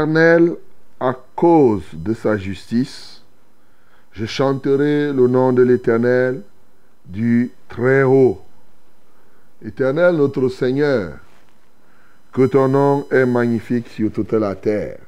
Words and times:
l'Éternel 0.00 0.56
à 0.98 1.14
cause 1.36 1.82
de 1.92 2.14
sa 2.14 2.38
justice. 2.38 3.22
Je 4.12 4.24
chanterai 4.24 5.12
le 5.12 5.28
nom 5.28 5.52
de 5.52 5.62
l'Éternel 5.62 6.40
du 7.04 7.50
Très-Haut. 7.68 8.40
Éternel 9.62 10.16
notre 10.16 10.48
Seigneur, 10.48 11.18
que 12.32 12.46
ton 12.46 12.68
nom 12.68 13.06
est 13.10 13.26
magnifique 13.26 13.88
sur 13.88 14.10
toute 14.10 14.32
la 14.32 14.54
terre. 14.54 15.00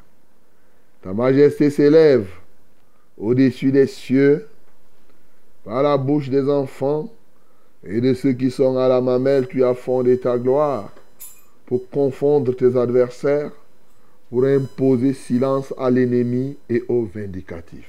Ta 1.03 1.15
majesté 1.15 1.71
s'élève 1.71 2.29
au-dessus 3.17 3.73
des 3.73 3.87
cieux 3.87 4.47
par 5.65 5.83
la 5.83 5.97
bouche 5.97 6.29
des 6.29 6.51
enfants 6.51 7.11
et 7.83 8.03
de 8.03 8.13
ceux 8.13 8.33
qui 8.33 8.51
sont 8.51 8.77
à 8.77 8.89
la 8.89 9.01
mamelle, 9.01 9.49
tu 9.49 9.65
as 9.65 9.75
fondé 9.75 10.19
ta 10.19 10.37
gloire 10.37 10.93
pour 11.65 11.89
confondre 11.89 12.55
tes 12.55 12.77
adversaires 12.77 13.53
pour 14.33 14.47
imposer 14.47 15.13
silence 15.13 15.75
à 15.77 15.91
l'ennemi 15.91 16.57
et 16.71 16.83
au 16.89 17.05
vindicatif. 17.05 17.87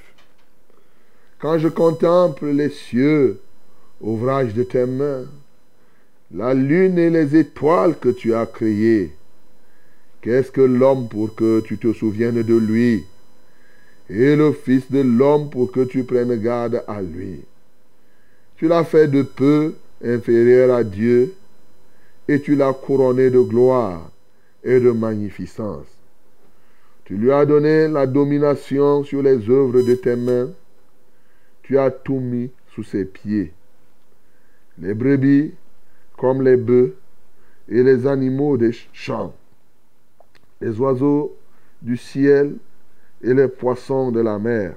Quand 1.38 1.56
je 1.56 1.68
contemple 1.68 2.48
les 2.48 2.68
cieux, 2.68 3.40
ouvrage 4.02 4.52
de 4.52 4.62
tes 4.62 4.84
mains, 4.84 5.24
la 6.30 6.52
lune 6.52 6.98
et 6.98 7.08
les 7.08 7.34
étoiles 7.34 7.98
que 7.98 8.10
tu 8.10 8.34
as 8.34 8.44
créées, 8.44 9.12
qu'est-ce 10.20 10.52
que 10.52 10.60
l'homme 10.60 11.08
pour 11.08 11.34
que 11.34 11.60
tu 11.60 11.78
te 11.78 11.94
souviennes 11.94 12.42
de 12.42 12.56
lui, 12.56 13.06
et 14.10 14.36
le 14.36 14.52
Fils 14.52 14.92
de 14.92 15.00
l'homme 15.00 15.48
pour 15.48 15.72
que 15.72 15.84
tu 15.84 16.04
prennes 16.04 16.38
garde 16.42 16.84
à 16.86 17.00
lui. 17.00 17.40
Tu 18.58 18.68
l'as 18.68 18.84
fait 18.84 19.08
de 19.08 19.22
peu 19.22 19.76
inférieur 20.04 20.76
à 20.76 20.84
Dieu, 20.84 21.32
et 22.28 22.42
tu 22.42 22.54
l'as 22.54 22.74
couronné 22.74 23.30
de 23.30 23.40
gloire 23.40 24.10
et 24.62 24.78
de 24.78 24.90
magnificence. 24.90 25.86
Tu 27.04 27.16
lui 27.16 27.30
as 27.30 27.44
donné 27.44 27.86
la 27.88 28.06
domination 28.06 29.04
sur 29.04 29.22
les 29.22 29.50
œuvres 29.50 29.82
de 29.82 29.94
tes 29.94 30.16
mains. 30.16 30.50
Tu 31.62 31.78
as 31.78 31.90
tout 31.90 32.20
mis 32.20 32.50
sous 32.68 32.82
ses 32.82 33.04
pieds. 33.04 33.52
Les 34.78 34.94
brebis 34.94 35.54
comme 36.16 36.42
les 36.42 36.56
bœufs 36.56 36.96
et 37.68 37.82
les 37.82 38.06
animaux 38.06 38.56
des 38.56 38.72
champs, 38.92 39.34
les 40.60 40.78
oiseaux 40.80 41.36
du 41.82 41.96
ciel 41.96 42.56
et 43.22 43.34
les 43.34 43.48
poissons 43.48 44.10
de 44.12 44.20
la 44.20 44.38
mer, 44.38 44.76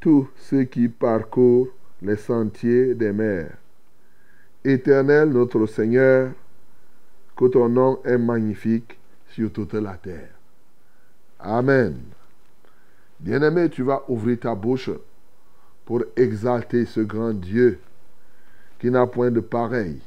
tous 0.00 0.28
ceux 0.36 0.64
qui 0.64 0.88
parcourent 0.88 1.68
les 2.02 2.16
sentiers 2.16 2.94
des 2.94 3.12
mers. 3.12 3.56
Éternel 4.64 5.30
notre 5.30 5.66
Seigneur, 5.66 6.32
que 7.36 7.46
ton 7.46 7.68
nom 7.68 8.00
est 8.04 8.18
magnifique 8.18 8.98
sur 9.28 9.52
toute 9.52 9.74
la 9.74 9.94
terre. 9.94 10.33
Amen. 11.38 12.00
Bien-aimé, 13.20 13.70
tu 13.70 13.82
vas 13.82 14.02
ouvrir 14.08 14.40
ta 14.40 14.54
bouche 14.54 14.90
pour 15.84 16.02
exalter 16.16 16.86
ce 16.86 17.00
grand 17.00 17.32
Dieu 17.32 17.78
qui 18.78 18.90
n'a 18.90 19.06
point 19.06 19.30
de 19.30 19.40
pareil, 19.40 20.00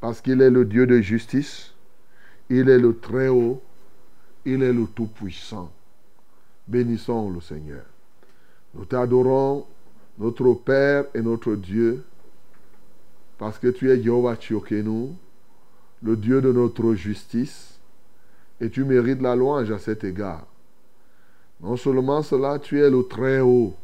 parce 0.00 0.20
qu'il 0.20 0.40
est 0.42 0.50
le 0.50 0.64
Dieu 0.64 0.86
de 0.86 1.00
justice, 1.00 1.72
il 2.48 2.68
est 2.68 2.78
le 2.78 2.96
Très-Haut, 2.98 3.62
il 4.44 4.62
est 4.62 4.72
le 4.72 4.86
Tout-Puissant. 4.86 5.70
Bénissons 6.66 7.30
le 7.30 7.40
Seigneur. 7.40 7.84
Nous 8.74 8.84
t'adorons, 8.84 9.66
notre 10.18 10.52
Père 10.54 11.04
et 11.14 11.20
notre 11.20 11.54
Dieu, 11.54 12.04
parce 13.38 13.58
que 13.58 13.68
tu 13.68 13.90
es 13.90 14.02
Jehovah 14.02 14.36
Tchiokenu, 14.36 15.10
le 16.02 16.16
Dieu 16.16 16.40
de 16.40 16.52
notre 16.52 16.94
justice, 16.94 17.75
et 18.60 18.70
tu 18.70 18.84
mérites 18.84 19.20
la 19.20 19.36
louange 19.36 19.70
à 19.70 19.78
cet 19.78 20.04
égard. 20.04 20.46
Non 21.60 21.76
seulement 21.76 22.22
cela, 22.22 22.58
tu 22.58 22.80
es 22.80 22.90
le 22.90 23.02
Très-Haut. 23.02 23.74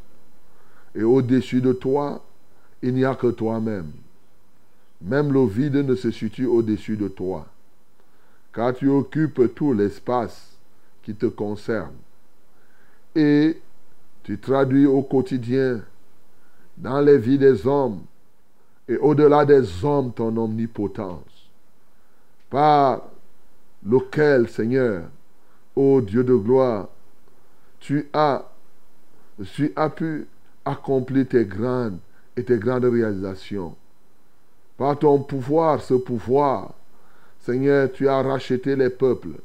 Et 0.95 1.03
au-dessus 1.03 1.61
de 1.61 1.73
toi, 1.73 2.23
il 2.83 2.95
n'y 2.95 3.05
a 3.05 3.15
que 3.15 3.29
toi-même. 3.29 3.91
Même 5.01 5.33
le 5.33 5.47
vide 5.47 5.77
ne 5.77 5.95
se 5.95 6.11
situe 6.11 6.47
au-dessus 6.47 6.97
de 6.97 7.09
toi. 7.09 7.47
Car 8.53 8.75
tu 8.75 8.89
occupes 8.89 9.55
tout 9.55 9.73
l'espace 9.73 10.53
qui 11.03 11.15
te 11.15 11.27
concerne. 11.27 11.95
Et 13.15 13.61
tu 14.23 14.39
traduis 14.39 14.87
au 14.87 15.03
quotidien, 15.03 15.81
dans 16.77 17.01
les 17.01 17.19
vies 17.19 17.39
des 17.39 17.67
hommes, 17.67 18.01
et 18.89 18.97
au-delà 18.97 19.45
des 19.45 19.85
hommes, 19.85 20.13
ton 20.13 20.37
omnipotence. 20.37 21.51
Par 22.51 23.03
lequel, 23.87 24.49
Seigneur, 24.49 25.05
ô 25.75 26.01
Dieu 26.01 26.25
de 26.25 26.35
gloire, 26.35 26.89
tu 27.81 28.09
as, 28.13 28.45
tu 29.55 29.73
as 29.75 29.91
pu 29.91 30.27
accomplir 30.65 31.29
tes 31.29 31.45
grandes 31.45 31.99
et 32.37 32.45
tes 32.45 32.59
grandes 32.59 32.85
réalisations. 32.85 33.75
Par 34.77 34.99
ton 34.99 35.23
pouvoir, 35.23 35.81
ce 35.83 35.95
pouvoir, 35.95 36.75
Seigneur, 37.41 37.91
tu 37.93 38.09
as 38.09 38.23
racheté 38.23 38.77
les 38.77 38.91
peuples. 38.91 39.41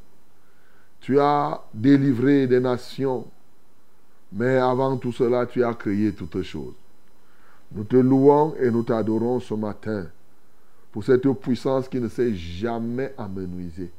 Tu 1.00 1.18
as 1.18 1.60
délivré 1.74 2.46
des 2.46 2.60
nations. 2.60 3.26
Mais 4.32 4.56
avant 4.56 4.96
tout 4.96 5.12
cela, 5.12 5.46
tu 5.46 5.64
as 5.64 5.74
créé 5.74 6.12
toutes 6.12 6.42
choses. 6.42 6.74
Nous 7.72 7.84
te 7.84 7.96
louons 7.96 8.54
et 8.60 8.70
nous 8.70 8.82
t'adorons 8.82 9.40
ce 9.40 9.54
matin 9.54 10.06
pour 10.92 11.04
cette 11.04 11.28
puissance 11.34 11.88
qui 11.88 12.00
ne 12.00 12.08
s'est 12.08 12.34
jamais 12.34 13.12
amenuisée. 13.18 13.90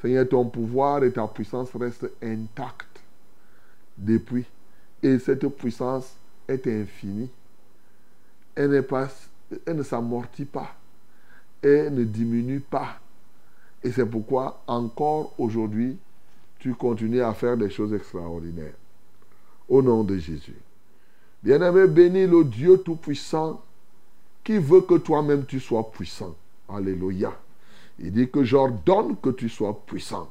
Seigneur, 0.00 0.28
ton 0.28 0.44
pouvoir 0.46 1.02
et 1.02 1.12
ta 1.12 1.26
puissance 1.26 1.70
restent 1.74 2.10
intacts 2.22 3.00
depuis. 3.96 4.44
Et 5.02 5.18
cette 5.18 5.46
puissance 5.48 6.14
est 6.46 6.66
infinie. 6.66 7.30
Elle 8.54 8.70
ne 8.70 9.82
s'amortit 9.82 10.44
pas. 10.44 10.74
Elle 11.62 11.94
ne 11.94 12.04
diminue 12.04 12.60
pas. 12.60 13.00
Et 13.82 13.92
c'est 13.92 14.06
pourquoi 14.06 14.62
encore 14.66 15.34
aujourd'hui, 15.38 15.96
tu 16.58 16.74
continues 16.74 17.22
à 17.22 17.32
faire 17.34 17.56
des 17.56 17.70
choses 17.70 17.92
extraordinaires. 17.94 18.74
Au 19.68 19.82
nom 19.82 20.02
de 20.02 20.16
Jésus. 20.16 20.56
Bien-aimé, 21.42 21.86
bénis 21.86 22.26
le 22.26 22.44
Dieu 22.44 22.78
Tout-Puissant 22.78 23.62
qui 24.42 24.58
veut 24.58 24.80
que 24.80 24.94
toi-même 24.94 25.44
tu 25.44 25.60
sois 25.60 25.90
puissant. 25.90 26.34
Alléluia. 26.68 27.32
Il 27.98 28.12
dit 28.12 28.28
que 28.28 28.44
j'ordonne 28.44 29.16
que 29.16 29.30
tu 29.30 29.48
sois 29.48 29.82
puissant. 29.86 30.30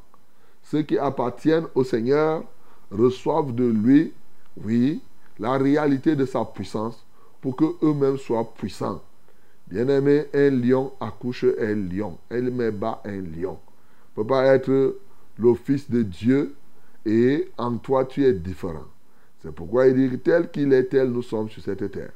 Ceux 0.63 0.83
qui 0.83 0.97
appartiennent 0.97 1.67
au 1.75 1.83
Seigneur 1.83 2.43
reçoivent 2.91 3.53
de 3.53 3.65
lui, 3.65 4.13
oui, 4.63 5.01
la 5.39 5.57
réalité 5.57 6.15
de 6.15 6.25
sa 6.25 6.45
puissance 6.45 7.05
pour 7.41 7.55
que 7.55 7.65
eux-mêmes 7.83 8.17
soient 8.17 8.53
puissants. 8.53 9.01
Bien-aimé, 9.67 10.25
un 10.33 10.49
lion 10.49 10.93
accouche 10.99 11.45
un 11.59 11.75
lion. 11.75 12.17
Elle 12.29 12.51
met 12.51 12.71
bas 12.71 13.01
un 13.05 13.21
lion. 13.21 13.57
ne 14.17 14.23
peut 14.23 14.27
pas 14.27 14.45
être 14.45 14.97
le 15.37 15.53
fils 15.55 15.89
de 15.89 16.03
Dieu 16.03 16.55
et 17.05 17.49
en 17.57 17.77
toi 17.77 18.05
tu 18.05 18.25
es 18.25 18.33
différent. 18.33 18.85
C'est 19.41 19.53
pourquoi 19.53 19.87
il 19.87 20.09
dit 20.09 20.19
tel 20.19 20.49
qu'il 20.49 20.73
est, 20.73 20.85
tel 20.85 21.09
nous 21.09 21.21
sommes 21.21 21.49
sur 21.49 21.61
cette 21.61 21.91
terre. 21.91 22.11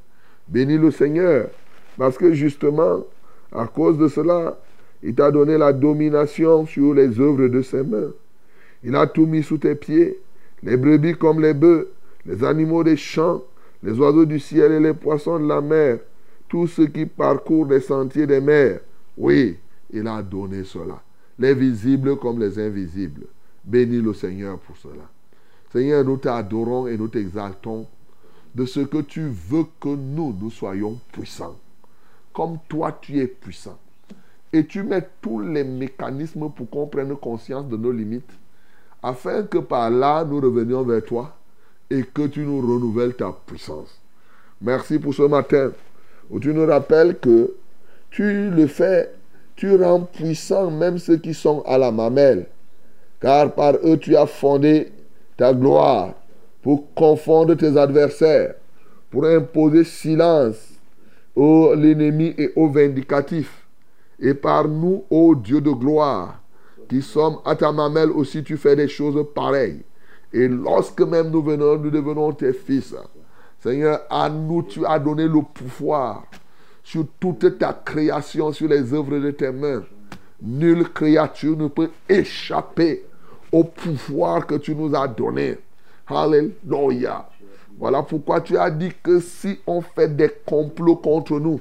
Bénis 0.48 0.78
le 0.78 0.90
Seigneur, 0.90 1.48
parce 1.96 2.18
que 2.18 2.32
justement, 2.32 3.04
à 3.52 3.66
cause 3.66 3.96
de 3.96 4.08
cela, 4.08 4.58
il 5.02 5.14
t'a 5.14 5.30
donné 5.30 5.58
la 5.58 5.72
domination 5.72 6.66
sur 6.66 6.94
les 6.94 7.18
œuvres 7.18 7.48
de 7.48 7.62
ses 7.62 7.82
mains. 7.82 8.12
Il 8.84 8.94
a 8.96 9.06
tout 9.06 9.26
mis 9.26 9.42
sous 9.42 9.58
tes 9.58 9.74
pieds, 9.74 10.18
les 10.62 10.76
brebis 10.76 11.16
comme 11.16 11.40
les 11.40 11.54
bœufs, 11.54 11.88
les 12.26 12.44
animaux 12.44 12.84
des 12.84 12.96
champs, 12.96 13.42
les 13.82 13.98
oiseaux 13.98 14.24
du 14.24 14.38
ciel 14.38 14.72
et 14.72 14.80
les 14.80 14.94
poissons 14.94 15.40
de 15.40 15.46
la 15.46 15.60
mer, 15.60 15.98
tous 16.48 16.66
ceux 16.66 16.86
qui 16.86 17.06
parcourent 17.06 17.66
les 17.66 17.80
sentiers 17.80 18.26
des 18.26 18.40
mers. 18.40 18.80
Oui, 19.16 19.56
il 19.90 20.06
a 20.06 20.22
donné 20.22 20.64
cela, 20.64 21.02
les 21.38 21.54
visibles 21.54 22.16
comme 22.16 22.38
les 22.38 22.58
invisibles. 22.58 23.26
Bénis 23.64 24.00
le 24.00 24.12
Seigneur 24.14 24.58
pour 24.58 24.76
cela. 24.76 25.08
Seigneur, 25.72 26.04
nous 26.04 26.16
t'adorons 26.16 26.86
et 26.86 26.96
nous 26.96 27.08
t'exaltons 27.08 27.86
de 28.54 28.66
ce 28.66 28.80
que 28.80 28.98
tu 28.98 29.22
veux 29.22 29.64
que 29.80 29.88
nous, 29.88 30.36
nous 30.38 30.50
soyons 30.50 30.98
puissants. 31.12 31.56
Comme 32.32 32.58
toi, 32.68 32.98
tu 33.00 33.18
es 33.18 33.26
puissant. 33.26 33.78
Et 34.52 34.66
tu 34.66 34.82
mets 34.82 35.06
tous 35.20 35.40
les 35.40 35.64
mécanismes 35.64 36.50
pour 36.50 36.68
qu'on 36.68 36.86
prenne 36.86 37.16
conscience 37.16 37.66
de 37.68 37.76
nos 37.76 37.92
limites, 37.92 38.30
afin 39.02 39.44
que 39.44 39.58
par 39.58 39.90
là, 39.90 40.24
nous 40.24 40.40
revenions 40.40 40.82
vers 40.82 41.04
toi 41.04 41.34
et 41.90 42.02
que 42.02 42.26
tu 42.26 42.40
nous 42.40 42.60
renouvelles 42.60 43.14
ta 43.14 43.34
puissance. 43.46 44.00
Merci 44.60 44.98
pour 44.98 45.14
ce 45.14 45.22
matin 45.22 45.72
où 46.30 46.38
tu 46.38 46.52
nous 46.54 46.66
rappelles 46.66 47.18
que 47.18 47.54
tu 48.10 48.50
le 48.50 48.66
fais, 48.66 49.10
tu 49.56 49.74
rends 49.76 50.00
puissant 50.00 50.70
même 50.70 50.98
ceux 50.98 51.16
qui 51.16 51.34
sont 51.34 51.62
à 51.62 51.78
la 51.78 51.90
mamelle, 51.90 52.46
car 53.20 53.52
par 53.54 53.74
eux 53.84 53.96
tu 53.96 54.16
as 54.16 54.26
fondé 54.26 54.92
ta 55.36 55.52
gloire 55.52 56.14
pour 56.62 56.92
confondre 56.94 57.56
tes 57.56 57.76
adversaires, 57.76 58.54
pour 59.10 59.24
imposer 59.24 59.84
silence 59.84 60.56
à 61.36 61.74
l'ennemi 61.74 62.34
et 62.38 62.52
au 62.54 62.68
vindicatif. 62.68 63.61
Et 64.22 64.34
par 64.34 64.68
nous, 64.68 65.04
ô 65.10 65.34
Dieu 65.34 65.60
de 65.60 65.70
gloire, 65.72 66.40
qui 66.88 67.02
sommes 67.02 67.38
à 67.44 67.56
ta 67.56 67.72
mamelle 67.72 68.12
aussi, 68.12 68.44
tu 68.44 68.56
fais 68.56 68.76
des 68.76 68.86
choses 68.86 69.26
pareilles. 69.34 69.82
Et 70.32 70.46
lorsque 70.46 71.00
même 71.00 71.30
nous 71.30 71.42
venons, 71.42 71.76
nous 71.76 71.90
devenons 71.90 72.32
tes 72.32 72.52
fils. 72.52 72.94
Seigneur, 73.58 74.00
à 74.08 74.30
nous, 74.30 74.62
tu 74.62 74.86
as 74.86 75.00
donné 75.00 75.26
le 75.26 75.42
pouvoir 75.42 76.24
sur 76.84 77.04
toute 77.18 77.58
ta 77.58 77.72
création, 77.72 78.52
sur 78.52 78.68
les 78.68 78.94
œuvres 78.94 79.18
de 79.18 79.32
tes 79.32 79.50
mains. 79.50 79.82
Nulle 80.40 80.88
créature 80.88 81.56
ne 81.56 81.66
peut 81.66 81.90
échapper 82.08 83.04
au 83.50 83.64
pouvoir 83.64 84.46
que 84.46 84.54
tu 84.54 84.74
nous 84.74 84.94
as 84.94 85.08
donné. 85.08 85.58
Alléluia. 86.06 87.28
Voilà 87.78 88.02
pourquoi 88.02 88.40
tu 88.40 88.56
as 88.56 88.70
dit 88.70 88.92
que 89.02 89.18
si 89.18 89.58
on 89.66 89.80
fait 89.80 90.14
des 90.14 90.30
complots 90.46 90.96
contre 90.96 91.40
nous, 91.40 91.60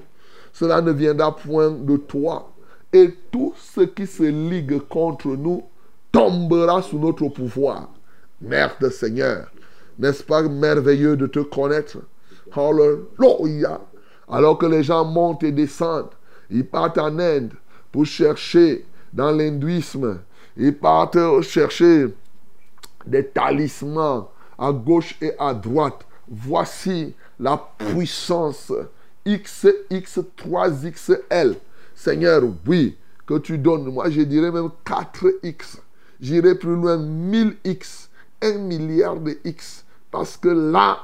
cela 0.53 0.81
ne 0.81 0.91
viendra 0.91 1.35
point 1.35 1.71
de 1.71 1.97
toi. 1.97 2.51
Et 2.93 3.13
tout 3.31 3.53
ce 3.57 3.81
qui 3.81 4.05
se 4.05 4.23
ligue 4.23 4.79
contre 4.89 5.29
nous 5.29 5.63
tombera 6.11 6.81
sous 6.81 6.99
notre 6.99 7.29
pouvoir. 7.29 7.89
Merde 8.41 8.89
Seigneur, 8.89 9.51
n'est-ce 9.97 10.23
pas 10.23 10.41
merveilleux 10.43 11.15
de 11.15 11.27
te 11.27 11.39
connaître? 11.39 11.99
Alléluia. 12.53 13.79
Alors 14.27 14.57
que 14.57 14.65
les 14.65 14.83
gens 14.83 15.05
montent 15.05 15.43
et 15.43 15.51
descendent, 15.51 16.09
ils 16.49 16.65
partent 16.65 16.97
en 16.97 17.17
Inde 17.19 17.53
pour 17.91 18.05
chercher 18.05 18.85
dans 19.13 19.31
l'hindouisme, 19.31 20.19
ils 20.57 20.75
partent 20.75 21.41
chercher 21.41 22.07
des 23.05 23.25
talismans 23.27 24.29
à 24.57 24.71
gauche 24.71 25.17
et 25.21 25.33
à 25.39 25.53
droite. 25.53 26.05
Voici 26.29 27.13
la 27.39 27.61
puissance 27.77 28.71
XX3XL. 29.25 31.55
Seigneur, 31.95 32.43
oui, 32.67 32.97
que 33.25 33.37
tu 33.37 33.57
donnes. 33.57 33.91
Moi, 33.91 34.09
je 34.09 34.21
dirais 34.21 34.51
même 34.51 34.69
4X. 34.85 35.79
J'irai 36.19 36.55
plus 36.55 36.75
loin, 36.75 36.97
1000X. 36.97 38.09
1 38.41 38.57
milliard 38.57 39.17
de 39.17 39.37
X. 39.43 39.85
Parce 40.09 40.37
que 40.37 40.49
là, 40.49 40.99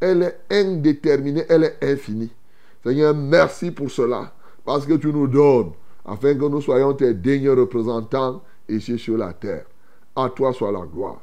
elle 0.00 0.22
est 0.22 0.40
indéterminée, 0.50 1.44
elle 1.48 1.64
est 1.64 1.78
infinie. 1.82 2.32
Seigneur, 2.82 3.14
merci 3.14 3.70
pour 3.70 3.90
cela. 3.90 4.32
Parce 4.64 4.86
que 4.86 4.94
tu 4.94 5.08
nous 5.08 5.28
donnes, 5.28 5.72
afin 6.04 6.34
que 6.34 6.44
nous 6.44 6.60
soyons 6.60 6.94
tes 6.94 7.14
dignes 7.14 7.50
représentants 7.50 8.42
ici 8.68 8.98
sur 8.98 9.16
la 9.16 9.32
terre. 9.32 9.66
À 10.16 10.28
toi 10.30 10.52
soit 10.52 10.72
la 10.72 10.80
gloire. 10.80 11.20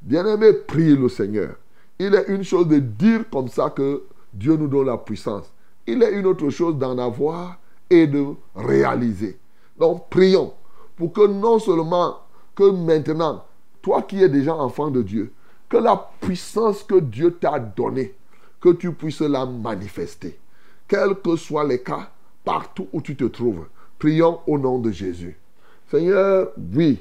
Bien-aimé, 0.00 0.52
prie 0.52 0.96
le 0.96 1.08
Seigneur. 1.08 1.56
Il 1.98 2.14
est 2.14 2.28
une 2.28 2.44
chose 2.44 2.68
de 2.68 2.78
dire 2.78 3.28
comme 3.30 3.48
ça 3.48 3.70
que 3.70 4.04
Dieu 4.32 4.56
nous 4.56 4.68
donne 4.68 4.86
la 4.86 4.98
puissance. 4.98 5.52
Il 5.90 6.02
est 6.02 6.12
une 6.12 6.26
autre 6.26 6.50
chose 6.50 6.76
d'en 6.76 6.98
avoir 6.98 7.58
et 7.88 8.06
de 8.06 8.26
réaliser. 8.54 9.38
Donc 9.78 10.10
prions 10.10 10.52
pour 10.96 11.14
que 11.14 11.26
non 11.26 11.58
seulement 11.58 12.18
que 12.54 12.70
maintenant, 12.70 13.42
toi 13.80 14.02
qui 14.02 14.22
es 14.22 14.28
déjà 14.28 14.54
enfant 14.54 14.90
de 14.90 15.00
Dieu, 15.00 15.32
que 15.66 15.78
la 15.78 16.10
puissance 16.20 16.82
que 16.82 17.00
Dieu 17.00 17.38
t'a 17.40 17.58
donnée, 17.58 18.14
que 18.60 18.68
tu 18.68 18.92
puisses 18.92 19.22
la 19.22 19.46
manifester. 19.46 20.38
Quels 20.86 21.14
que 21.14 21.36
soient 21.36 21.64
les 21.64 21.82
cas, 21.82 22.10
partout 22.44 22.88
où 22.92 23.00
tu 23.00 23.16
te 23.16 23.24
trouves, 23.24 23.64
prions 23.98 24.40
au 24.46 24.58
nom 24.58 24.78
de 24.78 24.90
Jésus. 24.90 25.38
Seigneur, 25.90 26.50
oui, 26.74 26.98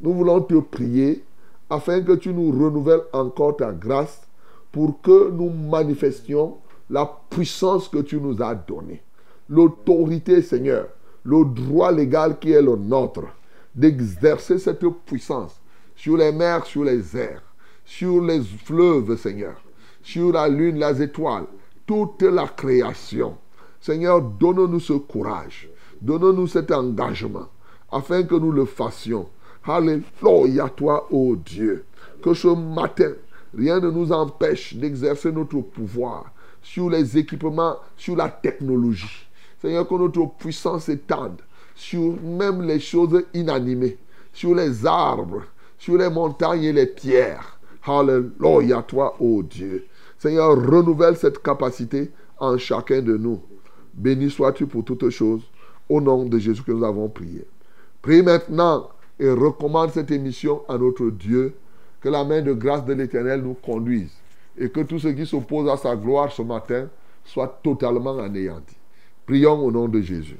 nous 0.00 0.12
voulons 0.12 0.40
te 0.42 0.60
prier 0.60 1.24
afin 1.68 2.02
que 2.02 2.12
tu 2.12 2.32
nous 2.32 2.52
renouvelles 2.52 3.02
encore 3.12 3.56
ta 3.56 3.72
grâce 3.72 4.28
pour 4.70 5.00
que 5.02 5.28
nous 5.30 5.50
manifestions 5.50 6.58
la 6.90 7.10
puissance 7.30 7.88
que 7.88 7.98
tu 7.98 8.20
nous 8.20 8.42
as 8.42 8.54
donnée. 8.54 9.02
L'autorité, 9.48 10.42
Seigneur, 10.42 10.88
le 11.24 11.44
droit 11.44 11.92
légal 11.92 12.38
qui 12.38 12.52
est 12.52 12.62
le 12.62 12.76
nôtre, 12.76 13.26
d'exercer 13.74 14.58
cette 14.58 14.86
puissance 15.06 15.60
sur 15.94 16.16
les 16.16 16.32
mers, 16.32 16.64
sur 16.66 16.84
les 16.84 17.16
airs, 17.16 17.42
sur 17.84 18.22
les 18.22 18.40
fleuves, 18.40 19.16
Seigneur, 19.16 19.60
sur 20.02 20.32
la 20.32 20.48
lune, 20.48 20.78
les 20.78 21.02
étoiles, 21.02 21.46
toute 21.86 22.22
la 22.22 22.46
création. 22.46 23.36
Seigneur, 23.80 24.20
donne-nous 24.20 24.80
ce 24.80 24.94
courage, 24.94 25.68
donne-nous 26.00 26.46
cet 26.46 26.70
engagement, 26.70 27.48
afin 27.90 28.22
que 28.22 28.34
nous 28.34 28.52
le 28.52 28.64
fassions 28.64 29.28
Alléluia, 29.64 30.70
toi, 30.70 31.06
ô 31.10 31.36
Dieu. 31.36 31.84
Que 32.22 32.32
ce 32.32 32.48
matin, 32.48 33.12
rien 33.56 33.80
ne 33.80 33.90
nous 33.90 34.12
empêche 34.12 34.74
d'exercer 34.74 35.30
notre 35.30 35.60
pouvoir 35.60 36.32
sur 36.62 36.90
les 36.90 37.16
équipements, 37.16 37.76
sur 37.96 38.16
la 38.16 38.28
technologie. 38.28 39.26
Seigneur, 39.60 39.88
que 39.88 39.94
notre 39.94 40.26
puissance 40.38 40.84
s'étende 40.84 41.40
sur 41.74 42.20
même 42.20 42.62
les 42.62 42.80
choses 42.80 43.24
inanimées, 43.32 43.98
sur 44.32 44.54
les 44.54 44.84
arbres, 44.84 45.42
sur 45.78 45.96
les 45.96 46.10
montagnes 46.10 46.64
et 46.64 46.72
les 46.72 46.86
pierres. 46.86 47.58
Alléluia, 47.84 48.82
toi, 48.82 49.14
ô 49.20 49.42
Dieu. 49.42 49.86
Seigneur, 50.18 50.50
renouvelle 50.56 51.16
cette 51.16 51.40
capacité 51.40 52.10
en 52.38 52.58
chacun 52.58 53.00
de 53.00 53.16
nous. 53.16 53.40
Béni 53.94 54.30
sois-tu 54.30 54.66
pour 54.66 54.84
toutes 54.84 55.08
choses. 55.10 55.42
Au 55.88 56.00
nom 56.00 56.26
de 56.26 56.38
Jésus 56.38 56.62
que 56.62 56.72
nous 56.72 56.84
avons 56.84 57.08
prié. 57.08 57.46
Prie 58.02 58.22
maintenant 58.22 58.90
et 59.18 59.30
recommande 59.30 59.90
cette 59.90 60.10
émission 60.10 60.62
à 60.68 60.76
notre 60.76 61.08
Dieu. 61.10 61.54
Que 62.00 62.08
la 62.08 62.24
main 62.24 62.42
de 62.42 62.52
grâce 62.52 62.84
de 62.84 62.92
l'Éternel 62.92 63.42
nous 63.42 63.54
conduise 63.54 64.12
et 64.58 64.68
que 64.70 64.80
tout 64.80 64.98
ce 64.98 65.08
qui 65.08 65.24
s'oppose 65.24 65.68
à 65.68 65.76
sa 65.76 65.94
gloire 65.94 66.32
ce 66.32 66.42
matin 66.42 66.88
soit 67.24 67.60
totalement 67.62 68.18
anéanti. 68.18 68.76
Prions 69.26 69.64
au 69.64 69.70
nom 69.70 69.88
de 69.88 70.00
Jésus. 70.00 70.38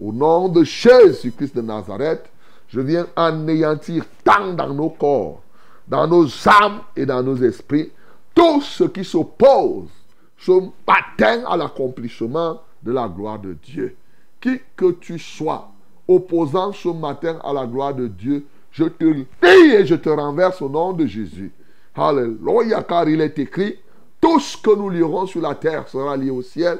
Au 0.00 0.12
nom 0.12 0.48
de 0.48 0.62
Jésus-Christ 0.62 1.56
de 1.56 1.62
Nazareth, 1.62 2.30
je 2.68 2.80
viens 2.80 3.06
anéantir 3.16 4.04
tant 4.22 4.52
dans 4.54 4.72
nos 4.72 4.90
corps, 4.90 5.42
dans 5.86 6.06
nos 6.06 6.26
âmes 6.46 6.80
et 6.96 7.04
dans 7.04 7.22
nos 7.22 7.36
esprits, 7.36 7.90
tout 8.34 8.60
ce 8.60 8.84
qui 8.84 9.04
s'oppose 9.04 9.88
ce 10.36 10.52
matin 10.86 11.44
à 11.48 11.56
l'accomplissement 11.56 12.60
de 12.82 12.92
la 12.92 13.08
gloire 13.08 13.40
de 13.40 13.54
Dieu. 13.54 13.96
Qui 14.40 14.60
que 14.76 14.92
tu 14.92 15.18
sois, 15.18 15.68
opposant 16.06 16.72
ce 16.72 16.88
matin 16.88 17.38
à 17.42 17.52
la 17.52 17.66
gloire 17.66 17.94
de 17.94 18.06
Dieu, 18.06 18.46
je 18.70 18.84
te 18.84 19.04
lis 19.04 19.26
et 19.42 19.84
je 19.84 19.96
te 19.96 20.08
renverse 20.08 20.62
au 20.62 20.68
nom 20.68 20.92
de 20.92 21.06
Jésus. 21.06 21.50
Alléluia, 21.98 22.84
car 22.84 23.08
il 23.08 23.20
est 23.20 23.36
écrit, 23.40 23.76
tout 24.20 24.38
ce 24.38 24.56
que 24.56 24.74
nous 24.74 24.88
lirons 24.88 25.26
sur 25.26 25.40
la 25.40 25.56
terre 25.56 25.88
sera 25.88 26.16
lié 26.16 26.30
au 26.30 26.42
ciel, 26.42 26.78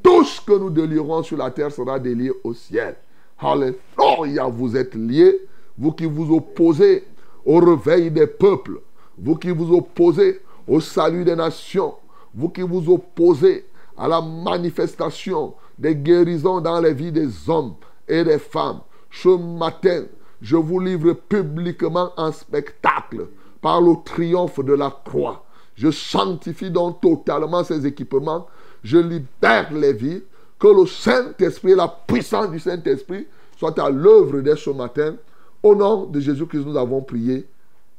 tout 0.00 0.22
ce 0.24 0.40
que 0.40 0.52
nous 0.52 0.70
délirons 0.70 1.24
sur 1.24 1.36
la 1.36 1.50
terre 1.50 1.72
sera 1.72 1.98
délié 1.98 2.30
au 2.44 2.54
ciel. 2.54 2.94
Alléluia, 3.38 4.44
vous 4.46 4.76
êtes 4.76 4.94
liés, 4.94 5.40
vous 5.76 5.90
qui 5.90 6.04
vous 6.06 6.36
opposez 6.36 7.04
au 7.44 7.58
réveil 7.58 8.12
des 8.12 8.28
peuples, 8.28 8.80
vous 9.18 9.34
qui 9.34 9.50
vous 9.50 9.74
opposez 9.74 10.40
au 10.68 10.80
salut 10.80 11.24
des 11.24 11.34
nations, 11.36 11.94
vous 12.32 12.48
qui 12.48 12.62
vous 12.62 12.92
opposez 12.92 13.66
à 13.98 14.06
la 14.06 14.20
manifestation 14.20 15.54
des 15.78 15.96
guérisons 15.96 16.60
dans 16.60 16.80
les 16.80 16.94
vies 16.94 17.12
des 17.12 17.28
hommes 17.48 17.74
et 18.06 18.22
des 18.22 18.38
femmes, 18.38 18.80
ce 19.10 19.28
matin, 19.28 20.04
je 20.40 20.56
vous 20.56 20.78
livre 20.78 21.12
publiquement 21.12 22.12
un 22.16 22.30
spectacle 22.30 23.26
par 23.60 23.80
le 23.80 23.94
triomphe 24.04 24.64
de 24.64 24.72
la 24.72 24.90
croix. 25.04 25.44
Je 25.74 25.90
sanctifie 25.90 26.70
donc 26.70 27.00
totalement 27.00 27.64
ces 27.64 27.86
équipements. 27.86 28.46
Je 28.82 28.98
libère 28.98 29.72
les 29.72 29.92
vies. 29.92 30.22
Que 30.58 30.68
le 30.68 30.86
Saint-Esprit, 30.86 31.74
la 31.74 31.88
puissance 31.88 32.50
du 32.50 32.58
Saint-Esprit 32.58 33.26
soit 33.56 33.78
à 33.78 33.88
l'œuvre 33.88 34.40
dès 34.40 34.56
ce 34.56 34.68
matin. 34.68 35.14
Au 35.62 35.74
nom 35.74 36.04
de 36.04 36.20
Jésus-Christ, 36.20 36.64
nous 36.66 36.76
avons 36.76 37.00
prié. 37.00 37.46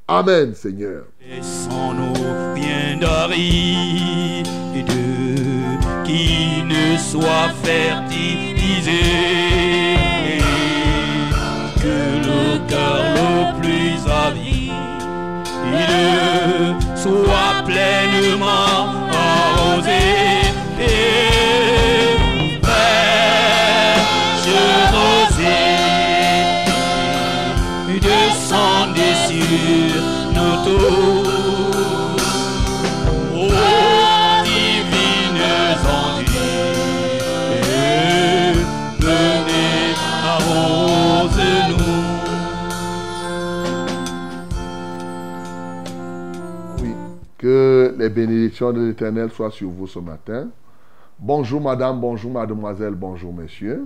Amen, 0.07 0.53
Seigneur. 0.53 1.05
Laissons-nous 1.27 2.13
bien 2.53 2.99
d'aride 2.99 4.47
qui 6.05 6.63
ne 6.63 6.97
soit 6.97 7.49
fertilisé. 7.63 9.41
Soit 16.95 17.63
pleinement 17.65 18.80
les 48.01 48.09
bénédictions 48.09 48.73
de 48.73 48.81
l'Éternel 48.81 49.29
soient 49.29 49.51
sur 49.51 49.69
vous 49.69 49.85
ce 49.85 49.99
matin. 49.99 50.49
Bonjour 51.19 51.61
madame, 51.61 52.01
bonjour 52.01 52.31
mademoiselle, 52.31 52.95
bonjour 52.95 53.31
messieurs. 53.31 53.85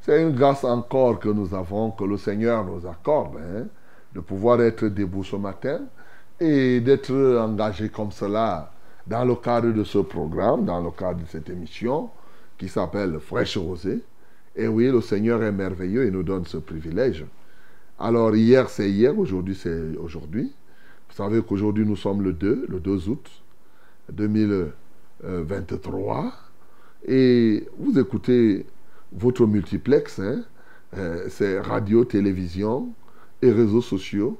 C'est 0.00 0.20
une 0.20 0.32
grâce 0.32 0.64
encore 0.64 1.20
que 1.20 1.28
nous 1.28 1.54
avons, 1.54 1.92
que 1.92 2.02
le 2.02 2.16
Seigneur 2.16 2.64
nous 2.64 2.84
accorde, 2.84 3.36
hein, 3.36 3.66
de 4.12 4.18
pouvoir 4.18 4.60
être 4.60 4.86
debout 4.88 5.22
ce 5.22 5.36
matin 5.36 5.82
et 6.40 6.80
d'être 6.80 7.38
engagé 7.38 7.88
comme 7.90 8.10
cela 8.10 8.72
dans 9.06 9.24
le 9.24 9.36
cadre 9.36 9.70
de 9.70 9.84
ce 9.84 9.98
programme, 9.98 10.64
dans 10.64 10.82
le 10.82 10.90
cadre 10.90 11.20
de 11.20 11.26
cette 11.26 11.48
émission 11.48 12.10
qui 12.58 12.68
s'appelle 12.68 13.20
Fraîche 13.20 13.56
Rosée. 13.56 14.02
Et 14.56 14.66
oui, 14.66 14.90
le 14.90 15.00
Seigneur 15.00 15.44
est 15.44 15.52
merveilleux 15.52 16.06
et 16.06 16.10
nous 16.10 16.24
donne 16.24 16.44
ce 16.44 16.56
privilège. 16.56 17.24
Alors 18.00 18.34
hier 18.34 18.68
c'est 18.68 18.90
hier, 18.90 19.16
aujourd'hui 19.16 19.54
c'est 19.54 19.96
aujourd'hui. 19.96 20.52
Vous 21.08 21.14
savez 21.14 21.40
qu'aujourd'hui 21.42 21.86
nous 21.86 21.96
sommes 21.96 22.22
le 22.22 22.32
2, 22.32 22.66
le 22.68 22.80
2 22.80 23.08
août 23.08 23.30
2023. 24.12 26.32
Et 27.06 27.68
vous 27.78 27.98
écoutez 27.98 28.66
votre 29.12 29.46
multiplex, 29.46 30.18
hein, 30.18 30.42
euh, 30.96 31.26
c'est 31.28 31.60
radio, 31.60 32.04
télévision 32.04 32.88
et 33.42 33.52
réseaux 33.52 33.82
sociaux. 33.82 34.38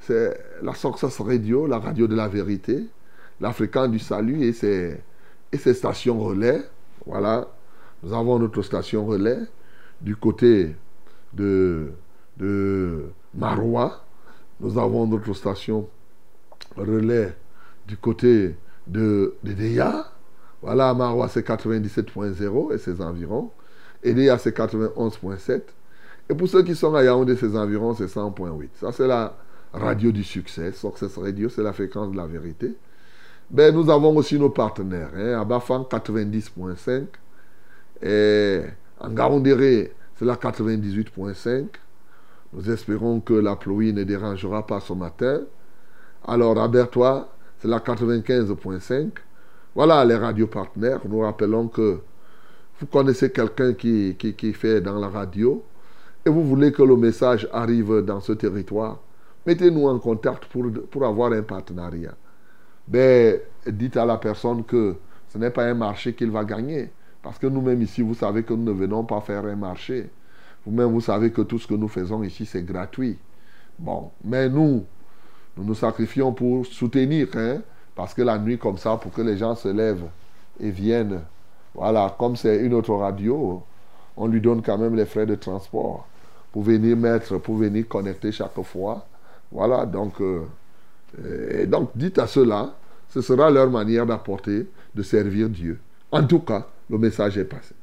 C'est 0.00 0.38
la 0.62 0.74
Success 0.74 1.20
Radio, 1.20 1.66
la 1.66 1.78
radio 1.78 2.06
de 2.06 2.14
la 2.14 2.28
vérité, 2.28 2.84
l'Africain 3.40 3.88
du 3.88 3.98
salut 3.98 4.44
et 4.44 4.52
ses, 4.52 5.00
et 5.52 5.56
ses 5.56 5.74
stations 5.74 6.20
relais. 6.20 6.62
Voilà, 7.06 7.48
nous 8.02 8.12
avons 8.12 8.38
notre 8.38 8.62
station 8.62 9.06
relais 9.06 9.38
du 10.00 10.16
côté 10.16 10.74
de, 11.32 11.92
de 12.36 13.06
Marois. 13.34 14.04
Nous 14.60 14.78
avons 14.78 15.06
notre 15.06 15.32
station 15.32 15.88
relais 16.76 17.34
du 17.86 17.96
côté 17.96 18.56
de, 18.86 19.34
de 19.42 19.52
Deya. 19.52 20.06
Voilà, 20.62 20.94
Marois 20.94 21.28
c'est 21.28 21.46
97.0 21.46 22.74
et 22.74 22.78
ses 22.78 23.00
environs. 23.00 23.50
Et 24.02 24.14
Deya 24.14 24.38
c'est 24.38 24.56
91.7. 24.56 25.62
Et 26.30 26.34
pour 26.34 26.48
ceux 26.48 26.62
qui 26.62 26.74
sont 26.74 26.94
à 26.94 27.04
Yaoundé, 27.04 27.36
ses 27.36 27.56
environs, 27.56 27.94
c'est 27.94 28.06
100.8. 28.06 28.68
Ça, 28.80 28.92
c'est 28.92 29.06
la 29.06 29.36
radio 29.72 30.10
du 30.10 30.24
succès. 30.24 30.72
Success 30.72 31.18
Radio, 31.18 31.48
c'est 31.48 31.62
la 31.62 31.72
fréquence 31.72 32.12
de 32.12 32.16
la 32.16 32.26
vérité. 32.26 32.74
Ben, 33.50 33.74
nous 33.74 33.90
avons 33.90 34.16
aussi 34.16 34.38
nos 34.38 34.48
partenaires. 34.48 35.10
Hein, 35.14 35.38
à 35.40 35.44
Bafang, 35.44 35.82
90.5. 35.82 37.06
Et 38.02 38.62
en 39.00 39.10
Gaoundéré, 39.10 39.92
c'est 40.16 40.24
la 40.24 40.36
98.5. 40.36 41.66
Nous 42.54 42.70
espérons 42.70 43.20
que 43.20 43.34
la 43.34 43.56
pluie 43.56 43.92
ne 43.92 44.04
dérangera 44.04 44.66
pas 44.66 44.80
ce 44.80 44.94
matin. 44.94 45.40
Alors, 46.26 46.58
à 46.58 46.68
Bertois, 46.68 47.28
c'est 47.58 47.68
la 47.68 47.78
95.5. 47.78 49.10
Voilà 49.74 50.04
les 50.04 50.16
radios 50.16 50.46
partenaires. 50.46 51.00
Nous 51.06 51.20
rappelons 51.20 51.68
que 51.68 52.00
vous 52.80 52.86
connaissez 52.86 53.30
quelqu'un 53.30 53.74
qui, 53.74 54.16
qui, 54.16 54.52
fait 54.52 54.80
dans 54.80 54.98
la 54.98 55.08
radio 55.08 55.62
et 56.24 56.30
vous 56.30 56.42
voulez 56.42 56.72
que 56.72 56.82
le 56.82 56.96
message 56.96 57.48
arrive 57.52 58.00
dans 58.00 58.20
ce 58.20 58.32
territoire, 58.32 59.00
mettez-nous 59.46 59.86
en 59.86 59.98
contact 59.98 60.46
pour, 60.46 60.66
pour 60.90 61.04
avoir 61.04 61.32
un 61.32 61.42
partenariat. 61.42 62.14
Ben, 62.88 63.38
dites 63.66 63.96
à 63.96 64.06
la 64.06 64.16
personne 64.16 64.64
que 64.64 64.96
ce 65.28 65.38
n'est 65.38 65.50
pas 65.50 65.64
un 65.64 65.74
marché 65.74 66.14
qu'il 66.14 66.30
va 66.30 66.44
gagner. 66.44 66.90
Parce 67.22 67.38
que 67.38 67.46
nous-mêmes 67.46 67.82
ici, 67.82 68.02
vous 68.02 68.14
savez 68.14 68.42
que 68.42 68.54
nous 68.54 68.64
ne 68.64 68.72
venons 68.72 69.04
pas 69.04 69.20
faire 69.20 69.44
un 69.44 69.56
marché. 69.56 70.10
Vous-même, 70.64 70.90
vous 70.90 71.00
savez 71.00 71.30
que 71.30 71.42
tout 71.42 71.58
ce 71.58 71.66
que 71.66 71.74
nous 71.74 71.88
faisons 71.88 72.22
ici, 72.22 72.46
c'est 72.46 72.62
gratuit. 72.62 73.18
Bon, 73.78 74.10
mais 74.22 74.48
nous, 74.48 74.84
nous 75.56 75.64
nous 75.64 75.74
sacrifions 75.74 76.32
pour 76.32 76.66
soutenir, 76.66 77.28
hein, 77.34 77.58
parce 77.94 78.14
que 78.14 78.22
la 78.22 78.38
nuit, 78.38 78.58
comme 78.58 78.78
ça, 78.78 78.96
pour 78.96 79.12
que 79.12 79.22
les 79.22 79.36
gens 79.36 79.54
se 79.54 79.68
lèvent 79.68 80.08
et 80.60 80.70
viennent, 80.70 81.20
voilà, 81.74 82.14
comme 82.18 82.36
c'est 82.36 82.58
une 82.58 82.74
autre 82.74 82.94
radio, 82.94 83.62
on 84.16 84.26
lui 84.26 84.40
donne 84.40 84.62
quand 84.62 84.78
même 84.78 84.94
les 84.94 85.06
frais 85.06 85.26
de 85.26 85.34
transport 85.34 86.06
pour 86.52 86.62
venir 86.62 86.96
mettre, 86.96 87.38
pour 87.38 87.56
venir 87.56 87.86
connecter 87.88 88.30
chaque 88.30 88.60
fois. 88.62 89.06
Voilà, 89.50 89.86
donc, 89.86 90.20
euh, 90.20 91.66
donc 91.66 91.90
dites 91.94 92.18
à 92.18 92.26
ceux-là, 92.26 92.74
ce 93.08 93.20
sera 93.20 93.50
leur 93.50 93.70
manière 93.70 94.06
d'apporter, 94.06 94.66
de 94.94 95.02
servir 95.02 95.48
Dieu. 95.48 95.80
En 96.10 96.24
tout 96.24 96.40
cas, 96.40 96.66
le 96.90 96.98
message 96.98 97.38
est 97.38 97.44
passé. 97.44 97.74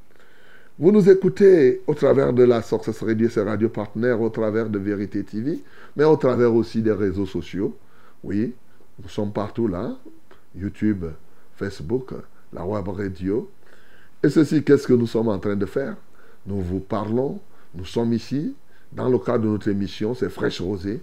Vous 0.79 0.91
nous 0.91 1.09
écoutez 1.09 1.81
au 1.85 1.93
travers 1.93 2.31
de 2.33 2.43
la 2.43 2.61
Success 2.61 3.03
Radio, 3.03 3.29
ses 3.29 3.41
radio 3.43 3.67
partenaires, 3.69 4.21
au 4.21 4.29
travers 4.29 4.69
de 4.69 4.79
Vérité 4.79 5.23
TV, 5.23 5.59
mais 5.95 6.05
au 6.05 6.15
travers 6.15 6.53
aussi 6.53 6.81
des 6.81 6.93
réseaux 6.93 7.25
sociaux. 7.25 7.75
Oui, 8.23 8.53
nous 9.01 9.09
sommes 9.09 9.33
partout 9.33 9.67
là. 9.67 9.97
YouTube, 10.55 11.05
Facebook, 11.55 12.13
la 12.53 12.65
web 12.65 12.87
radio. 12.87 13.49
Et 14.23 14.29
ceci, 14.29 14.63
qu'est-ce 14.63 14.87
que 14.87 14.93
nous 14.93 15.07
sommes 15.07 15.27
en 15.27 15.39
train 15.39 15.55
de 15.57 15.65
faire? 15.65 15.97
Nous 16.47 16.61
vous 16.61 16.79
parlons, 16.79 17.39
nous 17.75 17.85
sommes 17.85 18.13
ici, 18.13 18.55
dans 18.93 19.09
le 19.09 19.19
cadre 19.19 19.43
de 19.43 19.49
notre 19.49 19.67
émission, 19.67 20.15
c'est 20.15 20.29
Fraîche 20.29 20.61
Rosée. 20.61 21.01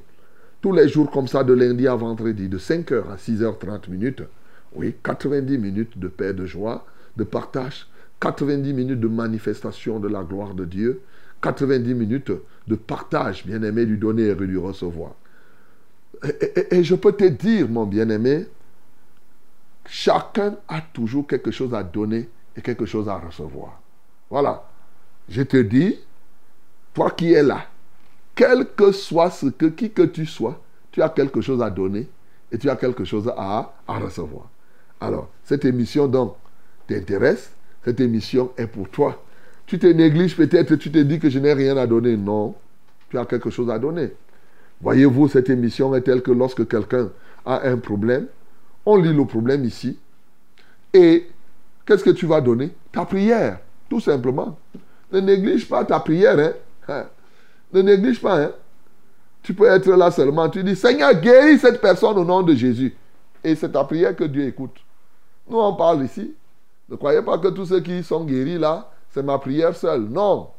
Tous 0.61 0.73
les 0.73 0.89
jours 0.89 1.11
comme 1.11 1.29
ça, 1.29 1.45
de 1.45 1.53
lundi 1.53 1.87
à 1.87 1.95
vendredi, 1.95 2.49
de 2.49 2.59
5h 2.59 3.11
à 3.13 3.17
6h30 3.17 3.91
minutes. 3.91 4.23
Oui, 4.75 4.95
90 5.05 5.59
minutes 5.59 5.99
de 5.99 6.09
paix, 6.09 6.33
de 6.33 6.47
joie, 6.47 6.85
de 7.17 7.25
partage, 7.25 7.87
90 8.21 8.73
minutes 8.73 9.01
de 9.01 9.09
manifestation 9.09 10.01
de 10.01 10.09
la 10.09 10.23
gloire 10.23 10.55
de 10.55 10.65
Dieu, 10.65 11.03
90 11.43 11.95
minutes 11.95 12.33
de 12.67 12.75
partage, 12.75 13.47
bien-aimé, 13.47 13.87
du 13.87 13.97
donner 13.97 14.29
et 14.29 14.35
du 14.35 14.59
recevoir. 14.59 15.13
Et, 16.25 16.77
et, 16.77 16.85
je 16.85 16.95
peux 16.97 17.13
te 17.13 17.25
dire, 17.25 17.69
mon 17.69 17.87
bien-aimé, 17.87 18.47
chacun 19.87 20.57
a 20.67 20.81
toujours 20.81 21.27
quelque 21.27 21.51
chose 21.51 21.73
à 21.75 21.83
donner 21.83 22.29
et 22.57 22.63
quelque 22.63 22.87
chose 22.87 23.09
à 23.09 23.19
recevoir. 23.19 23.81
Voilà. 24.29 24.69
Je 25.29 25.43
te 25.43 25.59
dis, 25.59 25.97
toi 26.93 27.11
qui 27.13 27.33
es 27.33 27.43
là, 27.43 27.67
quel 28.35 28.67
que 28.67 28.91
soit 28.93 29.31
ce 29.31 29.47
que, 29.47 29.67
qui 29.67 29.91
que 29.91 30.03
tu 30.03 30.27
sois, 30.27 30.61
tu 30.91 31.03
as 31.03 31.09
quelque 31.09 31.41
chose 31.41 31.63
à 31.63 31.71
donner 31.71 32.09
et 32.51 32.59
tu 32.59 32.69
as 32.69 32.77
quelque 32.77 33.05
chose 33.05 33.31
à, 33.37 33.75
à 33.87 33.99
recevoir. 33.99 34.49
Alors, 35.01 35.31
cette 35.45 35.65
émission 35.65 36.09
donc 36.09 36.35
t'intéresse, 36.87 37.53
cette 37.89 38.01
émission 38.01 38.51
est 38.59 38.67
pour 38.67 38.91
toi. 38.91 39.25
Tu 39.65 39.79
te 39.79 39.87
négliges 39.87 40.37
peut-être, 40.37 40.77
tu 40.77 40.93
te 40.93 40.99
dis 40.99 41.19
que 41.19 41.31
je 41.31 41.39
n'ai 41.39 41.55
rien 41.55 41.75
à 41.79 41.87
donner. 41.87 42.19
Non, 42.19 42.55
tu 43.09 43.17
as 43.17 43.25
quelque 43.25 43.49
chose 43.49 43.71
à 43.71 43.79
donner. 43.79 44.13
Voyez-vous, 44.83 45.27
cette 45.29 45.49
émission 45.49 45.95
est 45.95 46.03
telle 46.03 46.21
que 46.21 46.31
lorsque 46.31 46.69
quelqu'un 46.69 47.09
a 47.47 47.67
un 47.67 47.79
problème, 47.79 48.27
on 48.85 48.97
lit 48.97 49.15
le 49.15 49.25
problème 49.25 49.65
ici. 49.65 49.99
Et 50.93 51.29
qu'est-ce 51.87 52.05
que 52.05 52.11
tu 52.11 52.27
vas 52.27 52.43
donner? 52.43 52.73
Ta 52.93 53.07
prière, 53.07 53.61
tout 53.89 54.01
simplement. 54.01 54.59
Ne 55.11 55.21
néglige 55.21 55.67
pas 55.67 55.83
ta 55.87 55.99
prière. 55.99 56.39
Hein? 56.39 56.53
Hein? 56.89 57.07
Ne 57.73 57.81
néglige 57.81 58.21
pas. 58.21 58.39
Hein? 58.39 58.53
Tu 59.43 59.55
peux 59.55 59.67
être 59.67 59.89
là 59.89 60.11
seulement. 60.11 60.51
Tu 60.51 60.63
dis, 60.63 60.77
Seigneur, 60.77 61.15
guéris 61.15 61.59
cette 61.59 61.81
personne 61.81 62.19
au 62.19 62.25
nom 62.25 62.43
de 62.43 62.55
Jésus. 62.55 62.95
Et 63.43 63.55
c'est 63.55 63.73
ta 63.73 63.83
prière 63.85 64.15
que 64.15 64.25
Dieu 64.25 64.45
écoute. 64.45 64.77
Nous, 65.49 65.59
on 65.59 65.75
parle 65.75 66.05
ici. 66.05 66.35
Ne 66.89 66.97
croyez 66.97 67.23
pas 67.23 67.39
que 67.39 67.49
tous 67.49 67.67
ceux 67.67 67.81
qui 67.81 68.03
sont 68.03 68.25
guéris 68.25 68.59
là, 68.59 68.91
c'est 69.11 69.23
ma 69.23 69.39
prière 69.39 69.77
seule. 69.77 70.03
Non. 70.03 70.51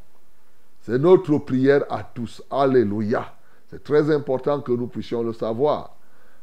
C'est 0.81 0.99
notre 0.99 1.37
prière 1.39 1.83
à 1.89 2.03
tous. 2.03 2.41
Alléluia. 2.49 3.33
C'est 3.69 3.83
très 3.83 4.13
important 4.13 4.61
que 4.61 4.71
nous 4.71 4.87
puissions 4.87 5.23
le 5.23 5.33
savoir. 5.33 5.95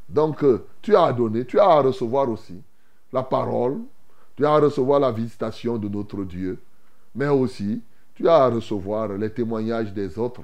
Donc, 0.09 0.45
euh, 0.45 0.67
tu 0.83 0.95
as 0.95 1.05
à 1.05 1.13
donner, 1.13 1.45
tu 1.45 1.59
as 1.59 1.69
à 1.69 1.81
recevoir 1.81 2.29
aussi 2.29 2.63
la 3.13 3.23
parole, 3.23 3.79
tu 4.37 4.45
as 4.45 4.53
à 4.53 4.61
recevoir 4.61 5.01
la 5.01 5.11
visitation 5.11 5.79
de 5.79 5.89
notre 5.89 6.23
Dieu, 6.25 6.59
mais 7.15 7.29
aussi 7.29 7.83
tu 8.15 8.29
as 8.29 8.45
à 8.45 8.49
recevoir 8.49 9.09
les 9.09 9.31
témoignages 9.31 9.93
des 9.93 10.19
autres. 10.19 10.43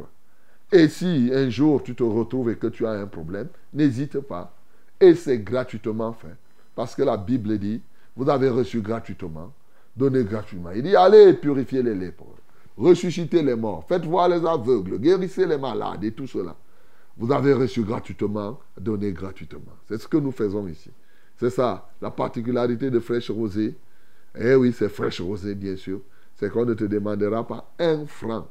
Et 0.72 0.88
si 0.88 1.30
un 1.32 1.48
jour 1.50 1.82
tu 1.82 1.94
te 1.94 2.02
retrouves 2.02 2.50
et 2.50 2.56
que 2.56 2.66
tu 2.66 2.86
as 2.86 2.92
un 2.92 3.06
problème, 3.06 3.48
n'hésite 3.72 4.18
pas. 4.20 4.52
Et 5.00 5.14
c'est 5.14 5.38
gratuitement 5.38 6.12
fait. 6.12 6.36
Parce 6.74 6.94
que 6.94 7.02
la 7.02 7.16
Bible 7.16 7.58
dit, 7.58 7.82
vous 8.16 8.28
avez 8.28 8.48
reçu 8.48 8.80
gratuitement, 8.80 9.52
donnez 9.96 10.24
gratuitement. 10.24 10.70
Il 10.70 10.82
dit, 10.82 10.96
allez 10.96 11.34
purifier 11.34 11.82
les 11.82 11.94
lépreux, 11.94 12.36
ressuscitez 12.76 13.42
les 13.42 13.54
morts, 13.54 13.84
faites 13.88 14.04
voir 14.04 14.28
les 14.28 14.44
aveugles, 14.46 14.98
guérissez 14.98 15.46
les 15.46 15.58
malades 15.58 16.04
et 16.04 16.12
tout 16.12 16.26
cela. 16.26 16.56
Vous 17.16 17.30
avez 17.30 17.52
reçu 17.52 17.82
gratuitement, 17.82 18.58
donnez 18.78 19.12
gratuitement. 19.12 19.76
C'est 19.86 20.00
ce 20.00 20.08
que 20.08 20.16
nous 20.16 20.32
faisons 20.32 20.66
ici. 20.66 20.90
C'est 21.36 21.50
ça, 21.50 21.90
la 22.00 22.10
particularité 22.10 22.90
de 22.90 23.00
Fraîche 23.00 23.30
Rosée. 23.30 23.76
Eh 24.38 24.54
oui, 24.54 24.72
c'est 24.72 24.88
Fraîche 24.88 25.20
Rosée, 25.20 25.54
bien 25.54 25.76
sûr. 25.76 26.00
C'est 26.36 26.50
qu'on 26.50 26.64
ne 26.64 26.74
te 26.74 26.84
demandera 26.84 27.46
pas 27.46 27.72
un 27.78 28.06
franc 28.06 28.48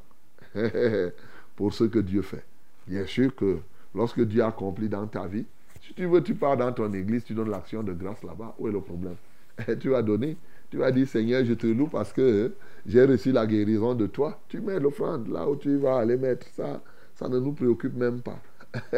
pour 1.56 1.74
ce 1.74 1.84
que 1.84 1.98
Dieu 1.98 2.22
fait. 2.22 2.44
Bien 2.86 3.06
sûr 3.06 3.34
que 3.34 3.58
lorsque 3.94 4.20
Dieu 4.20 4.44
accomplit 4.44 4.88
dans 4.88 5.06
ta 5.06 5.26
vie, 5.26 5.44
si 5.80 5.94
tu 5.94 6.06
veux, 6.06 6.22
tu 6.22 6.34
pars 6.34 6.56
dans 6.56 6.72
ton 6.72 6.92
église, 6.92 7.24
tu 7.24 7.34
donnes 7.34 7.50
l'action 7.50 7.82
de 7.82 7.92
grâce 7.92 8.22
là-bas. 8.22 8.54
Où 8.58 8.68
est 8.68 8.72
le 8.72 8.80
problème? 8.80 9.16
Tu 9.80 9.88
vas 9.90 10.02
donner. 10.02 10.36
Tu 10.70 10.78
vas 10.78 10.90
dire, 10.90 11.06
Seigneur, 11.06 11.44
je 11.44 11.52
te 11.52 11.66
loue 11.66 11.86
parce 11.86 12.12
que 12.12 12.52
j'ai 12.86 13.04
reçu 13.04 13.32
la 13.32 13.46
guérison 13.46 13.94
de 13.94 14.06
toi. 14.06 14.40
Tu 14.48 14.60
mets 14.60 14.80
l'offrande 14.80 15.28
là 15.28 15.48
où 15.48 15.56
tu 15.56 15.76
vas 15.76 15.98
aller 15.98 16.16
mettre 16.16 16.46
ça. 16.48 16.82
Ça 17.14 17.28
ne 17.28 17.38
nous 17.38 17.52
préoccupe 17.52 17.94
même 17.94 18.20
pas. 18.20 18.40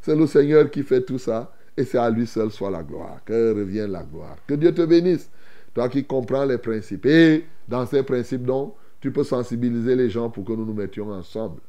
c'est 0.00 0.16
le 0.16 0.26
Seigneur 0.26 0.70
qui 0.70 0.82
fait 0.82 1.02
tout 1.02 1.18
ça. 1.18 1.52
Et 1.76 1.84
c'est 1.84 1.98
à 1.98 2.10
lui 2.10 2.26
seul 2.26 2.50
soit 2.50 2.70
la 2.70 2.82
gloire. 2.82 3.20
Que 3.24 3.52
revienne 3.54 3.90
la 3.90 4.02
gloire. 4.02 4.36
Que 4.46 4.54
Dieu 4.54 4.72
te 4.72 4.84
bénisse. 4.84 5.28
Toi 5.74 5.88
qui 5.88 6.04
comprends 6.04 6.44
les 6.44 6.58
principes. 6.58 7.06
Et 7.06 7.44
dans 7.68 7.86
ces 7.86 8.02
principes, 8.02 8.44
donc, 8.44 8.74
tu 9.00 9.10
peux 9.10 9.24
sensibiliser 9.24 9.96
les 9.96 10.10
gens 10.10 10.30
pour 10.30 10.44
que 10.44 10.52
nous 10.52 10.64
nous 10.64 10.74
mettions 10.74 11.10
ensemble. 11.10 11.60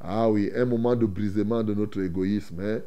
Ah 0.00 0.30
oui, 0.30 0.52
un 0.54 0.66
moment 0.66 0.94
de 0.94 1.06
brisement 1.06 1.64
de 1.64 1.74
notre 1.74 2.00
égoïsme. 2.00 2.60
Hein? 2.60 2.80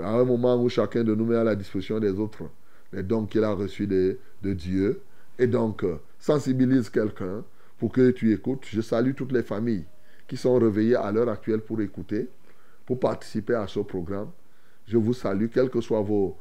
À 0.00 0.14
un 0.14 0.24
moment 0.24 0.56
où 0.62 0.68
chacun 0.68 1.04
de 1.04 1.14
nous 1.14 1.26
met 1.26 1.36
à 1.36 1.44
la 1.44 1.54
disposition 1.54 2.00
des 2.00 2.12
autres 2.12 2.44
les 2.92 3.02
dons 3.02 3.26
qu'il 3.26 3.44
a 3.44 3.52
reçus 3.52 3.86
de, 3.86 4.18
Dieu. 4.42 5.00
Et 5.38 5.46
donc, 5.46 5.84
euh, 5.84 5.96
sensibilise 6.18 6.90
quelqu'un 6.90 7.44
pour 7.78 7.92
que 7.92 8.10
tu 8.10 8.32
écoutes. 8.32 8.66
Je 8.70 8.80
salue 8.80 9.14
toutes 9.14 9.32
les 9.32 9.42
familles 9.42 9.84
qui 10.28 10.36
sont 10.36 10.58
réveillées 10.58 10.96
à 10.96 11.10
l'heure 11.12 11.28
actuelle 11.28 11.60
pour 11.60 11.80
écouter 11.80 12.28
pour 12.86 12.98
participer 12.98 13.54
à 13.54 13.66
ce 13.66 13.80
programme. 13.80 14.30
Je 14.86 14.96
vous 14.96 15.14
salue, 15.14 15.46
quelles 15.52 15.70
que 15.70 15.80
soient 15.80 16.02
vos, 16.02 16.36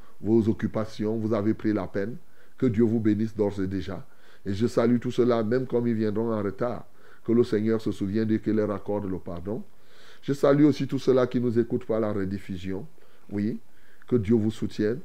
occupations, 0.47 1.17
vous 1.17 1.33
avez 1.33 1.53
pris 1.53 1.73
la 1.73 1.87
peine. 1.87 2.17
Que 2.57 2.65
Dieu 2.65 2.83
vous 2.83 2.99
bénisse 2.99 3.35
d'ores 3.35 3.59
et 3.61 3.67
déjà. 3.67 4.05
Et 4.45 4.53
je 4.53 4.67
salue 4.67 4.99
tout 4.99 5.11
cela, 5.11 5.43
même 5.43 5.65
comme 5.65 5.87
ils 5.87 5.95
viendront 5.95 6.31
en 6.31 6.41
retard. 6.41 6.85
Que 7.25 7.31
le 7.31 7.43
Seigneur 7.43 7.81
se 7.81 7.91
souvienne 7.91 8.27
de 8.27 8.37
qu'il 8.37 8.53
leur 8.53 8.71
accorde 8.71 9.09
le 9.09 9.17
pardon. 9.19 9.63
Je 10.21 10.33
salue 10.33 10.63
aussi 10.63 10.87
tout 10.87 10.99
cela 10.99 11.25
qui 11.27 11.39
nous 11.39 11.57
écoute 11.57 11.85
par 11.85 11.99
la 11.99 12.11
rediffusion. 12.11 12.85
Oui, 13.31 13.59
que 14.07 14.15
Dieu 14.15 14.35
vous 14.35 14.51
soutienne. 14.51 14.99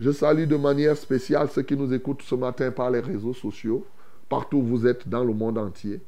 Je 0.00 0.10
salue 0.10 0.46
de 0.46 0.56
manière 0.56 0.96
spéciale 0.96 1.48
ceux 1.48 1.62
qui 1.62 1.76
nous 1.76 1.92
écoutent 1.92 2.22
ce 2.22 2.34
matin 2.34 2.70
par 2.70 2.90
les 2.90 3.00
réseaux 3.00 3.34
sociaux, 3.34 3.86
partout 4.28 4.58
où 4.58 4.62
vous 4.62 4.86
êtes 4.86 5.08
dans 5.08 5.24
le 5.24 5.32
monde 5.32 5.58
entier. 5.58 6.00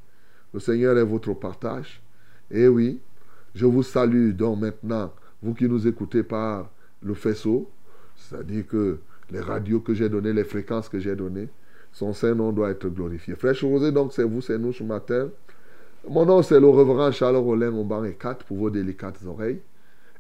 Le 0.52 0.60
Seigneur 0.60 0.96
est 0.98 1.04
votre 1.04 1.34
partage. 1.34 2.02
Et 2.50 2.68
oui, 2.68 3.00
je 3.54 3.66
vous 3.66 3.82
salue 3.82 4.32
donc 4.32 4.60
maintenant, 4.60 5.12
vous 5.42 5.54
qui 5.54 5.68
nous 5.68 5.86
écoutez 5.86 6.22
par 6.22 6.70
le 7.02 7.14
faisceau, 7.14 7.68
c'est-à-dire 8.16 8.66
que 8.66 8.98
les 9.30 9.40
radios 9.40 9.80
que 9.80 9.94
j'ai 9.94 10.08
données, 10.08 10.32
les 10.32 10.44
fréquences 10.44 10.88
que 10.88 10.98
j'ai 10.98 11.14
données, 11.14 11.48
son 11.92 12.12
Saint-Nom 12.12 12.52
doit 12.52 12.70
être 12.70 12.88
glorifié. 12.88 13.34
Frère 13.36 13.54
Rosé, 13.62 13.92
donc 13.92 14.12
c'est 14.12 14.24
vous, 14.24 14.40
c'est 14.40 14.58
nous 14.58 14.72
ce 14.72 14.82
matin. 14.82 15.28
Mon 16.08 16.26
nom, 16.26 16.42
c'est 16.42 16.60
le 16.60 16.66
reverend 16.66 17.12
Charles 17.12 17.36
Rollin 17.36 17.70
banc 17.70 18.04
et 18.04 18.14
4 18.14 18.44
pour 18.44 18.58
vos 18.58 18.70
délicates 18.70 19.18
oreilles. 19.26 19.60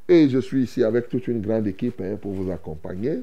Et 0.08 0.28
je 0.28 0.38
suis 0.38 0.62
ici 0.62 0.84
avec 0.84 1.08
toute 1.08 1.28
une 1.28 1.40
grande 1.40 1.66
équipe 1.66 2.00
hein, 2.00 2.16
pour 2.20 2.32
vous 2.32 2.50
accompagner. 2.50 3.20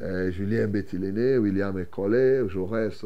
Euh, 0.00 0.30
Julien 0.30 0.66
Bettiléné, 0.66 1.38
William 1.38 1.78
Ecollet, 1.78 2.48
Jaurès 2.48 3.04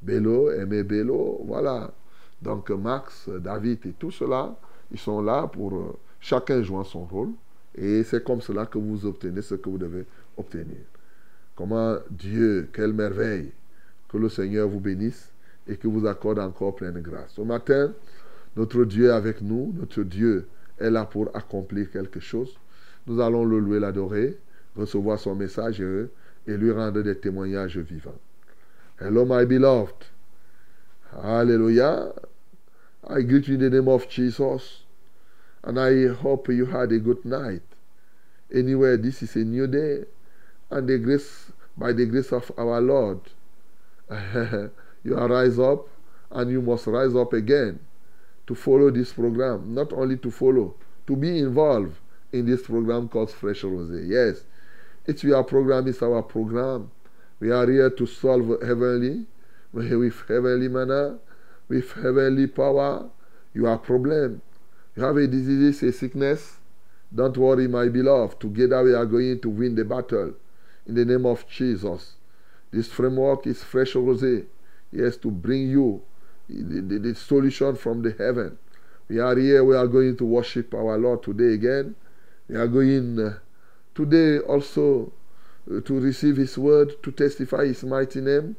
Bello, 0.00 0.50
Aimé 0.50 0.82
Bello, 0.82 1.42
voilà. 1.44 1.92
Donc 2.40 2.70
Max, 2.70 3.28
David 3.28 3.86
et 3.86 3.92
tout 3.92 4.10
cela. 4.10 4.56
Ils 4.90 4.98
sont 4.98 5.22
là 5.22 5.46
pour 5.46 5.74
euh, 5.74 5.96
chacun 6.20 6.62
jouant 6.62 6.84
son 6.84 7.04
rôle. 7.04 7.30
Et 7.74 8.02
c'est 8.02 8.24
comme 8.24 8.40
cela 8.40 8.66
que 8.66 8.78
vous 8.78 9.06
obtenez 9.06 9.42
ce 9.42 9.54
que 9.54 9.68
vous 9.68 9.78
devez 9.78 10.04
obtenir. 10.36 10.78
Comment 11.54 11.96
Dieu, 12.10 12.68
quelle 12.72 12.92
merveille. 12.92 13.52
Que 14.08 14.18
le 14.18 14.28
Seigneur 14.28 14.68
vous 14.68 14.80
bénisse 14.80 15.30
et 15.66 15.76
que 15.76 15.88
vous 15.88 16.06
accorde 16.06 16.38
encore 16.38 16.74
pleine 16.74 17.00
grâce. 17.00 17.32
Ce 17.36 17.40
matin, 17.40 17.92
notre 18.56 18.84
Dieu 18.84 19.06
est 19.06 19.12
avec 19.12 19.40
nous. 19.40 19.72
Notre 19.78 20.02
Dieu 20.02 20.46
est 20.78 20.90
là 20.90 21.04
pour 21.06 21.34
accomplir 21.34 21.90
quelque 21.90 22.20
chose. 22.20 22.58
Nous 23.06 23.20
allons 23.20 23.44
le 23.44 23.58
louer, 23.58 23.80
l'adorer, 23.80 24.38
recevoir 24.76 25.18
son 25.18 25.34
message 25.34 25.80
et, 25.80 26.06
et 26.46 26.56
lui 26.56 26.72
rendre 26.72 27.02
des 27.02 27.16
témoignages 27.16 27.78
vivants. 27.78 28.18
Hello, 29.00 29.22
oh, 29.22 29.24
my 29.24 29.44
beloved. 29.44 30.06
Hallelujah. 31.20 32.12
I 33.08 33.22
greet 33.22 33.48
you 33.48 33.54
in 33.54 33.60
the 33.60 33.70
name 33.70 33.88
of 33.88 34.08
Jesus. 34.08 34.84
And 35.64 35.78
I 35.78 36.08
hope 36.08 36.48
you 36.48 36.66
had 36.66 36.92
a 36.92 36.98
good 36.98 37.24
night. 37.24 37.62
Anyway, 38.52 38.96
this 38.96 39.22
is 39.22 39.34
a 39.36 39.40
new 39.40 39.66
day. 39.66 40.04
And 40.70 40.88
the 40.88 40.98
grace, 40.98 41.52
by 41.76 41.92
the 41.92 42.06
grace 42.06 42.32
of 42.32 42.50
our 42.56 42.80
Lord, 42.80 43.20
you 45.04 45.16
rise 45.16 45.58
up 45.58 45.88
and 46.30 46.50
you 46.50 46.62
must 46.62 46.86
rise 46.86 47.14
up 47.14 47.32
again 47.32 47.78
to 48.46 48.54
follow 48.54 48.90
this 48.90 49.12
program. 49.12 49.74
Not 49.74 49.92
only 49.92 50.16
to 50.18 50.30
follow, 50.30 50.74
to 51.06 51.16
be 51.16 51.38
involved 51.38 51.96
in 52.32 52.46
this 52.46 52.62
program 52.62 53.08
called 53.08 53.30
Fresh 53.30 53.64
Rose. 53.64 53.90
Yes, 54.06 54.44
it's 55.06 55.24
your 55.24 55.42
program, 55.44 55.88
it's 55.88 56.02
our 56.02 56.22
program. 56.22 56.90
We 57.40 57.50
are 57.50 57.68
here 57.68 57.90
to 57.90 58.06
solve 58.06 58.62
heavenly, 58.62 59.26
with 59.72 59.88
heavenly 60.28 60.68
manner, 60.68 61.18
with 61.68 61.92
heavenly 61.92 62.46
power, 62.46 63.08
your 63.54 63.78
problem. 63.78 64.42
You 64.96 65.04
have 65.04 65.16
a 65.16 65.26
disease, 65.26 65.82
a 65.82 65.92
sickness. 65.92 66.58
Don't 67.14 67.36
worry, 67.36 67.68
my 67.68 67.88
beloved. 67.88 68.40
Together 68.40 68.82
we 68.82 68.94
are 68.94 69.06
going 69.06 69.40
to 69.40 69.48
win 69.48 69.74
the 69.74 69.84
battle. 69.84 70.34
In 70.86 70.94
the 70.94 71.04
name 71.04 71.26
of 71.26 71.46
Jesus. 71.48 72.14
This 72.70 72.88
framework 72.88 73.46
is 73.46 73.62
fresh 73.62 73.94
rosé. 73.94 74.46
Yes, 74.90 75.16
to 75.18 75.30
bring 75.30 75.68
you 75.68 76.02
the, 76.48 76.80
the, 76.80 76.98
the, 76.98 77.14
solution 77.14 77.76
from 77.76 78.02
the 78.02 78.12
heaven. 78.12 78.58
We 79.08 79.18
are 79.18 79.36
here. 79.36 79.64
We 79.64 79.76
are 79.76 79.86
going 79.86 80.16
to 80.18 80.24
worship 80.24 80.74
our 80.74 80.98
Lord 80.98 81.22
today 81.22 81.54
again. 81.54 81.94
We 82.48 82.56
are 82.56 82.66
going 82.66 83.18
uh, 83.18 83.38
today 83.94 84.38
also 84.38 85.12
uh, 85.70 85.80
to 85.80 86.00
receive 86.00 86.36
His 86.36 86.56
word, 86.58 87.02
to 87.02 87.12
testify 87.12 87.66
His 87.66 87.84
mighty 87.84 88.20
name. 88.20 88.56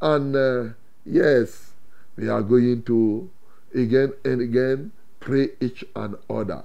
And 0.00 0.34
uh, 0.34 0.64
yes, 1.04 1.72
we 2.16 2.28
are 2.28 2.42
going 2.42 2.82
to 2.84 3.30
again 3.74 4.12
and 4.24 4.40
again 4.40 4.92
pray 5.20 5.48
each 5.60 5.84
and 5.96 6.16
other. 6.28 6.64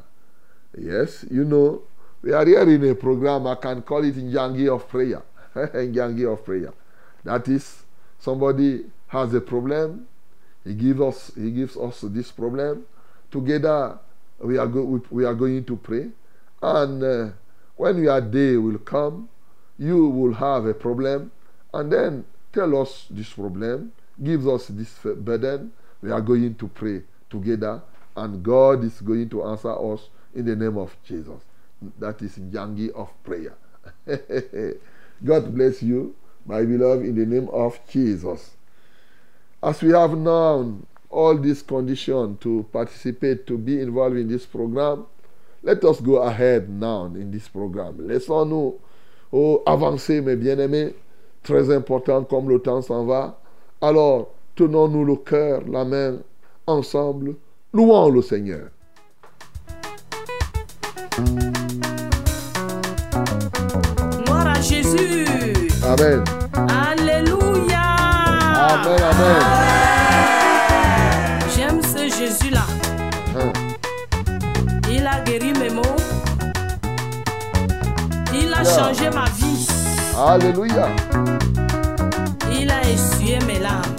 Yes, 0.78 1.26
you 1.32 1.44
know, 1.44 1.84
we 2.22 2.34
are 2.34 2.46
here 2.46 2.70
in 2.70 2.84
a 2.90 2.96
program, 2.96 3.48
I 3.48 3.56
can 3.56 3.82
call 3.82 4.04
it 4.04 4.16
Njangi 4.16 4.74
of 4.74 4.88
Prayer. 4.88 5.24
Njangi 5.56 6.32
of 6.32 6.44
Prayer. 6.46 6.74
That 7.24 7.48
is, 7.48 7.84
somebody 8.20 8.86
has 9.08 9.34
a 9.34 9.42
problem, 9.42 10.08
he 10.64 10.74
gives 10.74 11.02
us, 11.02 11.32
he 11.36 11.52
gives 11.52 11.78
us 11.78 12.02
this 12.02 12.32
problem. 12.32 12.86
Together, 13.32 13.98
we 14.40 14.58
are, 14.58 14.68
go, 14.68 14.84
we, 14.84 15.00
we 15.10 15.26
are 15.26 15.34
going 15.34 15.64
to 15.66 15.76
pray. 15.78 16.10
And 16.62 17.04
uh, 17.04 17.30
when 17.80 18.04
your 18.04 18.20
day 18.20 18.58
will 18.58 18.78
come, 18.80 19.30
you 19.78 20.10
will 20.10 20.34
have 20.34 20.66
a 20.66 20.74
problem, 20.74 21.32
and 21.74 21.90
then 21.90 22.26
tell 22.52 22.76
us 22.82 23.06
this 23.10 23.30
problem, 23.30 23.94
give 24.22 24.46
us 24.50 24.68
this 24.68 24.94
burden. 25.02 25.72
We 26.02 26.12
are 26.12 26.20
going 26.20 26.56
to 26.56 26.68
pray 26.68 27.04
together, 27.30 27.82
and 28.18 28.44
God 28.44 28.84
is 28.84 29.00
going 29.00 29.30
to 29.30 29.46
answer 29.46 29.72
us 29.94 30.10
in 30.36 30.46
the 30.46 30.58
name 30.58 30.78
of 30.78 30.94
Jesus. 31.06 31.42
That 32.00 32.22
is 32.22 32.38
Yangi 32.38 32.92
of 32.92 33.14
prayer. 33.24 33.56
God 35.24 35.56
bless 35.56 35.82
you, 35.82 36.14
my 36.46 36.66
beloved, 36.66 37.06
in 37.06 37.16
the 37.16 37.26
name 37.26 37.48
of 37.48 37.80
Jesus. 37.88 38.58
As 39.64 39.82
we 39.82 39.92
have 39.92 40.18
known 40.18 40.86
all 41.10 41.38
this 41.38 41.62
condition 41.62 42.40
to 42.40 42.68
participate, 42.74 43.48
to 43.48 43.58
be 43.58 43.80
involved 43.80 44.18
in 44.18 44.28
this 44.28 44.46
program, 44.46 45.06
Let 45.64 45.84
us 45.84 46.02
go 46.02 46.18
ahead 46.18 46.70
now 46.70 47.06
in 47.06 47.32
this 47.32 47.50
program. 47.50 47.96
Laissons-nous 48.08 48.80
oh, 49.34 49.64
avancer, 49.66 50.22
mes 50.22 50.36
bien-aimés. 50.36 50.96
Très 51.44 51.74
important, 51.74 52.24
comme 52.24 52.50
le 52.50 52.60
temps 52.60 52.82
s'en 52.82 53.06
va. 53.06 53.40
Alors, 53.82 54.30
tenons-nous 54.56 55.06
le 55.06 55.16
cœur, 55.18 55.62
la 55.70 55.84
main, 55.86 56.18
ensemble. 56.68 57.36
Louons 57.74 58.10
le 58.10 58.22
Seigneur. 58.22 58.70
Gloire 64.26 64.48
à 64.48 64.62
Jésus. 64.62 65.26
Amen. 65.84 66.24
Alléluia. 66.54 67.82
Amen, 68.70 69.02
amen. 69.02 69.69
a 78.60 78.64
changé 78.64 79.10
ma 79.10 79.26
vie. 79.38 79.68
Alléluia. 80.18 80.90
Il 82.52 82.70
a 82.70 82.82
essuyé 82.90 83.40
mes 83.48 83.60
larmes. 83.60 83.99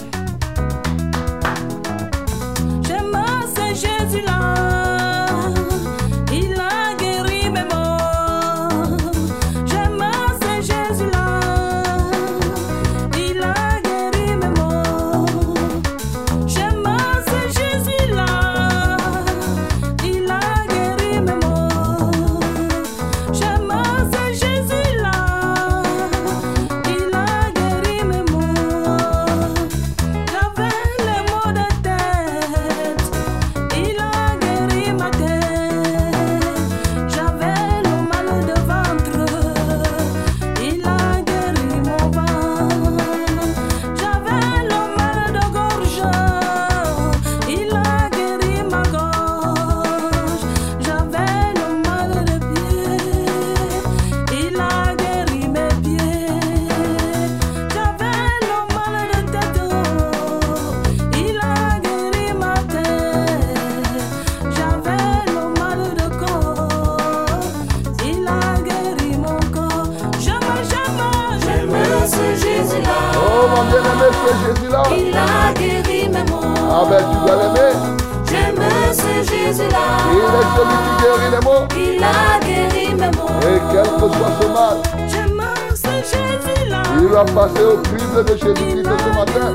passer 87.25 87.63
au 87.65 87.77
crible 87.79 88.25
de 88.25 88.33
Jésus-Christ 88.37 88.85
ce 88.85 89.11
matin. 89.17 89.55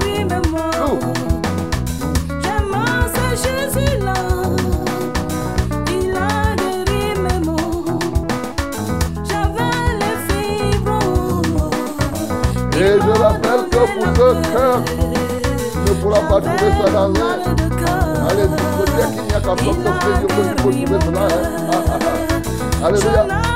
Et 12.78 13.00
je 13.00 13.22
rappelle 13.22 13.70
que 13.72 13.78
pour 13.78 14.08
ce 14.16 14.28
cœur 14.52 14.82
ne 15.86 15.94
pourra 16.02 16.20
pas 16.20 16.42
trouver 16.42 16.72
ça 16.84 16.92
dans. 16.92 17.14
Allez, 18.30 18.48
n'y 18.48 19.34
a 19.34 19.40
qu'à. 19.40 19.52
Hein. 19.52 21.28
Alléluia. 22.84 23.55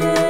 you 0.00 0.29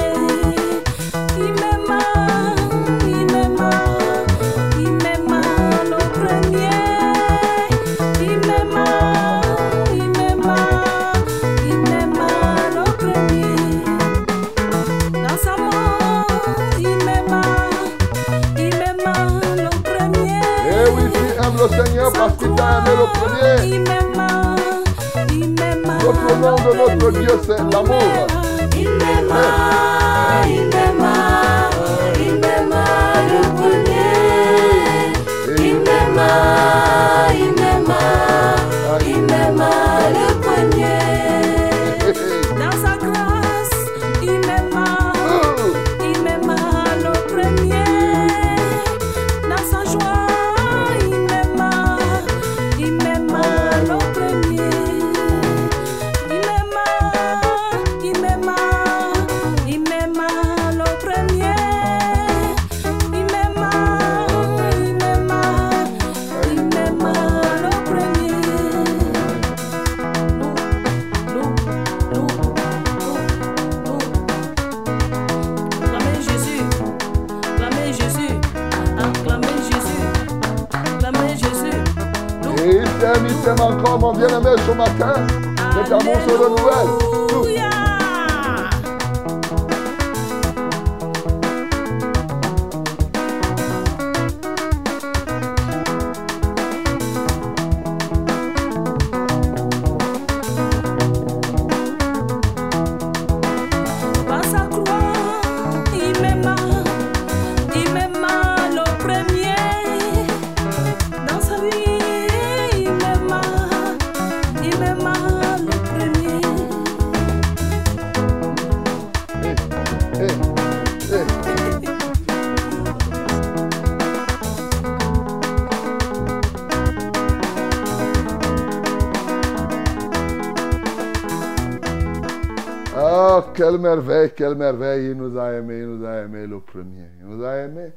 quelle 134.50 134.58
merveille. 134.58 135.10
Il 135.10 135.16
nous 135.16 135.38
a 135.38 135.52
aimés, 135.52 135.78
il 135.78 135.86
nous 135.86 136.04
a 136.04 136.22
aimés 136.22 136.46
le 136.46 136.60
premier. 136.60 137.06
Il 137.20 137.26
nous 137.26 137.44
a 137.44 137.56
aimés. 137.56 137.92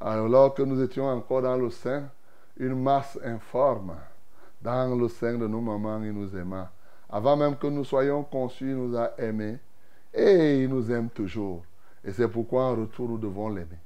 Alors 0.00 0.54
que 0.54 0.62
nous 0.62 0.82
étions 0.82 1.06
encore 1.06 1.42
dans 1.42 1.56
le 1.56 1.70
sein, 1.70 2.04
une 2.56 2.80
masse 2.80 3.18
informe. 3.24 3.94
Dans 4.60 4.96
le 4.96 5.08
sein 5.08 5.36
de 5.38 5.46
nos 5.46 5.60
mamans, 5.60 6.02
il 6.02 6.12
nous 6.12 6.36
aima. 6.36 6.70
Avant 7.10 7.36
même 7.36 7.56
que 7.56 7.66
nous 7.66 7.84
soyons 7.84 8.22
conçus, 8.22 8.70
il 8.70 8.76
nous 8.76 8.96
a 8.96 9.12
aimés. 9.18 9.58
Et 10.14 10.62
il 10.62 10.68
nous 10.68 10.90
aime 10.90 11.08
toujours. 11.08 11.64
Et 12.04 12.12
c'est 12.12 12.28
pourquoi 12.28 12.64
en 12.64 12.76
retour, 12.76 13.08
nous 13.08 13.18
devons 13.18 13.48
l'aimer. 13.48 13.78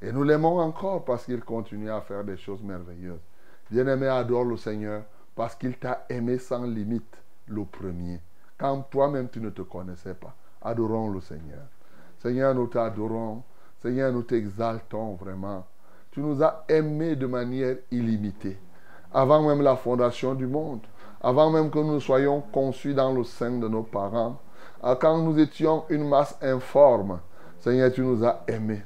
Et 0.00 0.12
nous 0.12 0.22
l'aimons 0.24 0.58
encore 0.58 1.04
parce 1.04 1.24
qu'il 1.24 1.40
continue 1.40 1.90
à 1.90 2.00
faire 2.00 2.24
des 2.24 2.36
choses 2.36 2.62
merveilleuses. 2.62 3.20
Bien-aimé, 3.70 4.08
adore 4.08 4.44
le 4.44 4.56
Seigneur 4.56 5.02
parce 5.34 5.54
qu'il 5.54 5.76
t'a 5.78 6.04
aimé 6.08 6.38
sans 6.38 6.64
limite, 6.64 7.16
le 7.46 7.64
premier. 7.64 8.20
Quand 8.58 8.82
toi-même 8.90 9.28
tu 9.28 9.40
ne 9.40 9.50
te 9.50 9.62
connaissais 9.62 10.14
pas. 10.14 10.34
Adorons 10.64 11.10
le 11.10 11.20
Seigneur. 11.20 11.66
Seigneur, 12.18 12.54
nous 12.54 12.66
t'adorons. 12.66 13.42
Seigneur, 13.80 14.12
nous 14.12 14.22
t'exaltons 14.22 15.14
vraiment. 15.14 15.66
Tu 16.12 16.20
nous 16.20 16.42
as 16.42 16.64
aimés 16.68 17.16
de 17.16 17.26
manière 17.26 17.76
illimitée. 17.90 18.58
Avant 19.12 19.42
même 19.42 19.62
la 19.62 19.76
fondation 19.76 20.34
du 20.34 20.46
monde. 20.46 20.80
Avant 21.20 21.50
même 21.50 21.70
que 21.70 21.78
nous 21.78 22.00
soyons 22.00 22.40
conçus 22.52 22.94
dans 22.94 23.12
le 23.12 23.24
sein 23.24 23.58
de 23.58 23.68
nos 23.68 23.82
parents. 23.82 24.40
Ah, 24.82 24.96
Quand 25.00 25.18
nous 25.18 25.38
étions 25.38 25.84
une 25.88 26.08
masse 26.08 26.36
informe. 26.42 27.20
Seigneur, 27.60 27.92
tu 27.92 28.02
nous 28.02 28.24
as 28.24 28.42
aimés. 28.48 28.82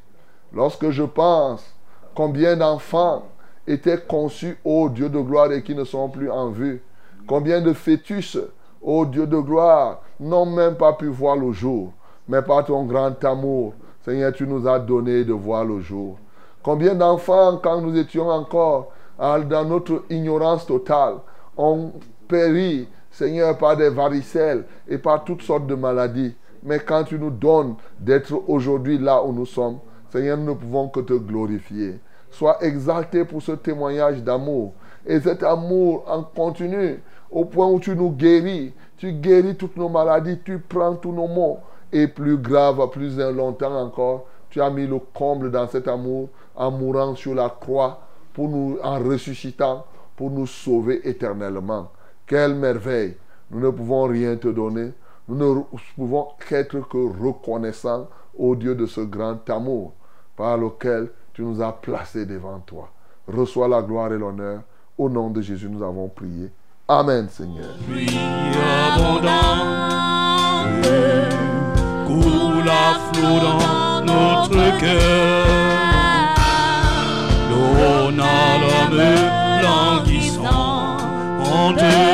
Lorsque 0.52 0.90
je 0.90 1.02
pense 1.02 1.74
combien 2.14 2.56
d'enfants 2.56 3.24
étaient 3.66 4.00
conçus, 4.00 4.58
ô 4.64 4.88
Dieu 4.88 5.08
de 5.08 5.20
gloire, 5.20 5.52
et 5.52 5.62
qui 5.62 5.74
ne 5.74 5.84
sont 5.84 6.08
plus 6.08 6.30
en 6.30 6.50
vue. 6.50 6.82
Combien 7.26 7.60
de 7.60 7.72
fœtus, 7.72 8.38
ô 8.86 9.04
Dieu 9.04 9.26
de 9.26 9.38
gloire, 9.38 10.00
n'ont 10.20 10.46
même 10.46 10.76
pas 10.76 10.92
pu 10.92 11.08
voir 11.08 11.36
le 11.36 11.52
jour. 11.52 11.92
Mais 12.28 12.40
par 12.40 12.64
ton 12.64 12.84
grand 12.84 13.22
amour, 13.24 13.74
Seigneur, 14.04 14.32
tu 14.32 14.46
nous 14.46 14.66
as 14.66 14.78
donné 14.78 15.24
de 15.24 15.32
voir 15.32 15.64
le 15.64 15.80
jour. 15.80 16.16
Combien 16.62 16.94
d'enfants, 16.94 17.58
quand 17.62 17.80
nous 17.80 17.98
étions 17.98 18.28
encore 18.28 18.92
ah, 19.18 19.40
dans 19.40 19.64
notre 19.64 20.04
ignorance 20.08 20.66
totale, 20.66 21.16
ont 21.56 21.92
péri, 22.28 22.88
Seigneur, 23.10 23.58
par 23.58 23.76
des 23.76 23.88
varicelles 23.88 24.64
et 24.88 24.98
par 24.98 25.24
toutes 25.24 25.42
sortes 25.42 25.66
de 25.66 25.74
maladies. 25.74 26.34
Mais 26.62 26.78
quand 26.78 27.04
tu 27.04 27.18
nous 27.18 27.30
donnes 27.30 27.74
d'être 27.98 28.34
aujourd'hui 28.48 28.98
là 28.98 29.22
où 29.22 29.32
nous 29.32 29.46
sommes, 29.46 29.78
Seigneur, 30.10 30.36
nous 30.36 30.52
ne 30.52 30.54
pouvons 30.54 30.88
que 30.88 31.00
te 31.00 31.14
glorifier. 31.14 31.98
Sois 32.30 32.58
exalté 32.62 33.24
pour 33.24 33.42
ce 33.42 33.52
témoignage 33.52 34.22
d'amour. 34.22 34.74
Et 35.06 35.20
cet 35.20 35.42
amour 35.42 36.04
en 36.08 36.22
continu, 36.22 37.00
au 37.30 37.44
point 37.44 37.66
où 37.66 37.80
tu 37.80 37.94
nous 37.94 38.10
guéris. 38.10 38.72
Tu 38.96 39.12
guéris 39.12 39.56
toutes 39.56 39.76
nos 39.76 39.88
maladies, 39.88 40.38
tu 40.44 40.58
prends 40.58 40.94
tous 40.94 41.12
nos 41.12 41.28
maux. 41.28 41.58
Et 41.92 42.08
plus 42.08 42.38
grave, 42.38 42.90
plus 42.90 43.16
longtemps 43.18 43.78
encore, 43.78 44.26
tu 44.50 44.60
as 44.60 44.70
mis 44.70 44.86
le 44.86 44.98
comble 45.14 45.50
dans 45.50 45.68
cet 45.68 45.88
amour 45.88 46.28
en 46.54 46.70
mourant 46.70 47.14
sur 47.14 47.34
la 47.34 47.48
croix, 47.48 48.00
pour 48.32 48.48
nous, 48.48 48.78
en 48.82 48.98
ressuscitant, 48.98 49.84
pour 50.16 50.30
nous 50.30 50.46
sauver 50.46 51.06
éternellement. 51.08 51.90
Quelle 52.26 52.54
merveille! 52.54 53.16
Nous 53.50 53.60
ne 53.60 53.70
pouvons 53.70 54.04
rien 54.04 54.36
te 54.36 54.48
donner. 54.48 54.92
Nous 55.28 55.36
ne 55.36 55.62
pouvons 55.94 56.28
qu'être 56.48 56.80
que 56.88 57.22
reconnaissants 57.22 58.08
au 58.36 58.56
Dieu 58.56 58.74
de 58.74 58.86
ce 58.86 59.00
grand 59.00 59.48
amour 59.50 59.92
par 60.36 60.56
lequel 60.56 61.10
tu 61.32 61.42
nous 61.42 61.62
as 61.62 61.72
placés 61.72 62.26
devant 62.26 62.60
toi. 62.60 62.90
Reçois 63.28 63.68
la 63.68 63.82
gloire 63.82 64.12
et 64.12 64.18
l'honneur. 64.18 64.62
Au 64.98 65.08
nom 65.08 65.30
de 65.30 65.40
Jésus, 65.40 65.68
nous 65.68 65.82
avons 65.82 66.08
prié. 66.08 66.50
Amen, 66.88 67.28
Seigneur. 67.28 67.74
pluie 67.84 68.06
abondante 68.94 69.26
coule 72.06 72.68
à 72.68 72.94
flot 73.12 73.40
dans 73.40 74.04
notre 74.04 74.78
cœur. 74.78 75.46
L'eau 77.50 78.12
n'a 78.12 78.58
l'homme 78.60 79.02
languissant 79.62 80.98
une 81.40 82.05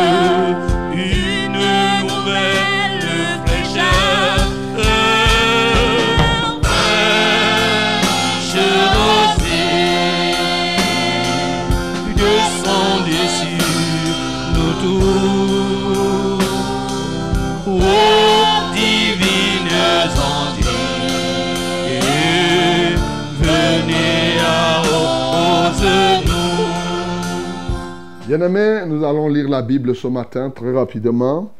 Bien-aimés, 28.43 28.87
nous 28.87 29.05
allons 29.05 29.29
lire 29.29 29.49
la 29.49 29.63
Bible 29.63 29.95
ce 29.95 30.09
matin 30.09 30.51
très 30.51 30.73
rapidement. 30.73 31.53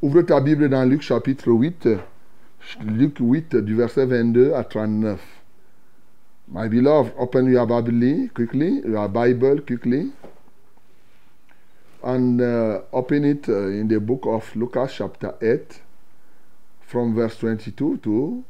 Ouvre 0.00 0.22
ta 0.22 0.40
Bible 0.40 0.68
dans 0.68 0.88
Luc 0.88 1.02
chapitre 1.02 1.50
8. 1.50 1.88
Luc 2.84 3.16
8 3.18 3.56
du 3.56 3.74
verset 3.74 4.06
22 4.06 4.52
à 4.52 4.62
39. 4.62 5.20
My 6.52 6.68
beloved, 6.68 7.12
open 7.18 7.46
your 7.46 7.66
Bible 7.66 8.28
quickly, 8.32 8.82
your 8.86 9.08
Bible 9.08 9.62
quickly. 9.66 10.12
And 12.04 12.40
uh, 12.40 12.82
open 12.92 13.24
it 13.24 13.48
uh, 13.48 13.70
in 13.70 13.88
the 13.88 13.98
book 13.98 14.24
of 14.26 14.54
Lucas 14.54 14.94
chapter 14.96 15.34
8 15.42 15.80
from 16.82 17.16
verse 17.16 17.36
22 17.38 17.96
to 17.96 18.44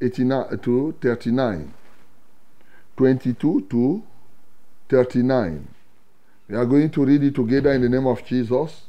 89 0.00 0.58
to 0.62 0.94
39. 1.02 1.74
22 2.96 3.66
to 3.68 4.02
39. 4.88 5.68
We 6.50 6.56
are 6.56 6.66
going 6.66 6.90
to 6.90 7.04
read 7.04 7.22
it 7.22 7.32
together 7.36 7.70
in 7.70 7.82
the 7.82 7.88
name 7.88 8.08
of 8.08 8.24
Jesus. 8.24 8.88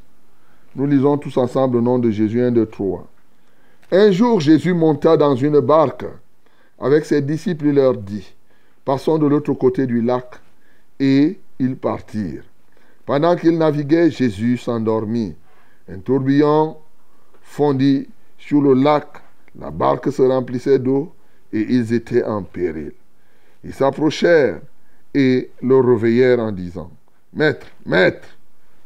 Nous 0.75 0.87
lisons 0.87 1.19
tous 1.19 1.37
ensemble 1.37 1.75
le 1.75 1.81
nom 1.83 1.99
de 1.99 2.09
Jésus 2.09 2.41
1, 2.41 2.51
2, 2.53 2.65
3. 2.65 3.07
Un 3.91 4.11
jour, 4.11 4.39
Jésus 4.39 4.73
monta 4.73 5.15
dans 5.15 5.35
une 5.35 5.59
barque 5.59 6.05
avec 6.79 7.05
ses 7.05 7.21
disciples 7.21 7.67
et 7.67 7.73
leur 7.73 7.95
dit, 7.95 8.33
Passons 8.83 9.19
de 9.19 9.27
l'autre 9.27 9.53
côté 9.53 9.85
du 9.85 10.01
lac. 10.01 10.39
Et 10.99 11.39
ils 11.59 11.75
partirent. 11.75 12.43
Pendant 13.05 13.35
qu'ils 13.35 13.59
naviguaient, 13.59 14.09
Jésus 14.09 14.57
s'endormit. 14.57 15.35
Un 15.87 15.99
tourbillon 15.99 16.77
fondit 17.43 18.07
sur 18.39 18.61
le 18.61 18.73
lac. 18.73 19.07
La 19.59 19.69
barque 19.69 20.11
se 20.11 20.23
remplissait 20.23 20.79
d'eau 20.79 21.13
et 21.53 21.61
ils 21.61 21.93
étaient 21.93 22.23
en 22.23 22.41
péril. 22.41 22.93
Ils 23.63 23.73
s'approchèrent 23.73 24.61
et 25.13 25.51
le 25.61 25.79
réveillèrent 25.79 26.39
en 26.39 26.51
disant, 26.51 26.89
Maître, 27.33 27.67
maître, 27.85 28.27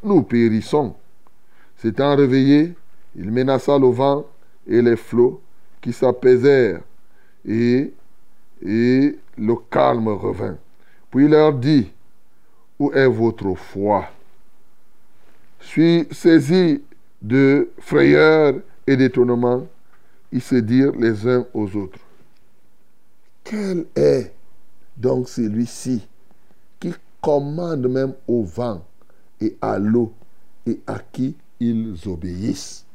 nous 0.03 0.21
périssons. 0.23 0.95
S'étant 1.77 2.15
réveillé, 2.15 2.73
il 3.15 3.31
menaça 3.31 3.77
le 3.77 3.88
vent 3.88 4.25
et 4.67 4.81
les 4.81 4.95
flots 4.95 5.41
qui 5.81 5.91
s'apaisèrent 5.93 6.81
et, 7.47 7.91
et 8.62 9.17
le 9.38 9.55
calme 9.69 10.08
revint. 10.10 10.58
Puis 11.10 11.25
il 11.25 11.31
leur 11.31 11.53
dit, 11.53 11.91
Où 12.79 12.91
est 12.91 13.08
votre 13.08 13.55
foi? 13.55 14.10
Suis 15.60 16.08
saisi 16.12 16.84
de 17.21 17.69
frayeur 17.79 18.55
et 18.86 18.95
d'étonnement, 18.95 19.65
ils 20.31 20.41
se 20.41 20.55
dirent 20.55 20.95
les 20.97 21.27
uns 21.27 21.45
aux 21.53 21.75
autres, 21.75 21.99
Quel 23.43 23.86
est 23.95 24.31
donc 24.97 25.29
celui-ci? 25.29 26.08
Commande 27.25 27.88
même 27.88 28.13
au 28.27 28.43
vent 28.43 28.85
et 29.41 29.57
à 29.59 29.79
l'eau 29.79 30.13
et 30.67 30.79
à 30.85 30.99
qui 30.99 31.35
ils 31.59 31.95
obéissent 32.05 32.85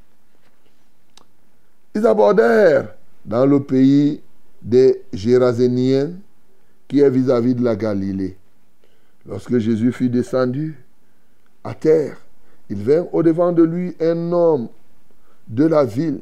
Ils 1.97 2.07
abordèrent 2.07 2.95
dans 3.25 3.45
le 3.45 3.61
pays 3.61 4.21
des 4.63 5.03
Géraséniens 5.13 6.13
qui 6.87 7.01
est 7.01 7.11
vis-à-vis 7.11 7.57
de 7.57 7.65
la 7.65 7.75
Galilée. 7.75 8.37
Lorsque 9.27 9.59
Jésus 9.59 9.91
fut 9.91 10.09
descendu 10.09 10.79
à 11.65 11.75
terre, 11.75 12.17
il 12.69 12.85
vint 12.85 13.09
au-devant 13.13 13.51
de 13.51 13.65
lui 13.65 13.97
un 14.01 14.31
homme 14.31 14.69
de 15.49 15.65
la 15.65 15.85
ville 15.85 16.21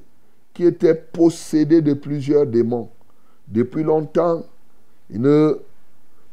qui 0.55 0.65
était 0.65 0.95
possédé 0.95 1.83
de 1.83 1.93
plusieurs 1.93 2.47
démons. 2.47 2.89
Depuis 3.49 3.83
longtemps, 3.83 4.47
il 5.11 5.21
ne 5.21 5.59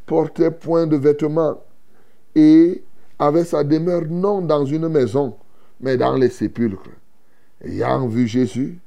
portait 0.05 0.51
point 0.51 0.88
de 0.88 0.95
vêtements 0.95 1.64
et 2.36 2.84
avait 3.17 3.45
sa 3.45 3.63
demeure 3.63 4.06
non 4.10 4.41
dans 4.41 4.65
une 4.65 4.89
maison, 4.89 5.36
mais 5.80 5.98
dans 5.98 6.15
les 6.15 6.30
sépulcres. 6.30 6.89
Ayant 7.63 8.08
vu 8.08 8.28
Jésus, 8.28 8.78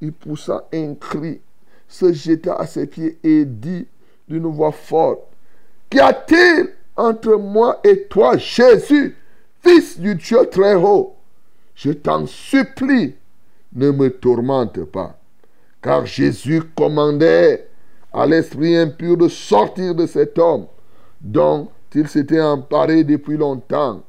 il 0.00 0.12
poussa 0.12 0.68
un 0.72 0.94
cri, 0.94 1.40
se 1.88 2.12
jeta 2.12 2.54
à 2.54 2.66
ses 2.66 2.86
pieds 2.86 3.18
et 3.24 3.44
dit 3.44 3.86
d'une 4.28 4.46
voix 4.46 4.72
forte, 4.72 5.20
Qu'y 5.90 6.00
a-t-il 6.00 6.68
entre 6.96 7.36
moi 7.36 7.80
et 7.82 8.02
toi, 8.04 8.36
Jésus, 8.36 9.16
fils 9.62 9.98
du 9.98 10.14
Dieu 10.14 10.46
très 10.50 10.74
haut? 10.74 11.14
Je 11.74 11.92
t'en 11.92 12.26
supplie, 12.26 13.14
ne 13.72 13.90
me 13.90 14.10
tourmente 14.10 14.84
pas. 14.84 15.18
Car 15.80 16.04
Jésus 16.04 16.62
commandait 16.76 17.68
à 18.12 18.26
l'esprit 18.26 18.76
impur 18.76 19.16
de 19.16 19.28
sortir 19.28 19.94
de 19.94 20.06
cet 20.06 20.38
homme 20.38 20.66
dont 21.20 21.68
il 21.94 22.08
s'était 22.08 22.40
emparé 22.40 23.04
depuis 23.04 23.36
longtemps. 23.36 24.02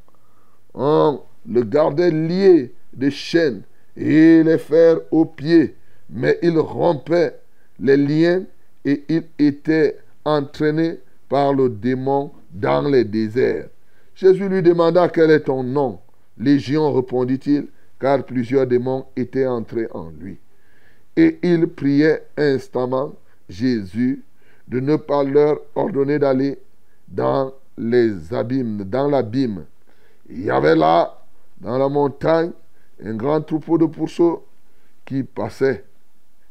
On 0.73 1.21
le 1.47 1.63
gardait 1.63 2.11
lié 2.11 2.73
de 2.93 3.09
chaînes 3.09 3.61
et 3.95 4.43
les 4.43 4.57
fers 4.57 4.97
aux 5.11 5.25
pieds, 5.25 5.75
mais 6.09 6.37
il 6.41 6.57
rompait 6.57 7.39
les 7.79 7.97
liens 7.97 8.43
et 8.85 9.03
il 9.09 9.23
était 9.37 9.97
entraîné 10.25 10.99
par 11.27 11.53
le 11.53 11.69
démon 11.69 12.31
dans 12.51 12.87
les 12.87 13.03
déserts. 13.03 13.69
Jésus 14.15 14.49
lui 14.49 14.61
demanda 14.61 15.07
quel 15.07 15.31
est 15.31 15.41
ton 15.41 15.63
nom? 15.63 15.99
Légion 16.37 16.93
répondit-il, 16.93 17.67
car 17.99 18.23
plusieurs 18.23 18.67
démons 18.67 19.05
étaient 19.15 19.47
entrés 19.47 19.87
en 19.91 20.09
lui. 20.09 20.37
Et 21.15 21.37
il 21.43 21.67
priait 21.67 22.23
instamment 22.37 23.13
Jésus 23.49 24.23
de 24.67 24.79
ne 24.79 24.95
pas 24.95 25.23
leur 25.23 25.59
ordonner 25.75 26.19
d'aller 26.19 26.59
dans 27.07 27.53
les 27.79 28.33
abîmes, 28.33 28.83
dans 28.83 29.07
l'abîme. 29.07 29.65
Il 30.29 30.43
y 30.43 30.51
avait 30.51 30.75
là, 30.75 31.17
dans 31.61 31.77
la 31.77 31.87
montagne, 31.87 32.51
un 33.03 33.15
grand 33.15 33.41
troupeau 33.41 33.77
de 33.77 33.85
pourceaux 33.85 34.45
qui 35.05 35.23
passait, 35.23 35.85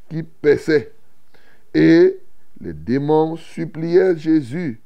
qui 0.09 0.23
paissait. 0.23 0.93
Et 1.75 2.19
les 2.61 2.73
démons 2.73 3.37
suppliaient 3.37 4.17
Jésus 4.17 4.81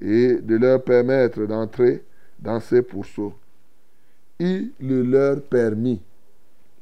et 0.00 0.36
de 0.36 0.56
leur 0.56 0.82
permettre 0.82 1.44
d'entrer 1.44 2.04
dans 2.38 2.60
ces 2.60 2.82
pourceaux. 2.82 3.34
Il 4.38 4.70
le 4.80 5.02
leur 5.02 5.42
permit. 5.42 6.00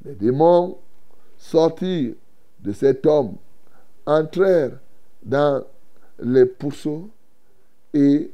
Les 0.04 0.14
démons 0.14 0.76
sortirent 1.38 2.14
de 2.60 2.72
cet 2.72 3.06
homme, 3.06 3.36
entrèrent 4.06 4.78
dans 5.24 5.64
les 6.20 6.46
pourceaux 6.46 7.08
et 7.94 8.30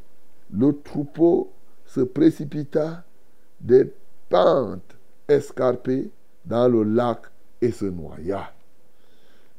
le 0.57 0.73
troupeau 0.83 1.51
se 1.87 2.01
précipita 2.01 3.03
des 3.61 3.93
pentes 4.29 4.97
escarpées 5.29 6.11
dans 6.45 6.69
le 6.69 6.85
lac 6.85 7.23
et 7.61 7.73
se 7.73 7.87
noya. 7.87 8.53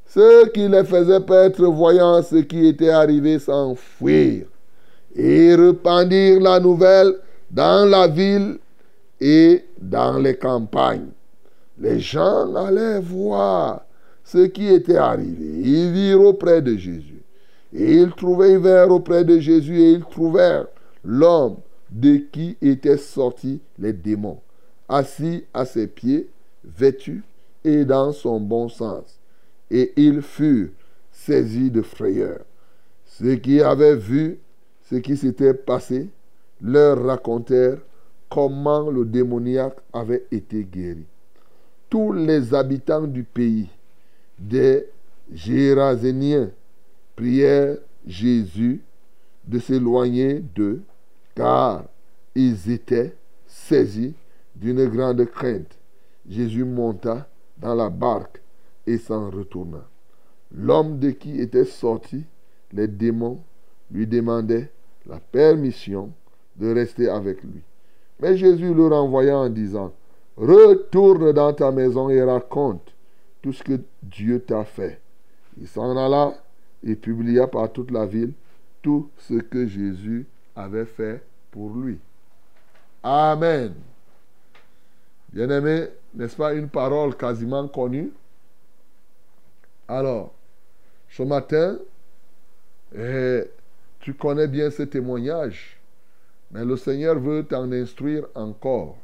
Ceux 0.06 0.48
qui 0.48 0.68
les 0.68 0.84
faisaient 0.84 1.22
paître, 1.22 1.64
voyant 1.66 2.22
ce 2.22 2.38
qui 2.38 2.68
était 2.68 2.90
arrivé, 2.90 3.40
s'enfuirent 3.40 4.48
et 5.16 5.56
répandirent 5.56 6.42
la 6.42 6.60
nouvelle 6.60 7.16
dans 7.50 7.90
la 7.90 8.08
ville 8.08 8.60
et 9.20 9.66
dans 9.80 10.18
les 10.20 10.38
campagnes. 10.38 11.10
Les 11.80 12.00
gens 12.00 12.54
allaient 12.56 13.00
voir 13.00 13.82
ce 14.24 14.46
qui 14.46 14.68
était 14.68 14.98
arrivé. 14.98 15.62
Ils 15.64 15.92
virent 15.92 16.22
auprès 16.22 16.62
de 16.62 16.76
Jésus. 16.76 17.24
Et 17.74 17.96
ils 17.96 18.58
vinrent 18.60 18.92
auprès 18.92 19.26
de 19.26 19.40
Jésus 19.40 19.82
et 19.82 19.92
ils 19.94 20.06
trouvèrent 20.06 20.68
l'homme 21.06 21.58
de 21.92 22.18
qui 22.18 22.58
étaient 22.62 22.98
sortis 22.98 23.62
les 23.78 23.94
démons, 23.94 24.42
assis 24.90 25.46
à 25.54 25.66
ses 25.66 25.88
pieds, 25.88 26.30
vêtu 26.64 27.24
et 27.64 27.86
dans 27.86 28.12
son 28.12 28.40
bon 28.40 28.70
sens. 28.70 29.20
Et 29.72 29.94
ils 29.96 30.22
furent 30.22 30.70
saisis 31.12 31.72
de 31.72 31.82
frayeur. 31.82 32.40
Ceux 33.06 33.36
qui 33.36 33.62
avaient 33.62 33.96
vu 33.96 34.40
ce 34.90 34.96
qui 34.96 35.16
s'était 35.16 35.54
passé 35.54 36.10
leur 36.62 37.04
racontèrent 37.04 37.80
comment 38.30 38.90
le 38.90 39.06
démoniaque 39.06 39.78
avait 39.94 40.26
été 40.32 40.64
guéri. 40.64 41.06
Tous 41.90 42.12
les 42.12 42.54
habitants 42.54 43.08
du 43.08 43.24
pays 43.24 43.70
des 44.38 44.88
Géraséniens 45.34 46.52
prièrent 47.16 47.78
Jésus 48.06 48.82
de 49.48 49.60
s'éloigner 49.60 50.44
d'eux, 50.56 50.82
car 51.36 51.84
ils 52.34 52.72
étaient 52.72 53.16
saisis 53.46 54.14
d'une 54.56 54.86
grande 54.88 55.26
crainte. 55.26 55.78
Jésus 56.28 56.64
monta 56.64 57.28
dans 57.58 57.76
la 57.76 57.90
barque 57.90 58.42
et 58.88 58.98
s'en 58.98 59.30
retourna. 59.30 59.86
L'homme 60.52 61.00
de 61.00 61.12
qui 61.12 61.40
étaient 61.40 61.66
sortis 61.66 62.26
les 62.72 62.88
démons 62.88 63.40
lui 63.92 64.08
demandait 64.08 64.72
la 65.06 65.20
permission 65.20 66.12
de 66.56 66.74
rester 66.74 67.10
avec 67.10 67.44
lui. 67.44 67.62
Mais 68.20 68.38
Jésus 68.38 68.74
le 68.74 68.88
renvoya 68.88 69.38
en 69.38 69.50
disant, 69.50 69.94
Retourne 70.38 71.32
dans 71.32 71.54
ta 71.54 71.72
maison 71.72 72.10
et 72.10 72.22
raconte 72.22 72.94
tout 73.42 73.54
ce 73.54 73.64
que 73.64 73.80
Dieu 74.04 74.42
t'a 74.42 74.66
fait. 74.66 75.00
Il 75.60 75.68
s'en 75.68 75.96
alla 75.96 76.34
et 76.84 76.96
publia 76.96 77.48
par 77.48 77.72
toute 77.72 77.92
la 77.92 78.06
ville 78.06 78.34
tout 78.82 79.10
ce 79.18 79.36
que 79.36 79.66
Jésus 79.66 80.28
avait 80.56 80.86
fait 80.86 81.22
pour 81.52 81.74
lui. 81.76 82.00
Amen. 83.04 83.74
Bien-aimé, 85.32 85.88
n'est-ce 86.14 86.36
pas 86.36 86.54
une 86.54 86.70
parole 86.70 87.16
quasiment 87.16 87.68
connue? 87.68 88.12
Alors, 89.88 90.34
ce 91.10 91.24
matin, 91.24 91.78
eh, 92.96 93.44
tu 94.00 94.14
connais 94.14 94.48
bien 94.48 94.72
ce 94.72 94.84
témoignage, 94.84 95.78
mais 96.52 96.64
le 96.64 96.78
Seigneur 96.78 97.20
veut 97.20 97.44
t'en 97.44 97.72
instruire 97.72 98.26
encore. 98.34 98.98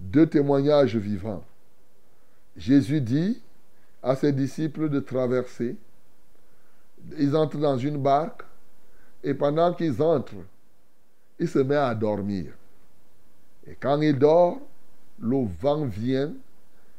Deux 0.00 0.26
témoignages 0.26 0.96
vivants. 0.96 1.44
Jésus 2.56 3.00
dit 3.00 3.42
à 4.02 4.16
ses 4.16 4.32
disciples 4.32 4.88
de 4.88 5.00
traverser. 5.00 5.76
Ils 7.18 7.36
entrent 7.36 7.58
dans 7.58 7.76
une 7.76 7.98
barque 7.98 8.43
et 9.24 9.34
pendant 9.34 9.72
qu'ils 9.72 10.00
entrent, 10.02 10.44
il 11.38 11.48
se 11.48 11.58
met 11.58 11.76
à 11.76 11.94
dormir. 11.94 12.52
Et 13.66 13.74
quand 13.74 14.00
il 14.02 14.18
dort, 14.18 14.58
le 15.18 15.46
vent 15.60 15.86
vient 15.86 16.32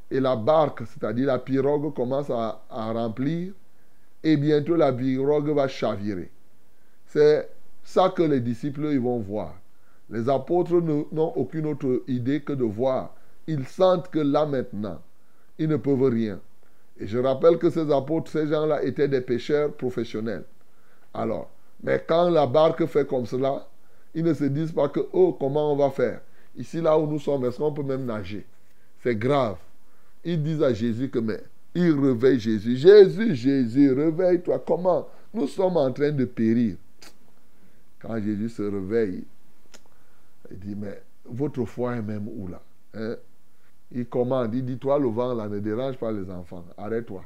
et 0.10 0.20
la 0.20 0.36
barque, 0.36 0.82
c'est-à-dire 0.88 1.28
la 1.28 1.40
pirogue, 1.40 1.94
commence 1.94 2.30
à, 2.30 2.62
remplir 2.70 3.54
et 4.24 4.38
bientôt 4.38 4.76
la 4.76 4.92
pirogue 4.92 5.50
va 5.50 5.68
chavirer. 5.68 6.32
C'est 7.08 7.48
ça 7.84 8.10
que 8.10 8.24
les 8.24 8.40
disciples 8.40 8.88
ils 8.92 9.00
vont 9.00 9.20
voir. 9.20 9.54
Les 10.10 10.28
apôtres 10.28 10.82
n'ont 10.82 11.34
aucune 11.36 11.68
autre 11.68 12.04
idée 12.08 12.42
que 12.42 12.54
de 12.54 12.64
voir. 12.64 13.16
Ils 13.48 13.68
sentent 13.68 14.10
que 14.10 14.20
là 14.20 14.46
maintenant, 14.46 15.00
ils 15.60 15.70
ne 15.70 15.78
peuvent 15.78 16.10
rien. 16.10 16.40
Et 17.00 17.08
je 17.08 17.20
rappelle 17.20 17.58
que 17.60 17.70
ces 17.70 17.92
apôtres, 17.92 18.32
ces 18.32 18.48
gens-là 18.48 18.84
étaient 18.84 19.08
des 19.08 19.22
pêcheurs 19.22 19.74
professionnels. 19.74 20.46
Alors, 21.14 21.50
mais 21.86 22.04
quand 22.08 22.32
la 22.32 22.48
barque 22.48 22.88
fait 22.88 23.08
comme 23.08 23.28
cela, 23.28 23.68
ils 24.16 24.24
ne 24.24 24.34
se 24.34 24.46
disent 24.46 24.72
pas 24.72 24.90
que, 24.90 25.02
oh, 25.14 25.38
comment 25.40 25.72
on 25.72 25.76
va 25.76 25.92
faire? 25.92 26.20
Ici, 26.56 26.82
là 26.82 26.98
où 26.98 27.06
nous 27.06 27.20
sommes, 27.20 27.46
est-ce 27.46 27.60
qu'on 27.60 27.72
peut 27.72 27.84
même 27.84 28.06
nager? 28.06 28.44
C'est 29.04 29.16
grave. 29.16 29.58
Ils 30.24 30.42
disent 30.42 30.64
à 30.64 30.74
Jésus 30.74 31.10
que, 31.10 31.20
mais, 31.20 31.40
ils 31.76 31.92
réveillent 31.92 32.40
Jésus. 32.40 32.76
Jésus, 32.76 33.36
Jésus, 33.36 33.94
réveille-toi. 33.94 34.64
Comment? 34.66 35.08
Nous 35.32 35.46
sommes 35.46 35.78
en 35.78 35.92
train 35.92 36.12
de 36.12 36.26
périr. 36.26 36.78
Quand 38.00 38.20
Jésus 38.20 38.50
se 38.50 38.64
réveille, 38.64 39.24
il 40.50 40.58
dit, 40.58 40.76
mais 40.76 41.04
votre 41.26 41.66
foi 41.66 41.98
est 41.98 42.02
même 42.02 42.28
où 42.28 42.48
là? 42.48 42.62
Hein? 42.96 43.16
Il 43.92 44.08
commande, 44.08 44.56
il 44.56 44.66
dit, 44.66 44.80
toi 44.80 44.98
le 44.98 45.08
vent 45.08 45.36
là 45.36 45.48
ne 45.48 45.60
dérange 45.60 45.98
pas 45.98 46.12
les 46.12 46.32
enfants, 46.32 46.66
arrête-toi. 46.78 47.24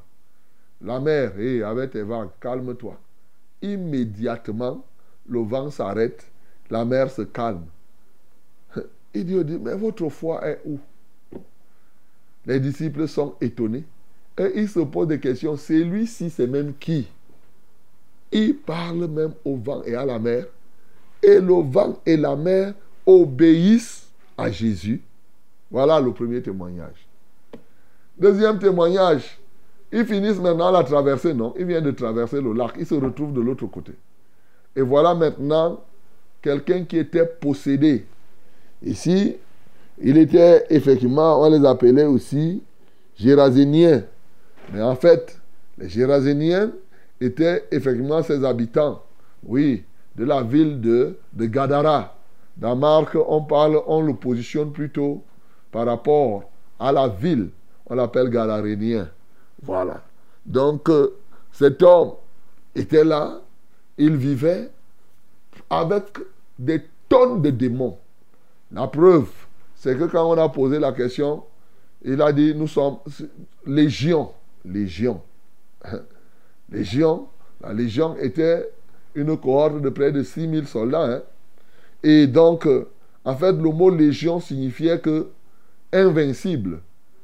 La 0.81 0.99
mer, 0.99 1.39
hé, 1.39 1.63
avec 1.63 1.91
tes 1.91 2.03
vagues, 2.03 2.31
calme-toi. 2.41 2.97
Immédiatement, 3.61 4.83
le 5.27 5.39
vent 5.39 5.69
s'arrête, 5.69 6.31
la 6.69 6.85
mer 6.85 7.11
se 7.11 7.23
calme. 7.23 7.65
Il 9.13 9.25
dit, 9.25 9.43
dit, 9.43 9.59
mais 9.59 9.75
votre 9.75 10.07
foi 10.09 10.47
est 10.47 10.61
où? 10.65 10.79
Les 12.45 12.59
disciples 12.59 13.07
sont 13.07 13.35
étonnés. 13.41 13.85
Et 14.37 14.51
ils 14.55 14.69
se 14.69 14.79
posent 14.79 15.07
des 15.07 15.19
questions. 15.19 15.57
Celui-ci, 15.57 16.29
c'est 16.29 16.47
même 16.47 16.73
qui? 16.79 17.07
Il 18.31 18.55
parle 18.55 19.07
même 19.07 19.33
au 19.43 19.57
vent 19.57 19.83
et 19.83 19.95
à 19.95 20.05
la 20.05 20.17
mer. 20.17 20.45
Et 21.21 21.39
le 21.39 21.61
vent 21.61 21.99
et 22.05 22.15
la 22.15 22.35
mer 22.35 22.73
obéissent 23.05 24.07
à 24.37 24.49
Jésus. 24.49 25.01
Voilà 25.69 25.99
le 25.99 26.13
premier 26.13 26.41
témoignage. 26.41 27.07
Deuxième 28.17 28.59
témoignage. 28.59 29.38
Ils 29.91 30.05
finissent 30.05 30.39
maintenant 30.39 30.71
la 30.71 30.83
traversée, 30.83 31.33
non? 31.33 31.53
Ils 31.57 31.65
viennent 31.65 31.83
de 31.83 31.91
traverser 31.91 32.41
le 32.41 32.53
lac. 32.53 32.73
Ils 32.77 32.85
se 32.85 32.95
retrouvent 32.95 33.33
de 33.33 33.41
l'autre 33.41 33.65
côté. 33.65 33.93
Et 34.75 34.81
voilà 34.81 35.15
maintenant 35.15 35.79
quelqu'un 36.41 36.83
qui 36.83 36.97
était 36.97 37.25
possédé. 37.25 38.05
Ici, 38.83 39.35
il 40.01 40.17
était 40.17 40.65
effectivement, 40.69 41.41
on 41.41 41.49
les 41.49 41.65
appelait 41.65 42.05
aussi 42.05 42.63
Géraséniens. 43.17 44.03
Mais 44.71 44.81
en 44.81 44.95
fait, 44.95 45.39
les 45.77 45.89
Géraséniens 45.89 46.71
étaient 47.19 47.65
effectivement 47.71 48.21
ses 48.21 48.45
habitants. 48.45 49.01
Oui, 49.43 49.83
de 50.15 50.23
la 50.23 50.43
ville 50.43 50.79
de, 50.79 51.17
de 51.33 51.45
Gadara. 51.45 52.15
Dans 52.55 52.75
Marc, 52.75 53.15
on 53.15 53.41
parle, 53.41 53.81
on 53.87 54.01
le 54.01 54.13
positionne 54.13 54.71
plutôt 54.71 55.23
par 55.71 55.85
rapport 55.85 56.43
à 56.79 56.91
la 56.91 57.07
ville. 57.07 57.49
On 57.87 57.95
l'appelle 57.95 58.29
Gadarénien. 58.29 59.09
Voilà. 59.63 60.01
Donc, 60.45 60.89
euh, 60.89 61.15
cet 61.51 61.81
homme 61.83 62.13
était 62.75 63.03
là. 63.03 63.41
Il 63.97 64.15
vivait 64.15 64.69
avec 65.69 66.05
des 66.57 66.81
tonnes 67.09 67.41
de 67.41 67.49
démons. 67.49 67.97
La 68.71 68.87
preuve, 68.87 69.29
c'est 69.75 69.97
que 69.97 70.05
quand 70.05 70.29
on 70.29 70.37
a 70.37 70.47
posé 70.49 70.79
la 70.79 70.91
question, 70.93 71.43
il 72.03 72.21
a 72.21 72.31
dit, 72.31 72.53
nous 72.55 72.67
sommes 72.67 72.97
légion. 73.65 74.31
Légion. 74.63 75.21
Légion. 76.71 77.27
La 77.61 77.73
légion 77.73 78.15
était 78.17 78.69
une 79.15 79.35
cohorte 79.37 79.81
de 79.81 79.89
près 79.89 80.11
de 80.11 80.23
6000 80.23 80.67
soldats. 80.67 81.03
hein. 81.15 81.21
Et 82.03 82.27
donc, 82.27 82.65
euh, 82.67 82.87
en 83.25 83.35
fait, 83.35 83.51
le 83.51 83.69
mot 83.71 83.89
légion 83.89 84.39
signifiait 84.39 84.99
que 84.99 85.27
invincible. 85.91 86.79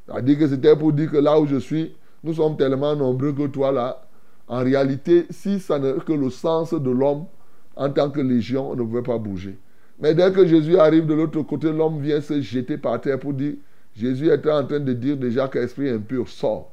C'est-à-dire 0.06 0.40
que 0.40 0.48
c'était 0.48 0.76
pour 0.76 0.92
dire 0.92 1.10
que 1.12 1.18
là 1.18 1.40
où 1.40 1.46
je 1.48 1.58
suis, 1.58 1.96
nous 2.26 2.34
sommes 2.34 2.58
tellement 2.58 2.96
nombreux 2.96 3.34
que 3.34 3.46
toi 3.48 3.72
là, 3.72 4.02
en 4.48 4.64
réalité, 4.64 5.26
si 5.30 5.60
ça 5.60 5.78
n'est 5.78 5.94
que 6.06 6.14
le 6.14 6.30
sens 6.30 6.74
de 6.74 6.90
l'homme 6.90 7.26
en 7.76 7.90
tant 7.90 8.10
que 8.10 8.20
légion, 8.20 8.72
on 8.72 8.76
ne 8.76 8.82
pouvait 8.82 9.04
pas 9.04 9.18
bouger. 9.18 9.58
Mais 10.00 10.14
dès 10.16 10.32
que 10.32 10.46
Jésus 10.46 10.78
arrive 10.78 11.06
de 11.06 11.14
l'autre 11.14 11.42
côté, 11.44 11.72
l'homme 11.72 12.02
vient 12.02 12.22
se 12.22 12.42
jeter 12.42 12.78
par 12.78 13.00
terre 13.00 13.20
pour 13.20 13.34
dire, 13.34 13.54
Jésus 13.96 14.30
était 14.32 14.52
en 14.52 14.66
train 14.66 14.80
de 14.80 14.94
dire 14.94 15.18
déjà 15.18 15.48
qu'esprit 15.48 15.90
impur 15.90 16.28
sort. 16.28 16.72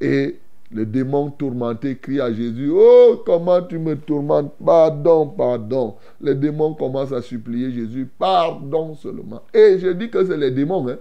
Et 0.00 0.38
le 0.72 0.84
démon 0.84 1.30
tourmenté 1.30 1.96
crie 1.96 2.20
à 2.20 2.32
Jésus, 2.32 2.70
Oh, 2.74 3.22
comment 3.24 3.62
tu 3.62 3.78
me 3.78 3.94
tourmentes? 3.96 4.52
Pardon, 4.64 5.28
pardon. 5.28 5.94
Les 6.20 6.34
démons 6.34 6.74
commencent 6.74 7.12
à 7.12 7.22
supplier 7.22 7.70
Jésus, 7.70 8.08
pardon 8.18 8.94
seulement. 8.94 9.42
Et 9.54 9.78
je 9.78 9.88
dis 9.88 10.10
que 10.10 10.24
c'est 10.24 10.36
les 10.36 10.50
démons. 10.50 10.88
Hein? 10.88 10.98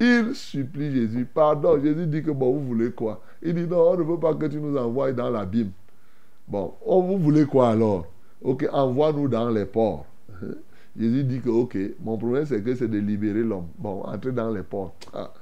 Ils 0.00 0.34
supplient 0.34 0.92
Jésus, 0.92 1.26
pardon. 1.26 1.80
Jésus 1.80 2.06
dit 2.06 2.22
que, 2.22 2.30
bon, 2.30 2.52
vous 2.54 2.66
voulez 2.66 2.90
quoi? 2.90 3.22
Il 3.42 3.54
dit, 3.54 3.66
non, 3.66 3.90
on 3.90 3.96
ne 3.96 4.02
veut 4.02 4.18
pas 4.18 4.34
que 4.34 4.46
tu 4.46 4.58
nous 4.60 4.76
envoies 4.76 5.12
dans 5.12 5.30
l'abîme. 5.30 5.70
Bon, 6.48 6.74
oh, 6.84 7.02
vous 7.02 7.18
voulez 7.18 7.44
quoi 7.46 7.70
alors? 7.70 8.06
Ok, 8.42 8.66
envoie-nous 8.72 9.28
dans 9.28 9.50
les 9.50 9.66
ports. 9.66 10.06
Jésus 10.98 11.24
dit 11.24 11.40
que, 11.40 11.50
ok, 11.50 11.76
mon 12.02 12.16
problème 12.18 12.46
c'est 12.46 12.62
que 12.62 12.74
c'est 12.74 12.88
de 12.88 12.98
libérer 12.98 13.42
l'homme. 13.42 13.68
Bon, 13.78 14.02
entrer 14.02 14.32
dans 14.32 14.50
les 14.50 14.62
ports. 14.62 14.94
Ah. 15.12 15.32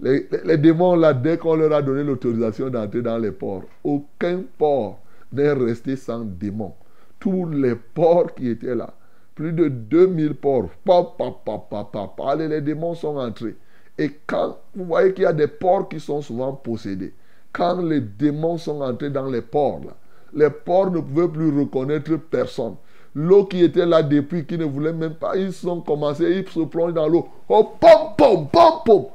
Les, 0.00 0.28
les- 0.44 0.58
démons, 0.58 0.96
là, 0.96 1.14
dès 1.14 1.38
qu'on 1.38 1.54
leur 1.56 1.72
a 1.72 1.82
donné 1.82 2.04
l'autorisation 2.04 2.70
d'entrer 2.70 3.02
dans 3.02 3.18
les 3.18 3.32
ports, 3.32 3.64
aucun 3.84 4.42
port 4.58 5.00
n'est 5.32 5.52
resté 5.52 5.96
sans 5.96 6.24
démons. 6.24 6.74
Tous 7.18 7.46
les 7.48 7.74
ports 7.76 8.34
qui 8.34 8.48
étaient 8.48 8.74
là, 8.74 8.94
plus 9.34 9.52
de 9.52 9.68
2000 9.68 10.34
ports, 10.34 10.70
pa, 10.84 11.02
pa, 11.18 11.30
pa, 11.44 11.58
pa, 11.70 11.84
pa, 11.92 12.12
pa, 12.16 12.32
allez, 12.32 12.48
les 12.48 12.60
démons 12.60 12.94
sont 12.94 13.16
entrés. 13.16 13.56
Et 14.00 14.18
quand 14.26 14.56
vous 14.74 14.86
voyez 14.86 15.12
qu'il 15.12 15.24
y 15.24 15.26
a 15.26 15.32
des 15.34 15.46
ports 15.46 15.86
qui 15.86 16.00
sont 16.00 16.22
souvent 16.22 16.54
possédés, 16.54 17.12
quand 17.52 17.82
les 17.82 18.00
démons 18.00 18.56
sont 18.56 18.80
entrés 18.80 19.10
dans 19.10 19.26
les 19.26 19.42
ports, 19.42 19.80
là, 19.84 19.92
les 20.32 20.48
ports 20.48 20.90
ne 20.90 21.00
pouvaient 21.00 21.28
plus 21.28 21.60
reconnaître 21.60 22.16
personne. 22.16 22.76
L'eau 23.14 23.44
qui 23.44 23.62
était 23.62 23.84
là 23.84 24.02
depuis, 24.02 24.46
qui 24.46 24.56
ne 24.56 24.64
voulait 24.64 24.94
même 24.94 25.16
pas, 25.16 25.36
ils 25.36 25.52
sont 25.52 25.82
commencés, 25.82 26.24
ils 26.30 26.48
se 26.48 26.60
plongent 26.60 26.94
dans 26.94 27.08
l'eau. 27.08 27.28
Oh, 27.46 27.74
pom, 27.78 28.14
pom, 28.16 28.48
pom, 28.48 28.72
pom. 28.86 29.06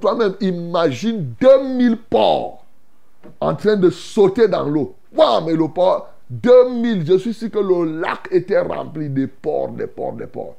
Toi-même, 0.00 0.34
imagine 0.40 1.34
2000 1.38 1.98
porcs 1.98 2.64
en 3.38 3.54
train 3.54 3.76
de 3.76 3.90
sauter 3.90 4.48
dans 4.48 4.66
l'eau. 4.66 4.94
Waouh, 5.14 5.44
mais 5.44 5.52
le 5.54 5.68
port, 5.68 6.08
2000, 6.30 7.04
je 7.06 7.18
suis 7.18 7.34
sûr 7.34 7.50
que 7.50 7.58
le 7.58 8.00
lac 8.00 8.28
était 8.30 8.60
rempli 8.60 9.10
de 9.10 9.26
porcs, 9.26 9.72
des 9.72 9.86
porcs, 9.86 10.14
des 10.14 10.26
porcs. 10.26 10.56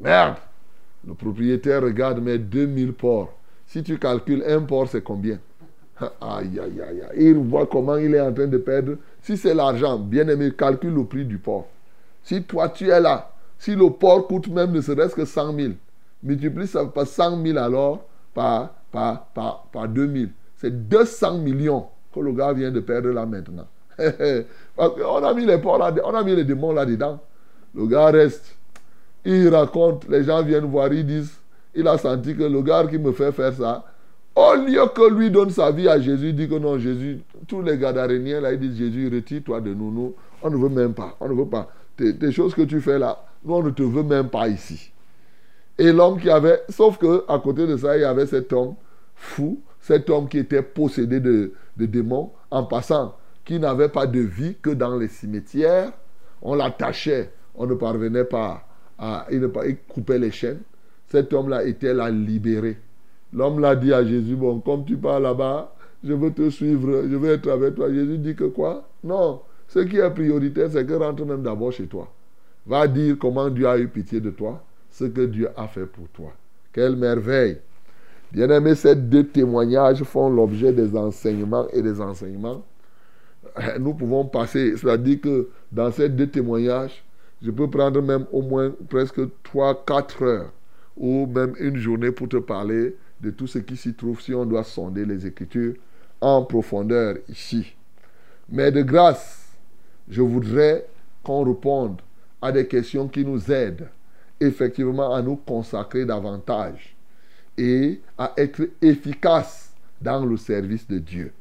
Merde. 0.00 0.36
Le 1.06 1.14
propriétaire 1.14 1.82
regarde, 1.82 2.20
mais 2.20 2.38
2000 2.38 2.92
porcs. 2.92 3.32
Si 3.66 3.82
tu 3.82 3.98
calcules 3.98 4.42
un 4.46 4.62
porc, 4.62 4.88
c'est 4.88 5.02
combien? 5.02 5.38
Aïe, 6.20 6.60
aïe, 6.60 6.82
aïe, 6.82 7.02
aïe. 7.02 7.16
Il 7.16 7.38
voit 7.38 7.66
comment 7.66 7.96
il 7.96 8.14
est 8.14 8.20
en 8.20 8.32
train 8.32 8.46
de 8.46 8.58
perdre. 8.58 8.96
Si 9.22 9.36
c'est 9.36 9.54
l'argent, 9.54 9.98
bien 9.98 10.28
aimé, 10.28 10.52
calcule 10.56 10.94
le 10.94 11.04
prix 11.04 11.24
du 11.24 11.38
porc. 11.38 11.66
Si 12.22 12.42
toi, 12.42 12.68
tu 12.68 12.88
es 12.90 13.00
là, 13.00 13.30
si 13.58 13.74
le 13.74 13.88
porc 13.90 14.26
coûte 14.26 14.48
même 14.48 14.72
ne 14.72 14.80
serait-ce 14.80 15.14
que 15.14 15.24
100 15.24 15.54
000, 15.54 15.72
multiplie 16.22 16.66
ça 16.66 16.84
par 16.84 17.06
100 17.06 17.42
000 17.42 17.58
alors 17.58 18.04
par, 18.34 18.74
par, 18.92 19.26
par, 19.28 19.68
par 19.72 19.88
2000. 19.88 20.30
C'est 20.56 20.88
200 20.88 21.38
millions 21.38 21.86
que 22.12 22.20
le 22.20 22.32
gars 22.32 22.52
vient 22.52 22.70
de 22.70 22.80
perdre 22.80 23.10
là 23.10 23.24
maintenant. 23.24 23.66
Parce 24.76 25.00
qu'on 25.00 25.24
a 25.24 25.34
mis 25.34 25.46
les 25.46 25.58
porcs 25.58 25.78
là, 25.78 25.94
on 26.04 26.14
a 26.14 26.22
mis 26.22 26.36
les 26.36 26.44
démons 26.44 26.72
là-dedans. 26.72 27.20
Le 27.74 27.86
gars 27.86 28.06
reste. 28.10 28.55
Il 29.28 29.48
raconte, 29.48 30.08
les 30.08 30.22
gens 30.22 30.40
viennent 30.44 30.66
voir, 30.66 30.92
ils 30.92 31.04
disent, 31.04 31.36
il 31.74 31.88
a 31.88 31.98
senti 31.98 32.36
que 32.36 32.44
le 32.44 32.62
gars 32.62 32.86
qui 32.88 32.96
me 32.96 33.10
fait 33.10 33.32
faire 33.32 33.52
ça, 33.52 33.84
au 34.36 34.54
lieu 34.54 34.86
que 34.94 35.12
lui 35.12 35.32
donne 35.32 35.50
sa 35.50 35.72
vie 35.72 35.88
à 35.88 36.00
Jésus, 36.00 36.28
il 36.28 36.36
dit 36.36 36.48
que 36.48 36.54
non, 36.54 36.78
Jésus, 36.78 37.18
tous 37.48 37.60
les 37.60 37.76
Gadaréniens 37.76 38.40
là, 38.40 38.52
ils 38.52 38.60
disent 38.60 38.78
Jésus, 38.78 39.10
retire-toi 39.12 39.60
de 39.62 39.74
nous, 39.74 39.90
nous, 39.90 40.14
on 40.42 40.50
ne 40.50 40.56
veut 40.56 40.68
même 40.68 40.94
pas, 40.94 41.16
on 41.18 41.28
ne 41.28 41.34
veut 41.34 41.48
pas. 41.48 41.68
Tes, 41.96 42.30
choses 42.30 42.54
que 42.54 42.62
tu 42.62 42.80
fais 42.80 43.00
là, 43.00 43.18
nous, 43.44 43.54
on 43.54 43.64
ne 43.64 43.70
te 43.70 43.82
veut 43.82 44.04
même 44.04 44.28
pas 44.28 44.46
ici. 44.46 44.92
Et 45.76 45.90
l'homme 45.92 46.20
qui 46.20 46.30
avait, 46.30 46.62
sauf 46.68 46.96
que 46.96 47.24
à 47.26 47.40
côté 47.40 47.66
de 47.66 47.76
ça, 47.76 47.96
il 47.96 48.02
y 48.02 48.04
avait 48.04 48.26
cet 48.26 48.52
homme 48.52 48.76
fou, 49.16 49.58
cet 49.80 50.08
homme 50.08 50.28
qui 50.28 50.38
était 50.38 50.62
possédé 50.62 51.18
de, 51.18 51.52
de 51.76 51.86
démons, 51.86 52.30
en 52.52 52.62
passant, 52.62 53.16
qui 53.44 53.58
n'avait 53.58 53.88
pas 53.88 54.06
de 54.06 54.20
vie 54.20 54.54
que 54.62 54.70
dans 54.70 54.96
les 54.96 55.08
cimetières. 55.08 55.90
On 56.42 56.54
l'attachait, 56.54 57.32
on 57.56 57.66
ne 57.66 57.74
parvenait 57.74 58.24
pas 58.24 58.65
à. 58.98 59.26
Il, 59.30 59.40
ne, 59.40 59.48
il 59.66 59.76
coupait 59.88 60.18
les 60.18 60.30
chaînes. 60.30 60.60
Cet 61.08 61.32
homme-là 61.32 61.64
était 61.64 61.94
là 61.94 62.10
libéré. 62.10 62.78
L'homme 63.32 63.60
l'a 63.60 63.76
dit 63.76 63.92
à 63.92 64.04
Jésus, 64.04 64.34
bon, 64.36 64.60
comme 64.60 64.84
tu 64.84 64.96
pars 64.96 65.20
là-bas, 65.20 65.74
je 66.02 66.12
veux 66.12 66.32
te 66.32 66.48
suivre, 66.50 67.02
je 67.08 67.16
veux 67.16 67.30
être 67.30 67.48
avec 67.50 67.74
toi. 67.74 67.92
Jésus 67.92 68.18
dit 68.18 68.34
que 68.34 68.44
quoi? 68.44 68.88
Non, 69.04 69.40
ce 69.68 69.80
qui 69.80 69.96
est 69.98 70.10
prioritaire, 70.10 70.68
c'est 70.70 70.86
que 70.86 70.94
rentre 70.94 71.24
même 71.24 71.42
d'abord 71.42 71.72
chez 71.72 71.86
toi. 71.86 72.08
va 72.66 72.86
dire 72.88 73.16
comment 73.18 73.48
Dieu 73.50 73.66
a 73.68 73.78
eu 73.78 73.88
pitié 73.88 74.20
de 74.20 74.30
toi, 74.30 74.62
ce 74.90 75.04
que 75.04 75.22
Dieu 75.26 75.48
a 75.56 75.66
fait 75.68 75.86
pour 75.86 76.08
toi. 76.08 76.32
Quelle 76.72 76.96
merveille. 76.96 77.58
Bien-aimés, 78.32 78.74
ces 78.74 78.96
deux 78.96 79.24
témoignages 79.24 80.02
font 80.02 80.28
l'objet 80.28 80.72
des 80.72 80.96
enseignements 80.96 81.66
et 81.72 81.80
des 81.80 82.00
enseignements. 82.00 82.62
Euh, 83.58 83.78
Nous 83.78 83.94
pouvons 83.94 84.24
passer, 84.24 84.76
c'est-à-dire 84.76 85.20
que 85.20 85.48
dans 85.70 85.90
ces 85.90 86.08
deux 86.08 86.26
témoignages, 86.26 87.04
je 87.42 87.50
peux 87.50 87.68
prendre 87.68 88.00
même 88.02 88.26
au 88.32 88.42
moins 88.42 88.72
presque 88.88 89.20
3-4 89.52 90.24
heures 90.24 90.52
ou 90.96 91.26
même 91.26 91.54
une 91.58 91.76
journée 91.76 92.10
pour 92.10 92.28
te 92.28 92.38
parler 92.38 92.96
de 93.20 93.30
tout 93.30 93.46
ce 93.46 93.58
qui 93.58 93.76
s'y 93.76 93.94
trouve 93.94 94.20
si 94.20 94.34
on 94.34 94.46
doit 94.46 94.64
sonder 94.64 95.04
les 95.04 95.26
Écritures 95.26 95.74
en 96.20 96.42
profondeur 96.44 97.16
ici. 97.28 97.74
Mais 98.48 98.70
de 98.70 98.82
grâce, 98.82 99.56
je 100.08 100.22
voudrais 100.22 100.86
qu'on 101.22 101.44
réponde 101.44 102.00
à 102.40 102.52
des 102.52 102.66
questions 102.66 103.08
qui 103.08 103.24
nous 103.24 103.50
aident 103.50 103.88
effectivement 104.40 105.14
à 105.14 105.22
nous 105.22 105.36
consacrer 105.36 106.04
davantage 106.04 106.96
et 107.58 108.00
à 108.18 108.32
être 108.36 108.62
efficaces 108.82 109.72
dans 110.00 110.24
le 110.24 110.36
service 110.36 110.86
de 110.86 110.98
Dieu. 110.98 111.32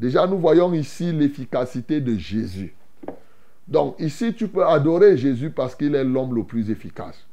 Déjà, 0.00 0.26
nous 0.26 0.38
voyons 0.38 0.72
ici 0.72 1.12
l'efficacité 1.12 2.00
de 2.00 2.16
Jésus. 2.16 2.74
Donc 3.68 3.96
ici, 4.00 4.32
tu 4.34 4.48
peux 4.48 4.64
adorer 4.64 5.16
Jésus 5.16 5.50
parce 5.50 5.74
qu'il 5.74 5.94
est 5.94 6.04
l'homme 6.04 6.34
le 6.34 6.42
plus 6.42 6.70
efficace. 6.70 7.26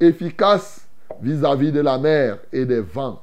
Efficace 0.00 0.88
vis-à-vis 1.20 1.72
de 1.72 1.80
la 1.80 1.98
mer 1.98 2.38
et 2.52 2.64
des 2.64 2.80
vents. 2.80 3.22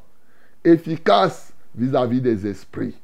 Efficace 0.63 1.53
vis-à-vis 1.75 2.21
des 2.21 2.45
esprits. 2.45 2.95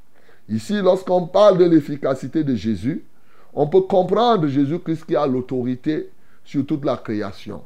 Ici, 0.48 0.80
lorsqu'on 0.82 1.26
parle 1.28 1.58
de 1.58 1.66
l'efficacité 1.66 2.44
de 2.44 2.56
Jésus, 2.56 3.04
on 3.54 3.68
peut 3.68 3.82
comprendre 3.82 4.48
Jésus-Christ 4.48 5.06
qui 5.06 5.16
a 5.16 5.26
l'autorité 5.26 6.10
sur 6.46 6.66
toute 6.66 6.86
la 6.86 6.96
création. 6.96 7.64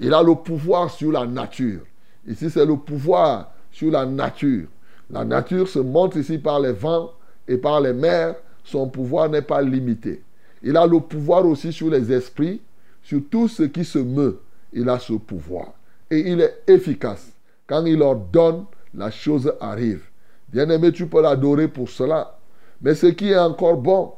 Il 0.00 0.14
a 0.14 0.22
le 0.22 0.34
pouvoir 0.34 0.90
sur 0.90 1.12
la 1.12 1.26
nature. 1.26 1.82
Ici, 2.26 2.48
c'est 2.48 2.64
le 2.64 2.76
pouvoir 2.76 3.52
sur 3.70 3.90
la 3.90 4.06
nature. 4.06 4.66
La 5.10 5.24
nature 5.24 5.68
se 5.68 5.78
montre 5.78 6.16
ici 6.16 6.38
par 6.38 6.58
les 6.58 6.72
vents 6.72 7.12
et 7.46 7.58
par 7.58 7.80
les 7.80 7.92
mers. 7.92 8.34
Son 8.64 8.88
pouvoir 8.88 9.28
n'est 9.28 9.42
pas 9.42 9.60
limité. 9.60 10.22
Il 10.64 10.78
a 10.78 10.86
le 10.86 10.98
pouvoir 10.98 11.44
aussi 11.44 11.72
sur 11.72 11.90
les 11.90 12.10
esprits, 12.10 12.60
sur 13.02 13.20
tout 13.30 13.48
ce 13.48 13.64
qui 13.64 13.84
se 13.84 13.98
meut. 13.98 14.40
Il 14.72 14.88
a 14.88 14.98
ce 14.98 15.12
pouvoir. 15.12 15.74
Et 16.10 16.18
il 16.32 16.40
est 16.40 16.62
efficace. 16.66 17.32
Quand 17.66 17.84
il 17.84 18.00
ordonne, 18.00 18.64
la 18.94 19.10
chose 19.10 19.52
arrive. 19.60 20.04
Bien-aimé, 20.48 20.90
tu 20.90 21.06
peux 21.06 21.20
l'adorer 21.20 21.68
pour 21.68 21.90
cela. 21.90 22.38
Mais 22.80 22.94
ce 22.94 23.06
qui 23.06 23.30
est 23.30 23.38
encore 23.38 23.76
bon, 23.76 24.14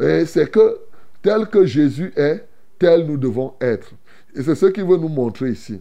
eh, 0.00 0.24
c'est 0.24 0.50
que 0.50 0.78
tel 1.20 1.46
que 1.48 1.66
Jésus 1.66 2.12
est, 2.16 2.46
tel 2.78 3.04
nous 3.04 3.16
devons 3.16 3.54
être. 3.60 3.90
Et 4.36 4.42
c'est 4.42 4.54
ce 4.54 4.66
qu'il 4.66 4.84
veut 4.84 4.98
nous 4.98 5.08
montrer 5.08 5.50
ici. 5.50 5.80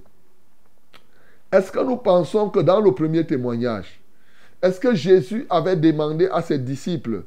Est-ce 1.51 1.71
que 1.71 1.79
nous 1.79 1.97
pensons 1.97 2.49
que 2.49 2.59
dans 2.59 2.81
le 2.81 2.91
premier 2.91 3.25
témoignage, 3.25 3.99
est-ce 4.63 4.79
que 4.79 4.95
Jésus 4.95 5.45
avait 5.49 5.75
demandé 5.75 6.27
à 6.31 6.41
ses 6.41 6.57
disciples 6.57 7.23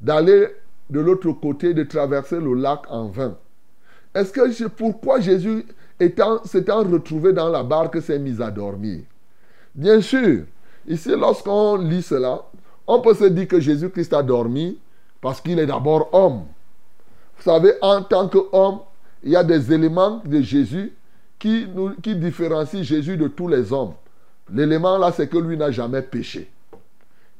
d'aller 0.00 0.48
de 0.90 1.00
l'autre 1.00 1.32
côté, 1.32 1.74
de 1.74 1.82
traverser 1.82 2.38
le 2.40 2.54
lac 2.54 2.80
en 2.88 3.08
vain 3.08 3.36
Est-ce 4.14 4.32
que 4.32 4.50
je- 4.50 4.66
pourquoi 4.66 5.20
Jésus 5.20 5.64
étant- 6.00 6.42
s'étant 6.44 6.82
retrouvé 6.84 7.32
dans 7.32 7.48
la 7.50 7.62
barque 7.62 8.00
s'est 8.00 8.18
mis 8.18 8.40
à 8.40 8.50
dormir? 8.50 9.00
Bien 9.74 10.00
sûr, 10.00 10.44
ici 10.88 11.10
lorsqu'on 11.10 11.76
lit 11.76 12.02
cela, 12.02 12.42
on 12.86 13.00
peut 13.00 13.14
se 13.14 13.24
dire 13.24 13.48
que 13.48 13.60
Jésus-Christ 13.60 14.14
a 14.14 14.22
dormi 14.22 14.78
parce 15.20 15.40
qu'il 15.40 15.58
est 15.58 15.66
d'abord 15.66 16.08
homme. 16.14 16.44
Vous 17.36 17.42
savez, 17.42 17.72
en 17.82 18.02
tant 18.02 18.28
qu'homme, 18.28 18.78
il 19.22 19.32
y 19.32 19.36
a 19.36 19.44
des 19.44 19.72
éléments 19.72 20.22
de 20.24 20.40
Jésus 20.40 20.92
qui, 21.38 21.66
qui 22.02 22.14
différencient 22.16 22.82
Jésus 22.82 23.16
de 23.16 23.28
tous 23.28 23.48
les 23.48 23.72
hommes. 23.72 23.92
L'élément 24.50 24.96
là, 24.96 25.12
c'est 25.12 25.28
que 25.28 25.36
lui 25.36 25.56
n'a 25.56 25.70
jamais 25.70 26.00
péché. 26.02 26.50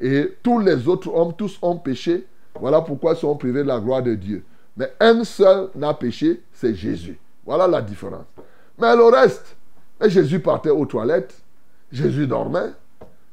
Et 0.01 0.34
tous 0.42 0.59
les 0.59 0.88
autres 0.88 1.09
hommes, 1.14 1.32
tous 1.34 1.59
ont 1.62 1.76
péché. 1.76 2.26
Voilà 2.61 2.80
pourquoi 2.80 3.12
ils 3.12 3.18
sont 3.18 3.36
privés 3.36 3.62
de 3.62 3.68
la 3.68 3.80
gloire 3.80 4.02
de 4.02 4.14
Dieu. 4.14 4.44
Mais 4.76 4.92
un 5.00 5.24
seul 5.24 5.68
n'a 5.74 5.94
péché, 5.94 6.42
c'est 6.52 6.74
Jésus. 6.74 7.18
Voilà 7.44 7.66
la 7.66 7.80
différence. 7.80 8.26
Mais 8.78 8.94
le 8.94 9.04
reste, 9.04 9.57
Jésus 10.04 10.40
partait 10.40 10.70
aux 10.70 10.84
toilettes, 10.84 11.34
Jésus 11.90 12.26
dormait, 12.26 12.72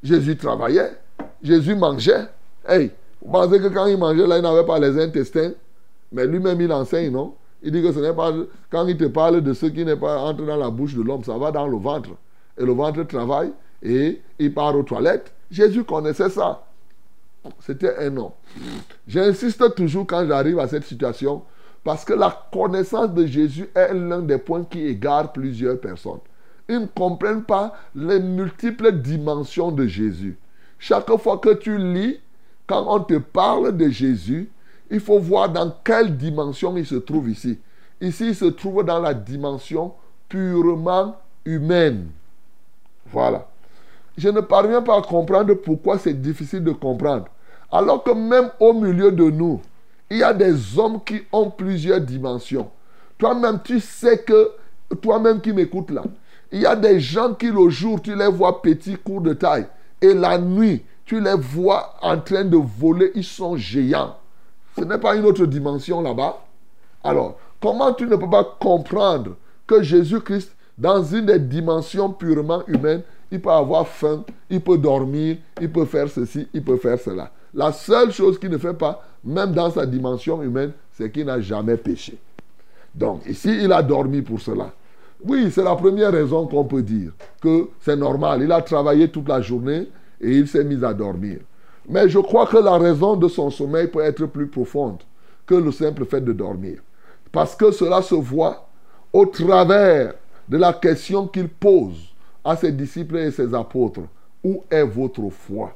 Jésus 0.02 0.36
travaillait, 0.36 0.92
Jésus 1.42 1.74
mangeait. 1.74 2.26
Hey, 2.66 2.90
vous 3.20 3.30
pensez 3.30 3.60
que 3.60 3.68
quand 3.68 3.86
il 3.86 3.98
mangeait 3.98 4.26
là, 4.26 4.38
il 4.38 4.42
n'avait 4.42 4.64
pas 4.64 4.78
les 4.78 5.02
intestins? 5.02 5.52
Mais 6.12 6.26
lui-même, 6.26 6.60
il 6.60 6.72
enseigne, 6.72 7.10
non? 7.10 7.34
Il 7.62 7.72
dit 7.72 7.82
que 7.82 7.92
ce 7.92 7.98
n'est 7.98 8.12
pas. 8.12 8.32
Quand 8.70 8.86
il 8.86 8.96
te 8.96 9.06
parle 9.06 9.40
de 9.40 9.52
ce 9.52 9.66
qui 9.66 9.84
n'est 9.84 9.96
pas 9.96 10.18
entre 10.18 10.44
dans 10.44 10.56
la 10.56 10.70
bouche 10.70 10.94
de 10.94 11.02
l'homme, 11.02 11.24
ça 11.24 11.36
va 11.36 11.50
dans 11.50 11.66
le 11.66 11.76
ventre. 11.76 12.10
Et 12.58 12.64
le 12.64 12.72
ventre 12.72 13.02
travaille 13.04 13.52
et 13.82 14.20
il 14.38 14.54
part 14.54 14.76
aux 14.76 14.82
toilettes. 14.82 15.32
Jésus 15.50 15.82
connaissait 15.82 16.30
ça. 16.30 16.62
C'était 17.60 17.96
un 17.98 18.16
homme. 18.16 18.32
J'insiste 19.06 19.74
toujours 19.74 20.06
quand 20.06 20.26
j'arrive 20.26 20.58
à 20.58 20.68
cette 20.68 20.84
situation 20.84 21.42
parce 21.82 22.04
que 22.04 22.14
la 22.14 22.46
connaissance 22.52 23.12
de 23.12 23.26
Jésus 23.26 23.68
est 23.74 23.92
l'un 23.92 24.20
des 24.20 24.38
points 24.38 24.64
qui 24.64 24.86
égare 24.86 25.32
plusieurs 25.32 25.78
personnes. 25.78 26.20
Ils 26.68 26.80
ne 26.80 26.86
comprennent 26.86 27.44
pas 27.44 27.74
les 27.94 28.20
multiples 28.20 28.92
dimensions 28.92 29.70
de 29.70 29.86
Jésus. 29.86 30.38
Chaque 30.78 31.14
fois 31.18 31.38
que 31.38 31.54
tu 31.54 31.76
lis, 31.76 32.18
quand 32.66 32.86
on 32.88 33.00
te 33.00 33.18
parle 33.18 33.76
de 33.76 33.90
Jésus, 33.90 34.50
il 34.90 35.00
faut 35.00 35.18
voir 35.18 35.50
dans 35.50 35.74
quelle 35.84 36.16
dimension 36.16 36.76
il 36.76 36.86
se 36.86 36.94
trouve 36.94 37.28
ici. 37.28 37.58
Ici, 38.00 38.28
il 38.28 38.34
se 38.34 38.46
trouve 38.46 38.84
dans 38.84 39.00
la 39.00 39.12
dimension 39.12 39.92
purement 40.28 41.16
humaine. 41.44 42.08
Voilà. 43.06 43.46
Je 44.16 44.28
ne 44.28 44.40
parviens 44.40 44.82
pas 44.82 44.98
à 44.98 45.02
comprendre 45.02 45.54
pourquoi 45.54 45.98
c'est 45.98 46.14
difficile 46.14 46.64
de 46.64 46.72
comprendre. 46.72 47.26
Alors 47.70 48.02
que 48.04 48.10
même 48.12 48.50
au 48.60 48.72
milieu 48.72 49.10
de 49.10 49.24
nous, 49.24 49.60
il 50.10 50.18
y 50.18 50.22
a 50.22 50.32
des 50.32 50.78
hommes 50.78 51.02
qui 51.04 51.22
ont 51.32 51.50
plusieurs 51.50 52.00
dimensions. 52.00 52.70
Toi-même, 53.18 53.60
tu 53.64 53.80
sais 53.80 54.18
que, 54.18 54.50
toi-même 55.00 55.40
qui 55.40 55.52
m'écoutes 55.52 55.90
là, 55.90 56.02
il 56.52 56.60
y 56.60 56.66
a 56.66 56.76
des 56.76 57.00
gens 57.00 57.34
qui 57.34 57.46
le 57.46 57.68
jour, 57.68 58.00
tu 58.00 58.14
les 58.14 58.28
vois 58.28 58.62
petits, 58.62 58.96
courts 58.96 59.22
de 59.22 59.32
taille. 59.32 59.66
Et 60.00 60.14
la 60.14 60.38
nuit, 60.38 60.84
tu 61.04 61.20
les 61.20 61.34
vois 61.34 61.94
en 62.00 62.18
train 62.20 62.44
de 62.44 62.56
voler, 62.56 63.10
ils 63.14 63.24
sont 63.24 63.56
géants. 63.56 64.16
Ce 64.76 64.84
n'est 64.84 64.98
pas 64.98 65.16
une 65.16 65.24
autre 65.24 65.46
dimension 65.46 66.00
là-bas. 66.00 66.44
Alors, 67.02 67.38
comment 67.60 67.92
tu 67.92 68.06
ne 68.06 68.16
peux 68.16 68.30
pas 68.30 68.56
comprendre 68.60 69.36
que 69.66 69.82
Jésus-Christ, 69.82 70.54
dans 70.76 71.02
une 71.02 71.26
des 71.26 71.38
dimensions 71.38 72.10
purement 72.10 72.62
humaines, 72.66 73.02
il 73.30 73.40
peut 73.40 73.50
avoir 73.50 73.86
faim, 73.86 74.24
il 74.50 74.60
peut 74.60 74.78
dormir, 74.78 75.38
il 75.60 75.72
peut 75.72 75.84
faire 75.84 76.08
ceci, 76.08 76.48
il 76.52 76.62
peut 76.62 76.76
faire 76.76 76.98
cela? 76.98 77.30
La 77.54 77.72
seule 77.72 78.10
chose 78.12 78.38
qu'il 78.38 78.50
ne 78.50 78.58
fait 78.58 78.74
pas, 78.74 79.02
même 79.24 79.52
dans 79.52 79.70
sa 79.70 79.86
dimension 79.86 80.42
humaine, 80.42 80.72
c'est 80.92 81.10
qu'il 81.10 81.26
n'a 81.26 81.40
jamais 81.40 81.76
péché. 81.76 82.18
Donc, 82.94 83.22
ici, 83.26 83.58
il 83.62 83.72
a 83.72 83.82
dormi 83.82 84.22
pour 84.22 84.40
cela. 84.40 84.72
Oui, 85.24 85.50
c'est 85.50 85.62
la 85.62 85.74
première 85.74 86.12
raison 86.12 86.46
qu'on 86.46 86.64
peut 86.64 86.82
dire 86.82 87.12
que 87.40 87.68
c'est 87.80 87.96
normal. 87.96 88.42
Il 88.42 88.52
a 88.52 88.60
travaillé 88.60 89.08
toute 89.08 89.28
la 89.28 89.40
journée 89.40 89.88
et 90.20 90.30
il 90.38 90.48
s'est 90.48 90.64
mis 90.64 90.84
à 90.84 90.92
dormir. 90.92 91.38
Mais 91.88 92.08
je 92.08 92.18
crois 92.18 92.46
que 92.46 92.56
la 92.56 92.76
raison 92.76 93.16
de 93.16 93.28
son 93.28 93.50
sommeil 93.50 93.88
peut 93.88 94.00
être 94.00 94.26
plus 94.26 94.48
profonde 94.48 94.98
que 95.46 95.54
le 95.54 95.70
simple 95.70 96.04
fait 96.04 96.20
de 96.20 96.32
dormir. 96.32 96.80
Parce 97.30 97.54
que 97.54 97.70
cela 97.70 98.02
se 98.02 98.14
voit 98.14 98.68
au 99.12 99.26
travers 99.26 100.14
de 100.48 100.56
la 100.56 100.72
question 100.72 101.26
qu'il 101.26 101.48
pose 101.48 102.14
à 102.44 102.56
ses 102.56 102.72
disciples 102.72 103.16
et 103.16 103.30
ses 103.30 103.54
apôtres. 103.54 104.02
Où 104.42 104.62
est 104.70 104.84
votre 104.84 105.28
foi? 105.30 105.72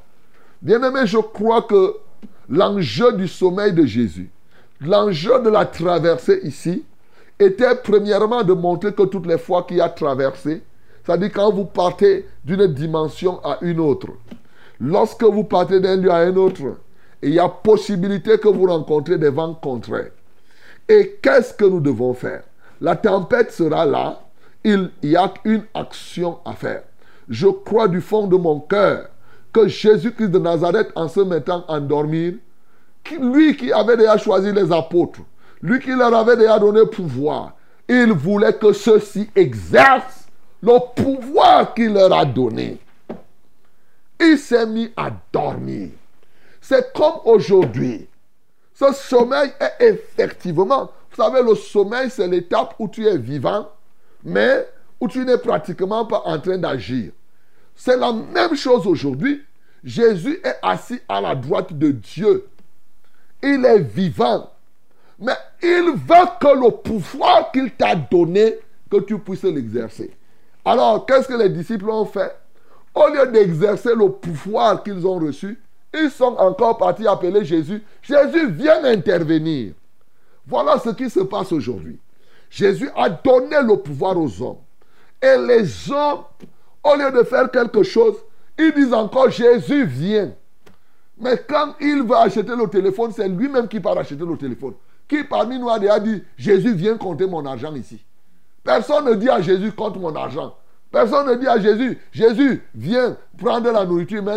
Bien-aimé, 0.60 1.00
je 1.04 1.18
crois 1.18 1.62
que 1.62 1.94
l'enjeu 2.48 3.12
du 3.12 3.28
sommeil 3.28 3.72
de 3.72 3.86
Jésus, 3.86 4.30
l'enjeu 4.80 5.40
de 5.40 5.50
la 5.50 5.64
traversée 5.66 6.40
ici, 6.42 6.84
était 7.38 7.76
premièrement 7.76 8.42
de 8.42 8.52
montrer 8.52 8.92
que 8.92 9.04
toutes 9.04 9.26
les 9.26 9.38
fois 9.38 9.62
qu'il 9.62 9.80
a 9.80 9.88
traversé, 9.88 10.62
c'est-à-dire 11.04 11.30
quand 11.32 11.52
vous 11.52 11.64
partez 11.64 12.26
d'une 12.44 12.66
dimension 12.66 13.40
à 13.44 13.58
une 13.60 13.78
autre, 13.78 14.08
lorsque 14.80 15.22
vous 15.22 15.44
partez 15.44 15.78
d'un 15.78 15.96
lieu 15.96 16.10
à 16.10 16.18
un 16.18 16.36
autre, 16.36 16.76
il 17.22 17.34
y 17.34 17.38
a 17.38 17.48
possibilité 17.48 18.38
que 18.38 18.48
vous 18.48 18.66
rencontrez 18.66 19.16
des 19.16 19.30
vents 19.30 19.54
contraires. 19.54 20.10
Et 20.88 21.18
qu'est-ce 21.22 21.54
que 21.54 21.64
nous 21.64 21.80
devons 21.80 22.14
faire? 22.14 22.42
La 22.80 22.96
tempête 22.96 23.52
sera 23.52 23.84
là, 23.84 24.20
il 24.64 24.90
y 25.02 25.16
a 25.16 25.32
une 25.44 25.64
action 25.74 26.38
à 26.44 26.52
faire. 26.54 26.82
Je 27.28 27.46
crois 27.46 27.86
du 27.86 28.00
fond 28.00 28.26
de 28.26 28.36
mon 28.36 28.60
cœur 28.60 29.08
Jésus-Christ 29.66 30.28
de 30.28 30.38
Nazareth, 30.38 30.90
en 30.94 31.08
se 31.08 31.20
mettant 31.20 31.64
à 31.66 31.80
dormir, 31.80 32.34
lui 33.20 33.56
qui 33.56 33.72
avait 33.72 33.96
déjà 33.96 34.18
choisi 34.18 34.52
les 34.52 34.70
apôtres, 34.70 35.20
lui 35.62 35.80
qui 35.80 35.90
leur 35.90 36.14
avait 36.14 36.36
déjà 36.36 36.58
donné 36.58 36.86
pouvoir, 36.86 37.54
il 37.88 38.12
voulait 38.12 38.52
que 38.52 38.72
ceux-ci 38.72 39.30
exercent 39.34 40.26
le 40.62 40.78
pouvoir 40.94 41.72
qu'il 41.74 41.94
leur 41.94 42.12
a 42.12 42.24
donné. 42.24 42.78
Il 44.20 44.36
s'est 44.36 44.66
mis 44.66 44.92
à 44.96 45.10
dormir. 45.32 45.90
C'est 46.60 46.92
comme 46.92 47.20
aujourd'hui. 47.24 48.08
Ce 48.74 48.92
sommeil 48.92 49.50
est 49.60 49.84
effectivement, 49.84 50.90
vous 51.10 51.16
savez, 51.16 51.42
le 51.42 51.54
sommeil, 51.54 52.10
c'est 52.10 52.28
l'étape 52.28 52.74
où 52.78 52.88
tu 52.88 53.06
es 53.06 53.16
vivant, 53.16 53.68
mais 54.22 54.68
où 55.00 55.08
tu 55.08 55.24
n'es 55.24 55.38
pratiquement 55.38 56.04
pas 56.04 56.22
en 56.24 56.38
train 56.38 56.58
d'agir. 56.58 57.12
C'est 57.74 57.96
la 57.96 58.12
même 58.12 58.54
chose 58.54 58.86
aujourd'hui. 58.86 59.42
Jésus 59.84 60.40
est 60.44 60.56
assis 60.62 61.00
à 61.08 61.20
la 61.20 61.34
droite 61.34 61.72
de 61.72 61.90
Dieu. 61.90 62.48
Il 63.42 63.64
est 63.64 63.80
vivant. 63.80 64.50
Mais 65.18 65.36
il 65.62 65.92
veut 65.94 66.28
que 66.40 66.64
le 66.64 66.70
pouvoir 66.70 67.50
qu'il 67.52 67.70
t'a 67.72 67.94
donné, 67.96 68.56
que 68.90 68.98
tu 69.00 69.18
puisses 69.18 69.42
l'exercer. 69.42 70.16
Alors, 70.64 71.06
qu'est-ce 71.06 71.28
que 71.28 71.34
les 71.34 71.48
disciples 71.48 71.90
ont 71.90 72.04
fait? 72.04 72.36
Au 72.94 73.08
lieu 73.08 73.26
d'exercer 73.28 73.94
le 73.94 74.10
pouvoir 74.10 74.82
qu'ils 74.82 75.06
ont 75.06 75.18
reçu, 75.18 75.60
ils 75.94 76.10
sont 76.10 76.36
encore 76.36 76.78
partis 76.78 77.06
appeler 77.06 77.44
Jésus. 77.44 77.82
Jésus 78.02 78.50
vient 78.50 78.84
intervenir. 78.84 79.72
Voilà 80.46 80.78
ce 80.78 80.90
qui 80.90 81.08
se 81.08 81.20
passe 81.20 81.52
aujourd'hui. 81.52 81.98
Jésus 82.50 82.90
a 82.96 83.08
donné 83.08 83.56
le 83.62 83.76
pouvoir 83.76 84.18
aux 84.18 84.42
hommes. 84.42 84.58
Et 85.20 85.36
les 85.36 85.90
hommes, 85.90 86.24
au 86.84 86.94
lieu 86.96 87.10
de 87.10 87.22
faire 87.24 87.50
quelque 87.50 87.82
chose, 87.82 88.16
ils 88.58 88.72
disent 88.74 88.92
encore 88.92 89.30
Jésus 89.30 89.84
vient. 89.84 90.32
Mais 91.20 91.42
quand 91.48 91.74
il 91.80 92.02
veut 92.02 92.16
acheter 92.16 92.54
le 92.56 92.68
téléphone, 92.68 93.12
c'est 93.14 93.28
lui-même 93.28 93.68
qui 93.68 93.80
part 93.80 93.98
acheter 93.98 94.24
le 94.24 94.36
téléphone. 94.36 94.74
Qui 95.08 95.24
parmi 95.24 95.58
nous 95.58 95.68
a 95.68 95.78
déjà 95.78 95.98
dit 95.98 96.22
Jésus 96.36 96.74
vient 96.74 96.96
compter 96.96 97.26
mon 97.26 97.44
argent 97.46 97.74
ici? 97.74 98.04
Personne 98.62 99.06
ne 99.06 99.14
dit 99.14 99.28
à 99.28 99.40
Jésus 99.40 99.72
compte 99.72 99.98
mon 99.98 100.14
argent. 100.14 100.54
Personne 100.92 101.28
ne 101.28 101.34
dit 101.34 101.46
à 101.46 101.58
Jésus 101.58 101.98
Jésus 102.12 102.62
viens 102.74 103.16
prendre 103.36 103.70
la 103.70 103.84
nourriture. 103.84 104.22
Mais, 104.22 104.36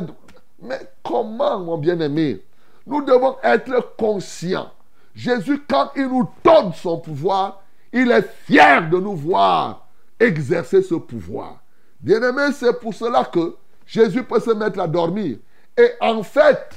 mais 0.62 0.80
comment, 1.04 1.60
mon 1.60 1.78
bien-aimé? 1.78 2.42
Nous 2.88 3.04
devons 3.04 3.36
être 3.44 3.96
conscients. 3.98 4.72
Jésus, 5.14 5.62
quand 5.68 5.92
il 5.96 6.08
nous 6.08 6.28
donne 6.44 6.74
son 6.74 6.98
pouvoir, 7.00 7.62
il 7.92 8.10
est 8.12 8.28
fier 8.46 8.90
de 8.90 8.98
nous 8.98 9.16
voir 9.16 9.88
exercer 10.20 10.82
ce 10.82 10.96
pouvoir. 10.96 11.58
Bien-aimé, 12.00 12.54
c'est 12.54 12.80
pour 12.80 12.94
cela 12.94 13.26
que 13.26 13.56
Jésus 13.92 14.24
peut 14.24 14.40
se 14.40 14.52
mettre 14.52 14.80
à 14.80 14.88
dormir. 14.88 15.38
Et 15.78 15.90
en 16.00 16.24
fait, 16.24 16.70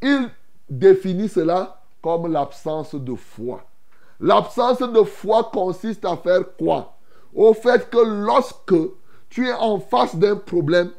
il 0.00 0.30
définit 0.70 1.28
cela 1.28 1.82
comme 2.00 2.32
l'absence 2.32 2.94
de 2.94 3.16
foi. 3.16 3.64
L'absence 4.20 4.78
de 4.78 5.02
foi 5.02 5.50
consiste 5.52 6.04
à 6.04 6.16
faire 6.16 6.44
quoi? 6.56 6.96
Au 7.34 7.54
fait 7.54 7.90
que 7.90 7.98
lorsque 7.98 8.76
tu 9.30 9.48
es 9.48 9.52
en 9.52 9.80
face 9.80 10.14
d'un 10.14 10.36
problème, 10.36 10.92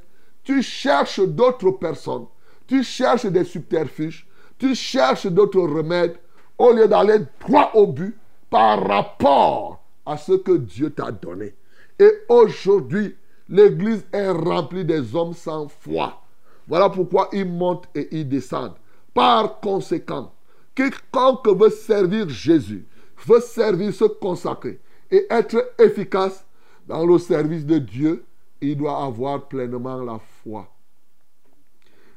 tu 0.43 0.61
cherches 0.61 1.21
d'autres 1.21 1.71
personnes, 1.71 2.25
tu 2.67 2.83
cherches 2.83 3.25
des 3.25 3.45
subterfuges, 3.45 4.27
tu 4.57 4.75
cherches 4.75 5.27
d'autres 5.27 5.61
remèdes, 5.61 6.17
au 6.57 6.73
lieu 6.73 6.89
d'aller 6.89 7.19
droit 7.39 7.71
au 7.75 7.87
but 7.87 8.17
par 8.49 8.85
rapport 8.85 9.81
à 10.05 10.17
ce 10.17 10.33
que 10.33 10.57
Dieu 10.57 10.89
t'a 10.89 11.11
donné. 11.11 11.55
Et 11.97 12.11
aujourd'hui, 12.27 13.15
l'Église 13.49 14.05
est 14.11 14.29
remplie 14.29 14.85
des 14.85 15.15
hommes 15.15 15.33
sans 15.33 15.67
foi. 15.67 16.21
Voilà 16.67 16.89
pourquoi 16.89 17.29
ils 17.31 17.45
montent 17.45 17.87
et 17.93 18.07
ils 18.11 18.27
descendent. 18.27 18.75
Par 19.13 19.59
conséquent, 19.59 20.33
quiconque 20.73 21.47
veut 21.47 21.69
servir 21.69 22.27
Jésus, 22.29 22.85
veut 23.25 23.39
servir, 23.39 23.93
se 23.93 24.05
consacrer 24.05 24.79
et 25.11 25.25
être 25.29 25.73
efficace 25.79 26.45
dans 26.87 27.05
le 27.05 27.17
service 27.17 27.65
de 27.65 27.77
Dieu, 27.77 28.25
il 28.61 28.77
doit 28.77 29.03
avoir 29.03 29.47
pleinement 29.47 29.97
la 30.03 30.19
foi. 30.43 30.67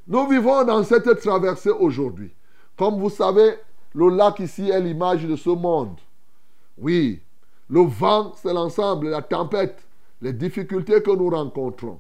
Nous 0.06 0.26
vivons 0.26 0.64
dans 0.64 0.82
cette 0.84 1.20
traversée 1.20 1.70
aujourd'hui. 1.70 2.32
Comme 2.76 2.98
vous 2.98 3.10
savez, 3.10 3.56
le 3.94 4.08
lac 4.08 4.38
ici 4.40 4.70
est 4.70 4.80
l'image 4.80 5.24
de 5.24 5.36
ce 5.36 5.50
monde. 5.50 5.96
Oui, 6.78 7.20
le 7.68 7.80
vent, 7.80 8.32
c'est 8.36 8.52
l'ensemble, 8.52 9.08
la 9.08 9.22
tempête, 9.22 9.86
les 10.20 10.32
difficultés 10.32 11.02
que 11.02 11.10
nous 11.10 11.30
rencontrons. 11.30 11.98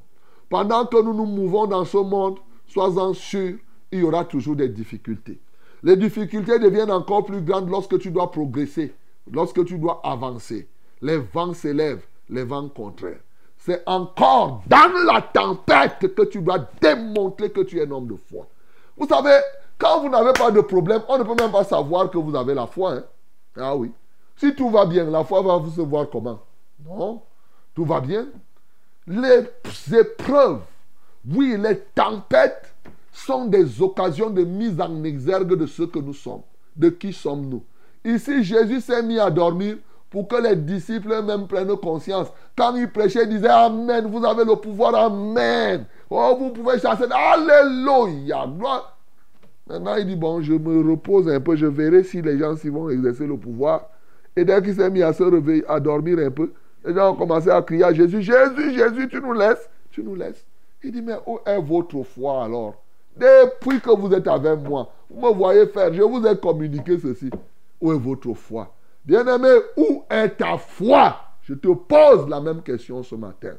Pendant 0.48 0.86
que 0.86 1.00
nous 1.02 1.14
nous 1.14 1.26
mouvons 1.26 1.66
dans 1.66 1.84
ce 1.84 1.98
monde, 1.98 2.38
sois-en 2.66 3.12
sûr, 3.14 3.58
il 3.92 4.00
y 4.00 4.02
aura 4.02 4.24
toujours 4.24 4.56
des 4.56 4.68
difficultés. 4.68 5.38
Les 5.82 5.96
difficultés 5.96 6.58
deviennent 6.58 6.90
encore 6.90 7.24
plus 7.24 7.40
grandes 7.42 7.70
lorsque 7.70 7.98
tu 7.98 8.10
dois 8.10 8.30
progresser, 8.30 8.94
lorsque 9.30 9.64
tu 9.64 9.78
dois 9.78 10.00
avancer. 10.02 10.68
Les 11.00 11.18
vents 11.18 11.54
s'élèvent, 11.54 12.04
les 12.28 12.44
vents 12.44 12.68
contraires. 12.68 13.20
C'est 13.58 13.82
encore 13.86 14.62
dans 14.66 15.12
la 15.12 15.20
tempête 15.22 16.14
que 16.14 16.22
tu 16.22 16.40
dois 16.40 16.58
démontrer 16.80 17.50
que 17.50 17.60
tu 17.60 17.78
es 17.78 17.86
un 17.86 17.90
homme 17.90 18.06
de 18.08 18.16
foi. 18.16 18.46
Vous 18.96 19.06
savez, 19.06 19.38
quand 19.76 20.00
vous 20.00 20.08
n'avez 20.08 20.32
pas 20.32 20.50
de 20.50 20.60
problème, 20.60 21.02
on 21.08 21.18
ne 21.18 21.22
peut 21.24 21.34
même 21.40 21.52
pas 21.52 21.64
savoir 21.64 22.10
que 22.10 22.18
vous 22.18 22.34
avez 22.34 22.54
la 22.54 22.66
foi. 22.66 22.94
hein. 22.94 23.04
Ah 23.56 23.76
oui. 23.76 23.92
Si 24.36 24.54
tout 24.54 24.70
va 24.70 24.86
bien, 24.86 25.04
la 25.04 25.24
foi 25.24 25.42
va 25.42 25.56
vous 25.56 25.70
se 25.70 25.80
voir 25.80 26.08
comment? 26.10 26.40
Non. 26.84 27.20
Tout 27.78 27.84
va 27.84 28.00
bien? 28.00 28.26
Les 29.06 29.44
épreuves, 29.96 30.62
oui, 31.32 31.56
les 31.56 31.78
tempêtes 31.94 32.74
sont 33.12 33.44
des 33.44 33.80
occasions 33.80 34.30
de 34.30 34.42
mise 34.42 34.80
en 34.80 35.04
exergue 35.04 35.54
de 35.54 35.64
ce 35.64 35.84
que 35.84 36.00
nous 36.00 36.12
sommes. 36.12 36.40
De 36.74 36.88
qui 36.88 37.12
sommes-nous 37.12 37.62
Ici, 38.04 38.42
Jésus 38.42 38.80
s'est 38.80 39.00
mis 39.04 39.20
à 39.20 39.30
dormir 39.30 39.76
pour 40.10 40.26
que 40.26 40.42
les 40.42 40.56
disciples 40.56 41.12
eux-mêmes 41.12 41.46
prennent 41.46 41.76
conscience. 41.76 42.26
Quand 42.56 42.74
il 42.74 42.90
prêchait, 42.90 43.22
il 43.22 43.28
disait 43.28 43.46
Amen, 43.46 44.08
vous 44.08 44.24
avez 44.24 44.44
le 44.44 44.56
pouvoir, 44.56 44.96
Amen. 44.96 45.84
Oh, 46.10 46.36
vous 46.36 46.50
pouvez 46.50 46.80
chasser. 46.80 47.04
Alléluia. 47.08 48.44
Gloire. 48.48 48.98
Maintenant, 49.68 49.94
il 49.94 50.04
dit 50.04 50.16
Bon, 50.16 50.42
je 50.42 50.54
me 50.54 50.90
repose 50.90 51.28
un 51.28 51.38
peu, 51.38 51.54
je 51.54 51.66
verrai 51.66 52.02
si 52.02 52.22
les 52.22 52.38
gens 52.38 52.56
s'y 52.56 52.70
vont 52.70 52.90
exercer 52.90 53.28
le 53.28 53.36
pouvoir. 53.36 53.88
Et 54.34 54.44
dès 54.44 54.60
qu'il 54.62 54.74
s'est 54.74 54.90
mis 54.90 55.04
à 55.04 55.12
se 55.12 55.22
réveiller, 55.22 55.64
à 55.68 55.78
dormir 55.78 56.18
un 56.18 56.32
peu, 56.32 56.52
les 56.88 56.94
gens 56.94 57.12
ont 57.12 57.16
commencé 57.16 57.50
à 57.50 57.60
crier 57.60 57.84
à 57.84 57.92
Jésus 57.92 58.22
Jésus, 58.22 58.72
Jésus, 58.74 59.08
tu 59.08 59.20
nous 59.20 59.34
laisses 59.34 59.68
Tu 59.90 60.02
nous 60.02 60.14
laisses. 60.14 60.44
Il 60.82 60.92
dit 60.92 61.02
Mais 61.02 61.18
où 61.26 61.38
est 61.44 61.60
votre 61.60 62.02
foi 62.02 62.44
alors? 62.44 62.76
Depuis 63.14 63.80
que 63.80 63.90
vous 63.90 64.12
êtes 64.14 64.26
avec 64.26 64.60
moi, 64.60 64.90
vous 65.10 65.26
me 65.26 65.32
voyez 65.34 65.66
faire, 65.66 65.92
je 65.92 66.02
vous 66.02 66.24
ai 66.26 66.36
communiqué 66.38 66.98
ceci. 66.98 67.30
Où 67.80 67.92
est 67.92 67.98
votre 67.98 68.32
foi? 68.32 68.72
Bien-aimé, 69.04 69.50
où 69.76 70.04
est 70.08 70.30
ta 70.30 70.56
foi? 70.56 71.16
Je 71.42 71.54
te 71.54 71.68
pose 71.68 72.28
la 72.28 72.40
même 72.40 72.62
question 72.62 73.02
ce 73.02 73.14
matin. 73.14 73.54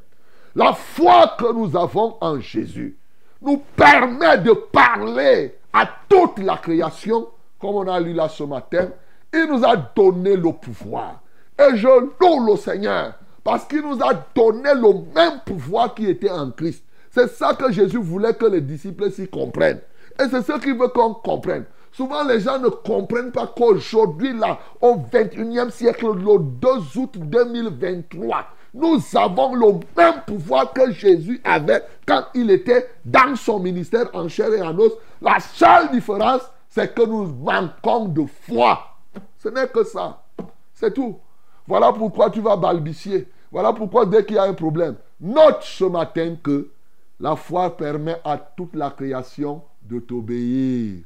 La 0.56 0.74
foi 0.74 1.36
que 1.38 1.54
nous 1.54 1.78
avons 1.78 2.16
en 2.22 2.40
Jésus 2.40 2.98
nous 3.42 3.62
permet 3.76 4.40
de 4.40 4.54
parler 4.54 5.56
à 5.72 5.88
toute 6.08 6.40
la 6.40 6.58
création, 6.58 7.28
comme 7.60 7.76
on 7.76 7.88
a 7.88 8.00
lu 8.00 8.14
là 8.14 8.28
ce 8.28 8.44
matin. 8.44 8.90
Il 9.32 9.48
nous 9.52 9.64
a 9.64 9.76
donné 9.76 10.36
le 10.36 10.52
pouvoir. 10.52 11.22
Et 11.60 11.76
je 11.76 11.88
loue 11.88 12.46
le 12.46 12.56
Seigneur 12.56 13.14
parce 13.44 13.66
qu'il 13.66 13.82
nous 13.82 14.02
a 14.02 14.14
donné 14.34 14.74
le 14.74 14.94
même 15.14 15.40
pouvoir 15.46 15.94
qui 15.94 16.08
était 16.08 16.30
en 16.30 16.52
Christ. 16.52 16.84
C'est 17.12 17.30
ça 17.30 17.54
que 17.54 17.72
Jésus 17.72 17.98
voulait 17.98 18.34
que 18.34 18.46
les 18.46 18.62
disciples 18.62 19.12
s'y 19.12 19.28
comprennent. 19.28 19.82
Et 20.20 20.28
c'est 20.30 20.42
ce 20.42 20.58
qu'il 20.60 20.78
veut 20.78 20.88
qu'on 20.88 21.16
comprenne. 21.16 21.66
Souvent, 21.92 22.24
les 22.24 22.40
gens 22.40 22.60
ne 22.60 22.70
comprennent 22.70 23.32
pas 23.32 23.48
qu'aujourd'hui, 23.48 24.34
là, 24.38 24.60
au 24.80 24.96
21e 24.96 25.72
siècle, 25.72 26.06
le 26.14 26.40
2 26.40 26.70
août 26.98 27.18
2023, 27.18 28.46
nous 28.76 29.02
avons 29.16 29.56
le 29.56 29.80
même 29.98 30.22
pouvoir 30.28 30.72
que 30.72 30.92
Jésus 30.92 31.42
avait 31.44 31.84
quand 32.06 32.26
il 32.36 32.52
était 32.52 32.88
dans 33.04 33.36
son 33.36 33.60
ministère 33.60 34.10
en 34.14 34.28
chair 34.28 34.54
et 34.54 34.62
en 34.62 34.78
os. 34.78 34.94
La 35.22 35.40
seule 35.40 35.90
différence, 35.92 36.42
c'est 36.70 36.94
que 36.94 37.06
nous 37.06 37.26
manquons 37.26 38.06
de 38.06 38.26
foi. 38.44 38.80
Ce 39.40 39.50
n'est 39.50 39.68
que 39.68 39.84
ça. 39.84 40.22
C'est 40.76 40.94
tout. 40.94 41.18
Voilà 41.70 41.94
pourquoi 41.94 42.32
tu 42.32 42.42
vas 42.42 42.58
balbutier. 42.58 43.28
Voilà 43.52 43.74
pourquoi 43.74 44.08
dès 44.08 44.26
qu'il 44.26 44.38
y 44.38 44.40
a 44.40 44.44
un 44.44 44.56
problème, 44.56 44.96
note 45.22 45.62
ce 45.62 45.84
matin 45.84 46.36
que 46.42 46.72
la 47.20 47.36
foi 47.36 47.78
permet 47.78 48.18
à 48.24 48.40
toute 48.40 48.76
la 48.76 48.90
création 48.90 49.62
de 49.84 50.00
t'obéir. 50.00 51.04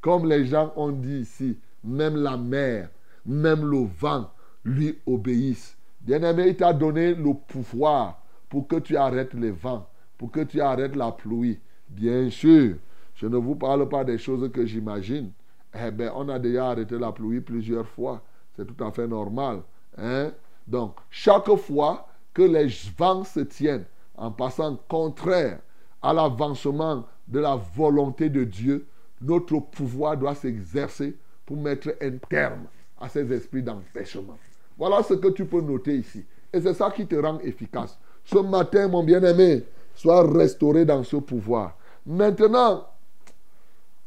Comme 0.00 0.26
les 0.26 0.46
gens 0.46 0.72
ont 0.74 0.90
dit 0.90 1.18
ici, 1.18 1.58
même 1.84 2.16
la 2.16 2.38
mer, 2.38 2.88
même 3.26 3.70
le 3.70 3.84
vent 3.84 4.30
lui 4.64 4.98
obéissent. 5.06 5.76
Bien-aimé, 6.00 6.46
il 6.48 6.56
t'a 6.56 6.72
donné 6.72 7.14
le 7.14 7.34
pouvoir 7.34 8.22
pour 8.48 8.66
que 8.66 8.76
tu 8.76 8.96
arrêtes 8.96 9.34
les 9.34 9.50
vents, 9.50 9.86
pour 10.16 10.30
que 10.30 10.40
tu 10.40 10.62
arrêtes 10.62 10.96
la 10.96 11.12
pluie. 11.12 11.58
Bien 11.90 12.30
sûr, 12.30 12.76
je 13.16 13.26
ne 13.26 13.36
vous 13.36 13.54
parle 13.54 13.86
pas 13.86 14.02
des 14.02 14.16
choses 14.16 14.50
que 14.50 14.64
j'imagine. 14.64 15.30
Eh 15.74 15.90
bien, 15.90 16.10
on 16.16 16.30
a 16.30 16.38
déjà 16.38 16.70
arrêté 16.70 16.98
la 16.98 17.12
pluie 17.12 17.42
plusieurs 17.42 17.86
fois. 17.86 18.22
C'est 18.56 18.64
tout 18.64 18.82
à 18.82 18.90
fait 18.90 19.06
normal. 19.06 19.60
Hein? 19.98 20.32
Donc, 20.66 20.96
chaque 21.10 21.54
fois 21.56 22.08
que 22.34 22.42
les 22.42 22.68
vents 22.96 23.24
se 23.24 23.40
tiennent 23.40 23.84
en 24.16 24.30
passant 24.30 24.78
contraire 24.88 25.60
à 26.02 26.12
l'avancement 26.12 27.04
de 27.28 27.40
la 27.40 27.56
volonté 27.56 28.28
de 28.28 28.44
Dieu, 28.44 28.86
notre 29.20 29.58
pouvoir 29.58 30.16
doit 30.16 30.34
s'exercer 30.34 31.16
pour 31.44 31.56
mettre 31.56 31.94
un 32.00 32.18
terme 32.28 32.66
à 33.00 33.08
ces 33.08 33.30
esprits 33.32 33.62
d'empêchement. 33.62 34.36
Voilà 34.76 35.02
ce 35.02 35.14
que 35.14 35.28
tu 35.28 35.44
peux 35.46 35.60
noter 35.60 35.96
ici. 35.96 36.24
Et 36.52 36.60
c'est 36.60 36.74
ça 36.74 36.90
qui 36.90 37.06
te 37.06 37.16
rend 37.16 37.38
efficace. 37.40 37.98
Ce 38.24 38.38
matin, 38.38 38.88
mon 38.88 39.02
bien-aimé, 39.02 39.64
sois 39.94 40.30
restauré 40.30 40.84
dans 40.84 41.02
ce 41.02 41.16
pouvoir. 41.16 41.76
Maintenant, 42.04 42.86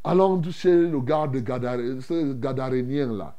allons 0.03 0.41
chez 0.51 0.75
le 0.75 0.99
garde 1.01 1.37
gadarénien 1.37 3.13
là. 3.13 3.35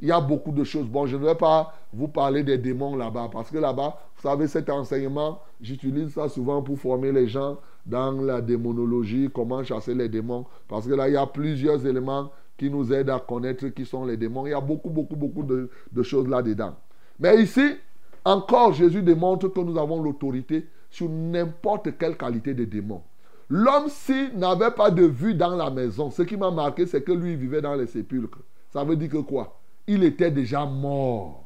Il 0.00 0.08
y 0.08 0.12
a 0.12 0.20
beaucoup 0.20 0.52
de 0.52 0.64
choses. 0.64 0.86
Bon, 0.86 1.06
je 1.06 1.16
ne 1.16 1.24
vais 1.24 1.34
pas 1.34 1.74
vous 1.92 2.08
parler 2.08 2.42
des 2.42 2.58
démons 2.58 2.96
là-bas, 2.96 3.28
parce 3.30 3.50
que 3.50 3.58
là-bas, 3.58 3.98
vous 4.16 4.22
savez, 4.22 4.46
cet 4.46 4.70
enseignement, 4.70 5.40
j'utilise 5.60 6.14
ça 6.14 6.28
souvent 6.28 6.62
pour 6.62 6.78
former 6.78 7.12
les 7.12 7.28
gens 7.28 7.58
dans 7.84 8.12
la 8.12 8.40
démonologie, 8.40 9.30
comment 9.32 9.62
chasser 9.62 9.94
les 9.94 10.08
démons, 10.08 10.46
parce 10.68 10.86
que 10.86 10.94
là, 10.94 11.08
il 11.08 11.14
y 11.14 11.16
a 11.16 11.26
plusieurs 11.26 11.86
éléments 11.86 12.30
qui 12.56 12.70
nous 12.70 12.92
aident 12.92 13.10
à 13.10 13.18
connaître 13.18 13.68
qui 13.68 13.84
sont 13.84 14.04
les 14.04 14.16
démons. 14.16 14.46
Il 14.46 14.50
y 14.50 14.54
a 14.54 14.60
beaucoup, 14.60 14.90
beaucoup, 14.90 15.16
beaucoup 15.16 15.42
de, 15.42 16.02
choses 16.02 16.28
là-dedans. 16.28 16.74
Mais 17.18 17.42
ici, 17.42 17.76
encore, 18.24 18.72
Jésus 18.72 19.02
démontre 19.02 19.48
que 19.48 19.60
nous 19.60 19.78
avons 19.78 20.02
l'autorité 20.02 20.66
sur 20.90 21.08
n'importe 21.08 21.96
quelle 21.98 22.16
qualité 22.16 22.54
de 22.54 22.64
démon. 22.64 23.02
L'homme, 23.48 23.88
s'il 23.88 24.38
n'avait 24.38 24.70
pas 24.70 24.90
de 24.90 25.04
vue 25.04 25.34
dans 25.34 25.56
la 25.56 25.70
maison, 25.70 26.10
ce 26.10 26.22
qui 26.22 26.36
m'a 26.36 26.50
marqué, 26.50 26.86
c'est 26.86 27.02
que 27.02 27.12
lui, 27.12 27.32
il 27.32 27.36
vivait 27.36 27.62
dans 27.62 27.74
les 27.74 27.86
sépulcres. 27.86 28.40
Ça 28.70 28.84
veut 28.84 28.96
dire 28.96 29.10
que 29.10 29.18
quoi? 29.18 29.59
Il 29.92 30.04
était 30.04 30.30
déjà 30.30 30.64
mort. 30.64 31.42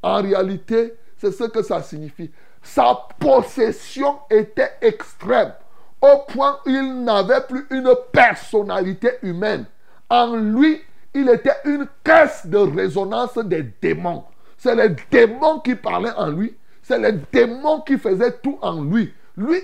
En 0.00 0.22
réalité, 0.22 0.94
c'est 1.16 1.32
ce 1.32 1.42
que 1.42 1.64
ça 1.64 1.82
signifie. 1.82 2.30
Sa 2.62 2.96
possession 3.18 4.18
était 4.30 4.70
extrême, 4.80 5.52
au 6.00 6.18
point 6.28 6.60
où 6.64 6.70
il 6.70 7.02
n'avait 7.02 7.40
plus 7.40 7.66
une 7.70 7.92
personnalité 8.12 9.14
humaine. 9.24 9.64
En 10.08 10.36
lui, 10.36 10.80
il 11.12 11.28
était 11.28 11.56
une 11.64 11.88
caisse 12.04 12.46
de 12.46 12.58
résonance 12.58 13.36
des 13.38 13.64
démons. 13.82 14.22
C'est 14.58 14.76
les 14.76 14.94
démons 15.10 15.58
qui 15.58 15.74
parlaient 15.74 16.14
en 16.16 16.28
lui. 16.28 16.56
C'est 16.84 17.00
les 17.00 17.18
démons 17.32 17.80
qui 17.80 17.98
faisaient 17.98 18.38
tout 18.44 18.60
en 18.62 18.80
lui. 18.80 19.12
Lui, 19.36 19.58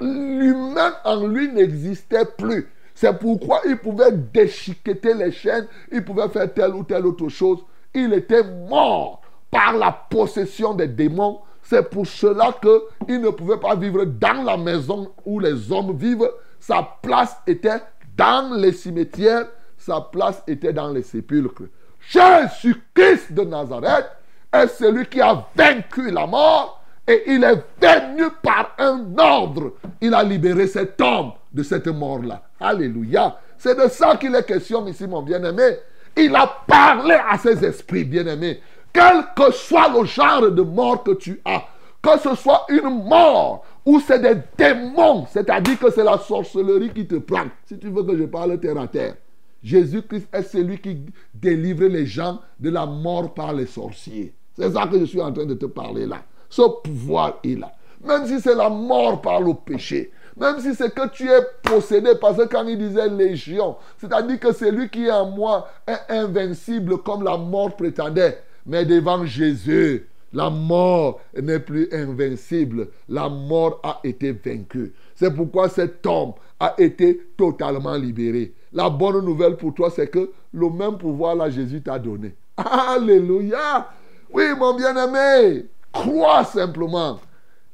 l'humain 0.00 0.94
en 1.04 1.26
lui 1.26 1.52
n'existait 1.52 2.24
plus. 2.24 2.70
C'est 2.94 3.18
pourquoi 3.18 3.60
il 3.66 3.76
pouvait 3.76 4.12
déchiqueter 4.12 5.14
les 5.14 5.32
chaînes, 5.32 5.66
il 5.90 6.04
pouvait 6.04 6.28
faire 6.28 6.52
telle 6.52 6.74
ou 6.74 6.84
telle 6.84 7.06
autre 7.06 7.28
chose. 7.28 7.58
Il 7.92 8.12
était 8.12 8.44
mort 8.44 9.20
par 9.50 9.76
la 9.76 9.90
possession 9.92 10.74
des 10.74 10.88
démons. 10.88 11.40
C'est 11.62 11.88
pour 11.90 12.06
cela 12.06 12.54
qu'il 12.60 13.20
ne 13.20 13.30
pouvait 13.30 13.58
pas 13.58 13.74
vivre 13.74 14.04
dans 14.04 14.42
la 14.44 14.56
maison 14.56 15.12
où 15.24 15.40
les 15.40 15.72
hommes 15.72 15.96
vivent. 15.96 16.30
Sa 16.60 16.88
place 17.02 17.36
était 17.46 17.80
dans 18.16 18.54
les 18.54 18.72
cimetières, 18.72 19.48
sa 19.76 20.00
place 20.00 20.42
était 20.46 20.72
dans 20.72 20.90
les 20.90 21.02
sépulcres. 21.02 21.64
Jésus-Christ 22.00 23.32
de 23.32 23.42
Nazareth 23.42 24.10
est 24.52 24.68
celui 24.68 25.06
qui 25.06 25.20
a 25.20 25.46
vaincu 25.56 26.10
la 26.10 26.26
mort 26.26 26.83
et 27.06 27.22
il 27.26 27.44
est 27.44 27.64
venu 27.80 28.28
par 28.42 28.74
un 28.78 29.04
ordre. 29.18 29.74
Il 30.00 30.14
a 30.14 30.22
libéré 30.22 30.66
cet 30.66 31.00
homme 31.00 31.32
de 31.52 31.62
cette 31.62 31.86
mort-là. 31.86 32.42
Alléluia. 32.58 33.38
C'est 33.58 33.78
de 33.78 33.88
ça 33.88 34.16
qu'il 34.16 34.34
est 34.34 34.46
question 34.46 34.86
ici, 34.86 35.06
mon 35.06 35.22
bien-aimé. 35.22 35.76
Il 36.16 36.34
a 36.34 36.46
parlé 36.66 37.16
à 37.28 37.36
ses 37.38 37.64
esprits, 37.64 38.04
bien-aimés. 38.04 38.60
Quel 38.92 39.24
que 39.36 39.52
soit 39.52 39.88
le 39.88 40.04
genre 40.04 40.50
de 40.50 40.62
mort 40.62 41.02
que 41.02 41.12
tu 41.12 41.40
as, 41.44 41.64
que 42.00 42.18
ce 42.18 42.34
soit 42.36 42.66
une 42.68 43.04
mort 43.04 43.64
ou 43.84 44.00
c'est 44.00 44.20
des 44.20 44.36
démons, 44.56 45.26
c'est-à-dire 45.30 45.78
que 45.78 45.90
c'est 45.90 46.04
la 46.04 46.18
sorcellerie 46.18 46.90
qui 46.90 47.06
te 47.06 47.16
prend. 47.16 47.46
Si 47.66 47.78
tu 47.78 47.90
veux 47.90 48.02
que 48.02 48.16
je 48.16 48.24
parle 48.24 48.58
terre 48.58 48.78
à 48.78 48.86
terre. 48.86 49.16
Jésus-Christ 49.62 50.28
est 50.32 50.42
celui 50.42 50.78
qui 50.78 51.06
délivre 51.32 51.86
les 51.86 52.06
gens 52.06 52.40
de 52.60 52.70
la 52.70 52.86
mort 52.86 53.32
par 53.32 53.52
les 53.52 53.66
sorciers. 53.66 54.34
C'est 54.56 54.70
ça 54.70 54.86
que 54.86 54.98
je 54.98 55.04
suis 55.04 55.20
en 55.20 55.32
train 55.32 55.46
de 55.46 55.54
te 55.54 55.66
parler 55.66 56.06
là. 56.06 56.22
Ce 56.54 56.62
pouvoir 56.84 57.40
est 57.42 57.58
là. 57.58 57.72
Même 58.04 58.28
si 58.28 58.40
c'est 58.40 58.54
la 58.54 58.68
mort 58.68 59.20
par 59.20 59.40
le 59.40 59.54
péché. 59.54 60.12
Même 60.36 60.60
si 60.60 60.72
c'est 60.72 60.94
que 60.94 61.08
tu 61.08 61.28
es 61.28 61.40
possédé, 61.64 62.12
parce 62.20 62.36
que 62.36 62.44
quand 62.44 62.64
il 62.68 62.78
disait 62.78 63.08
légion, 63.08 63.74
c'est-à-dire 63.98 64.38
que 64.38 64.52
celui 64.52 64.88
qui 64.88 65.06
est 65.06 65.10
en 65.10 65.30
moi 65.30 65.66
est 65.84 66.12
invincible 66.14 66.98
comme 66.98 67.24
la 67.24 67.36
mort 67.36 67.74
prétendait. 67.74 68.40
Mais 68.66 68.84
devant 68.84 69.26
Jésus, 69.26 70.06
la 70.32 70.48
mort 70.48 71.18
n'est 71.36 71.58
plus 71.58 71.88
invincible. 71.90 72.86
La 73.08 73.28
mort 73.28 73.80
a 73.82 73.98
été 74.04 74.30
vaincue. 74.30 74.92
C'est 75.16 75.34
pourquoi 75.34 75.68
cet 75.68 76.06
homme 76.06 76.34
a 76.60 76.74
été 76.78 77.20
totalement 77.36 77.96
libéré. 77.96 78.54
La 78.72 78.88
bonne 78.90 79.24
nouvelle 79.24 79.56
pour 79.56 79.74
toi, 79.74 79.90
c'est 79.90 80.06
que 80.06 80.30
le 80.52 80.70
même 80.70 80.98
pouvoir 80.98 81.34
là, 81.34 81.50
Jésus 81.50 81.82
t'a 81.82 81.98
donné. 81.98 82.36
Alléluia. 82.56 83.88
Oui, 84.32 84.44
mon 84.56 84.74
bien-aimé, 84.74 85.66
crois 85.94 86.44
simplement. 86.44 87.20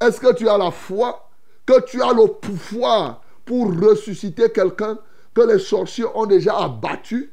Est-ce 0.01 0.21
que 0.21 0.33
tu 0.35 0.49
as 0.49 0.59
la 0.59 0.71
foi 0.71 1.29
que 1.67 1.81
tu 1.83 2.03
as 2.03 2.13
le 2.13 2.27
pouvoir 2.27 3.23
pour 3.45 3.69
ressusciter 3.69 4.51
quelqu'un 4.51 4.99
que 5.35 5.41
les 5.41 5.59
sorciers 5.59 6.07
ont 6.15 6.27
déjà 6.27 6.57
abattu? 6.59 7.33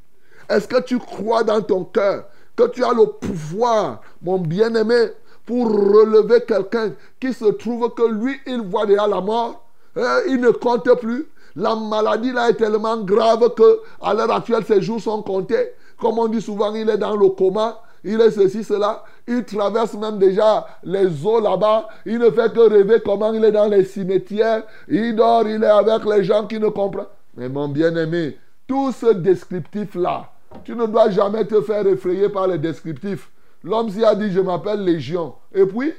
Est-ce 0.50 0.68
que 0.68 0.82
tu 0.82 0.98
crois 0.98 1.44
dans 1.44 1.62
ton 1.62 1.84
cœur 1.84 2.26
que 2.56 2.68
tu 2.70 2.84
as 2.84 2.94
le 2.94 3.06
pouvoir, 3.06 4.02
mon 4.22 4.40
bien-aimé, 4.40 5.12
pour 5.46 5.68
relever 5.68 6.42
quelqu'un 6.42 6.94
qui 7.20 7.34
se 7.34 7.46
trouve 7.46 7.94
que 7.94 8.04
lui, 8.04 8.40
il 8.48 8.62
voit 8.62 8.86
déjà 8.86 9.08
la 9.08 9.22
mort? 9.22 9.64
Hein, 9.96 10.22
Il 10.28 10.40
ne 10.42 10.52
compte 10.52 10.90
plus. 11.00 11.28
La 11.56 11.76
maladie 11.76 12.32
là 12.32 12.50
est 12.50 12.54
tellement 12.54 12.98
grave 12.98 13.54
que 13.56 13.80
à 14.02 14.14
l'heure 14.14 14.32
actuelle, 14.32 14.64
ses 14.66 14.82
jours 14.82 15.02
sont 15.02 15.24
comptés. 15.24 15.74
Comme 16.00 16.20
on 16.20 16.28
dit 16.28 16.42
souvent, 16.42 16.74
il 16.76 16.90
est 16.90 16.98
dans 16.98 17.16
le 17.16 17.30
coma 17.30 17.82
il 18.04 18.22
est 18.22 18.32
ceci, 18.32 18.64
cela. 18.64 19.04
Il 19.28 19.44
traverse 19.44 19.94
même 19.96 20.18
déjà 20.18 20.66
les 20.84 21.26
eaux 21.26 21.40
là-bas. 21.40 21.88
Il 22.06 22.20
ne 22.20 22.30
fait 22.30 22.54
que 22.54 22.70
rêver 22.70 23.02
comment 23.04 23.34
il 23.34 23.44
est 23.44 23.52
dans 23.52 23.68
les 23.68 23.84
cimetières. 23.84 24.64
Il 24.88 25.16
dort, 25.16 25.48
il 25.48 25.64
est 25.64 25.68
avec 25.68 26.06
les 26.06 26.24
gens 26.24 26.46
qui 26.48 26.60
ne 26.60 26.70
comprennent. 26.70 27.06
Mais 27.36 27.50
mon 27.50 27.68
bien-aimé, 27.68 28.38
tout 28.68 28.92
ce 28.92 29.14
descriptif-là, 29.14 30.32
tu 30.64 30.76
ne 30.76 30.86
dois 30.86 31.10
jamais 31.10 31.46
te 31.46 31.62
faire 31.62 31.86
effrayer 31.88 32.30
par 32.30 32.48
les 32.48 32.58
descriptifs. 32.58 33.30
L'homme 33.64 33.90
s'y 33.90 34.04
a 34.04 34.16
dit, 34.16 34.32
je 34.32 34.40
m'appelle 34.40 34.84
Légion. 34.84 35.36
Et 35.54 35.66
puis, 35.66 35.94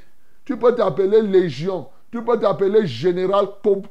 tu 0.45 0.57
peux 0.57 0.75
t'appeler 0.75 1.23
Légion. 1.23 1.87
Tu 2.11 2.23
peux 2.23 2.39
t'appeler 2.39 2.87
Général 2.87 3.49
Comme 3.63 3.83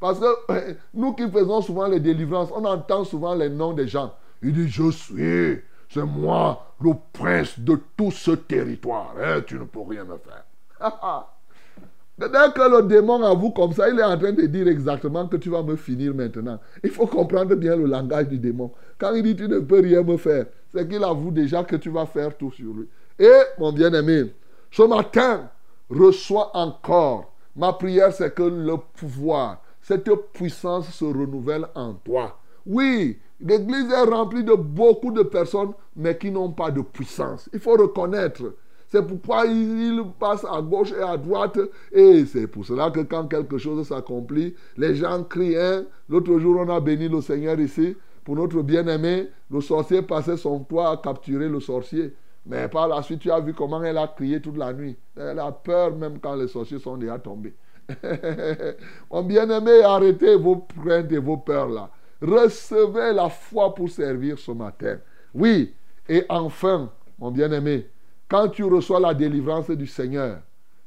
Parce 0.00 0.18
que 0.18 0.26
nous 0.94 1.12
qui 1.12 1.28
faisons 1.30 1.60
souvent 1.60 1.86
les 1.86 2.00
délivrances, 2.00 2.48
on 2.54 2.64
entend 2.64 3.04
souvent 3.04 3.34
les 3.34 3.50
noms 3.50 3.72
des 3.72 3.86
gens. 3.86 4.14
Il 4.42 4.54
dit, 4.54 4.68
je 4.68 4.90
suis 4.90 5.60
c'est 5.90 6.04
moi 6.04 6.74
le 6.80 6.92
prince 7.12 7.58
de 7.58 7.78
tout 7.96 8.10
ce 8.10 8.30
territoire. 8.30 9.14
Hein, 9.20 9.42
tu 9.46 9.56
ne 9.56 9.64
peux 9.64 9.82
rien 9.82 10.04
me 10.04 10.16
faire. 10.18 10.44
Dès 12.18 12.26
que 12.26 12.76
le 12.76 12.82
démon 12.86 13.22
avoue 13.22 13.50
comme 13.50 13.72
ça, 13.72 13.88
il 13.88 13.98
est 13.98 14.04
en 14.04 14.18
train 14.18 14.32
de 14.32 14.42
dire 14.46 14.68
exactement 14.68 15.26
que 15.26 15.36
tu 15.36 15.48
vas 15.48 15.62
me 15.62 15.74
finir 15.74 16.14
maintenant. 16.14 16.60
Il 16.84 16.90
faut 16.90 17.06
comprendre 17.06 17.54
bien 17.54 17.76
le 17.76 17.86
langage 17.86 18.28
du 18.28 18.38
démon. 18.38 18.70
Quand 18.98 19.14
il 19.14 19.22
dit 19.22 19.34
tu 19.34 19.48
ne 19.48 19.58
peux 19.58 19.80
rien 19.80 20.02
me 20.02 20.16
faire, 20.16 20.46
c'est 20.72 20.86
qu'il 20.86 21.02
avoue 21.02 21.30
déjà 21.30 21.64
que 21.64 21.76
tu 21.76 21.90
vas 21.90 22.06
faire 22.06 22.36
tout 22.36 22.52
sur 22.52 22.72
lui. 22.74 22.88
Et 23.18 23.40
mon 23.58 23.72
bien-aimé, 23.72 24.34
ce 24.70 24.82
matin, 24.82 25.50
reçois 25.88 26.54
encore. 26.54 27.32
Ma 27.56 27.72
prière, 27.72 28.12
c'est 28.12 28.34
que 28.34 28.42
le 28.42 28.76
pouvoir, 28.94 29.62
cette 29.80 30.10
puissance 30.32 30.90
se 30.90 31.04
renouvelle 31.04 31.66
en 31.74 31.94
toi. 31.94 32.38
Oui, 32.66 33.18
L'église 33.42 33.90
est 33.90 34.02
remplie 34.02 34.44
de 34.44 34.54
beaucoup 34.54 35.12
de 35.12 35.22
personnes, 35.22 35.72
mais 35.96 36.16
qui 36.18 36.30
n'ont 36.30 36.52
pas 36.52 36.70
de 36.70 36.82
puissance. 36.82 37.48
Il 37.52 37.60
faut 37.60 37.76
reconnaître. 37.76 38.54
C'est 38.88 39.06
pourquoi 39.06 39.46
ils 39.46 40.02
passent 40.18 40.44
à 40.44 40.60
gauche 40.60 40.92
et 40.92 41.02
à 41.02 41.16
droite. 41.16 41.58
Et 41.92 42.24
c'est 42.26 42.48
pour 42.48 42.66
cela 42.66 42.90
que 42.90 43.00
quand 43.00 43.28
quelque 43.28 43.56
chose 43.56 43.86
s'accomplit, 43.86 44.54
les 44.76 44.96
gens 44.96 45.22
crient. 45.22 45.56
Hein? 45.56 45.84
L'autre 46.08 46.38
jour, 46.38 46.56
on 46.58 46.68
a 46.68 46.80
béni 46.80 47.08
le 47.08 47.20
Seigneur 47.20 47.58
ici. 47.60 47.96
Pour 48.24 48.36
notre 48.36 48.62
bien-aimé, 48.62 49.28
le 49.50 49.60
sorcier 49.60 50.02
passait 50.02 50.36
son 50.36 50.60
toit 50.60 50.90
à 50.90 50.96
capturer 50.96 51.48
le 51.48 51.60
sorcier. 51.60 52.14
Mais 52.46 52.68
par 52.68 52.88
la 52.88 53.02
suite, 53.02 53.20
tu 53.20 53.30
as 53.30 53.40
vu 53.40 53.54
comment 53.54 53.82
elle 53.82 53.96
a 53.96 54.08
crié 54.08 54.40
toute 54.42 54.56
la 54.56 54.72
nuit. 54.72 54.96
Elle 55.16 55.38
a 55.38 55.52
peur 55.52 55.94
même 55.96 56.18
quand 56.18 56.34
les 56.34 56.48
sorciers 56.48 56.78
sont 56.78 56.96
déjà 56.96 57.18
tombés. 57.18 57.54
Mon 59.10 59.22
bien-aimé, 59.22 59.82
arrêtez 59.82 60.36
vos 60.36 60.66
craintes 60.82 61.12
et 61.12 61.18
vos 61.18 61.36
peurs 61.38 61.68
là. 61.68 61.90
Recevez 62.22 63.12
la 63.12 63.28
foi 63.28 63.74
pour 63.74 63.88
servir 63.88 64.38
ce 64.38 64.50
matin. 64.50 64.98
Oui, 65.34 65.74
et 66.08 66.24
enfin, 66.28 66.90
mon 67.18 67.30
bien-aimé, 67.30 67.88
quand 68.28 68.48
tu 68.48 68.64
reçois 68.64 69.00
la 69.00 69.14
délivrance 69.14 69.70
du 69.70 69.86
Seigneur, 69.86 70.40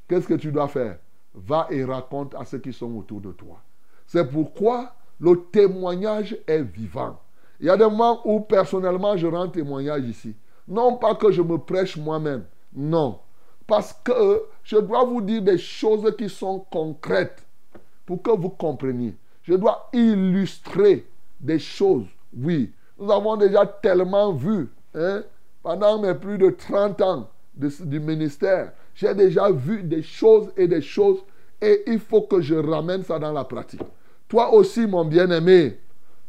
qu'est-ce 0.08 0.28
que 0.28 0.36
tu 0.36 0.52
dois 0.52 0.68
faire? 0.68 0.98
Va 1.34 1.68
et 1.72 1.84
raconte 1.84 2.36
à 2.36 2.46
ceux 2.46 2.60
qui 2.60 2.72
sont 2.72 2.96
autour 2.96 3.22
de 3.22 3.32
toi. 3.32 3.60
C'est 4.06 4.30
pourquoi 4.30 4.94
le 5.20 5.36
témoignage 5.52 6.38
est 6.46 6.62
vivant. 6.62 7.20
Il 7.60 7.68
y 7.68 7.70
a 7.70 7.78
des 7.78 7.86
moments 7.86 8.22
où 8.26 8.42
personnellement 8.42 9.18
je 9.18 9.28
rends 9.28 9.48
témoignage 9.48 10.04
ici. 10.04 10.36
Non 10.68 10.98
pas 10.98 11.16
que 11.16 11.32
je 11.32 11.42
me 11.42 11.58
prêche 11.58 11.98
moi-même, 11.98 12.46
non. 12.76 13.20
Parce 13.66 13.94
que 13.94 14.44
je 14.64 14.78
dois 14.78 15.06
vous 15.06 15.22
dire 15.22 15.42
des 15.42 15.58
choses 15.58 16.14
qui 16.18 16.30
sont 16.30 16.60
concrètes 16.70 17.46
pour 18.06 18.22
que 18.22 18.32
vous 18.32 18.50
compreniez. 18.50 19.16
Je 19.44 19.54
dois 19.54 19.90
illustrer 19.94 21.08
des 21.44 21.60
choses. 21.60 22.08
Oui, 22.36 22.72
nous 22.98 23.12
avons 23.12 23.36
déjà 23.38 23.66
tellement 23.66 24.34
vu 24.34 24.70
hein, 24.96 25.24
pendant 25.62 26.02
mes 26.02 26.16
plus 26.16 26.38
de 26.38 26.50
30 26.50 27.02
ans 27.02 27.30
du 27.56 28.00
ministère. 28.00 28.72
J'ai 28.96 29.14
déjà 29.14 29.52
vu 29.52 29.84
des 29.84 30.02
choses 30.02 30.52
et 30.58 30.68
des 30.68 30.82
choses 30.82 31.20
et 31.62 31.84
il 31.88 32.00
faut 32.00 32.22
que 32.24 32.42
je 32.42 32.56
ramène 32.56 33.04
ça 33.04 33.20
dans 33.20 33.32
la 33.32 33.44
pratique. 33.44 33.82
Toi 34.28 34.52
aussi, 34.54 34.88
mon 34.88 35.06
bien-aimé, 35.06 35.80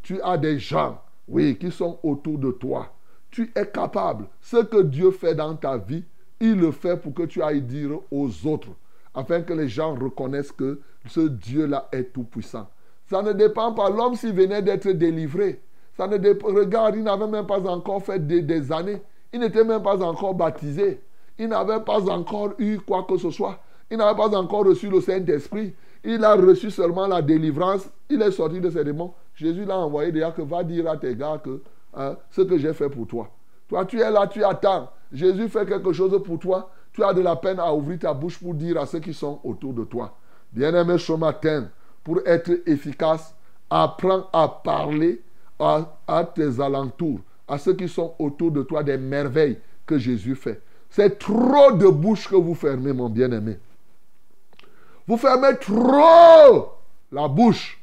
tu 0.02 0.20
as 0.20 0.36
des 0.36 0.58
gens, 0.58 1.00
oui, 1.26 1.56
qui 1.56 1.70
sont 1.70 1.98
autour 2.02 2.38
de 2.38 2.50
toi. 2.50 2.90
tu 3.30 3.50
es 3.56 3.66
capable. 3.66 4.26
Ce 4.40 4.58
que 4.58 4.82
Dieu 4.82 5.10
fait 5.10 5.34
dans 5.34 5.56
ta 5.56 5.76
vie, 5.76 6.04
il 6.38 6.54
le 6.54 6.70
fait 6.70 6.96
pour 6.96 7.12
que 7.14 7.24
tu 7.24 7.42
ailles 7.42 7.62
dire 7.62 7.98
aux 8.10 8.46
autres, 8.46 8.68
afin 9.12 9.42
que 9.42 9.52
les 9.52 9.68
gens 9.68 9.94
reconnaissent 9.94 10.52
que 10.52 10.80
ce 11.08 11.20
Dieu-là 11.20 11.88
est 11.90 12.12
tout-puissant. 12.12 12.68
Ça 13.07 13.22
ne 13.22 13.32
dépend 13.32 13.72
pas. 13.72 13.90
L'homme, 13.90 14.14
s'il 14.14 14.32
venait 14.32 14.62
d'être 14.62 14.88
délivré, 14.88 15.61
ça 15.96 16.07
ne 16.07 16.16
dépend. 16.16 16.48
Regarde, 16.48 16.96
il 16.96 17.02
n'avait 17.02 17.26
même 17.26 17.46
pas 17.46 17.61
encore 17.68 18.02
fait 18.02 18.26
des, 18.26 18.72
années. 18.72 19.02
Il 19.32 19.40
n'était 19.40 19.64
même 19.64 19.82
pas 19.82 20.02
encore 20.02 20.34
baptisé. 20.34 21.00
Il 21.38 21.48
n'avait 21.48 21.80
pas 21.80 22.09
encore 22.09 22.52
eu 22.59 22.78
quoi 22.78 23.05
que 23.09 23.16
ce 23.16 23.30
soit. 23.30 23.59
Il 23.90 23.98
n'avait 23.98 24.16
pas 24.16 24.36
encore 24.36 24.64
reçu 24.64 24.88
le 24.88 25.00
Saint-Esprit. 25.00 25.74
Il 26.05 26.24
a 26.24 26.34
reçu 26.34 26.70
seulement 26.70 27.07
la 27.07 27.22
délivrance. 27.22 27.88
Il 28.09 28.22
est 28.22 28.30
sorti 28.30 28.61
de 28.61 28.70
ses 28.70 28.84
démons. 28.84 29.14
Jésus 29.34 29.64
l'a 29.64 29.78
envoyé 29.78 30.12
déjà 30.12 30.30
que 30.30 30.42
va 30.42 30.62
dire 30.62 30.88
à 30.88 30.96
tes 30.96 31.16
gars 31.16 31.40
que 31.42 31.62
hein, 31.94 32.16
ce 32.30 32.42
que 32.42 32.57
j'ai 32.59 32.72
fait 32.72 32.88
pour 32.88 33.07
toi. 33.07 33.30
Toi, 33.68 33.84
tu 33.84 34.00
es 34.00 34.11
là, 34.11 34.26
tu 34.26 34.44
attends. 34.44 34.90
Jésus 35.12 35.48
fait 35.48 35.66
quelque 35.66 35.92
chose 35.92 36.22
pour 36.22 36.38
toi. 36.38 36.70
Tu 36.92 37.02
as 37.02 37.12
de 37.12 37.20
la 37.20 37.34
peine 37.36 37.59
à 37.59 37.74
ouvrir 37.74 37.98
ta 37.98 38.14
bouche 38.14 38.38
pour 38.38 38.55
dire 38.55 38.80
à 38.80 38.86
ceux 38.86 39.00
qui 39.00 39.12
sont 39.12 39.40
autour 39.42 39.72
de 39.72 39.84
toi. 39.84 40.16
Bien-aimé 40.52 40.96
ce 40.98 41.12
matin, 41.12 41.68
pour 42.05 42.20
être 42.26 42.52
efficace, 42.66 43.34
apprends 43.70 44.28
à 44.32 44.46
parler 44.48 45.20
à, 45.59 46.24
tes 46.34 46.61
alentours, 46.61 47.20
à 47.48 47.59
ceux 47.59 47.74
qui 47.74 47.88
sont 47.88 48.14
autour 48.18 48.50
de 48.50 48.62
toi 48.62 48.82
des 48.82 48.98
merveilles 48.98 49.59
que 49.86 49.98
Jésus 49.98 50.36
fait. 50.36 50.61
C'est 50.90 51.18
trop 51.18 51.72
de 51.72 51.88
bouche 51.88 52.28
que 52.28 52.36
vous 52.36 52.55
fermez, 52.55 52.92
mon 52.92 53.09
bien-aimé. 53.09 53.59
Vous 55.07 55.16
fermez 55.16 55.57
trop 55.59 56.72
la 57.11 57.28
bouche. 57.28 57.80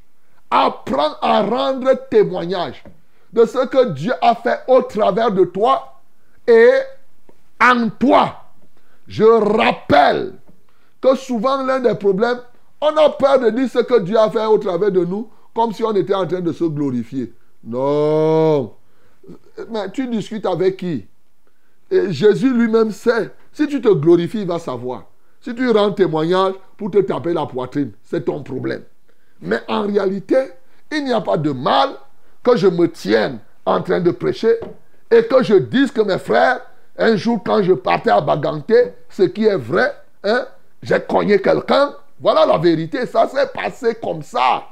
Apprends 0.49 1.15
à 1.21 1.41
rendre 1.41 1.93
témoignage 2.09 2.83
de 3.33 3.45
ce 3.45 3.65
que 3.67 3.91
Dieu 3.91 4.13
a 4.21 4.35
fait 4.35 4.59
au 4.67 4.81
travers 4.83 5.31
de 5.31 5.45
toi 5.45 6.01
et 6.47 6.71
en 7.61 7.89
toi. 7.89 8.35
Je 9.07 9.23
rappelle 9.23 10.33
que 11.01 11.15
souvent 11.15 11.63
l'un 11.63 11.79
des 11.79 11.95
problèmes, 11.95 12.39
on 12.81 12.97
a 12.97 13.09
peur 13.11 13.39
de 13.39 13.49
dire 13.51 13.69
ce 13.69 13.79
que 13.79 13.99
Dieu 13.99 14.17
a 14.17 14.29
fait 14.29 14.45
au 14.45 14.57
travers 14.57 14.91
de 14.91 15.05
nous, 15.05 15.29
comme 15.53 15.71
si 15.71 15.83
on 15.83 15.93
était 15.93 16.13
en 16.13 16.25
train 16.25 16.41
de 16.41 16.51
se 16.51 16.63
glorifier. 16.63 17.33
Non. 17.63 18.73
Mais 19.69 19.91
tu 19.91 20.07
discutes 20.07 20.45
avec 20.45 20.77
qui? 20.77 21.05
Et 21.91 22.11
Jésus 22.11 22.53
lui-même 22.53 22.91
sait. 22.91 23.31
Si 23.51 23.67
tu 23.67 23.81
te 23.81 23.89
glorifies, 23.89 24.41
il 24.41 24.47
va 24.47 24.59
savoir. 24.59 25.05
Si 25.41 25.53
tu 25.53 25.69
rends 25.69 25.91
témoignage 25.91 26.53
pour 26.77 26.89
te 26.91 26.99
taper 26.99 27.33
la 27.33 27.45
poitrine, 27.45 27.91
c'est 28.03 28.25
ton 28.25 28.41
problème. 28.43 28.83
Mais 29.41 29.59
en 29.67 29.87
réalité, 29.87 30.37
il 30.91 31.03
n'y 31.03 31.13
a 31.13 31.21
pas 31.21 31.37
de 31.37 31.51
mal 31.51 31.89
que 32.43 32.55
je 32.55 32.67
me 32.67 32.89
tienne 32.89 33.39
en 33.65 33.81
train 33.81 33.99
de 33.99 34.11
prêcher 34.11 34.55
et 35.09 35.23
que 35.23 35.43
je 35.43 35.55
dise 35.55 35.91
que 35.91 36.01
mes 36.01 36.17
frères, 36.17 36.61
un 36.97 37.15
jour 37.15 37.41
quand 37.43 37.61
je 37.61 37.73
partais 37.73 38.11
à 38.11 38.21
Baganté, 38.21 38.93
ce 39.09 39.23
qui 39.23 39.45
est 39.45 39.57
vrai, 39.57 39.93
hein, 40.23 40.45
j'ai 40.81 40.99
cogné 40.99 41.41
quelqu'un. 41.41 41.95
Voilà 42.21 42.45
la 42.45 42.59
vérité, 42.59 43.07
ça 43.07 43.27
s'est 43.27 43.47
passé 43.47 43.95
comme 43.95 44.21
ça. 44.21 44.63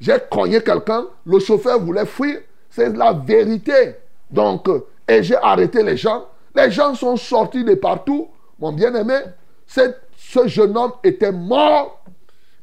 J'ai 0.00 0.16
cogné 0.30 0.62
quelqu'un, 0.62 1.06
le 1.26 1.40
chauffeur 1.40 1.80
voulait 1.80 2.06
fuir, 2.06 2.40
c'est 2.70 2.96
la 2.96 3.12
vérité. 3.12 3.96
Donc, 4.30 4.68
euh, 4.68 4.86
et 5.08 5.22
j'ai 5.24 5.36
arrêté 5.36 5.82
les 5.82 5.96
gens. 5.96 6.26
Les 6.54 6.70
gens 6.70 6.94
sont 6.94 7.16
sortis 7.16 7.64
de 7.64 7.74
partout. 7.74 8.28
Mon 8.60 8.72
bien-aimé, 8.72 9.18
ce 9.66 10.46
jeune 10.46 10.76
homme 10.76 10.92
était 11.02 11.32
mort 11.32 12.04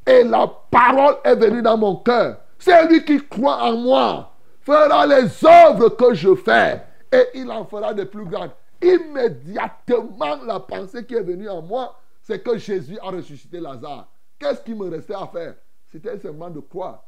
et 0.05 0.23
la 0.23 0.49
parole 0.71 1.17
est 1.25 1.35
venue 1.35 1.61
dans 1.61 1.77
mon 1.77 1.97
cœur. 1.97 2.37
C'est 2.59 2.87
lui 2.87 3.03
qui 3.03 3.19
croit 3.27 3.61
en 3.61 3.75
moi. 3.75 4.31
Fera 4.61 5.05
les 5.05 5.25
œuvres 5.45 5.89
que 5.89 6.13
je 6.13 6.33
fais 6.35 6.81
et 7.11 7.25
il 7.35 7.51
en 7.51 7.65
fera 7.65 7.93
de 7.93 8.05
plus 8.05 8.25
grandes. 8.25 8.51
Immédiatement, 8.81 10.37
la 10.45 10.59
pensée 10.61 11.05
qui 11.05 11.15
est 11.15 11.21
venue 11.21 11.49
en 11.49 11.61
moi, 11.61 11.95
c'est 12.27 12.43
que 12.43 12.57
Jésus 12.57 12.97
a 13.01 13.09
ressuscité 13.09 13.61
Lazare. 13.61 14.11
Qu'est-ce 14.37 14.61
qui 14.61 14.75
me 14.75 14.89
restait 14.89 15.13
à 15.13 15.25
faire? 15.27 15.55
C'était 15.89 16.19
seulement 16.19 16.49
de 16.49 16.59
croire. 16.59 17.05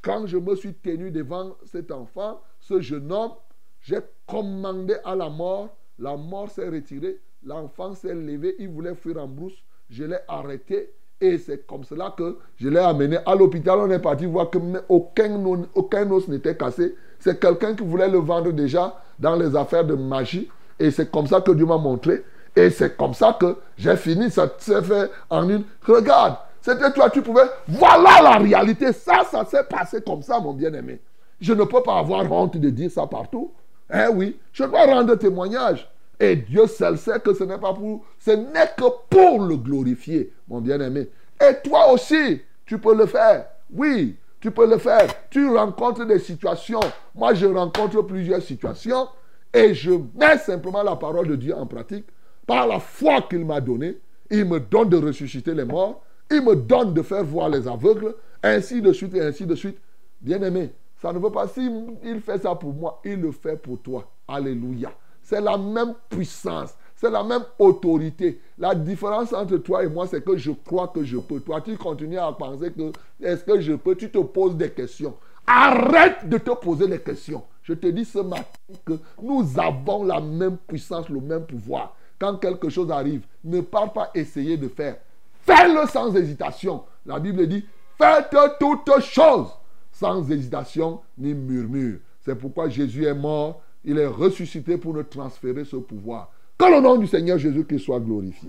Quand 0.00 0.28
je 0.28 0.36
me 0.36 0.54
suis 0.54 0.74
tenu 0.74 1.10
devant 1.10 1.56
cet 1.64 1.90
enfant, 1.90 2.40
ce 2.60 2.80
jeune 2.80 3.10
homme, 3.10 3.32
j'ai 3.80 3.98
commandé 4.28 4.94
à 5.04 5.16
la 5.16 5.28
mort. 5.28 5.76
La 5.98 6.16
mort 6.16 6.48
s'est 6.52 6.68
retirée. 6.68 7.20
L'enfant 7.42 7.94
s'est 7.94 8.14
levé. 8.14 8.54
Il 8.60 8.68
voulait 8.68 8.94
fuir 8.94 9.16
en 9.18 9.26
brousse. 9.26 9.56
Je 9.90 10.04
l'ai 10.04 10.18
arrêté. 10.28 10.92
Et 11.20 11.36
c'est 11.38 11.66
comme 11.66 11.82
cela 11.82 12.14
que 12.16 12.38
je 12.54 12.68
l'ai 12.68 12.78
amené 12.78 13.18
à 13.26 13.34
l'hôpital. 13.34 13.80
On 13.80 13.90
est 13.90 13.98
parti 13.98 14.24
voir 14.24 14.50
que 14.50 14.58
aucun, 14.88 15.66
aucun 15.74 16.08
os 16.12 16.28
n'était 16.28 16.56
cassé. 16.56 16.94
C'est 17.18 17.40
quelqu'un 17.40 17.74
qui 17.74 17.82
voulait 17.82 18.08
le 18.08 18.18
vendre 18.18 18.52
déjà 18.52 19.02
dans 19.18 19.34
les 19.34 19.56
affaires 19.56 19.84
de 19.84 19.94
magie. 19.94 20.48
Et 20.78 20.92
c'est 20.92 21.10
comme 21.10 21.26
ça 21.26 21.40
que 21.40 21.50
Dieu 21.50 21.66
m'a 21.66 21.76
montré. 21.76 22.22
Et 22.56 22.70
c'est 22.70 22.96
comme 22.96 23.14
ça 23.14 23.36
que 23.38 23.56
j'ai 23.76 23.96
fini. 23.96 24.30
Ça 24.30 24.48
s'est 24.58 24.82
fait 24.82 25.10
en 25.28 25.48
une. 25.48 25.64
Regarde, 25.86 26.36
c'était 26.60 26.92
toi, 26.92 27.10
tu 27.10 27.22
pouvais. 27.22 27.48
Voilà 27.66 28.22
la 28.22 28.38
réalité. 28.38 28.92
Ça, 28.92 29.22
ça 29.30 29.44
s'est 29.44 29.64
passé 29.64 30.00
comme 30.02 30.22
ça, 30.22 30.38
mon 30.40 30.52
bien-aimé. 30.52 31.00
Je 31.40 31.52
ne 31.52 31.64
peux 31.64 31.82
pas 31.82 31.98
avoir 31.98 32.30
honte 32.30 32.56
de 32.56 32.70
dire 32.70 32.90
ça 32.90 33.06
partout. 33.06 33.52
Eh 33.92 34.08
oui, 34.12 34.38
je 34.52 34.64
dois 34.64 34.86
rendre 34.86 35.14
témoignage. 35.16 35.88
Et 36.18 36.36
Dieu 36.36 36.66
seul 36.66 36.96
sait 36.96 37.18
que 37.20 37.34
ce 37.34 37.44
n'est 37.44 37.58
pas 37.58 37.74
pour, 37.74 38.04
ce 38.18 38.30
n'est 38.30 38.70
que 38.76 38.84
pour 39.10 39.44
le 39.44 39.56
glorifier, 39.56 40.32
mon 40.48 40.60
bien-aimé. 40.60 41.08
Et 41.40 41.68
toi 41.68 41.92
aussi, 41.92 42.40
tu 42.64 42.78
peux 42.78 42.94
le 42.94 43.06
faire. 43.06 43.46
Oui, 43.72 44.16
tu 44.40 44.50
peux 44.50 44.68
le 44.68 44.78
faire. 44.78 45.08
Tu 45.28 45.48
rencontres 45.48 46.04
des 46.06 46.20
situations. 46.20 46.80
Moi, 47.14 47.34
je 47.34 47.46
rencontre 47.46 48.02
plusieurs 48.02 48.42
situations 48.42 49.08
et 49.52 49.74
je 49.74 49.90
mets 50.14 50.38
simplement 50.38 50.82
la 50.82 50.96
parole 50.96 51.28
de 51.28 51.36
Dieu 51.36 51.54
en 51.54 51.66
pratique 51.66 52.06
par 52.46 52.66
la 52.66 52.80
foi 52.80 53.22
qu'il 53.22 53.44
m'a 53.44 53.60
donnée. 53.60 53.98
Il 54.30 54.44
me 54.44 54.60
donne 54.60 54.88
de 54.88 54.96
ressusciter 54.96 55.54
les 55.54 55.64
morts. 55.64 56.02
Il 56.30 56.42
me 56.42 56.56
donne 56.56 56.94
de 56.94 57.02
faire 57.02 57.24
voir 57.24 57.48
les 57.48 57.68
aveugles. 57.68 58.14
Ainsi 58.42 58.82
de 58.82 58.92
suite 58.92 59.14
et 59.14 59.20
ainsi 59.22 59.46
de 59.46 59.54
suite. 59.54 59.78
Bien-aimé, 60.20 60.72
ça 61.00 61.12
ne 61.12 61.18
veut 61.18 61.30
pas, 61.30 61.46
si 61.46 61.70
il 62.02 62.20
fait 62.22 62.38
ça 62.38 62.54
pour 62.54 62.72
moi, 62.72 63.00
il 63.04 63.20
le 63.20 63.30
fait 63.30 63.56
pour 63.56 63.78
toi. 63.82 64.10
Alléluia. 64.26 64.90
C'est 65.22 65.40
la 65.40 65.58
même 65.58 65.94
puissance, 66.08 66.74
c'est 66.94 67.10
la 67.10 67.22
même 67.22 67.44
autorité. 67.58 68.40
La 68.56 68.74
différence 68.74 69.32
entre 69.34 69.58
toi 69.58 69.84
et 69.84 69.88
moi, 69.88 70.06
c'est 70.06 70.24
que 70.24 70.36
je 70.36 70.50
crois 70.50 70.88
que 70.88 71.04
je 71.04 71.18
peux. 71.18 71.40
Toi, 71.40 71.60
tu 71.60 71.76
continues 71.76 72.18
à 72.18 72.32
penser 72.32 72.72
que 72.72 72.92
est-ce 73.22 73.44
que 73.44 73.60
je 73.60 73.74
peux, 73.74 73.94
tu 73.96 74.10
te 74.10 74.18
poses 74.18 74.56
des 74.56 74.70
questions. 74.70 75.14
Arrête 75.46 76.26
de 76.26 76.38
te 76.38 76.50
poser 76.52 76.86
les 76.86 77.00
questions. 77.00 77.42
Je 77.62 77.74
te 77.74 77.86
dis 77.86 78.06
ce 78.06 78.20
matin 78.20 78.44
que 78.86 78.94
nous 79.20 79.46
avons 79.58 80.04
la 80.04 80.20
même 80.20 80.56
puissance, 80.56 81.08
le 81.10 81.20
même 81.20 81.44
pouvoir. 81.44 81.96
Quand 82.18 82.36
quelque 82.36 82.68
chose 82.68 82.90
arrive, 82.90 83.22
ne 83.44 83.60
pars 83.60 83.92
pas 83.92 84.10
essayer 84.14 84.56
de 84.56 84.68
faire. 84.68 84.96
Fais-le 85.42 85.86
sans 85.88 86.14
hésitation. 86.14 86.84
La 87.04 87.18
Bible 87.18 87.46
dit, 87.46 87.64
faites 87.98 88.36
toutes 88.58 89.00
choses 89.00 89.48
sans 89.92 90.30
hésitation 90.30 91.00
ni 91.18 91.34
murmure. 91.34 91.98
C'est 92.24 92.34
pourquoi 92.34 92.68
Jésus 92.68 93.04
est 93.04 93.14
mort, 93.14 93.60
il 93.84 93.98
est 93.98 94.06
ressuscité 94.06 94.78
pour 94.78 94.94
nous 94.94 95.02
transférer 95.02 95.64
ce 95.64 95.76
pouvoir. 95.76 96.30
Que 96.56 96.66
le 96.66 96.80
nom 96.80 96.96
du 96.96 97.06
Seigneur 97.06 97.36
Jésus-Christ 97.36 97.80
soit 97.80 98.00
glorifié. 98.00 98.48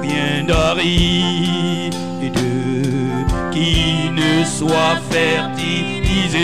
Bien 0.00 0.44
de 0.44 0.52
qui 3.52 4.10
ne 4.10 4.44
soit 4.44 4.96
fertilisé. 5.10 6.38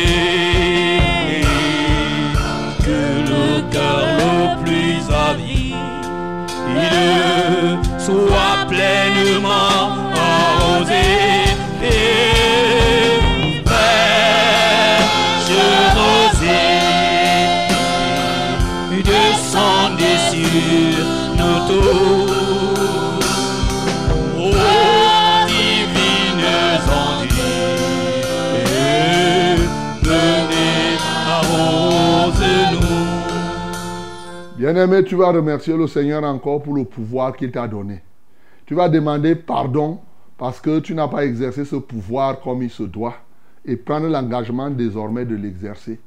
Bien-aimé, 34.67 35.05
tu 35.05 35.15
vas 35.15 35.31
remercier 35.31 35.77
le 35.77 35.87
Seigneur 35.87 36.25
encore 36.25 36.61
pour 36.61 36.75
le 36.75 36.83
pouvoir 36.83 37.37
qu'il 37.37 37.53
t'a 37.53 37.69
donné. 37.69 38.03
Tu 38.65 38.75
vas 38.75 38.89
demander 38.89 39.37
pardon 39.37 40.01
parce 40.37 40.61
que 40.61 40.81
tu 40.81 40.93
n'as 40.93 41.07
pas 41.07 41.25
exercé 41.25 41.65
ce 41.65 41.77
pouvoir 41.77 42.41
comme 42.41 42.65
il 42.65 42.71
se 42.71 42.83
doit 42.83 43.15
et 43.65 43.77
prendre 43.77 44.09
l'engagement 44.09 44.69
désormais 44.69 45.25
de 45.25 45.37
l'exercer. 45.37 46.01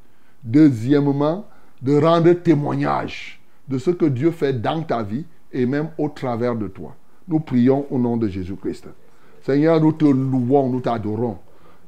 Deuxièmement, 0.43 1.45
de 1.81 1.97
rendre 2.01 2.33
témoignage 2.33 3.39
de 3.69 3.77
ce 3.77 3.91
que 3.91 4.03
Dieu 4.03 4.31
fait 4.31 4.51
dans 4.51 4.83
ta 4.83 5.03
vie 5.03 5.23
et 5.53 5.65
même 5.65 5.91
au 5.97 6.09
travers 6.09 6.57
de 6.57 6.67
toi. 6.67 6.93
Nous 7.29 7.39
prions 7.39 7.85
au 7.89 7.97
nom 7.97 8.17
de 8.17 8.27
Jésus-Christ. 8.27 8.89
Seigneur, 9.41 9.79
nous 9.79 9.93
te 9.93 10.03
louons, 10.03 10.67
nous 10.67 10.81
t'adorons. 10.81 11.37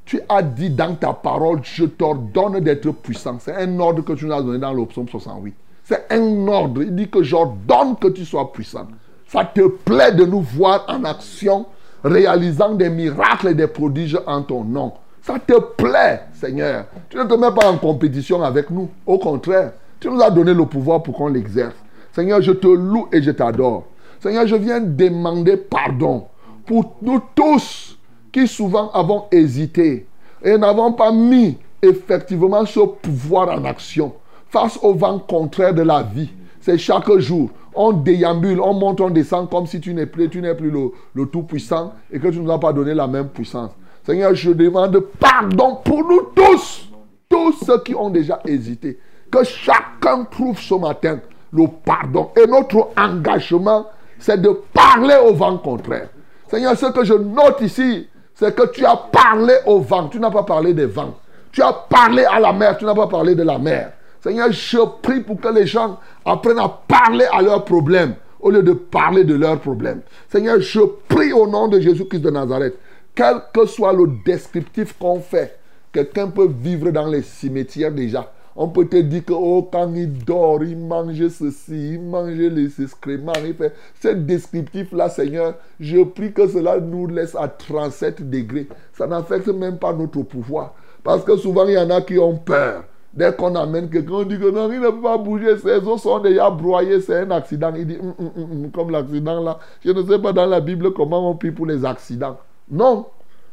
Tu 0.06 0.22
as 0.30 0.42
dit 0.42 0.70
dans 0.70 0.96
ta 0.96 1.12
parole, 1.12 1.60
je 1.64 1.84
t'ordonne 1.84 2.62
d'être 2.62 2.92
puissant. 2.92 3.40
C'est 3.40 3.56
un 3.56 3.78
ordre 3.78 4.06
que 4.06 4.14
tu 4.14 4.24
nous 4.24 4.32
as 4.32 4.42
donné 4.42 4.60
dans 4.60 4.72
le 4.72 4.86
psaume 4.86 5.10
68. 5.10 5.54
C'est 5.84 6.06
un 6.12 6.48
ordre. 6.48 6.84
Il 6.84 6.96
dit 6.96 7.10
que 7.10 7.24
j'ordonne 7.24 7.96
que 8.00 8.08
tu 8.08 8.26
sois 8.26 8.52
puissant. 8.52 8.88
Ça 9.28 9.46
te 9.46 9.68
plaît 9.68 10.12
de 10.12 10.26
nous 10.26 10.42
voir 10.42 10.86
en 10.88 11.04
action, 11.04 11.66
réalisant 12.04 12.74
des 12.74 12.90
miracles 12.90 13.50
et 13.50 13.56
des 13.56 13.68
prodiges 13.68 14.20
en 14.26 14.42
ton 14.42 14.64
nom. 14.64 14.94
Ça 15.22 15.36
te 15.40 15.58
plaît, 15.60 16.24
Seigneur. 16.34 16.86
Tu 17.10 17.18
ne 17.18 17.24
te 17.24 17.34
mets 17.36 17.54
pas 17.54 17.70
en 17.70 17.78
compétition 17.78 18.42
avec 18.44 18.70
nous. 18.70 18.90
Au 19.06 19.20
contraire, 19.20 19.74
tu 20.00 20.10
nous 20.10 20.22
as 20.22 20.32
donné 20.32 20.54
le 20.54 20.66
pouvoir 20.66 21.04
pour 21.04 21.16
qu'on 21.16 21.28
l'exerce. 21.28 21.76
Seigneur, 22.12 22.42
je 22.42 22.52
te 22.52 22.68
loue 22.68 23.08
et 23.12 23.22
je 23.22 23.32
t'adore. 23.32 23.86
Seigneur, 24.20 24.48
je 24.48 24.56
viens 24.56 24.82
demander 24.82 25.58
pardon 25.58 26.26
pour 26.66 26.96
nous 27.02 27.22
tous 27.36 27.98
qui 28.32 28.48
souvent 28.48 28.92
avons 28.92 29.26
hésité 29.32 30.08
et 30.44 30.58
n'avons 30.58 30.94
pas 30.94 31.12
mis 31.12 31.58
effectivement 31.82 32.66
ce 32.66 32.80
pouvoir 32.80 33.50
en 33.50 33.66
action 33.66 34.14
face 34.52 34.78
au 34.82 34.94
vent 34.94 35.18
contraire 35.18 35.74
de 35.74 35.82
la 35.82 36.04
vie. 36.04 36.30
C'est 36.60 36.78
chaque 36.78 37.10
jour. 37.18 37.50
On 37.74 37.94
déambule, 37.94 38.60
on 38.60 38.74
monte, 38.74 39.00
on 39.00 39.10
descend 39.10 39.50
comme 39.50 39.66
si 39.66 39.80
tu 39.80 39.94
n'es 39.94 40.06
plus, 40.06 40.30
tu 40.30 40.42
n'es 40.42 40.54
le 40.54 41.26
Tout-Puissant 41.26 41.94
et 42.12 42.20
que 42.20 42.28
tu 42.28 42.40
ne 42.40 42.44
nous 42.44 42.52
as 42.52 42.60
pas 42.60 42.74
donné 42.74 42.94
la 42.94 43.08
même 43.08 43.30
puissance. 43.30 43.72
Seigneur, 44.06 44.36
je 44.36 44.52
demande 44.52 45.00
pardon 45.20 45.78
pour 45.84 46.04
nous 46.04 46.22
tous, 46.36 46.90
tous 47.30 47.54
ceux 47.66 47.80
qui 47.80 47.96
ont 47.96 48.10
déjà 48.10 48.42
hésité. 48.46 49.00
Que 49.32 49.44
chacun 49.46 50.26
trouve 50.26 50.60
ce 50.60 50.76
matin 50.76 51.20
le 51.54 51.68
pardon. 51.86 52.32
Et 52.36 52.46
notre 52.46 52.90
engagement, 52.98 53.86
c'est 54.20 54.42
de 54.42 54.50
parler 54.74 55.16
au 55.26 55.34
vent 55.34 55.58
contraire. 55.58 56.10
Seigneur, 56.50 56.76
ce 56.76 56.88
que 56.88 57.06
je 57.06 57.14
note 57.14 57.62
ici, 57.62 58.08
c'est 58.36 58.54
que 58.54 58.70
tu 58.72 58.86
as 58.86 58.98
parlé 58.98 59.54
au 59.66 59.80
vent. 59.80 60.10
Tu 60.10 60.20
n'as 60.20 60.32
pas 60.32 60.44
parlé 60.44 60.74
des 60.74 60.88
vents. 60.88 61.16
Tu 61.54 61.62
as 61.62 61.72
parlé 61.72 62.26
à 62.26 62.40
la 62.40 62.52
mer. 62.52 62.78
Tu 62.78 62.84
n'as 62.84 62.96
pas 62.96 63.08
parlé 63.08 63.36
de 63.36 63.44
la 63.44 63.58
mer. 63.58 63.94
Seigneur, 64.22 64.52
je 64.52 64.78
prie 65.02 65.22
pour 65.22 65.40
que 65.42 65.48
les 65.48 65.66
gens 65.66 66.00
apprennent 66.26 66.60
à 66.60 66.70
parler 66.70 67.26
à 67.32 67.42
leurs 67.42 67.66
problèmes 67.66 68.16
au 68.40 68.52
lieu 68.52 68.64
de 68.64 68.74
parler 68.74 69.24
de 69.24 69.36
leurs 69.36 69.60
problèmes. 69.60 70.02
Seigneur, 70.30 70.60
je 70.60 70.82
prie 71.08 71.34
au 71.34 71.48
nom 71.48 71.68
de 71.68 71.80
Jésus-Christ 71.80 72.22
de 72.22 72.30
Nazareth, 72.30 72.76
quel 73.16 73.42
que 73.54 73.66
soit 73.66 73.94
le 73.94 74.08
descriptif 74.26 74.98
qu'on 74.98 75.20
fait, 75.20 75.58
quelqu'un 75.92 76.28
peut 76.28 76.50
vivre 76.50 76.92
dans 76.92 77.08
les 77.08 77.22
cimetières 77.22 77.92
déjà. 77.92 78.32
On 78.56 78.68
peut 78.68 78.86
te 78.86 78.98
dire 78.98 79.24
que 79.24 79.34
oh, 79.34 79.70
quand 79.72 79.94
il 79.96 80.12
dort, 80.26 80.62
il 80.64 80.78
mange 80.78 81.28
ceci, 81.30 81.94
il 81.94 82.02
mange 82.02 82.34
les 82.34 82.82
excréments, 82.82 83.32
il 83.46 83.54
fait. 83.54 83.74
Ce 84.02 84.10
descriptif-là, 84.10 85.10
Seigneur, 85.10 85.56
je 85.80 86.04
prie 86.04 86.34
que 86.34 86.48
cela 86.48 86.80
nous 86.80 87.08
laisse 87.08 87.34
à 87.36 87.48
37 87.48 88.30
degrés. 88.30 88.68
Ça 88.94 89.08
n'affecte 89.08 89.48
même 89.48 89.78
pas 89.78 89.94
notre 89.94 90.22
pouvoir. 90.24 90.76
Parce 91.02 91.24
que 91.24 91.38
souvent, 91.38 91.66
il 91.66 91.74
y 91.74 91.78
en 91.78 91.90
a 91.90 92.02
qui 92.02 92.20
ont 92.20 92.36
peur. 92.36 92.84
Dès 93.14 93.34
qu'on 93.36 93.54
amène 93.56 93.90
quelqu'un, 93.90 94.14
on 94.14 94.24
dit 94.24 94.40
que 94.40 94.50
non, 94.50 94.72
il 94.72 94.80
ne 94.80 94.90
peut 94.90 95.02
pas 95.02 95.18
bouger, 95.18 95.58
ses 95.58 95.86
os 95.86 96.02
sont 96.02 96.20
déjà 96.20 96.50
broyés, 96.50 97.02
c'est 97.02 97.20
un 97.20 97.32
accident. 97.32 97.74
Il 97.76 97.86
dit, 97.86 97.98
hum, 97.98 98.14
hum, 98.18 98.32
hum, 98.38 98.72
comme 98.72 98.90
l'accident 98.90 99.42
là. 99.44 99.60
Je 99.84 99.92
ne 99.92 100.02
sais 100.04 100.18
pas 100.18 100.32
dans 100.32 100.46
la 100.46 100.62
Bible 100.62 100.94
comment 100.94 101.30
on 101.30 101.36
prie 101.36 101.52
pour 101.52 101.66
les 101.66 101.84
accidents. 101.84 102.38
Non. 102.70 103.06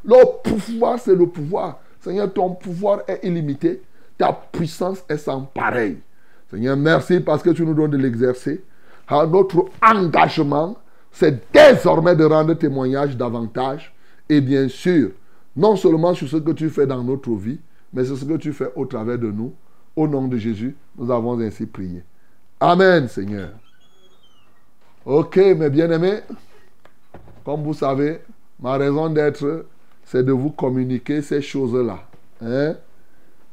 Le 0.04 0.14
pouvoir, 0.44 0.98
c'est 1.00 1.14
le 1.14 1.26
pouvoir. 1.26 1.80
Seigneur, 2.00 2.32
ton 2.32 2.50
pouvoir 2.50 3.00
est 3.09 3.20
illimité. 3.24 3.82
Ta 4.16 4.32
puissance 4.32 5.04
est 5.09 5.16
sans 5.16 5.42
pareil. 5.42 5.98
Seigneur, 6.50 6.76
merci 6.76 7.18
parce 7.18 7.42
que 7.42 7.50
tu 7.50 7.64
nous 7.64 7.74
donnes 7.74 7.90
de 7.90 7.96
l'exercer. 7.96 8.62
Notre 9.11 9.66
engagement, 9.82 10.76
c'est 11.11 11.52
désormais 11.52 12.14
de 12.14 12.24
rendre 12.24 12.54
témoignage 12.54 13.16
davantage. 13.16 13.92
Et 14.28 14.40
bien 14.40 14.68
sûr, 14.68 15.11
non 15.56 15.74
seulement 15.74 16.14
sur 16.14 16.28
ce 16.28 16.36
que 16.36 16.52
tu 16.52 16.68
fais 16.68 16.86
dans 16.86 17.02
notre 17.02 17.32
vie, 17.32 17.59
mais 17.93 18.05
c'est 18.05 18.16
ce 18.16 18.24
que 18.24 18.36
tu 18.36 18.53
fais 18.53 18.70
au 18.76 18.86
travers 18.86 19.18
de 19.18 19.30
nous. 19.30 19.55
Au 19.97 20.07
nom 20.07 20.28
de 20.28 20.36
Jésus, 20.36 20.76
nous 20.97 21.11
avons 21.11 21.39
ainsi 21.41 21.66
prié. 21.66 22.05
Amen, 22.61 23.09
Seigneur. 23.09 23.51
Ok, 25.05 25.36
mes 25.36 25.70
bien-aimés, 25.70 26.20
comme 27.45 27.62
vous 27.62 27.74
savez, 27.74 28.20
ma 28.61 28.76
raison 28.76 29.09
d'être, 29.09 29.66
c'est 30.05 30.24
de 30.24 30.32
vous 30.32 30.51
communiquer 30.51 31.22
ces 31.22 31.41
choses-là. 31.41 32.01
Hein? 32.43 32.76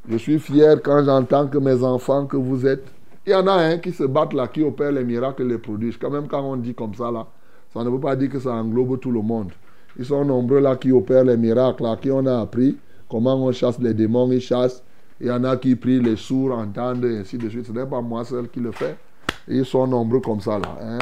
Je 0.08 0.16
suis 0.16 0.38
fier 0.38 0.80
quand 0.82 1.04
j'entends 1.04 1.48
que 1.48 1.58
mes 1.58 1.82
enfants, 1.82 2.26
que 2.26 2.36
vous 2.36 2.66
êtes, 2.66 2.84
il 3.26 3.32
y 3.32 3.34
en 3.34 3.46
a 3.48 3.54
un 3.54 3.78
qui 3.78 3.90
se 3.90 4.04
battent 4.04 4.34
là, 4.34 4.46
qui 4.46 4.62
opère 4.62 4.92
les 4.92 5.02
miracles 5.02 5.42
et 5.42 5.48
les 5.48 5.58
prodiges. 5.58 5.98
Quand 5.98 6.10
même, 6.10 6.28
quand 6.28 6.42
on 6.42 6.56
dit 6.56 6.74
comme 6.74 6.94
ça 6.94 7.10
là, 7.10 7.26
ça 7.72 7.82
ne 7.82 7.90
veut 7.90 7.98
pas 7.98 8.14
dire 8.14 8.30
que 8.30 8.38
ça 8.38 8.52
englobe 8.52 9.00
tout 9.00 9.10
le 9.10 9.20
monde. 9.20 9.50
Ils 9.98 10.04
sont 10.04 10.24
nombreux 10.24 10.60
là 10.60 10.76
qui 10.76 10.92
opèrent 10.92 11.24
les 11.24 11.36
miracles, 11.36 11.82
là, 11.82 11.96
qui 12.00 12.10
on 12.10 12.24
a 12.26 12.40
appris 12.40 12.76
comment 13.08 13.36
on 13.36 13.52
chasse 13.52 13.78
les 13.78 13.94
démons, 13.94 14.30
ils 14.32 14.40
chassent. 14.40 14.82
Il 15.20 15.28
y 15.28 15.30
en 15.30 15.44
a 15.44 15.56
qui 15.56 15.74
prient, 15.76 16.00
les 16.00 16.16
sourds 16.16 16.52
entendent, 16.58 17.04
et 17.04 17.18
ainsi 17.18 17.38
de 17.38 17.48
suite. 17.48 17.66
Ce 17.66 17.72
n'est 17.72 17.86
pas 17.86 18.00
moi 18.02 18.24
seul 18.24 18.48
qui 18.48 18.60
le 18.60 18.70
fais. 18.72 18.96
Ils 19.48 19.64
sont 19.64 19.86
nombreux 19.86 20.20
comme 20.20 20.40
ça 20.40 20.58
là. 20.58 20.76
hein. 20.80 20.98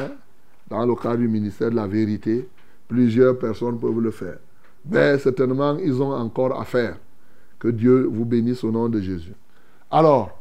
Dans 0.69 0.85
le 0.85 0.95
cadre 0.95 1.17
du 1.17 1.27
ministère 1.27 1.69
de 1.69 1.75
la 1.75 1.87
vérité, 1.87 2.47
plusieurs 2.87 3.37
personnes 3.37 3.79
peuvent 3.79 3.99
le 3.99 4.11
faire. 4.11 4.37
Mais 4.89 5.17
certainement, 5.19 5.77
ils 5.77 6.01
ont 6.01 6.13
encore 6.13 6.59
à 6.59 6.63
faire. 6.65 6.97
Que 7.59 7.67
Dieu 7.69 8.07
vous 8.11 8.25
bénisse 8.25 8.63
au 8.63 8.71
nom 8.71 8.87
de 8.89 8.99
Jésus. 9.01 9.33
Alors, 9.91 10.37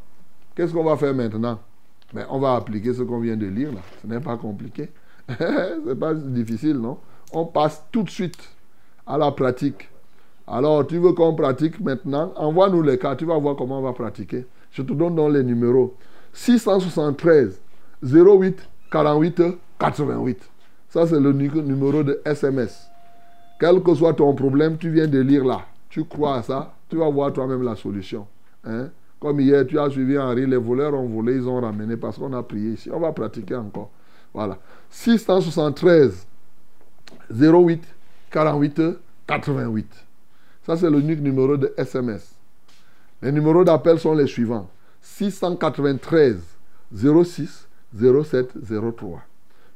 qu'est-ce 0.55 0.73
qu'on 0.73 0.85
va 0.85 0.97
faire 0.97 1.15
maintenant? 1.15 1.59
Ben, 2.13 2.27
On 2.31 2.39
va 2.39 2.55
appliquer 2.57 2.93
ce 2.95 3.03
qu'on 3.03 3.21
vient 3.21 3.37
de 3.37 3.47
lire 3.47 3.73
là. 3.73 3.81
Ce 4.03 4.07
n'est 4.07 4.21
pas 4.21 4.37
compliqué. 4.37 4.91
Ce 5.39 5.87
n'est 5.89 5.95
pas 5.95 6.15
difficile, 6.15 6.77
non? 6.77 6.99
On 7.33 7.47
passe 7.47 7.83
tout 7.91 8.03
de 8.03 8.11
suite 8.11 8.37
à 9.07 9.17
la 9.19 9.31
pratique. 9.33 9.89
Alors, 10.47 10.87
tu 10.87 10.99
veux 10.99 11.13
qu'on 11.13 11.35
pratique 11.35 11.81
maintenant? 11.81 12.33
Envoie-nous 12.37 12.83
les 12.83 12.99
cas, 12.99 13.17
tu 13.17 13.25
vas 13.25 13.39
voir 13.39 13.57
comment 13.57 13.79
on 13.79 13.83
va 13.83 13.93
pratiquer. 13.93 14.47
Je 14.71 14.83
te 14.83 14.93
donne 14.93 15.15
donc 15.17 15.33
les 15.33 15.43
numéros. 15.43 15.95
673 16.33 17.61
08 18.03 18.69
48 18.91 19.43
88. 19.79 20.51
Ça, 20.89 21.07
c'est 21.07 21.19
le 21.21 21.33
nu- 21.33 21.51
numéro 21.63 22.03
de 22.03 22.21
SMS. 22.25 22.89
Quel 23.59 23.83
que 23.83 23.95
soit 23.95 24.15
ton 24.15 24.35
problème, 24.35 24.77
tu 24.77 24.91
viens 24.91 25.07
de 25.07 25.19
lire 25.21 25.45
là. 25.45 25.63
Tu 25.89 26.05
crois 26.05 26.37
à 26.37 26.43
ça, 26.43 26.75
tu 26.89 26.97
vas 26.97 27.09
voir 27.09 27.33
toi-même 27.33 27.63
la 27.63 27.77
solution. 27.77 28.27
Hein? 28.65 28.89
Comme 29.21 29.41
hier, 29.41 29.65
tu 29.67 29.79
as 29.79 29.89
suivi 29.91 30.19
Henri, 30.19 30.47
les 30.47 30.57
voleurs 30.57 30.93
ont 30.95 31.07
volé, 31.09 31.37
ils 31.37 31.49
ont 31.49 31.61
ramené 31.61 31.97
parce 31.97 32.19
qu'on 32.19 32.33
a 32.33 32.43
prié 32.43 32.73
ici. 32.73 32.91
On 32.93 33.01
va 33.01 33.13
pratiquer 33.13 33.55
encore. 33.55 33.91
Voilà. 34.35 34.59
673 34.91 36.27
08 37.31 37.83
48 38.31 38.81
88. 39.27 40.04
Ça, 40.65 40.77
c'est 40.77 40.91
l'unique 40.91 41.21
numéro 41.21 41.57
de 41.57 41.75
SMS. 41.77 42.35
Les 43.21 43.33
numéros 43.33 43.65
d'appel 43.65 43.99
sont 43.99 44.15
les 44.15 44.27
suivants. 44.27 44.69
693 45.03 46.39
06 46.95 47.69
07 47.95 48.51
03. 48.97 49.23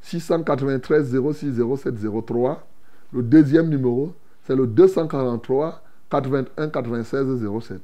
693 0.00 1.16
06 1.32 1.54
07 1.76 1.94
03. 2.26 2.66
Le 3.12 3.22
deuxième 3.22 3.68
numéro, 3.68 4.14
c'est 4.46 4.56
le 4.56 4.66
243 4.66 5.82
81 6.10 6.68
96 6.68 7.26
07. 7.60 7.80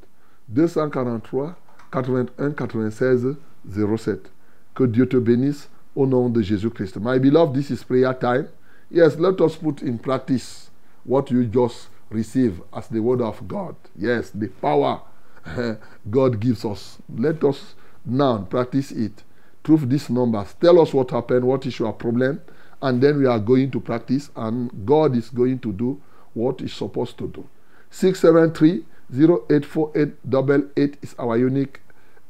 243 0.48 1.56
81 1.92 2.50
96 2.52 3.36
07. 3.68 4.30
Que 4.74 4.84
Dieu 4.84 5.06
te 5.06 5.16
bénisse 5.18 5.68
au 5.94 6.06
nom 6.06 6.30
de 6.30 6.40
Jésus-Christ. 6.40 6.96
My 7.00 7.18
beloved, 7.18 7.54
this 7.54 7.70
is 7.70 7.84
prayer 7.84 8.18
time. 8.18 8.46
Yes, 8.90 9.18
let 9.18 9.40
us 9.40 9.56
put 9.56 9.82
in 9.82 9.98
practice 9.98 10.70
what 11.04 11.30
you 11.30 11.44
just 11.44 11.88
receive 12.10 12.60
as 12.72 12.88
the 12.88 13.00
word 13.00 13.20
of 13.20 13.46
God. 13.48 13.76
Yes, 13.96 14.30
the 14.30 14.48
power 14.48 15.00
God 16.10 16.40
gives 16.40 16.64
us. 16.64 16.98
Let 17.14 17.42
us 17.44 17.74
now 18.04 18.38
practice 18.38 18.90
it. 18.90 19.22
Prove 19.62 19.88
these 19.88 20.10
numbers. 20.10 20.54
Tell 20.60 20.80
us 20.80 20.92
what 20.92 21.10
happened, 21.10 21.44
what 21.44 21.64
is 21.66 21.78
your 21.78 21.92
problem, 21.92 22.40
and 22.82 23.02
then 23.02 23.18
we 23.18 23.26
are 23.26 23.38
going 23.38 23.70
to 23.70 23.80
practice, 23.80 24.30
and 24.36 24.70
God 24.84 25.16
is 25.16 25.30
going 25.30 25.58
to 25.60 25.72
do 25.72 26.00
what 26.34 26.60
He's 26.60 26.74
supposed 26.74 27.16
to 27.18 27.28
do. 27.28 27.48
673 27.90 28.84
0848 29.12 30.96
is 31.02 31.14
our 31.18 31.36
unique 31.36 31.80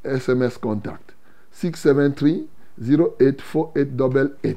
SMS 0.05 0.61
contact. 0.61 1.13
673 1.53 2.49
0848 2.81 4.57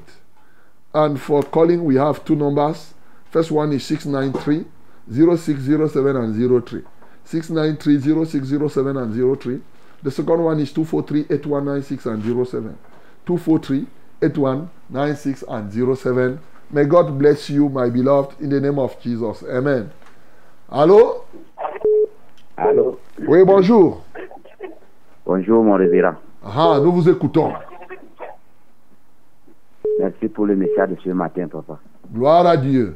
And 0.93 1.21
for 1.21 1.43
calling, 1.43 1.83
we 1.83 1.95
have 1.95 2.25
two 2.25 2.35
numbers. 2.35 2.93
First 3.29 3.51
one 3.51 3.71
is 3.73 3.85
693 3.85 4.65
0607 5.11 6.15
and 6.15 6.65
03. 6.65 6.83
693 7.23 8.25
0607 8.25 8.97
and 8.97 9.39
03. 9.39 9.61
The 10.03 10.11
second 10.11 10.43
one 10.43 10.59
is 10.59 10.71
243 10.71 11.35
8196 11.35 12.05
and 12.05 12.23
07. 12.23 12.77
243 13.25 13.87
8196 14.21 15.43
and 15.47 15.97
07. 15.97 16.39
May 16.71 16.85
God 16.85 17.17
bless 17.17 17.49
you, 17.49 17.69
my 17.69 17.89
beloved, 17.89 18.39
in 18.41 18.49
the 18.49 18.59
name 18.59 18.79
of 18.79 18.99
Jesus. 19.01 19.43
Amen. 19.43 19.89
Allô? 20.69 21.23
Allô 22.57 22.99
Oui, 23.27 23.43
bonjour. 23.45 24.03
Bonjour 25.25 25.63
mon 25.63 25.75
révérend. 25.75 26.15
Ah, 26.43 26.79
nous 26.81 26.91
vous 26.91 27.09
écoutons. 27.09 27.53
Merci 29.99 30.27
pour 30.27 30.45
le 30.45 30.55
message 30.55 30.89
de 30.89 30.97
ce 31.03 31.09
matin, 31.09 31.47
papa. 31.47 31.79
Gloire 32.13 32.45
à 32.45 32.57
Dieu. 32.57 32.95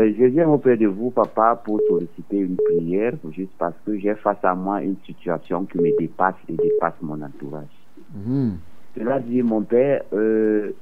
Euh, 0.00 0.14
je 0.18 0.24
viens 0.24 0.48
auprès 0.48 0.76
de 0.76 0.86
vous, 0.86 1.10
papa, 1.10 1.60
pour 1.62 1.80
solliciter 1.88 2.38
une 2.38 2.56
prière, 2.56 3.12
juste 3.32 3.52
parce 3.58 3.74
que 3.84 3.98
j'ai 3.98 4.14
face 4.14 4.42
à 4.42 4.54
moi 4.54 4.82
une 4.82 4.96
situation 5.04 5.64
qui 5.66 5.78
me 5.78 5.96
dépasse 5.98 6.36
et 6.48 6.54
dépasse 6.54 6.94
mon 7.02 7.20
entourage. 7.20 7.76
Mhm. 8.14 8.56
Cela 8.96 9.20
dit, 9.20 9.42
mon 9.42 9.62
père, 9.62 10.02
euh, 10.12 10.72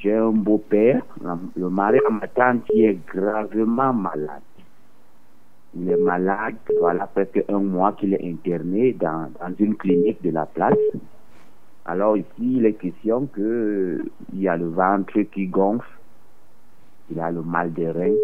j'ai 0.00 0.14
un 0.14 0.30
beau-père, 0.30 1.02
le 1.56 1.68
mari 1.68 1.98
de 2.08 2.14
ma 2.14 2.28
tante, 2.28 2.64
qui 2.64 2.84
est 2.84 2.98
gravement 3.06 3.92
malade. 3.92 4.42
Il 5.76 5.90
est 5.90 6.00
malade, 6.00 6.54
voilà 6.80 7.06
presque 7.06 7.44
un 7.48 7.58
mois 7.58 7.92
qu'il 7.92 8.14
est 8.14 8.24
interné 8.24 8.92
dans, 8.92 9.30
dans 9.38 9.54
une 9.58 9.76
clinique 9.76 10.22
de 10.22 10.30
la 10.30 10.46
place. 10.46 10.78
Alors 11.84 12.16
ici, 12.16 12.26
il 12.38 12.64
est 12.64 12.72
question 12.74 13.26
que 13.26 13.40
euh, 13.40 14.10
il 14.32 14.40
y 14.40 14.48
a 14.48 14.56
le 14.56 14.68
ventre 14.68 15.20
qui 15.32 15.46
gonfle, 15.46 15.86
il 17.10 17.20
a 17.20 17.30
le 17.30 17.42
mal 17.42 17.72
des 17.72 17.90
reins. 17.90 18.14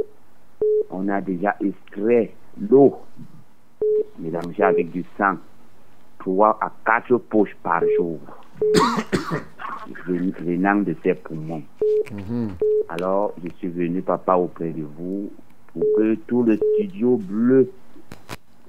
On 0.91 1.09
a 1.09 1.21
déjà 1.21 1.57
extrait 1.65 2.33
l'eau 2.61 2.97
mélangée 4.19 4.63
avec 4.63 4.91
du 4.91 5.05
sang, 5.19 5.35
trois 6.19 6.59
à 6.61 6.71
quatre 6.87 7.17
poches 7.19 7.57
par 7.63 7.83
jour 7.97 8.19
ven- 10.07 10.33
venant 10.41 10.77
de 10.77 10.95
ses 11.03 11.15
poumons. 11.15 11.63
Mhm. 12.13 12.51
Alors, 12.89 13.33
je 13.43 13.51
suis 13.59 13.69
venu, 13.69 14.03
papa, 14.03 14.35
auprès 14.37 14.71
de 14.71 14.83
vous 14.83 15.31
pour 15.73 15.83
que 15.97 16.15
tout 16.27 16.43
le 16.43 16.57
studio 16.57 17.17
bleu, 17.17 17.71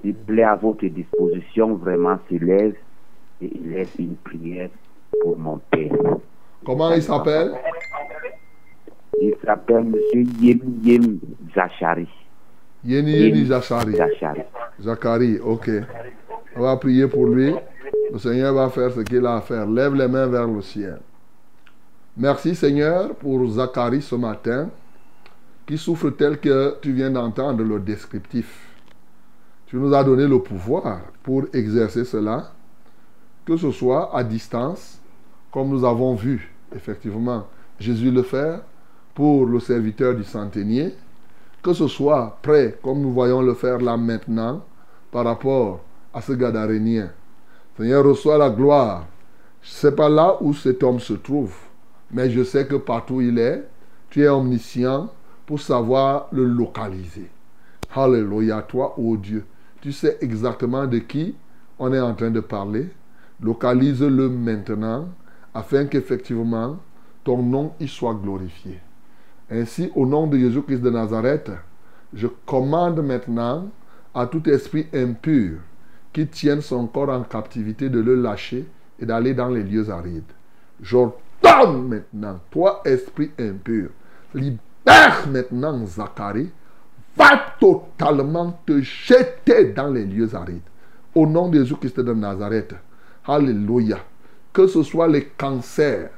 s'il 0.02 0.14
plaît 0.14 0.42
à 0.42 0.56
votre 0.56 0.84
disposition, 0.86 1.74
vraiment 1.74 2.18
se 2.28 2.34
lève 2.36 2.74
et 3.40 3.50
il 3.54 3.70
laisse 3.70 3.94
une 3.98 4.16
prière 4.16 4.70
pour 5.22 5.38
mon 5.38 5.58
père. 5.70 5.92
Comment 6.64 6.90
il 6.92 7.02
s'appelle? 7.02 7.52
Il 9.20 9.34
s'appelle 9.44 9.84
Monsieur 9.84 10.24
Yem 10.40 10.60
Yem 10.82 11.18
Zachary. 11.54 12.08
Yeni 12.84 13.12
Yeni 13.12 13.46
Zachary. 13.46 13.96
Zachary. 13.96 14.42
Zachary, 14.80 15.38
ok. 15.40 15.70
On 16.56 16.62
va 16.62 16.76
prier 16.76 17.06
pour 17.06 17.26
lui. 17.26 17.54
Le 18.12 18.18
Seigneur 18.18 18.54
va 18.54 18.68
faire 18.68 18.92
ce 18.92 19.00
qu'il 19.00 19.24
a 19.26 19.36
à 19.36 19.40
faire. 19.40 19.66
Lève 19.66 19.94
les 19.94 20.08
mains 20.08 20.26
vers 20.26 20.46
le 20.46 20.60
ciel. 20.62 20.98
Merci 22.16 22.54
Seigneur 22.54 23.14
pour 23.14 23.46
Zacharie 23.46 24.00
ce 24.00 24.14
matin, 24.14 24.70
qui 25.66 25.76
souffre 25.76 26.08
tel 26.10 26.38
que 26.38 26.76
tu 26.80 26.92
viens 26.92 27.10
d'entendre 27.10 27.62
le 27.62 27.78
descriptif. 27.78 28.70
Tu 29.66 29.76
nous 29.76 29.92
as 29.92 30.02
donné 30.02 30.26
le 30.26 30.38
pouvoir 30.38 31.00
pour 31.22 31.44
exercer 31.52 32.06
cela, 32.06 32.52
que 33.44 33.56
ce 33.56 33.70
soit 33.70 34.16
à 34.16 34.24
distance, 34.24 34.98
comme 35.52 35.68
nous 35.68 35.84
avons 35.84 36.14
vu 36.14 36.50
effectivement 36.74 37.46
Jésus 37.78 38.10
le 38.10 38.22
faire 38.22 38.60
pour 39.16 39.46
le 39.46 39.58
serviteur 39.60 40.14
du 40.14 40.24
centenier, 40.24 40.94
que 41.62 41.72
ce 41.72 41.88
soit 41.88 42.38
prêt, 42.42 42.78
comme 42.82 43.00
nous 43.00 43.12
voyons 43.12 43.40
le 43.40 43.54
faire 43.54 43.78
là 43.78 43.96
maintenant, 43.96 44.62
par 45.10 45.24
rapport 45.24 45.80
à 46.12 46.20
ce 46.20 46.32
Gadarénien. 46.32 47.10
Seigneur, 47.78 48.04
reçois 48.04 48.36
la 48.36 48.50
gloire. 48.50 49.06
Je 49.62 49.70
ne 49.70 49.74
sais 49.74 49.92
pas 49.92 50.10
là 50.10 50.36
où 50.42 50.52
cet 50.52 50.82
homme 50.82 51.00
se 51.00 51.14
trouve, 51.14 51.56
mais 52.12 52.30
je 52.30 52.44
sais 52.44 52.66
que 52.66 52.76
partout 52.76 53.22
il 53.22 53.38
est, 53.38 53.66
tu 54.10 54.22
es 54.22 54.28
omniscient 54.28 55.10
pour 55.46 55.62
savoir 55.62 56.28
le 56.30 56.44
localiser. 56.44 57.30
Alléluia, 57.94 58.60
toi, 58.68 58.94
ô 58.98 59.16
Dieu. 59.16 59.46
Tu 59.80 59.92
sais 59.92 60.18
exactement 60.20 60.86
de 60.86 60.98
qui 60.98 61.34
on 61.78 61.90
est 61.94 62.00
en 62.00 62.14
train 62.14 62.30
de 62.30 62.40
parler. 62.40 62.90
Localise-le 63.40 64.28
maintenant, 64.28 65.08
afin 65.54 65.86
qu'effectivement, 65.86 66.76
ton 67.24 67.42
nom 67.42 67.72
y 67.80 67.88
soit 67.88 68.14
glorifié. 68.14 68.78
Ainsi, 69.50 69.90
au 69.94 70.06
nom 70.06 70.26
de 70.26 70.38
Jésus-Christ 70.38 70.80
de 70.80 70.90
Nazareth, 70.90 71.50
je 72.12 72.26
commande 72.44 73.00
maintenant 73.04 73.68
à 74.14 74.26
tout 74.26 74.48
esprit 74.48 74.86
impur 74.92 75.58
qui 76.12 76.26
tienne 76.26 76.62
son 76.62 76.86
corps 76.86 77.10
en 77.10 77.22
captivité 77.22 77.88
de 77.88 78.00
le 78.00 78.14
lâcher 78.14 78.66
et 78.98 79.06
d'aller 79.06 79.34
dans 79.34 79.48
les 79.48 79.62
lieux 79.62 79.90
arides. 79.90 80.32
J'ordonne 80.80 81.88
maintenant, 81.88 82.40
toi 82.50 82.80
esprit 82.84 83.30
impur, 83.38 83.90
libère 84.34 85.28
maintenant 85.30 85.84
Zacharie, 85.86 86.50
va 87.16 87.40
totalement 87.60 88.58
te 88.66 88.80
jeter 88.80 89.72
dans 89.72 89.88
les 89.88 90.04
lieux 90.04 90.34
arides. 90.34 90.60
Au 91.14 91.26
nom 91.26 91.48
de 91.48 91.58
Jésus-Christ 91.58 92.00
de 92.00 92.12
Nazareth, 92.12 92.74
Alléluia. 93.26 93.98
Que 94.52 94.66
ce 94.66 94.82
soit 94.82 95.08
les 95.08 95.24
cancers, 95.24 96.10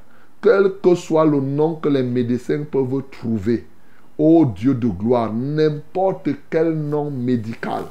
quel 0.43 0.72
que 0.82 0.95
soit 0.95 1.24
le 1.24 1.41
nom 1.41 1.74
que 1.74 1.89
les 1.89 2.03
médecins 2.03 2.64
peuvent 2.70 3.03
trouver, 3.11 3.66
ô 4.16 4.45
Dieu 4.45 4.74
de 4.74 4.89
gloire, 4.89 5.32
n'importe 5.32 6.29
quel 6.50 6.72
nom 6.72 7.11
médical, 7.11 7.84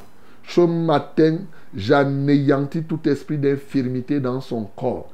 ce 0.48 0.62
matin, 0.62 1.40
j'anéantis 1.76 2.84
tout 2.84 3.00
esprit 3.08 3.38
d'infirmité 3.38 4.20
dans 4.20 4.42
son 4.42 4.66
corps. 4.76 5.10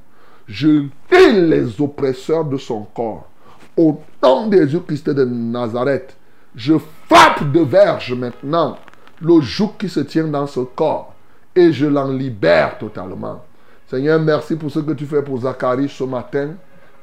Je 0.48 0.68
lis 1.12 1.42
les 1.50 1.82
oppresseurs 1.82 2.46
de 2.46 2.58
son 2.58 2.84
corps. 2.94 3.28
Au 3.76 4.00
nom 4.22 4.48
de 4.48 4.58
Jésus-Christ 4.58 5.10
de 5.10 5.26
Nazareth, 5.26 6.16
je 6.56 6.76
frappe 7.08 7.52
de 7.52 7.62
verge 7.62 8.14
maintenant 8.14 8.78
le 9.22 9.42
joug 9.42 9.72
qui 9.80 9.90
se 9.90 10.02
tient 10.02 10.28
dans 10.28 10.46
ce 10.46 10.60
corps 10.60 11.14
et 11.56 11.72
je 11.72 11.86
l'en 11.86 12.12
libère 12.12 12.78
totalement. 12.78 13.44
Seigneur, 13.88 14.20
merci 14.20 14.56
pour 14.56 14.72
ce 14.72 14.80
que 14.80 14.92
tu 14.92 15.06
fais 15.06 15.22
pour 15.22 15.42
Zacharie 15.42 15.90
ce 15.90 16.04
matin, 16.04 16.50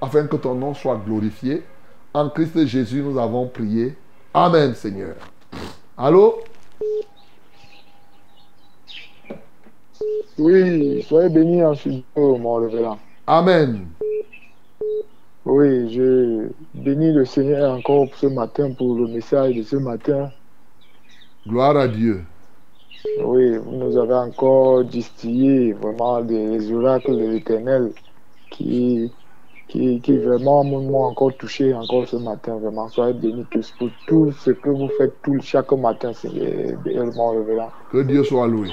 afin 0.01 0.27
que 0.27 0.37
ton 0.37 0.55
nom 0.55 0.75
soit 0.75 1.01
glorifié. 1.05 1.63
En 2.13 2.29
Christ 2.29 2.67
Jésus, 2.67 3.03
nous 3.03 3.19
avons 3.19 3.47
prié. 3.47 3.95
Amen, 4.35 4.75
Seigneur. 4.75 5.15
Allô? 5.97 6.41
Oui, 10.39 11.03
soyez 11.03 11.29
bénis 11.29 11.63
en 11.63 11.75
studio, 11.75 12.03
mon 12.39 12.55
révérend. 12.55 12.99
Amen. 13.27 13.87
Oui, 15.45 15.93
je 15.93 16.49
bénis 16.75 17.13
le 17.13 17.25
Seigneur 17.25 17.73
encore 17.73 18.09
pour 18.09 18.17
ce 18.17 18.27
matin, 18.27 18.73
pour 18.73 18.95
le 18.95 19.07
message 19.09 19.55
de 19.55 19.63
ce 19.63 19.77
matin. 19.77 20.31
Gloire 21.47 21.77
à 21.77 21.89
Dieu. 21.89 22.25
Oui, 23.25 23.57
vous 23.57 23.77
nous 23.77 23.97
avez 23.97 24.15
encore 24.15 24.85
distillé 24.85 25.73
vraiment 25.73 26.21
des 26.21 26.73
oracles 26.73 27.17
de 27.17 27.27
l'éternel 27.29 27.93
qui, 28.51 29.11
qui, 29.71 30.01
qui 30.01 30.17
vraiment 30.19 30.65
m'ont 30.65 31.05
encore 31.05 31.35
touché 31.37 31.73
encore 31.73 32.07
ce 32.07 32.17
matin. 32.17 32.57
Vraiment, 32.57 32.89
soyez 32.89 33.15
bénis 33.15 33.47
tous 33.51 33.73
pour 33.79 33.89
tout 34.07 34.33
ce 34.33 34.51
que 34.51 34.69
vous 34.69 34.89
faites 34.99 35.15
tout, 35.23 35.39
chaque 35.41 35.73
matin, 35.73 36.13
révérend. 36.23 37.71
Que 37.93 38.03
Dieu 38.03 38.25
soit 38.25 38.49
loué. 38.49 38.69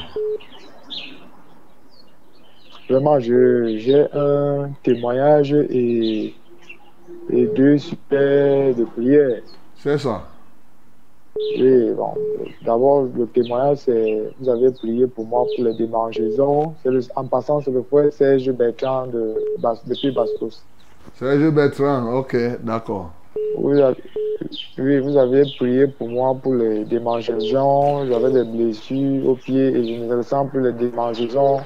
Vraiment, 2.89 3.19
j'ai 3.19 4.05
un 4.13 4.69
témoignage 4.83 5.53
et, 5.53 6.33
et 7.29 7.45
deux 7.47 7.77
super 7.77 8.73
de 8.73 8.85
prière. 8.85 9.41
C'est 9.75 9.97
ça. 9.99 10.23
Et 11.55 11.91
bon, 11.91 12.13
d'abord, 12.65 13.07
le 13.15 13.27
témoignage, 13.27 13.79
c'est 13.79 14.31
vous 14.39 14.49
avez 14.49 14.71
prié 14.71 15.05
pour 15.05 15.25
moi 15.25 15.45
pour 15.55 15.65
les 15.65 15.75
démangeaisons. 15.75 16.73
C'est 16.81 16.89
en 17.15 17.25
passant, 17.25 17.61
c'est 17.61 17.71
le 17.71 17.83
frère 17.83 18.11
Serge 18.11 18.51
Bertrand 18.51 19.05
de, 19.07 19.35
depuis 19.85 20.11
Bastos. 20.11 20.63
Serge 21.15 21.49
Bertrand, 21.51 22.13
ok, 22.19 22.35
d'accord. 22.63 23.11
Avez, 23.57 23.95
oui, 24.77 24.99
vous 24.99 25.17
avez 25.17 25.43
prié 25.57 25.87
pour 25.87 26.09
moi 26.09 26.35
pour 26.35 26.53
les 26.55 26.85
démangeaisons. 26.85 28.05
J'avais 28.07 28.31
des 28.31 28.43
blessures 28.43 29.27
aux 29.27 29.35
pieds 29.35 29.67
et 29.67 29.97
je 29.97 30.03
ne 30.03 30.15
ressens 30.15 30.45
plus 30.47 30.61
les 30.61 30.73
démangeaisons 30.73 31.61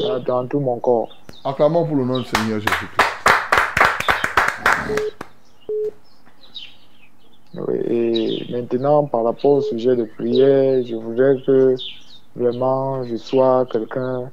dans, 0.00 0.20
dans 0.20 0.46
tout 0.46 0.60
mon 0.60 0.78
corps. 0.78 1.08
Acclamons 1.44 1.84
pour 1.84 1.96
le 1.96 2.04
nom 2.04 2.20
du 2.20 2.24
Seigneur 2.24 2.58
Jésus-Christ. 2.60 3.06
Oui, 7.54 7.76
et 7.86 8.46
maintenant, 8.50 9.04
par 9.04 9.24
rapport 9.24 9.52
au 9.52 9.60
sujet 9.60 9.96
de 9.96 10.04
prière, 10.04 10.84
je 10.84 10.94
voudrais 10.94 11.36
que 11.46 11.74
vraiment 12.34 13.04
je 13.04 13.16
sois 13.16 13.66
quelqu'un 13.70 14.30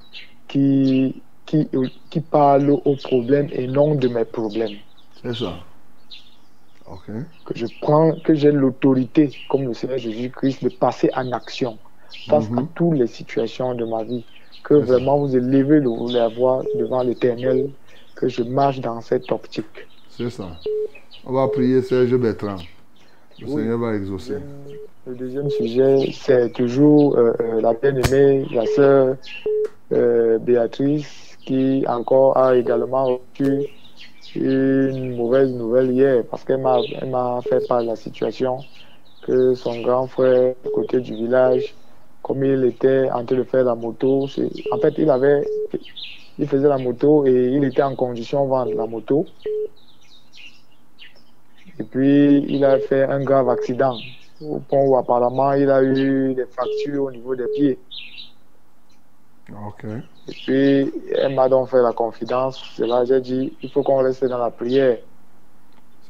qui, 0.48 1.22
qui, 1.46 1.68
qui 2.10 2.20
parle 2.22 2.70
aux 2.72 2.96
problèmes 2.96 3.50
et 3.52 3.68
non 3.68 3.96
de 3.96 4.08
mes 4.08 4.26
problèmes. 4.26 4.78
C'est 5.22 5.36
ça. 5.36 5.54
Ok. 6.90 7.06
Que 7.46 7.54
je 7.58 7.66
prends, 7.82 8.14
que 8.24 8.34
j'ai 8.34 8.52
l'autorité, 8.52 9.32
comme 9.50 9.64
le 9.66 9.74
Seigneur 9.74 9.98
Jésus-Christ, 9.98 10.64
de 10.64 10.70
passer 10.70 11.10
en 11.16 11.32
action 11.32 11.78
face 12.28 12.46
à 12.48 12.62
Mhm. 12.62 12.68
toutes 12.76 12.98
les 12.98 13.08
situations 13.08 13.74
de 13.76 13.86
ma 13.86 14.04
vie. 14.04 14.26
Que 14.64 14.76
vraiment 14.76 15.18
vous 15.18 15.36
élevez 15.36 15.80
le- 15.80 16.14
la 16.14 16.28
voix 16.30 16.64
devant 16.76 17.04
l'éternel, 17.04 17.70
que 18.16 18.28
je 18.30 18.44
marche 18.44 18.80
dans 18.80 19.02
cette 19.02 19.32
optique. 19.32 19.66
C'est 20.10 20.30
ça. 20.30 20.50
On 21.26 21.34
va 21.34 21.48
prier 21.48 21.82
Serge 21.82 22.16
Bertrand. 22.18 22.58
Le 23.40 23.48
Oui. 23.48 23.54
Seigneur 23.56 23.80
va 23.80 23.96
exaucer. 23.96 24.38
Le 25.08 25.16
deuxième 25.16 25.50
sujet, 25.50 26.12
c'est 26.14 26.52
toujours 26.54 27.18
euh, 27.18 27.34
euh, 27.42 27.62
la 27.62 27.74
bien-aimée, 27.74 28.46
la 28.54 28.66
sœur 28.68 29.18
euh, 29.92 30.38
Béatrice, 30.40 31.33
qui 31.46 31.86
encore 31.88 32.38
a 32.38 32.56
également 32.56 33.20
reçu 33.38 33.68
une 34.36 35.16
mauvaise 35.16 35.52
nouvelle 35.54 35.92
hier, 35.92 36.24
parce 36.30 36.44
qu'elle 36.44 36.62
m'a 36.62 37.42
fait 37.44 37.68
part 37.68 37.82
de 37.82 37.88
la 37.88 37.96
situation. 37.96 38.60
que 39.22 39.54
son 39.56 39.82
grand 39.82 40.08
frère, 40.08 40.56
côté 40.74 41.00
du 41.00 41.16
village, 41.16 41.76
comme 42.22 42.44
il 42.44 42.64
était 42.66 43.10
en 43.12 43.26
train 43.26 43.38
de 43.38 43.44
faire 43.44 43.64
la 43.66 43.76
moto, 43.76 44.28
en 44.72 44.78
fait, 44.80 44.96
il 44.98 45.10
avait, 45.10 45.44
il 46.38 46.48
faisait 46.48 46.68
la 46.68 46.78
moto 46.78 47.26
et 47.26 47.32
il 47.56 47.64
était 47.66 47.84
en 47.84 47.96
condition 47.96 48.46
de 48.46 48.50
vendre 48.50 48.74
la 48.76 48.86
moto. 48.86 49.26
Et 51.80 51.84
puis, 51.84 52.44
il 52.48 52.64
a 52.66 52.80
fait 52.80 53.04
un 53.04 53.24
grave 53.24 53.50
accident 53.50 53.96
au 54.42 54.60
point 54.60 54.82
où 54.84 54.98
apparemment 54.98 55.54
il 55.54 55.70
a 55.70 55.82
eu 55.84 56.34
des 56.34 56.46
fractures 56.46 57.06
au 57.06 57.12
niveau 57.12 57.36
des 57.36 57.48
pieds. 57.56 57.80
Ok. 59.52 59.86
Et 60.28 60.32
puis, 60.32 60.94
elle 61.16 61.36
m'a 61.36 61.50
donc 61.50 61.70
fait 61.70 61.82
la 61.82 61.92
confidence. 61.92 62.64
C'est 62.76 62.88
là 62.88 63.04
j'ai 63.06 63.22
dit, 63.22 63.54
il 63.62 63.70
faut 63.70 63.84
qu'on 63.84 63.98
reste 63.98 64.24
dans 64.26 64.38
la 64.38 64.52
prière. 64.52 64.98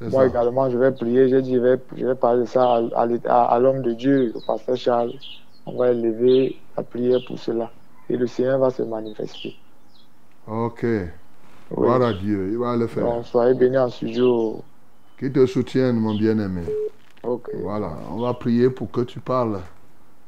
Moi 0.01 0.23
ça. 0.23 0.27
également, 0.27 0.69
je 0.69 0.77
vais 0.77 0.91
prier. 0.91 1.29
J'ai 1.29 1.41
dit, 1.41 1.55
je 1.55 1.59
vais, 1.59 1.79
je 1.97 2.05
vais 2.05 2.15
parler 2.15 2.45
ça 2.45 2.81
à, 2.95 3.59
l'homme 3.59 3.81
de 3.81 3.93
Dieu, 3.93 4.31
au 4.35 4.41
pasteur 4.41 4.75
Charles. 4.75 5.13
On 5.65 5.77
va 5.77 5.91
élever 5.91 6.57
la 6.75 6.83
prière 6.83 7.19
pour 7.25 7.39
cela. 7.39 7.71
Et 8.09 8.17
le 8.17 8.27
Seigneur 8.27 8.59
va 8.59 8.69
se 8.69 8.83
manifester. 8.83 9.55
Ok. 10.45 10.83
Oui. 10.83 11.07
Gloire 11.71 12.01
à 12.01 12.13
Dieu. 12.13 12.49
Il 12.51 12.57
va 12.57 12.75
le 12.75 12.87
faire. 12.87 13.05
Donc, 13.05 13.25
soyez 13.25 13.53
bénis 13.53 13.77
en 13.77 13.89
studio. 13.89 14.61
Qui 15.17 15.31
te 15.31 15.45
soutienne, 15.45 15.95
mon 15.95 16.15
bien-aimé? 16.15 16.63
Ok. 17.23 17.49
Voilà. 17.61 17.93
On 18.11 18.19
va 18.19 18.33
prier 18.33 18.69
pour 18.69 18.91
que 18.91 19.01
tu 19.01 19.19
parles 19.21 19.61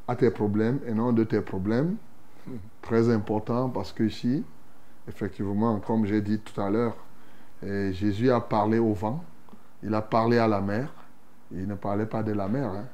à 0.08 0.16
tes 0.16 0.30
problèmes 0.30 0.80
et 0.86 0.94
non 0.94 1.12
de 1.12 1.24
tes 1.24 1.40
problèmes. 1.40 1.96
Très 2.86 3.10
important 3.12 3.68
parce 3.68 3.92
que 3.92 4.04
ici, 4.04 4.44
effectivement, 5.08 5.80
comme 5.80 6.06
j'ai 6.06 6.20
dit 6.20 6.38
tout 6.38 6.60
à 6.60 6.70
l'heure, 6.70 6.96
eh, 7.64 7.92
Jésus 7.92 8.30
a 8.30 8.40
parlé 8.40 8.78
au 8.78 8.92
vent, 8.92 9.24
il 9.82 9.92
a 9.92 10.02
parlé 10.02 10.38
à 10.38 10.46
la 10.46 10.60
mer, 10.60 10.88
il 11.50 11.66
ne 11.66 11.74
parlait 11.74 12.06
pas 12.06 12.22
de 12.22 12.32
la 12.32 12.46
mer. 12.46 12.68
hein. 12.70 12.84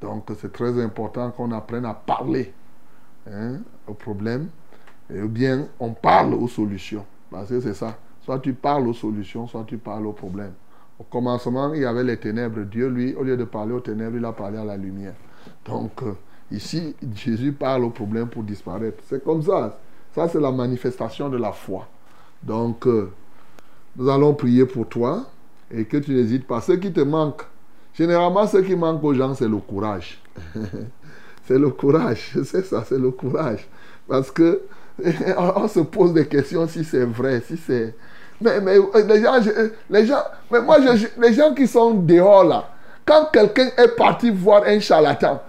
Donc 0.00 0.30
c'est 0.38 0.52
très 0.52 0.80
important 0.80 1.32
qu'on 1.32 1.50
apprenne 1.50 1.84
à 1.84 1.94
parler 1.94 2.54
hein, 3.28 3.58
aux 3.88 3.94
problèmes, 3.94 4.48
et 5.12 5.20
bien 5.22 5.66
on 5.80 5.92
parle 5.92 6.34
aux 6.34 6.48
solutions. 6.48 7.04
Parce 7.28 7.48
que 7.48 7.60
c'est 7.60 7.74
ça. 7.74 7.96
Soit 8.20 8.38
tu 8.38 8.52
parles 8.52 8.86
aux 8.86 8.94
solutions, 8.94 9.48
soit 9.48 9.64
tu 9.66 9.78
parles 9.78 10.06
aux 10.06 10.12
problèmes. 10.12 10.54
Au 10.98 11.02
commencement, 11.02 11.74
il 11.74 11.80
y 11.80 11.84
avait 11.84 12.04
les 12.04 12.18
ténèbres. 12.18 12.60
Dieu, 12.60 12.88
lui, 12.88 13.14
au 13.16 13.24
lieu 13.24 13.36
de 13.36 13.44
parler 13.44 13.72
aux 13.72 13.80
ténèbres, 13.80 14.16
il 14.16 14.24
a 14.24 14.32
parlé 14.32 14.58
à 14.58 14.64
la 14.64 14.76
lumière. 14.76 15.14
Donc, 15.66 16.02
euh, 16.04 16.14
ici, 16.50 16.94
Jésus 17.14 17.52
parle 17.52 17.84
aux 17.84 17.90
problèmes 17.90 18.28
pour 18.28 18.42
disparaître. 18.42 19.02
C'est 19.08 19.22
comme 19.24 19.42
ça. 19.42 19.78
Ça, 20.14 20.28
c'est 20.28 20.40
la 20.40 20.52
manifestation 20.52 21.28
de 21.28 21.36
la 21.36 21.52
foi. 21.52 21.86
Donc, 22.42 22.86
euh, 22.86 23.10
nous 23.96 24.08
allons 24.08 24.34
prier 24.34 24.64
pour 24.66 24.88
toi 24.88 25.24
et 25.70 25.84
que 25.84 25.96
tu 25.96 26.12
n'hésites 26.14 26.46
pas. 26.46 26.60
Ce 26.60 26.72
qui 26.72 26.92
te 26.92 27.00
manque, 27.00 27.42
généralement, 27.94 28.46
ce 28.46 28.58
qui 28.58 28.76
manque 28.76 29.02
aux 29.02 29.14
gens, 29.14 29.34
c'est 29.34 29.48
le 29.48 29.56
courage. 29.56 30.20
c'est 31.46 31.58
le 31.58 31.70
courage. 31.70 32.32
C'est 32.44 32.64
ça, 32.64 32.84
c'est 32.86 32.98
le 32.98 33.10
courage. 33.10 33.66
Parce 34.08 34.30
que 34.30 34.62
on 35.36 35.66
se 35.68 35.80
pose 35.80 36.12
des 36.12 36.26
questions 36.26 36.66
si 36.68 36.84
c'est 36.84 37.04
vrai, 37.04 37.42
si 37.46 37.56
c'est. 37.56 37.94
Mais, 38.40 38.60
mais 38.60 38.76
euh, 38.78 39.04
les 39.06 39.22
gens, 39.22 39.40
je- 39.42 39.70
les 39.90 40.06
gens, 40.06 40.22
mais 40.50 40.60
moi, 40.60 40.76
les 40.78 41.32
gens 41.32 41.52
qui 41.54 41.66
sont 41.66 41.94
dehors 41.94 42.44
là, 42.44 42.68
quand 43.04 43.26
quelqu'un 43.32 43.70
est 43.76 43.96
parti 43.96 44.30
voir 44.30 44.62
un 44.66 44.78
charlatan, 44.80 45.40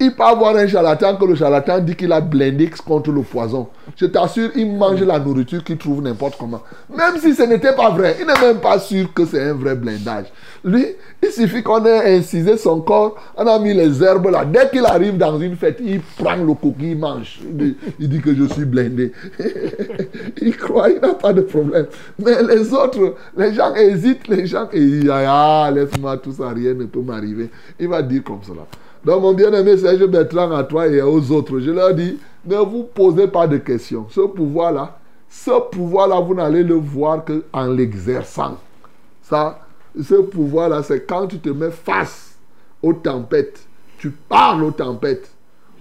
il 0.00 0.14
part 0.14 0.38
voir 0.38 0.54
un 0.56 0.66
charlatan 0.66 1.16
que 1.16 1.24
le 1.24 1.34
charlatan 1.34 1.80
dit 1.80 1.96
qu'il 1.96 2.12
a 2.12 2.20
blindé 2.20 2.70
contre 2.86 3.10
le 3.10 3.22
poison. 3.22 3.68
Je 3.96 4.06
t'assure, 4.06 4.50
il 4.54 4.70
mange 4.70 5.02
la 5.02 5.18
nourriture 5.18 5.64
qu'il 5.64 5.76
trouve 5.76 6.02
n'importe 6.02 6.36
comment. 6.38 6.62
Même 6.94 7.18
si 7.18 7.34
ce 7.34 7.42
n'était 7.42 7.74
pas 7.74 7.90
vrai, 7.90 8.16
il 8.20 8.26
n'est 8.26 8.40
même 8.40 8.60
pas 8.60 8.78
sûr 8.78 9.12
que 9.12 9.26
c'est 9.26 9.42
un 9.42 9.54
vrai 9.54 9.74
blindage. 9.74 10.26
Lui, 10.64 10.86
il 11.22 11.30
suffit 11.30 11.62
qu'on 11.62 11.84
ait 11.84 12.16
incisé 12.16 12.56
son 12.56 12.80
corps, 12.80 13.16
on 13.36 13.46
a 13.46 13.58
mis 13.58 13.74
les 13.74 14.02
herbes 14.02 14.28
là. 14.30 14.44
Dès 14.44 14.68
qu'il 14.70 14.86
arrive 14.86 15.16
dans 15.16 15.38
une 15.40 15.56
fête, 15.56 15.78
il 15.82 16.00
prend 16.00 16.36
le 16.36 16.54
coquille, 16.54 16.92
il 16.92 16.98
mange. 16.98 17.40
Il 17.98 18.08
dit, 18.08 18.20
que 18.20 18.34
je 18.34 18.44
suis 18.44 18.64
blindé. 18.64 19.12
il 20.40 20.56
croit, 20.56 20.90
il 20.90 21.00
n'a 21.00 21.14
pas 21.14 21.32
de 21.32 21.40
problème. 21.40 21.86
Mais 22.18 22.42
les 22.42 22.72
autres, 22.72 23.16
les 23.36 23.52
gens 23.52 23.74
hésitent, 23.74 24.28
les 24.28 24.46
gens 24.46 24.68
hésitent. 24.72 25.10
Ah, 25.10 25.70
laisse-moi 25.74 26.18
tout 26.18 26.32
ça, 26.32 26.50
rien 26.50 26.74
ne 26.74 26.84
peut 26.84 27.00
m'arriver. 27.00 27.50
Il 27.80 27.88
va 27.88 28.02
dire 28.02 28.22
comme 28.22 28.40
cela. 28.46 28.62
Donc, 29.04 29.22
mon 29.22 29.34
bien-aimé 29.34 29.76
Serge 29.76 30.06
Bertrand, 30.06 30.50
à 30.52 30.64
toi 30.64 30.86
et 30.88 31.00
aux 31.00 31.30
autres, 31.30 31.60
je 31.60 31.70
leur 31.70 31.94
dis, 31.94 32.18
ne 32.44 32.56
vous 32.56 32.84
posez 32.84 33.28
pas 33.28 33.46
de 33.46 33.58
questions. 33.58 34.06
Ce 34.10 34.20
pouvoir-là, 34.20 34.98
ce 35.28 35.50
pouvoir-là, 35.70 36.20
vous 36.20 36.34
n'allez 36.34 36.62
le 36.62 36.74
voir 36.74 37.24
qu'en 37.24 37.66
l'exerçant. 37.66 38.58
Ça, 39.22 39.66
ce 40.00 40.14
pouvoir-là, 40.14 40.82
c'est 40.82 41.06
quand 41.06 41.26
tu 41.26 41.38
te 41.38 41.50
mets 41.50 41.70
face 41.70 42.36
aux 42.82 42.94
tempêtes. 42.94 43.60
Tu 43.98 44.10
parles 44.10 44.64
aux 44.64 44.70
tempêtes 44.70 45.30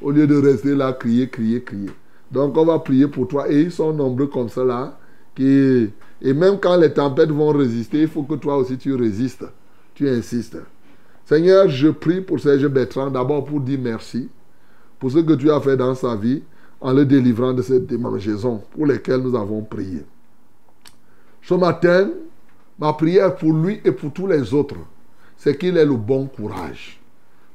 au 0.02 0.12
lieu 0.12 0.28
de 0.28 0.36
rester 0.36 0.76
là, 0.76 0.94
crier, 0.94 1.30
crier, 1.30 1.64
crier. 1.64 1.92
Donc, 2.32 2.58
on 2.58 2.66
va 2.66 2.80
prier 2.80 3.08
pour 3.08 3.28
toi. 3.28 3.50
Et 3.50 3.62
ils 3.62 3.72
sont 3.72 3.94
nombreux 3.94 4.28
comme 4.28 4.50
cela. 4.50 4.98
Qui... 5.36 5.90
Et 6.22 6.34
même 6.34 6.60
quand 6.60 6.78
les 6.78 6.92
tempêtes 6.92 7.30
vont 7.30 7.50
résister, 7.50 8.02
il 8.02 8.08
faut 8.08 8.24
que 8.24 8.36
toi 8.36 8.58
aussi 8.58 8.78
tu 8.78 8.94
résistes. 8.96 9.46
Tu 9.96 10.10
insistes. 10.10 10.58
Seigneur, 11.28 11.68
je 11.68 11.90
prie 11.90 12.22
pour 12.22 12.40
Serge 12.40 12.70
Bertrand 12.70 13.12
d'abord 13.12 13.44
pour 13.44 13.60
dire 13.60 13.80
merci 13.82 14.30
pour 14.98 15.12
ce 15.12 15.18
que 15.18 15.34
tu 15.34 15.52
as 15.52 15.60
fait 15.60 15.76
dans 15.76 15.94
sa 15.94 16.16
vie 16.16 16.42
en 16.80 16.94
le 16.94 17.06
délivrant 17.06 17.52
de 17.52 17.62
cette 17.62 17.86
démangeaison 17.86 18.64
pour 18.72 18.86
lesquelles 18.86 19.20
nous 19.20 19.36
avons 19.36 19.62
prié. 19.62 20.06
Ce 21.42 21.54
matin, 21.54 22.12
ma 22.80 22.94
prière 22.94 23.36
pour 23.36 23.52
lui 23.52 23.82
et 23.84 23.92
pour 23.92 24.14
tous 24.14 24.26
les 24.26 24.54
autres, 24.54 24.78
c'est 25.36 25.58
qu'il 25.58 25.76
ait 25.76 25.84
le 25.84 25.98
bon 25.98 26.28
courage. 26.28 26.98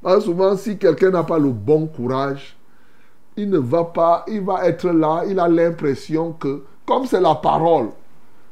Parce 0.02 0.26
souvent, 0.26 0.54
si 0.54 0.76
quelqu'un 0.76 1.08
n'a 1.08 1.22
pas 1.22 1.38
le 1.38 1.48
bon 1.48 1.86
courage, 1.86 2.54
il 3.38 3.48
ne 3.48 3.58
va 3.58 3.84
pas, 3.84 4.26
il 4.28 4.42
va 4.42 4.68
être 4.68 4.90
là, 4.90 5.22
il 5.26 5.40
a 5.40 5.48
l'impression 5.48 6.32
que, 6.32 6.62
comme 6.84 7.06
c'est 7.06 7.22
la 7.22 7.36
parole, 7.36 7.88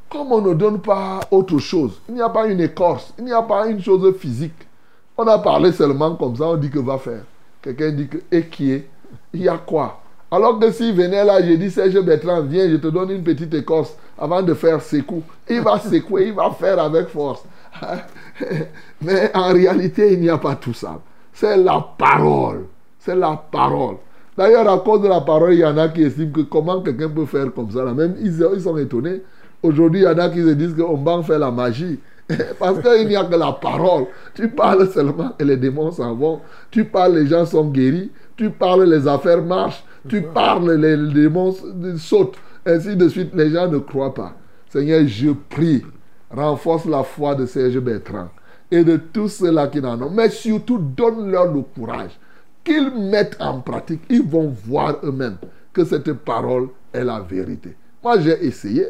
comme 0.08 0.32
on 0.32 0.40
ne 0.40 0.54
donne 0.54 0.80
pas 0.80 1.20
autre 1.30 1.58
chose, 1.58 2.00
il 2.08 2.14
n'y 2.14 2.22
a 2.22 2.30
pas 2.30 2.46
une 2.46 2.60
écorce, 2.60 3.12
il 3.18 3.26
n'y 3.26 3.32
a 3.32 3.42
pas 3.42 3.66
une 3.66 3.82
chose 3.82 4.16
physique. 4.16 4.66
On 5.22 5.26
a 5.26 5.38
parlé 5.38 5.70
seulement 5.70 6.14
comme 6.14 6.34
ça, 6.34 6.44
on 6.46 6.56
dit 6.56 6.70
que 6.70 6.78
va 6.78 6.96
faire. 6.96 7.24
Quelqu'un 7.60 7.90
dit 7.90 8.08
que, 8.08 8.16
et 8.32 8.46
qui 8.46 8.72
est? 8.72 8.88
Il 9.34 9.42
y 9.42 9.48
a 9.50 9.58
quoi? 9.58 10.00
Alors 10.30 10.58
que 10.58 10.70
s'il 10.72 10.94
venait 10.94 11.22
là, 11.22 11.42
j'ai 11.42 11.58
dit, 11.58 11.70
Serge 11.70 12.00
Bertrand, 12.00 12.40
viens, 12.40 12.70
je 12.70 12.76
te 12.76 12.86
donne 12.86 13.10
une 13.10 13.22
petite 13.22 13.52
écorce 13.52 13.94
avant 14.18 14.40
de 14.40 14.54
faire 14.54 14.80
secou. 14.80 15.22
Il 15.46 15.60
va 15.60 15.78
secouer, 15.78 16.28
il 16.28 16.32
va 16.32 16.50
faire 16.52 16.78
avec 16.78 17.08
force. 17.08 17.44
Mais 19.02 19.30
en 19.34 19.52
réalité, 19.52 20.14
il 20.14 20.20
n'y 20.20 20.30
a 20.30 20.38
pas 20.38 20.54
tout 20.54 20.72
ça. 20.72 20.98
C'est 21.34 21.58
la 21.58 21.86
parole. 21.98 22.64
C'est 22.98 23.14
la 23.14 23.36
parole. 23.52 23.96
D'ailleurs, 24.38 24.70
à 24.72 24.78
cause 24.78 25.02
de 25.02 25.08
la 25.08 25.20
parole, 25.20 25.52
il 25.52 25.60
y 25.60 25.66
en 25.66 25.76
a 25.76 25.90
qui 25.90 26.02
estiment 26.02 26.32
que 26.32 26.40
comment 26.40 26.80
quelqu'un 26.80 27.10
peut 27.10 27.26
faire 27.26 27.52
comme 27.52 27.70
ça. 27.70 27.84
Là. 27.84 27.92
Même 27.92 28.16
ils, 28.22 28.32
sont 28.62 28.78
étonnés. 28.78 29.20
Aujourd'hui, 29.62 30.00
il 30.00 30.04
y 30.04 30.08
en 30.08 30.16
a 30.16 30.30
qui 30.30 30.40
se 30.40 30.54
disent 30.54 30.74
qu'on 30.74 30.96
va 30.96 31.22
faire 31.22 31.40
la 31.40 31.50
magie. 31.50 32.00
Parce 32.58 32.80
qu'il 32.80 33.08
n'y 33.08 33.16
a 33.16 33.24
que 33.24 33.36
la 33.36 33.52
parole. 33.52 34.06
Tu 34.34 34.48
parles 34.48 34.88
seulement 34.90 35.32
et 35.38 35.44
les 35.44 35.56
démons 35.56 35.90
s'en 35.90 36.14
vont. 36.14 36.40
Tu 36.70 36.84
parles, 36.84 37.18
les 37.18 37.26
gens 37.26 37.44
sont 37.44 37.68
guéris. 37.68 38.10
Tu 38.36 38.50
parles, 38.50 38.84
les 38.84 39.06
affaires 39.06 39.42
marchent. 39.42 39.84
Tu 40.08 40.22
parles, 40.22 40.72
les 40.72 40.96
démons 41.12 41.54
sautent. 41.96 42.36
Ainsi 42.64 42.96
de 42.96 43.08
suite, 43.08 43.34
les 43.34 43.50
gens 43.50 43.68
ne 43.68 43.78
croient 43.78 44.14
pas. 44.14 44.34
Seigneur, 44.68 45.06
je 45.06 45.30
prie, 45.30 45.84
renforce 46.30 46.84
la 46.86 47.02
foi 47.02 47.34
de 47.34 47.46
Serge 47.46 47.78
Bertrand 47.80 48.28
et 48.70 48.84
de 48.84 48.96
tous 48.96 49.28
ceux-là 49.28 49.66
qui 49.66 49.80
n'en 49.80 50.00
ont. 50.00 50.10
Mais 50.10 50.30
surtout, 50.30 50.78
donne-leur 50.78 51.52
le 51.52 51.62
courage. 51.62 52.18
Qu'ils 52.62 52.90
mettent 53.10 53.36
en 53.40 53.60
pratique. 53.60 54.02
Ils 54.08 54.22
vont 54.22 54.48
voir 54.48 54.98
eux-mêmes 55.02 55.38
que 55.72 55.84
cette 55.84 56.12
parole 56.12 56.68
est 56.92 57.04
la 57.04 57.20
vérité. 57.20 57.76
Moi, 58.02 58.20
j'ai 58.20 58.44
essayé 58.44 58.86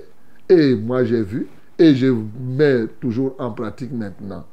et 0.48 0.74
moi, 0.74 1.04
j'ai 1.04 1.22
vu 1.22 1.46
et 1.80 1.94
je 1.94 2.14
mets 2.38 2.86
toujours 3.00 3.34
en 3.38 3.50
pratique 3.52 3.90
maintenant. 3.90 4.44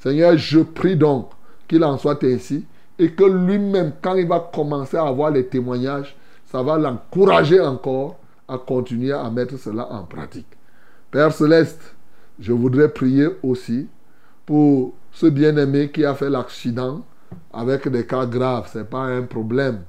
Seigneur, 0.00 0.36
je 0.36 0.60
prie 0.60 0.96
donc 0.96 1.30
qu'il 1.68 1.84
en 1.84 1.96
soit 1.96 2.22
ainsi 2.24 2.66
et 2.98 3.12
que 3.12 3.22
lui-même, 3.22 3.92
quand 4.02 4.16
il 4.16 4.26
va 4.26 4.50
commencer 4.52 4.96
à 4.96 5.06
avoir 5.06 5.30
les 5.30 5.46
témoignages, 5.46 6.16
ça 6.44 6.60
va 6.62 6.76
l'encourager 6.76 7.60
encore 7.60 8.18
à 8.48 8.58
continuer 8.58 9.12
à 9.12 9.30
mettre 9.30 9.56
cela 9.58 9.90
en 9.92 10.02
pratique. 10.02 10.48
Père 11.12 11.32
céleste, 11.32 11.94
je 12.40 12.52
voudrais 12.52 12.88
prier 12.88 13.28
aussi 13.44 13.86
pour 14.44 14.92
ce 15.12 15.26
bien-aimé 15.26 15.90
qui 15.92 16.04
a 16.04 16.14
fait 16.14 16.30
l'accident 16.30 17.04
avec 17.52 17.88
des 17.88 18.04
cas 18.04 18.26
graves. 18.26 18.68
Ce 18.72 18.78
n'est 18.78 18.84
pas 18.84 19.04
un 19.04 19.22
problème. 19.22 19.82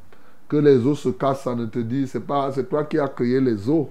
Que 0.47 0.57
les 0.57 0.85
os 0.85 0.99
se 0.99 1.09
cassent, 1.09 1.43
ça 1.43 1.55
ne 1.55 1.65
te 1.65 1.79
dit, 1.79 2.07
c'est 2.07 2.19
pas, 2.19 2.51
c'est 2.51 2.69
toi 2.69 2.83
qui 2.83 2.99
as 2.99 3.07
créé 3.07 3.41
les 3.41 3.67
os. 3.67 3.87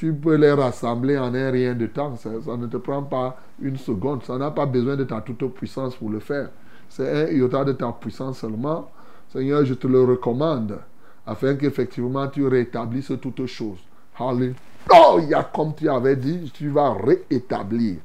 Tu 0.00 0.14
peux 0.14 0.36
les 0.36 0.52
rassembler 0.52 1.18
en 1.18 1.34
un 1.34 1.50
rien 1.50 1.74
de 1.74 1.84
temps. 1.84 2.16
Ça, 2.16 2.30
ne 2.30 2.66
te 2.68 2.78
prend 2.78 3.02
pas 3.02 3.36
une 3.60 3.76
seconde. 3.76 4.24
Ça 4.24 4.38
n'a 4.38 4.50
pas 4.50 4.64
besoin 4.64 4.96
de 4.96 5.04
ta 5.04 5.20
toute 5.20 5.46
puissance 5.52 5.94
pour 5.94 6.08
le 6.08 6.20
faire. 6.20 6.48
C'est 6.88 7.28
un 7.28 7.30
iota 7.30 7.64
de 7.64 7.72
ta 7.72 7.92
puissance 7.92 8.38
seulement. 8.38 8.90
Seigneur, 9.30 9.62
je 9.66 9.74
te 9.74 9.86
le 9.86 10.02
recommande 10.02 10.78
afin 11.26 11.54
qu'effectivement 11.54 12.26
tu 12.28 12.46
rétablisses 12.46 13.12
toutes 13.20 13.44
choses. 13.44 13.80
Alléluia, 14.18 15.44
comme 15.54 15.74
tu 15.74 15.86
avais 15.90 16.16
dit, 16.16 16.50
tu 16.54 16.70
vas 16.70 16.94
réétablir. 16.94 17.96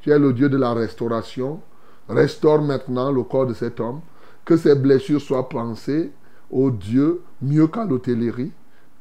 Tu 0.00 0.10
es 0.10 0.18
le 0.18 0.32
Dieu 0.32 0.48
de 0.48 0.56
la 0.56 0.72
restauration. 0.72 1.60
Restaure 2.08 2.62
maintenant 2.62 3.12
le 3.12 3.24
corps 3.24 3.46
de 3.46 3.52
cet 3.52 3.78
homme 3.78 4.00
Que 4.46 4.56
ces 4.56 4.74
blessures 4.74 5.20
soient 5.20 5.50
pensées, 5.50 6.12
ô 6.50 6.70
Dieu, 6.70 7.20
mieux 7.42 7.66
qu'à 7.66 7.84
l'hôtellerie. 7.84 8.52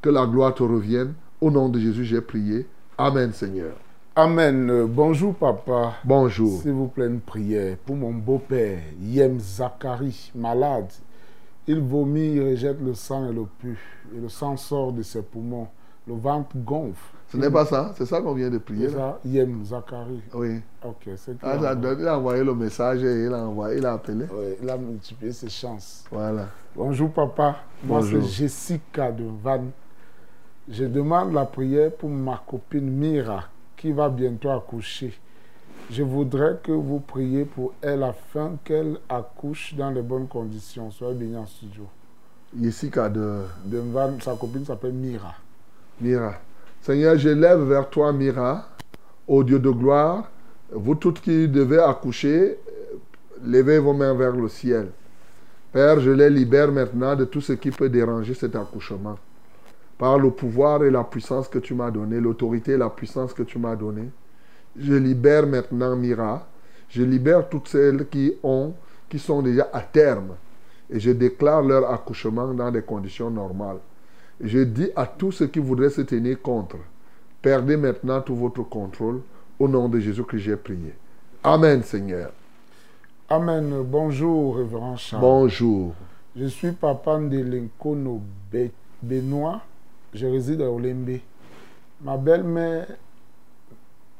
Que 0.02 0.10
la 0.10 0.26
gloire 0.26 0.54
te 0.54 0.64
revienne. 0.64 1.14
Au 1.42 1.50
nom 1.50 1.70
de 1.70 1.80
Jésus, 1.80 2.06
j'ai 2.06 2.22
prié. 2.22 2.68
Amen, 3.00 3.34
Seigneur. 3.34 3.74
Amen. 4.16 4.70
Euh, 4.70 4.86
Bonjour, 4.88 5.34
papa. 5.34 5.94
Bonjour. 6.04 6.62
S'il 6.62 6.74
vous 6.74 6.88
plaît, 6.88 7.08
une 7.08 7.20
prière 7.20 7.78
pour 7.84 7.96
mon 7.96 8.14
beau-père, 8.14 8.78
Yem 9.02 9.40
Zachary, 9.40 10.32
malade. 10.36 10.92
Il 11.66 11.80
vomit, 11.82 12.34
il 12.34 12.44
rejette 12.44 12.80
le 12.80 12.94
sang 12.94 13.28
et 13.28 13.34
le 13.34 13.46
pu. 13.58 13.76
Et 14.16 14.20
le 14.20 14.30
sang 14.30 14.56
sort 14.56 14.94
de 14.94 15.02
ses 15.02 15.24
poumons. 15.24 15.68
Le 16.08 16.14
ventre 16.14 16.56
gonfle. 16.58 17.00
Ce 17.30 17.38
n'est 17.38 17.50
pas 17.50 17.66
ça, 17.66 17.92
c'est 17.96 18.06
ça 18.06 18.22
qu'on 18.22 18.34
vient 18.34 18.50
de 18.52 18.58
prier. 18.60 18.90
C'est 18.90 18.96
ça, 18.96 19.20
Yem 19.26 19.66
Zachary. 19.66 20.22
Oui. 20.36 20.60
Ok, 20.84 21.10
c'est 21.16 21.38
Ah, 21.42 21.56
il 21.58 22.08
a 22.08 22.18
envoyé 22.20 22.44
le 22.44 22.54
message 22.54 23.04
et 23.04 23.26
il 23.26 23.34
a, 23.34 23.48
envoyé, 23.48 23.80
il 23.80 23.86
a 23.88 23.94
appelé. 23.94 24.26
Ouais, 24.26 24.58
il 24.62 24.70
a 24.70 24.78
multiplié 24.78 25.32
ses 25.32 25.50
chances. 25.50 26.04
Voilà. 26.12 26.50
Bonjour 26.76 27.10
papa, 27.12 27.58
moi 27.84 28.00
Bonjour. 28.00 28.22
c'est 28.24 28.30
Jessica 28.44 29.12
de 29.12 29.24
Vannes. 29.42 29.72
Je 30.70 30.86
demande 30.86 31.34
la 31.34 31.46
prière 31.46 31.92
pour 31.92 32.10
ma 32.10 32.42
copine 32.46 32.90
Mira 32.90 33.46
qui 33.76 33.92
va 33.92 34.10
bientôt 34.10 34.52
accoucher. 34.52 35.14
Je 35.90 36.04
voudrais 36.04 36.60
que 36.64 36.72
vous 36.72 37.00
priez 37.00 37.46
pour 37.46 37.74
elle 37.82 38.04
afin 38.04 38.58
qu'elle 38.64 38.98
accouche 39.10 39.74
dans 39.74 39.90
les 39.90 40.04
bonnes 40.04 40.28
conditions. 40.28 40.92
Soyez 40.92 41.16
bénis 41.16 41.38
en 41.38 41.48
studio. 41.48 41.84
Jessica 42.60 43.10
de 43.10 43.42
De 43.66 43.82
sa 44.22 44.36
copine 44.36 44.64
s'appelle 44.64 44.94
Mira. 44.94 45.34
Mira. 46.00 46.36
Seigneur, 46.82 47.18
je 47.18 47.30
lève 47.30 47.62
vers 47.62 47.90
toi, 47.90 48.14
Mira, 48.14 48.68
ô 49.28 49.44
Dieu 49.44 49.60
de 49.60 49.70
gloire. 49.70 50.30
Vous 50.72 50.96
toutes 50.96 51.22
qui 51.22 51.48
devez 51.48 51.80
accoucher, 51.80 52.58
levez 53.44 53.80
vos 53.80 53.94
mains 53.94 54.14
vers 54.14 54.32
le 54.32 54.48
ciel. 54.48 54.90
Père, 55.72 56.00
je 56.00 56.12
les 56.12 56.30
libère 56.30 56.72
maintenant 56.72 57.16
de 57.16 57.26
tout 57.26 57.42
ce 57.42 57.54
qui 57.54 57.72
peut 57.72 57.90
déranger 57.90 58.34
cet 58.34 58.56
accouchement. 58.56 59.18
Par 60.02 60.18
le 60.18 60.32
pouvoir 60.32 60.84
et 60.84 60.90
la 60.90 61.04
puissance 61.04 61.48
que 61.48 61.60
tu 61.60 61.76
m'as 61.76 61.92
donné, 61.92 62.20
l'autorité 62.20 62.72
et 62.72 62.78
la 62.78 62.90
puissance 62.90 63.36
que 63.36 63.44
tu 63.44 63.60
m'as 63.60 63.76
donné, 63.76 64.10
je 64.76 64.96
libère 64.96 65.46
maintenant 65.46 65.96
Mira. 65.96 66.48
Je 66.90 67.04
libère 67.04 67.48
toutes 67.48 67.68
celles 67.68 68.08
qui 68.10 68.34
ont, 68.42 68.74
qui 69.08 69.20
sont 69.20 69.44
déjà 69.44 69.70
à 69.72 69.82
terme. 69.82 70.32
Et 70.90 71.00
je 71.00 71.12
déclare 71.12 71.62
leur 71.62 71.88
accouchement 71.94 72.52
dans 72.52 72.72
des 72.72 72.82
conditions 72.82 73.30
normales. 73.30 73.78
Je 74.44 74.64
dis 74.64 74.90
à 74.96 75.06
tous 75.06 75.34
ceux 75.34 75.46
qui 75.46 75.60
voudraient 75.60 75.92
se 75.92 76.02
tenir 76.02 76.42
contre, 76.42 76.78
perdez 77.40 77.78
maintenant 77.78 78.22
tout 78.22 78.36
votre 78.36 78.64
contrôle. 78.64 79.22
Au 79.60 79.68
nom 79.68 79.88
de 79.88 80.00
Jésus 80.00 80.24
que 80.24 80.40
j'ai 80.40 80.56
prié. 80.56 80.96
Amen, 81.44 81.84
Seigneur. 81.84 82.32
Amen. 83.30 83.84
Bonjour, 83.86 84.58
révérend 84.58 84.98
Charles. 84.98 85.22
Bonjour. 85.22 85.94
Je 86.36 86.46
suis 86.48 86.72
papa 86.72 87.20
de 87.20 87.38
Lenkono 87.38 88.20
Be- 88.52 88.72
Benoît. 89.04 89.62
Je 90.14 90.28
réside 90.28 90.62
à 90.62 90.70
Olembe. 90.70 91.20
Ma 92.02 92.18
belle-mère, 92.18 92.88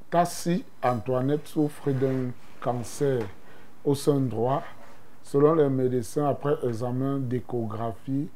Tassi 0.10 0.64
Antoinette, 0.82 1.48
souffre 1.48 1.92
d'un 1.92 2.32
cancer 2.62 3.24
au 3.84 3.94
sein 3.96 4.20
droit. 4.20 4.64
Selon 5.24 5.56
les 5.56 5.70
médecins, 5.70 6.28
après 6.28 6.56
examen 6.64 7.20
d'échographie, 7.20 8.30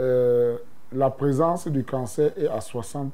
euh, 0.00 0.58
la 0.92 1.10
présence 1.10 1.66
du 1.68 1.84
cancer 1.84 2.32
est 2.36 2.48
à 2.48 2.58
60%. 2.58 3.10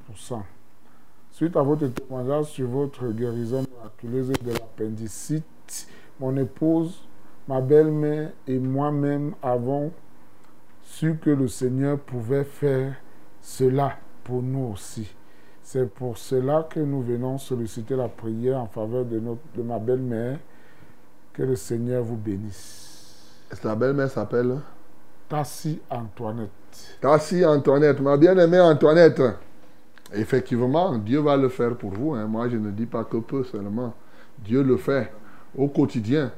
Suite 1.31 1.56
à 1.56 1.62
votre 1.62 1.86
témoignage 1.89 2.47
sur 2.47 2.68
votre 2.68 3.06
guérison 3.09 3.64
miraculeuse 3.70 4.32
de 4.32 4.52
l'appendicite, 4.52 5.89
mon 6.18 6.36
épouse, 6.36 7.06
ma 7.47 7.60
belle-mère 7.60 8.32
et 8.47 8.59
moi-même 8.59 9.35
avons 9.43 9.93
su 10.82 11.16
que 11.16 11.31
le 11.31 11.47
Seigneur 11.47 11.98
pouvait 11.98 12.44
faire 12.44 12.94
cela 13.47 13.97
pour 14.24 14.43
nous 14.43 14.73
aussi. 14.74 15.06
C'est 15.62 15.89
pour 15.89 16.18
cela 16.18 16.66
que 16.68 16.81
nous 16.81 17.01
venons 17.02 17.39
solliciter 17.39 17.94
la 17.94 18.09
prière 18.09 18.59
en 18.59 18.66
faveur 18.66 19.05
de, 19.05 19.20
notre, 19.20 19.40
de 19.56 19.62
ma 19.62 19.78
belle-mère. 19.78 20.39
Que 21.32 21.43
le 21.44 21.55
Seigneur 21.55 22.02
vous 22.02 22.16
bénisse. 22.16 23.44
Ta 23.62 23.74
belle-mère 23.77 24.10
s'appelle? 24.10 24.59
Tassi 25.28 25.81
Antoinette. 25.90 26.51
Tassi 27.01 27.44
Antoinette, 27.44 28.01
ma 28.01 28.16
bien-aimée 28.16 28.60
Antoinette. 28.60 29.23
Effectivement, 30.12 30.97
Dieu 30.98 31.20
va 31.20 31.36
le 31.36 31.48
faire 31.48 31.77
pour 31.77 31.90
vous. 31.90 32.14
hein. 32.14 32.27
Moi, 32.27 32.48
je 32.48 32.56
ne 32.56 32.70
dis 32.70 32.86
pas 32.86 33.05
que 33.05 33.18
peu 33.18 33.44
seulement. 33.44 33.94
Dieu 34.39 34.62
le 34.62 34.77
fait 34.77 35.12
au 35.56 35.68
quotidien. 35.68 36.32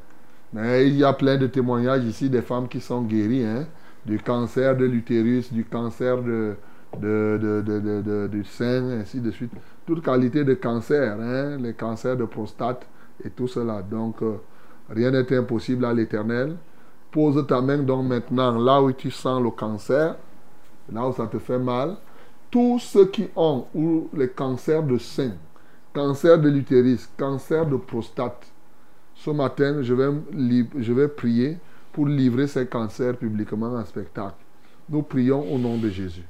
Mais 0.52 0.86
il 0.88 0.96
y 0.96 1.04
a 1.04 1.12
plein 1.12 1.36
de 1.38 1.46
témoignages 1.46 2.04
ici 2.04 2.28
des 2.28 2.42
femmes 2.42 2.68
qui 2.68 2.80
sont 2.80 3.02
guéries 3.02 3.44
hein, 3.44 3.66
du 4.04 4.18
cancer 4.18 4.76
de 4.76 4.84
l'utérus, 4.84 5.52
du 5.52 5.64
cancer 5.64 6.22
de, 6.22 6.56
de, 6.96 7.38
de- 7.40 8.00
de- 8.02 8.26
du 8.28 8.44
sein, 8.44 9.00
ainsi 9.00 9.20
de 9.20 9.30
suite. 9.30 9.52
Toute 9.86 10.02
qualité 10.02 10.44
de 10.44 10.54
cancer, 10.54 11.18
hein, 11.20 11.56
les 11.58 11.74
cancers 11.74 12.16
de 12.16 12.24
prostate 12.24 12.86
et 13.24 13.30
tout 13.30 13.48
cela. 13.48 13.82
Donc, 13.82 14.22
euh, 14.22 14.36
rien 14.88 15.10
n'est 15.10 15.32
impossible 15.36 15.84
à 15.84 15.92
l'éternel. 15.92 16.56
Pose 17.10 17.46
ta 17.46 17.60
main 17.60 17.78
donc 17.78 18.06
maintenant 18.06 18.58
là 18.58 18.82
où 18.82 18.92
tu 18.92 19.10
sens 19.10 19.42
le 19.42 19.50
cancer, 19.50 20.16
là 20.92 21.06
où 21.08 21.12
ça 21.12 21.26
te 21.26 21.38
fait 21.38 21.58
mal. 21.58 21.96
Tous 22.50 22.78
ceux 22.78 23.06
qui 23.06 23.28
ont 23.36 23.66
ou 23.74 24.08
les 24.14 24.28
cancers 24.30 24.82
de 24.82 24.98
sein, 24.98 25.32
cancer 25.94 26.38
de 26.38 26.48
l'utérus, 26.48 27.08
cancer 27.16 27.66
de 27.66 27.76
prostate, 27.76 28.46
ce 29.14 29.30
matin, 29.30 29.82
je 29.82 29.94
vais, 29.94 30.10
je 30.78 30.92
vais 30.92 31.08
prier 31.08 31.58
pour 31.92 32.06
livrer 32.06 32.46
ces 32.46 32.66
cancers 32.66 33.16
publiquement 33.16 33.74
en 33.74 33.84
spectacle. 33.84 34.36
Nous 34.88 35.02
prions 35.02 35.42
au 35.52 35.58
nom 35.58 35.76
de 35.76 35.88
Jésus. 35.88 36.24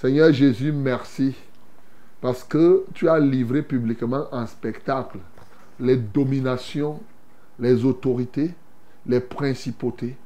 Seigneur 0.00 0.32
Jésus, 0.32 0.72
merci 0.72 1.36
parce 2.22 2.42
que 2.42 2.86
tu 2.94 3.06
as 3.06 3.18
livré 3.18 3.60
publiquement 3.60 4.24
en 4.32 4.46
spectacle 4.46 5.18
les 5.78 5.98
dominations, 5.98 7.02
les 7.58 7.84
autorités, 7.84 8.54
les 9.04 9.20
principautés. 9.20 10.16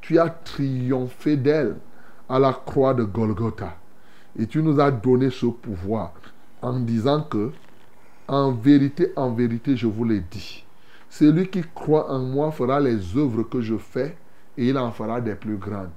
Tu 0.00 0.20
as 0.20 0.28
triomphé 0.28 1.36
d'elles 1.36 1.74
à 2.28 2.38
la 2.38 2.52
croix 2.52 2.94
de 2.94 3.02
Golgotha. 3.02 3.76
Et 4.38 4.46
tu 4.46 4.62
nous 4.62 4.78
as 4.78 4.92
donné 4.92 5.30
ce 5.30 5.46
pouvoir 5.46 6.12
en 6.62 6.78
disant 6.78 7.22
que, 7.22 7.50
en 8.28 8.52
vérité, 8.52 9.12
en 9.16 9.32
vérité, 9.32 9.76
je 9.76 9.88
vous 9.88 10.04
l'ai 10.04 10.20
dit, 10.20 10.64
celui 11.10 11.48
qui 11.48 11.64
croit 11.74 12.08
en 12.08 12.20
moi 12.20 12.52
fera 12.52 12.78
les 12.78 13.16
œuvres 13.16 13.42
que 13.42 13.60
je 13.60 13.78
fais 13.78 14.16
et 14.56 14.68
il 14.68 14.78
en 14.78 14.92
fera 14.92 15.20
des 15.20 15.34
plus 15.34 15.56
grandes. 15.56 15.90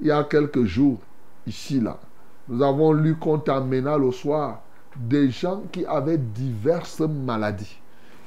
Il 0.00 0.06
y 0.06 0.10
a 0.10 0.24
quelques 0.24 0.64
jours, 0.64 1.00
ici, 1.46 1.78
là, 1.78 2.00
nous 2.50 2.62
avons 2.64 2.92
lu 2.92 3.14
qu'on 3.14 3.38
t'amena 3.38 3.96
le 3.96 4.10
soir 4.10 4.62
des 4.96 5.30
gens 5.30 5.62
qui 5.70 5.86
avaient 5.86 6.18
diverses 6.18 6.98
maladies 6.98 7.78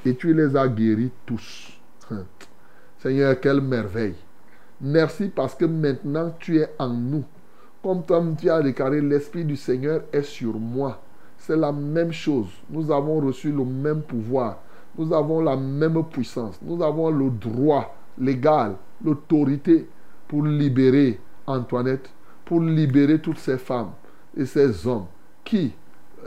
et 0.05 0.15
tu 0.15 0.33
les 0.33 0.55
as 0.55 0.69
guéris 0.69 1.11
tous. 1.25 1.77
Seigneur, 2.99 3.37
quelle 3.41 3.59
merveille. 3.59 4.15
Merci 4.79 5.27
parce 5.27 5.55
que 5.55 5.65
maintenant 5.65 6.33
tu 6.39 6.57
es 6.59 6.69
en 6.79 6.87
nous. 6.87 7.25
Comme 7.83 8.03
toi 8.03 8.23
tu 8.39 8.49
as 8.49 8.61
déclaré, 8.61 9.01
l'Esprit 9.01 9.43
du 9.43 9.57
Seigneur 9.57 10.03
est 10.13 10.23
sur 10.23 10.57
moi. 10.57 11.01
C'est 11.37 11.57
la 11.57 11.73
même 11.73 12.13
chose. 12.13 12.47
Nous 12.69 12.89
avons 12.93 13.19
reçu 13.19 13.51
le 13.51 13.65
même 13.65 14.03
pouvoir. 14.03 14.59
Nous 14.97 15.13
avons 15.13 15.41
la 15.41 15.57
même 15.57 16.01
puissance. 16.05 16.57
Nous 16.61 16.81
avons 16.81 17.09
le 17.09 17.29
droit 17.29 17.93
légal, 18.17 18.75
l'autorité 19.03 19.85
pour 20.29 20.45
libérer 20.45 21.19
Antoinette, 21.45 22.09
pour 22.45 22.61
libérer 22.61 23.19
toutes 23.19 23.39
ces 23.39 23.57
femmes 23.57 23.91
et 24.35 24.45
ces 24.45 24.87
hommes 24.87 25.05
qui, 25.43 25.73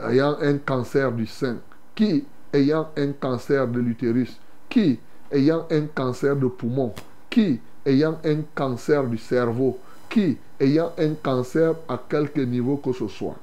ayant 0.01 0.37
un 0.41 0.57
cancer 0.57 1.11
du 1.11 1.25
sein, 1.25 1.57
qui, 1.95 2.25
ayant 2.53 2.89
un 2.97 3.11
cancer 3.11 3.67
de 3.67 3.79
l'utérus, 3.79 4.39
qui, 4.69 4.99
ayant 5.31 5.65
un 5.71 5.85
cancer 5.87 6.35
de 6.35 6.47
poumon, 6.47 6.93
qui, 7.29 7.59
ayant 7.85 8.17
un 8.23 8.41
cancer 8.55 9.03
du 9.05 9.17
cerveau, 9.17 9.79
qui, 10.09 10.37
ayant 10.59 10.91
un 10.97 11.13
cancer 11.21 11.75
à 11.87 12.01
quelque 12.09 12.41
niveau 12.41 12.77
que 12.77 12.93
ce 12.93 13.07
soit, 13.07 13.37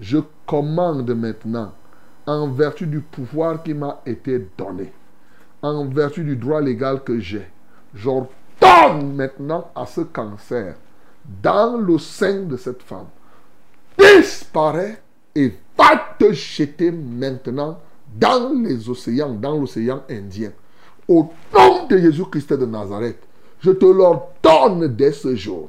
je 0.00 0.18
commande 0.46 1.10
maintenant, 1.10 1.72
en 2.26 2.48
vertu 2.48 2.86
du 2.86 3.00
pouvoir 3.00 3.62
qui 3.62 3.74
m'a 3.74 4.00
été 4.06 4.46
donné, 4.56 4.92
en 5.62 5.86
vertu 5.86 6.22
du 6.22 6.36
droit 6.36 6.60
légal 6.60 7.02
que 7.02 7.18
j'ai, 7.18 7.48
j'ordonne 7.94 9.14
maintenant 9.14 9.70
à 9.74 9.86
ce 9.86 10.02
cancer, 10.02 10.76
dans 11.42 11.76
le 11.76 11.98
sein 11.98 12.42
de 12.42 12.56
cette 12.56 12.82
femme, 12.82 13.06
disparaît 13.98 15.02
et 15.34 15.52
va 15.76 16.16
te 16.18 16.32
jeter 16.32 16.90
maintenant 16.90 17.78
dans 18.14 18.52
les 18.52 18.88
océans, 18.88 19.34
dans 19.34 19.58
l'océan 19.58 20.02
Indien. 20.10 20.52
Au 21.06 21.30
nom 21.54 21.86
de 21.86 21.98
Jésus-Christ 21.98 22.52
de 22.52 22.66
Nazareth, 22.66 23.18
je 23.60 23.70
te 23.70 23.86
l'ordonne 23.86 24.88
dès 24.88 25.12
ce 25.12 25.34
jour. 25.34 25.68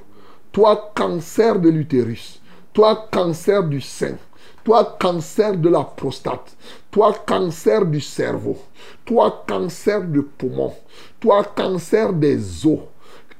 Toi, 0.51 0.91
cancer 0.95 1.59
de 1.59 1.69
l'utérus, 1.69 2.41
toi, 2.73 3.07
cancer 3.11 3.63
du 3.63 3.81
sein, 3.81 4.15
toi, 4.63 4.97
cancer 4.99 5.55
de 5.55 5.69
la 5.69 5.83
prostate, 5.83 6.55
toi, 6.91 7.13
cancer 7.25 7.85
du 7.85 8.01
cerveau, 8.01 8.57
toi, 9.05 9.43
cancer 9.47 10.03
du 10.03 10.23
poumon, 10.23 10.73
toi, 11.19 11.43
cancer 11.43 12.13
des 12.13 12.65
os, 12.65 12.79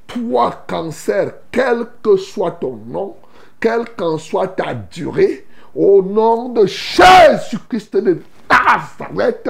toi, 0.08 0.66
cancer, 0.68 1.34
quel 1.52 1.88
que 2.04 2.16
soit 2.16 2.52
ton 2.52 2.80
nom, 2.88 3.16
quelle 3.60 3.86
qu'en 3.96 4.18
soit 4.18 4.50
ta 4.50 4.74
durée, 4.74 5.46
au 5.76 6.02
nom 6.02 6.50
de 6.50 6.66
Jésus-Christ 6.66 7.96
de 7.98 8.22
Nazareth, 8.50 9.50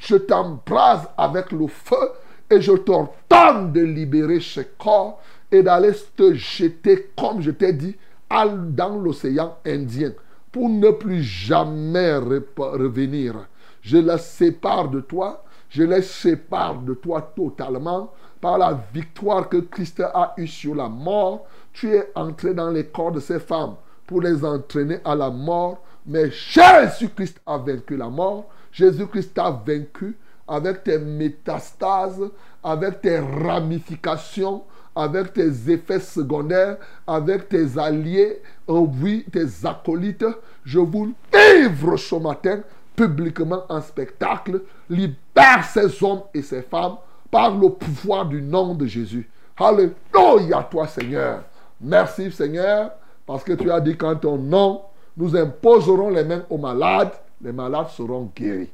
je 0.00 0.16
t'embrase 0.16 1.08
avec 1.16 1.52
le 1.52 1.66
feu 1.66 2.10
et 2.50 2.60
je 2.60 2.72
t'ordonne 2.72 3.72
de 3.72 3.80
libérer 3.80 4.40
ce 4.40 4.60
corps 4.78 5.20
et 5.52 5.62
d'aller 5.62 5.92
te 6.16 6.34
jeter, 6.34 7.12
comme 7.16 7.40
je 7.40 7.50
t'ai 7.52 7.72
dit, 7.72 7.96
dans 8.30 8.98
l'océan 9.00 9.56
Indien 9.66 10.12
pour 10.52 10.68
ne 10.68 10.90
plus 10.90 11.22
jamais 11.22 12.16
revenir. 12.16 13.34
Je 13.82 13.98
la 13.98 14.18
sépare 14.18 14.88
de 14.88 15.00
toi, 15.00 15.44
je 15.68 15.82
les 15.82 16.02
sépare 16.02 16.80
de 16.80 16.94
toi 16.94 17.32
totalement 17.34 18.12
par 18.40 18.58
la 18.58 18.78
victoire 18.92 19.48
que 19.48 19.58
Christ 19.58 20.00
a 20.00 20.34
eue 20.36 20.46
sur 20.46 20.74
la 20.74 20.88
mort. 20.88 21.46
Tu 21.72 21.94
es 21.94 22.10
entré 22.14 22.54
dans 22.54 22.70
les 22.70 22.86
corps 22.86 23.12
de 23.12 23.20
ces 23.20 23.38
femmes 23.38 23.76
pour 24.06 24.20
les 24.22 24.44
entraîner 24.44 24.98
à 25.04 25.14
la 25.14 25.30
mort, 25.30 25.82
mais 26.06 26.30
Jésus-Christ 26.30 27.40
a 27.46 27.58
vaincu 27.58 27.96
la 27.96 28.08
mort. 28.08 28.46
Jésus-Christ 28.72 29.38
a 29.38 29.50
vaincu 29.50 30.16
avec 30.48 30.82
tes 30.82 30.98
métastases, 30.98 32.28
avec 32.62 33.00
tes 33.00 33.18
ramifications, 33.18 34.64
avec 34.96 35.32
tes 35.32 35.70
effets 35.70 36.00
secondaires, 36.00 36.76
avec 37.06 37.48
tes 37.48 37.78
alliés, 37.78 38.42
oh 38.66 38.90
oui, 39.00 39.24
tes 39.30 39.46
acolytes. 39.64 40.26
Je 40.64 40.80
vous 40.80 41.14
livre 41.32 41.96
ce 41.96 42.16
matin 42.16 42.60
publiquement 42.96 43.62
en 43.68 43.80
spectacle. 43.80 44.62
Libère 44.88 45.64
ces 45.72 46.02
hommes 46.02 46.22
et 46.34 46.42
ces 46.42 46.62
femmes 46.62 46.96
par 47.30 47.56
le 47.56 47.68
pouvoir 47.68 48.26
du 48.26 48.42
nom 48.42 48.74
de 48.74 48.86
Jésus. 48.86 49.30
Alléluia 49.56 50.66
toi 50.70 50.86
Seigneur. 50.86 51.44
Merci 51.80 52.30
Seigneur 52.30 52.92
parce 53.26 53.44
que 53.44 53.52
tu 53.52 53.70
as 53.70 53.80
dit 53.80 53.96
qu'en 53.96 54.16
ton 54.16 54.36
nom, 54.36 54.82
nous 55.16 55.36
imposerons 55.36 56.10
les 56.10 56.24
mains 56.24 56.44
aux 56.50 56.58
malades, 56.58 57.12
les 57.42 57.52
malades 57.52 57.88
seront 57.88 58.30
guéris. 58.34 58.70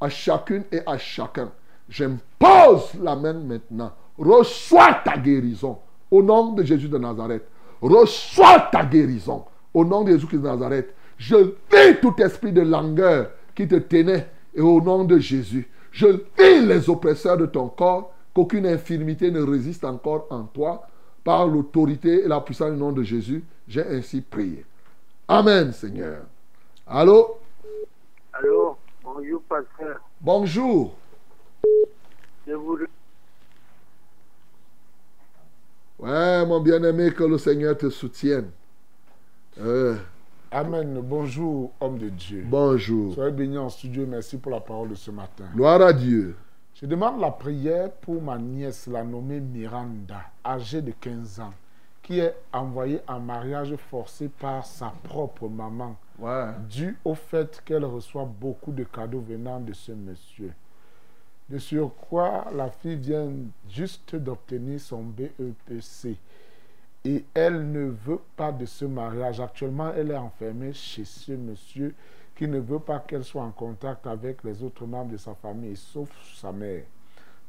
À 0.00 0.08
chacune 0.08 0.64
et 0.72 0.80
à 0.86 0.98
chacun, 0.98 1.50
j'impose 1.88 2.94
la 3.00 3.16
main 3.16 3.34
maintenant. 3.34 3.92
Reçois 4.18 5.00
ta 5.04 5.16
guérison 5.16 5.78
au 6.10 6.22
nom 6.22 6.52
de 6.52 6.62
Jésus 6.62 6.88
de 6.88 6.98
Nazareth. 6.98 7.44
Reçois 7.80 8.68
ta 8.72 8.84
guérison 8.84 9.44
au 9.72 9.84
nom 9.84 10.04
de 10.04 10.12
Jésus-Christ 10.12 10.38
de 10.38 10.48
Nazareth. 10.48 10.94
Je 11.16 11.36
vis 11.36 12.00
tout 12.00 12.14
esprit 12.18 12.52
de 12.52 12.62
langueur 12.62 13.30
qui 13.54 13.68
te 13.68 13.76
tenait 13.76 14.26
et 14.54 14.60
au 14.60 14.80
nom 14.80 15.04
de 15.04 15.18
Jésus. 15.18 15.68
Je 15.92 16.06
vis 16.06 16.66
les 16.66 16.88
oppresseurs 16.88 17.36
de 17.36 17.46
ton 17.46 17.68
corps, 17.68 18.12
qu'aucune 18.34 18.66
infirmité 18.66 19.30
ne 19.30 19.42
résiste 19.42 19.84
encore 19.84 20.26
en 20.30 20.44
toi. 20.44 20.86
Par 21.24 21.46
l'autorité 21.46 22.24
et 22.24 22.28
la 22.28 22.40
puissance 22.40 22.72
du 22.72 22.78
nom 22.78 22.92
de 22.92 23.02
Jésus, 23.02 23.44
j'ai 23.68 23.86
ainsi 23.86 24.20
prié. 24.20 24.64
Amen, 25.28 25.72
Seigneur. 25.72 26.22
Allô? 26.86 27.38
Allô, 28.32 28.76
bonjour 29.04 29.42
pasteur. 29.42 30.00
Bonjour. 30.20 30.94
Je 32.46 32.52
vous 32.54 32.78
Ouais, 35.98 36.46
mon 36.46 36.60
bien-aimé, 36.60 37.12
que 37.12 37.24
le 37.24 37.36
Seigneur 37.36 37.76
te 37.76 37.90
soutienne. 37.90 38.50
Euh, 39.60 39.96
Amen. 40.50 41.00
Bonjour, 41.02 41.72
homme 41.80 41.98
de 41.98 42.08
Dieu. 42.08 42.44
bonjour. 42.46 43.12
Soyez 43.14 43.30
bénis 43.30 43.58
en 43.58 43.68
studio. 43.68 44.06
Merci 44.06 44.38
pour 44.38 44.50
la 44.50 44.60
parole 44.60 44.88
de 44.88 44.94
ce 44.94 45.10
matin. 45.10 45.44
Gloire 45.54 45.82
à 45.82 45.92
Dieu. 45.92 46.34
Je 46.80 46.86
demande 46.86 47.20
la 47.20 47.30
prière 47.30 47.90
pour 47.92 48.22
ma 48.22 48.38
nièce, 48.38 48.86
la 48.86 49.04
nommée 49.04 49.40
Miranda, 49.40 50.22
âgée 50.44 50.80
de 50.80 50.92
15 50.92 51.40
ans, 51.40 51.52
qui 52.02 52.20
est 52.20 52.34
envoyée 52.52 53.00
en 53.06 53.20
mariage 53.20 53.74
forcé 53.76 54.28
par 54.28 54.64
sa 54.64 54.92
propre 55.04 55.48
maman, 55.48 55.96
Ouais. 56.18 56.48
dû 56.68 56.98
au 57.04 57.14
fait 57.14 57.62
qu'elle 57.64 57.84
reçoit 57.84 58.24
beaucoup 58.24 58.72
de 58.72 58.84
cadeaux 58.84 59.20
venant 59.20 59.60
de 59.60 59.72
ce 59.72 59.92
monsieur. 59.92 60.52
De 61.50 61.58
surcroît, 61.58 62.46
la 62.54 62.70
fille 62.70 62.96
vient 62.96 63.28
juste 63.68 64.16
d'obtenir 64.16 64.80
son 64.80 65.02
BEPC 65.02 66.16
et 67.04 67.24
elle 67.34 67.70
ne 67.72 67.86
veut 67.86 68.20
pas 68.36 68.52
de 68.52 68.66
ce 68.66 68.84
mariage. 68.84 69.40
Actuellement, 69.40 69.92
elle 69.96 70.12
est 70.12 70.16
enfermée 70.16 70.72
chez 70.72 71.04
ce 71.04 71.32
monsieur 71.32 71.94
qui 72.40 72.48
ne 72.48 72.58
veut 72.58 72.78
pas 72.78 73.00
qu'elle 73.00 73.22
soit 73.22 73.42
en 73.42 73.50
contact 73.50 74.06
avec 74.06 74.42
les 74.44 74.62
autres 74.62 74.86
membres 74.86 75.12
de 75.12 75.18
sa 75.18 75.34
famille, 75.34 75.76
sauf 75.76 76.08
sa 76.34 76.50
mère. 76.52 76.84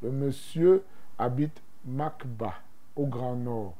Le 0.03 0.11
monsieur 0.11 0.83
habite 1.17 1.61
Macba, 1.85 2.55
au 2.97 3.05
Grand 3.05 3.37
Nord. 3.37 3.73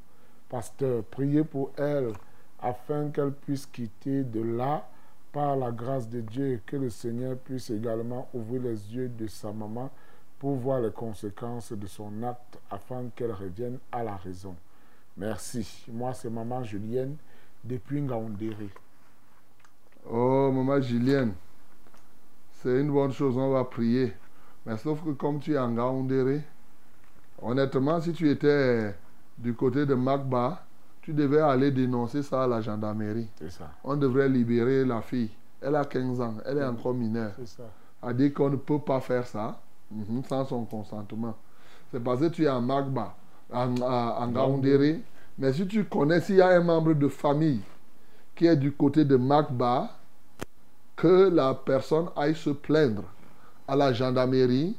Pasteur, 0.47 1.03
priez 1.03 1.43
pour 1.43 1.73
elle 1.77 2.13
afin 2.61 3.09
qu'elle 3.09 3.33
puisse 3.33 3.65
quitter 3.65 4.23
de 4.23 4.41
là 4.41 4.87
par 5.33 5.57
la 5.57 5.71
grâce 5.71 6.07
de 6.07 6.21
Dieu 6.21 6.53
et 6.53 6.61
que 6.65 6.77
le 6.77 6.89
Seigneur 6.89 7.35
puisse 7.35 7.69
également 7.71 8.29
ouvrir 8.33 8.61
les 8.61 8.95
yeux 8.95 9.09
de 9.09 9.27
sa 9.27 9.51
maman 9.51 9.89
pour 10.39 10.55
voir 10.55 10.79
les 10.79 10.91
conséquences 10.91 11.73
de 11.73 11.87
son 11.87 12.23
acte 12.23 12.57
afin 12.69 13.09
qu'elle 13.17 13.33
revienne 13.33 13.79
à 13.91 14.05
la 14.05 14.15
raison. 14.15 14.55
Merci. 15.17 15.83
Moi, 15.91 16.13
c'est 16.13 16.29
maman 16.29 16.63
Julienne 16.63 17.17
depuis 17.65 18.01
Ngaoundéré. 18.01 18.69
Oh, 20.09 20.51
maman 20.51 20.81
Julienne, 20.81 21.33
c'est 22.61 22.79
une 22.81 22.91
bonne 22.91 23.11
chose, 23.11 23.37
on 23.37 23.51
va 23.51 23.63
prier. 23.63 24.13
Mais 24.65 24.77
sauf 24.77 25.03
que 25.03 25.11
comme 25.11 25.39
tu 25.39 25.53
es 25.53 25.59
en 25.59 25.71
Gaoundéré, 25.71 26.41
honnêtement, 27.41 27.99
si 28.01 28.13
tu 28.13 28.29
étais 28.29 28.95
du 29.37 29.53
côté 29.53 29.85
de 29.85 29.95
Magba, 29.95 30.63
tu 31.01 31.13
devais 31.13 31.41
aller 31.41 31.71
dénoncer 31.71 32.21
ça 32.21 32.43
à 32.43 32.47
la 32.47 32.61
gendarmerie. 32.61 33.27
C'est 33.35 33.51
ça. 33.51 33.71
On 33.83 33.95
devrait 33.95 34.29
libérer 34.29 34.85
la 34.85 35.01
fille. 35.01 35.31
Elle 35.61 35.75
a 35.75 35.85
15 35.85 36.21
ans, 36.21 36.35
elle 36.45 36.57
est 36.59 36.65
encore 36.65 36.93
mineure. 36.93 37.33
C'est 37.37 37.47
ça. 37.47 37.63
a 38.01 38.13
dit 38.13 38.31
qu'on 38.31 38.49
ne 38.49 38.55
peut 38.55 38.79
pas 38.79 38.99
faire 38.99 39.25
ça 39.25 39.59
mhm, 39.91 40.23
sans 40.27 40.45
son 40.45 40.65
consentement. 40.65 41.35
C'est 41.91 42.03
parce 42.03 42.21
que 42.21 42.27
tu 42.27 42.45
es 42.45 42.49
en 42.49 42.61
Magba, 42.61 43.15
en, 43.51 43.75
en, 43.77 43.83
en 44.23 44.27
Gaoundéré. 44.29 45.01
Mais 45.37 45.53
si 45.53 45.65
tu 45.67 45.85
connais, 45.85 46.21
s'il 46.21 46.35
y 46.35 46.41
a 46.41 46.49
un 46.49 46.61
membre 46.61 46.93
de 46.93 47.07
famille 47.07 47.61
qui 48.41 48.47
est 48.47 48.55
du 48.57 48.71
côté 48.71 49.05
de 49.05 49.17
Magba, 49.17 49.91
que 50.95 51.29
la 51.29 51.53
personne 51.53 52.07
aille 52.15 52.33
se 52.33 52.49
plaindre 52.49 53.03
à 53.67 53.75
la 53.75 53.93
gendarmerie, 53.93 54.75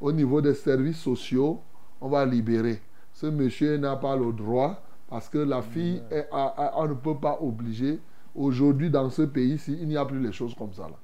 au 0.00 0.12
niveau 0.12 0.40
des 0.40 0.54
services 0.54 0.96
sociaux, 1.00 1.60
on 2.00 2.08
va 2.08 2.24
libérer. 2.24 2.80
Ce 3.12 3.26
monsieur 3.26 3.76
n'a 3.76 3.96
pas 3.96 4.16
le 4.16 4.32
droit 4.32 4.80
parce 5.10 5.28
que 5.28 5.36
la 5.36 5.60
fille, 5.60 6.02
est- 6.10 6.26
a- 6.32 6.54
a- 6.56 6.72
on 6.82 6.88
ne 6.88 6.94
peut 6.94 7.14
pas 7.18 7.36
obliger. 7.42 8.00
Aujourd'hui, 8.34 8.88
dans 8.88 9.10
ce 9.10 9.20
pays-ci, 9.20 9.76
il 9.78 9.88
n'y 9.88 9.96
a 9.98 10.06
plus 10.06 10.18
les 10.18 10.32
choses 10.32 10.54
comme 10.54 10.72
ça. 10.72 10.84
Là. 10.84 10.96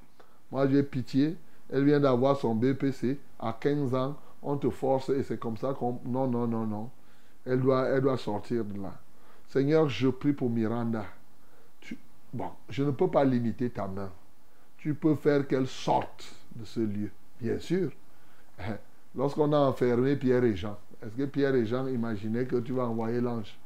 Moi, 0.50 0.66
j'ai 0.66 0.82
pitié. 0.84 1.36
Elle 1.70 1.84
vient 1.84 2.00
d'avoir 2.00 2.38
son 2.38 2.54
BPC 2.54 3.18
à 3.38 3.52
15 3.52 3.94
ans. 3.94 4.16
On 4.42 4.56
te 4.56 4.70
force 4.70 5.10
et 5.10 5.22
c'est 5.24 5.38
comme 5.38 5.58
ça 5.58 5.74
qu'on... 5.74 5.98
Non, 6.06 6.26
non, 6.26 6.46
non, 6.46 6.64
non. 6.66 6.88
Elle 7.44 7.60
doit, 7.60 7.84
elle 7.88 8.00
doit 8.00 8.16
sortir 8.16 8.64
de 8.64 8.80
là. 8.80 8.94
Seigneur, 9.48 9.90
je 9.90 10.08
prie 10.08 10.32
pour 10.32 10.48
Miranda. 10.48 11.04
Bon, 12.32 12.50
je 12.68 12.84
ne 12.84 12.90
peux 12.90 13.08
pas 13.08 13.24
limiter 13.24 13.70
ta 13.70 13.86
main. 13.86 14.10
Tu 14.76 14.94
peux 14.94 15.14
faire 15.14 15.46
qu'elle 15.46 15.66
sorte 15.66 16.34
de 16.54 16.64
ce 16.64 16.80
lieu. 16.80 17.10
Bien 17.40 17.58
sûr. 17.58 17.90
Hein. 18.58 18.76
Lorsqu'on 19.16 19.52
a 19.52 19.58
enfermé 19.58 20.16
Pierre 20.16 20.44
et 20.44 20.54
Jean, 20.54 20.78
est-ce 21.02 21.14
que 21.16 21.24
Pierre 21.24 21.54
et 21.54 21.64
Jean 21.64 21.86
imaginaient 21.86 22.44
que 22.44 22.56
tu 22.56 22.72
vas 22.72 22.86
envoyer 22.86 23.20
l'ange? 23.20 23.56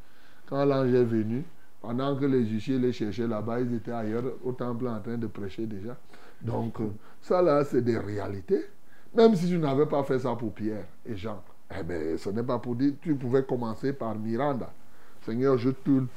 Quand 0.46 0.64
l'ange 0.64 0.92
est 0.92 1.04
venu, 1.04 1.44
pendant 1.80 2.16
que 2.16 2.24
les 2.24 2.44
huissiers 2.44 2.78
les 2.78 2.92
cherchaient 2.92 3.26
là-bas, 3.26 3.60
ils 3.60 3.74
étaient 3.74 3.92
ailleurs 3.92 4.24
au 4.44 4.52
temple 4.52 4.86
en 4.86 5.00
train 5.00 5.18
de 5.18 5.26
prêcher 5.26 5.66
déjà. 5.66 5.96
Donc, 6.40 6.80
euh, 6.80 6.90
ça 7.20 7.42
là, 7.42 7.64
c'est 7.64 7.82
des 7.82 7.98
réalités. 7.98 8.66
Même 9.14 9.34
si 9.34 9.48
tu 9.48 9.58
n'avais 9.58 9.86
pas 9.86 10.02
fait 10.04 10.20
ça 10.20 10.34
pour 10.34 10.52
Pierre 10.52 10.86
et 11.04 11.16
Jean, 11.16 11.42
eh 11.76 11.82
bien, 11.82 12.16
ce 12.16 12.30
n'est 12.30 12.42
pas 12.42 12.58
pour 12.58 12.76
dire, 12.76 12.92
tu 13.00 13.14
pouvais 13.14 13.44
commencer 13.44 13.92
par 13.92 14.14
Miranda. 14.14 14.72
Seigneur, 15.22 15.58
je 15.58 15.70
te 15.70 15.90
loue 15.90 16.08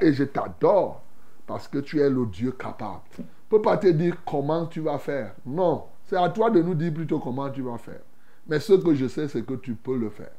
et 0.00 0.12
je 0.12 0.24
t'adore 0.24 1.03
parce 1.46 1.68
que 1.68 1.78
tu 1.78 2.00
es 2.00 2.08
le 2.08 2.26
Dieu 2.26 2.52
capable. 2.52 3.02
Je 3.16 3.22
ne 3.22 3.26
peux 3.48 3.62
pas 3.62 3.76
te 3.76 3.88
dire 3.88 4.16
comment 4.24 4.66
tu 4.66 4.80
vas 4.80 4.98
faire. 4.98 5.34
Non, 5.44 5.84
c'est 6.04 6.16
à 6.16 6.28
toi 6.28 6.50
de 6.50 6.62
nous 6.62 6.74
dire 6.74 6.92
plutôt 6.92 7.18
comment 7.18 7.50
tu 7.50 7.62
vas 7.62 7.78
faire. 7.78 8.00
Mais 8.46 8.60
ce 8.60 8.74
que 8.74 8.94
je 8.94 9.08
sais, 9.08 9.28
c'est 9.28 9.42
que 9.42 9.54
tu 9.54 9.74
peux 9.74 9.96
le 9.96 10.10
faire. 10.10 10.32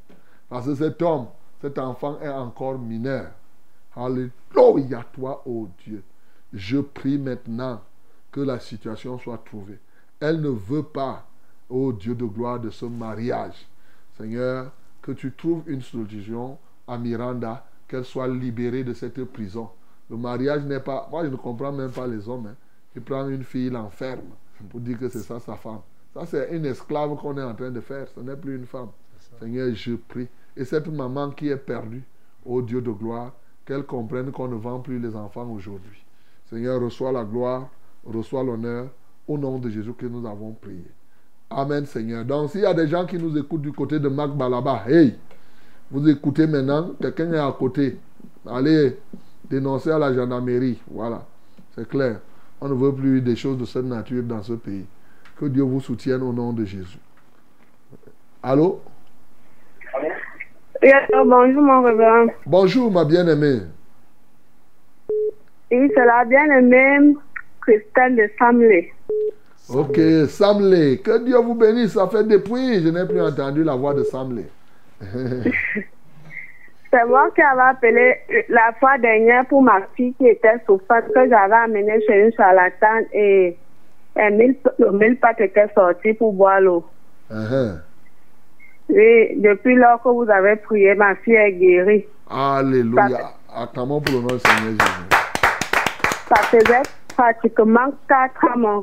Parce 0.49 0.65
que 0.65 0.76
cet 0.76 1.02
homme, 1.02 1.27
cet 1.61 1.80
enfant 1.80 2.19
est 2.22 2.30
encore 2.30 2.77
mineur. 2.77 3.32
Alléluia 3.95 5.03
toi, 5.14 5.41
ô 5.45 5.68
Dieu. 5.84 6.03
Je 6.53 6.77
prie 6.80 7.18
maintenant 7.18 7.82
que 8.32 8.41
la 8.41 8.60
situation 8.60 9.18
soit 9.18 9.44
trouvée. 9.44 9.80
Elle 10.19 10.41
ne 10.41 10.49
veut 10.49 10.84
pas, 10.84 11.26
ô 11.69 11.91
Dieu 11.91 12.15
de 12.15 12.26
gloire, 12.26 12.60
de 12.60 12.69
ce 12.69 12.86
mariage. 12.86 13.68
Seigneur, 14.18 14.72
que 15.02 15.11
tu 15.11 15.32
trouves 15.32 15.64
une 15.68 15.82
solution 15.82 16.57
à 16.88 16.98
Miranda, 16.98 17.65
qu'elle 17.88 18.06
soit 18.06 18.27
libérée 18.27 18.84
de 18.84 18.94
cette 18.94 19.23
prison. 19.26 19.69
Le 20.10 20.18
mariage 20.18 20.64
n'est 20.64 20.80
pas... 20.80 21.07
Moi, 21.11 21.26
je 21.26 21.30
ne 21.30 21.36
comprends 21.36 21.72
même 21.72 21.91
pas 21.91 22.07
les 22.07 22.27
hommes. 22.30 22.48
Hein. 22.48 22.56
Ils 22.95 23.02
prennent 23.02 23.32
une 23.32 23.44
fille, 23.44 23.68
ils 23.68 23.73
l'enferment 23.73 24.36
pour 24.69 24.80
dire 24.80 24.98
que 24.98 25.10
c'est 25.10 25.19
ça 25.19 25.40
sa 25.40 25.56
femme. 25.56 25.82
Ça, 26.14 26.26
c'est 26.26 26.56
une 26.56 26.65
esclave 26.65 27.15
qu'on 27.18 27.38
est 27.38 27.44
en 27.44 27.53
train 27.53 27.72
de 27.72 27.82
faire. 27.82 28.07
Ce 28.15 28.19
n'est 28.19 28.36
plus 28.36 28.56
une 28.56 28.65
femme. 28.65 28.90
Seigneur, 29.40 29.73
je 29.73 29.95
prie. 29.95 30.27
Et 30.56 30.64
cette 30.64 30.88
maman 30.88 31.32
qui 31.32 31.49
est 31.49 31.57
perdue, 31.57 32.03
ô 32.45 32.61
Dieu 32.61 32.82
de 32.82 32.91
gloire, 32.91 33.34
qu'elles 33.65 33.84
comprennent 33.84 34.32
qu'on 34.32 34.48
ne 34.48 34.56
vend 34.56 34.80
plus 34.80 34.99
les 34.99 35.15
enfants 35.15 35.49
aujourd'hui. 35.49 36.06
Seigneur, 36.49 36.80
reçois 36.82 37.11
la 37.11 37.26
gloire, 37.26 37.68
reçois 38.06 38.44
l'honneur, 38.44 38.88
au 39.27 39.38
nom 39.38 39.57
de 39.57 39.69
Jésus 39.69 39.94
que 39.94 40.06
nous 40.06 40.26
avons 40.26 40.53
prié. 40.53 40.86
Amen, 41.49 41.86
Seigneur. 41.86 42.23
Donc, 42.23 42.52
s'il 42.52 42.61
y 42.61 42.65
a 42.65 42.73
des 42.73 42.88
gens 42.88 43.06
qui 43.06 43.18
nous 43.18 43.38
écoutent 43.38 43.61
du 43.61 43.72
côté 43.72 43.99
de 43.99 44.07
Mac 44.07 44.32
Balaba, 44.32 44.84
hey, 44.88 45.15
vous 45.91 46.07
écoutez 46.07 46.48
maintenant, 46.48 46.91
quelqu'un 47.02 47.34
est 47.34 47.40
à 47.40 47.52
côté. 47.57 47.98
Allez 48.45 48.98
dénoncer 49.50 49.92
à 49.92 50.00
la 50.00 50.14
gendarmerie. 50.14 50.82
Voilà, 50.90 51.24
c'est 51.76 51.88
clair. 51.88 52.20
On 52.62 52.70
ne 52.70 52.74
veut 52.74 52.94
plus 52.94 53.22
des 53.22 53.36
choses 53.36 53.58
de 53.58 53.66
cette 53.66 53.86
nature 53.86 54.24
dans 54.24 54.42
ce 54.42 54.54
pays. 54.54 54.86
Que 55.38 55.46
Dieu 55.46 55.64
vous 55.64 55.82
soutienne 55.82 56.24
au 56.24 56.32
nom 56.32 56.54
de 56.54 56.64
Jésus. 56.64 57.00
Allô? 58.42 58.80
Oui, 60.82 60.92
alors, 60.92 61.26
bonjour 61.26 61.62
mon 61.62 61.84
révérend. 61.84 62.28
Bonjour, 62.46 62.92
ma 62.92 63.04
bien-aimée. 63.06 63.62
Oui, 65.72 65.92
c'est 65.94 66.06
la 66.06 66.24
bien-aimée 66.26 67.16
Christelle 67.62 68.16
de 68.16 68.30
Samley. 68.38 68.94
Ok, 69.70 70.00
Samley. 70.30 70.98
Que 71.00 71.24
Dieu 71.24 71.38
vous 71.38 71.56
bénisse. 71.56 71.94
Ça 71.94 72.08
fait 72.08 72.24
depuis, 72.24 72.82
je 72.82 72.90
n'ai 72.90 73.06
plus 73.06 73.22
entendu 73.22 73.64
la 73.64 73.76
voix 73.76 73.94
de 73.94 74.04
Samley. 74.04 74.46
C'est 76.91 77.06
moi 77.06 77.30
qui 77.36 77.41
avais 77.41 77.62
appelé 77.62 78.16
la 78.49 78.72
fois 78.80 78.98
dernière 78.98 79.45
pour 79.48 79.62
ma 79.62 79.82
fille 79.95 80.14
qui 80.14 80.28
était 80.28 80.57
souffrante, 80.66 81.06
que 81.14 81.30
j'avais 81.30 81.53
amenée 81.53 81.99
chez 82.07 82.26
une 82.26 82.34
charlatane 82.34 83.06
et 83.14 83.57
et 84.18 84.32
mille, 84.32 84.56
le 84.80 84.91
mille 84.91 85.18
pattes 85.18 85.41
était 85.41 85.68
sorti 85.76 86.14
pour 86.14 86.32
boire 86.32 86.62
l'eau. 86.62 86.86
Uh-huh. 87.30 87.82
Oui, 88.90 89.41
depuis 89.41 89.76
lors 89.76 90.02
que 90.02 90.10
vous 90.10 90.30
avez 90.30 90.56
prié, 90.56 90.95
ma 90.95 91.16
fille 91.16 91.36
est 91.36 91.52
guérie. 91.53 92.06
Alléluia. 92.30 93.34
Acclamons 93.53 93.99
pour 93.99 94.16
le 94.16 94.22
nom 94.22 94.28
du 94.28 94.40
Seigneur 94.40 94.72
Jésus. 94.72 95.10
Ça 96.30 96.41
faisait 96.44 96.82
pratiquement 97.16 97.91
quatre 98.07 98.45
ans, 98.45 98.57
mon 98.57 98.80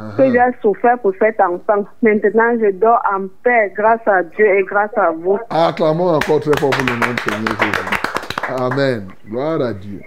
révérend, 0.00 0.16
que 0.16 0.22
Uh-huh. 0.22 0.32
j'ai 0.32 0.60
souffert 0.62 0.98
pour 0.98 1.12
cet 1.18 1.40
enfant. 1.40 1.84
Maintenant, 2.02 2.52
je 2.60 2.70
dors 2.72 3.02
en 3.12 3.26
paix 3.42 3.72
grâce 3.76 4.06
à 4.06 4.22
Dieu 4.22 4.46
et 4.46 4.62
grâce 4.64 4.96
à 4.96 5.10
vous. 5.12 5.38
Acclamons 5.50 6.14
encore 6.14 6.40
très 6.40 6.58
fort 6.58 6.70
pour 6.70 6.84
le 6.86 6.92
nom 6.98 7.12
du 7.12 7.22
Seigneur 7.22 7.60
Jésus. 7.60 8.56
Amen. 8.58 9.08
Gloire 9.28 9.60
à 9.62 9.72
Dieu. 9.74 10.00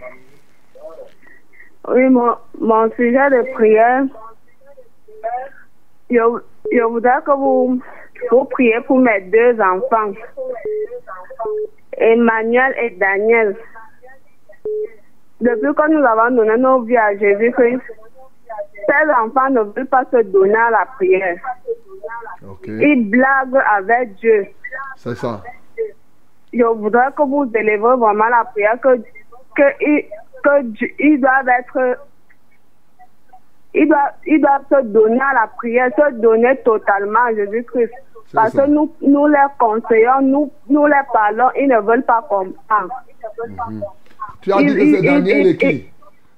Oui, 1.88 2.10
mon, 2.10 2.34
mon 2.60 2.90
sujet 2.92 3.30
de 3.30 3.54
prière, 3.54 4.04
je, 6.10 6.18
je 6.72 6.82
voudrais 6.84 7.22
que 7.26 7.32
vous, 7.32 7.80
vous 8.32 8.46
priez 8.46 8.80
pour 8.88 9.00
mes 9.00 9.22
deux 9.22 9.60
enfants, 9.62 10.14
Emmanuel 11.98 12.74
et 12.82 12.90
Daniel. 12.92 13.56
Depuis 15.42 15.74
que 15.76 15.92
nous 15.92 16.06
avons 16.06 16.36
donné 16.36 16.58
nos 16.58 16.82
vies 16.84 16.98
à 16.98 17.18
Jésus-Christ, 17.18 17.82
ces 18.88 19.12
enfants 19.12 19.50
ne 19.50 19.62
veulent 19.62 19.88
pas 19.88 20.04
se 20.12 20.22
donner 20.24 20.56
à 20.56 20.70
la 20.72 20.86
prière. 20.96 21.38
Ok. 22.50 22.68
Ils 22.68 23.10
blaguent 23.10 23.62
avec 23.78 24.16
Dieu. 24.16 24.48
C'est 24.98 25.16
ça. 25.16 25.42
Je 26.52 26.64
voudrais 26.64 27.12
que 27.16 27.24
vous 27.24 27.46
délivrez 27.46 27.96
vraiment 27.96 28.28
la 28.30 28.44
prière, 28.46 28.80
que, 28.82 28.98
que, 29.56 29.64
ils, 29.82 30.06
que 30.44 30.62
Dieu- 30.64 30.94
être. 31.00 31.98
Ils 33.76 33.88
doivent, 33.88 34.14
ils 34.28 34.40
doivent 34.40 34.66
se 34.70 34.86
donner 34.86 35.20
à 35.20 35.34
la 35.34 35.48
prière, 35.48 35.90
se 35.98 36.14
donner 36.14 36.56
totalement 36.58 37.24
à 37.26 37.34
Jésus-Christ. 37.34 37.92
Parce 38.34 38.52
ça. 38.54 38.66
que 38.66 38.70
nous, 38.70 38.92
nous 39.02 39.26
les 39.28 39.38
conseillons, 39.60 40.22
nous, 40.22 40.52
nous 40.70 40.86
les 40.86 40.94
parlons, 41.12 41.50
ils 41.60 41.68
ne 41.68 41.80
veulent 41.80 42.04
pas 42.04 42.22
comprendre. 42.30 42.94
Tu 44.42 44.52
as 44.54 44.58
dit 44.58 44.64
Il- 44.66 44.74
que 44.76 44.80
c'est 44.80 45.00
il- 45.00 45.06
Daniel 45.06 45.40
il- 45.42 45.48
et 45.48 45.58
qui 45.58 45.90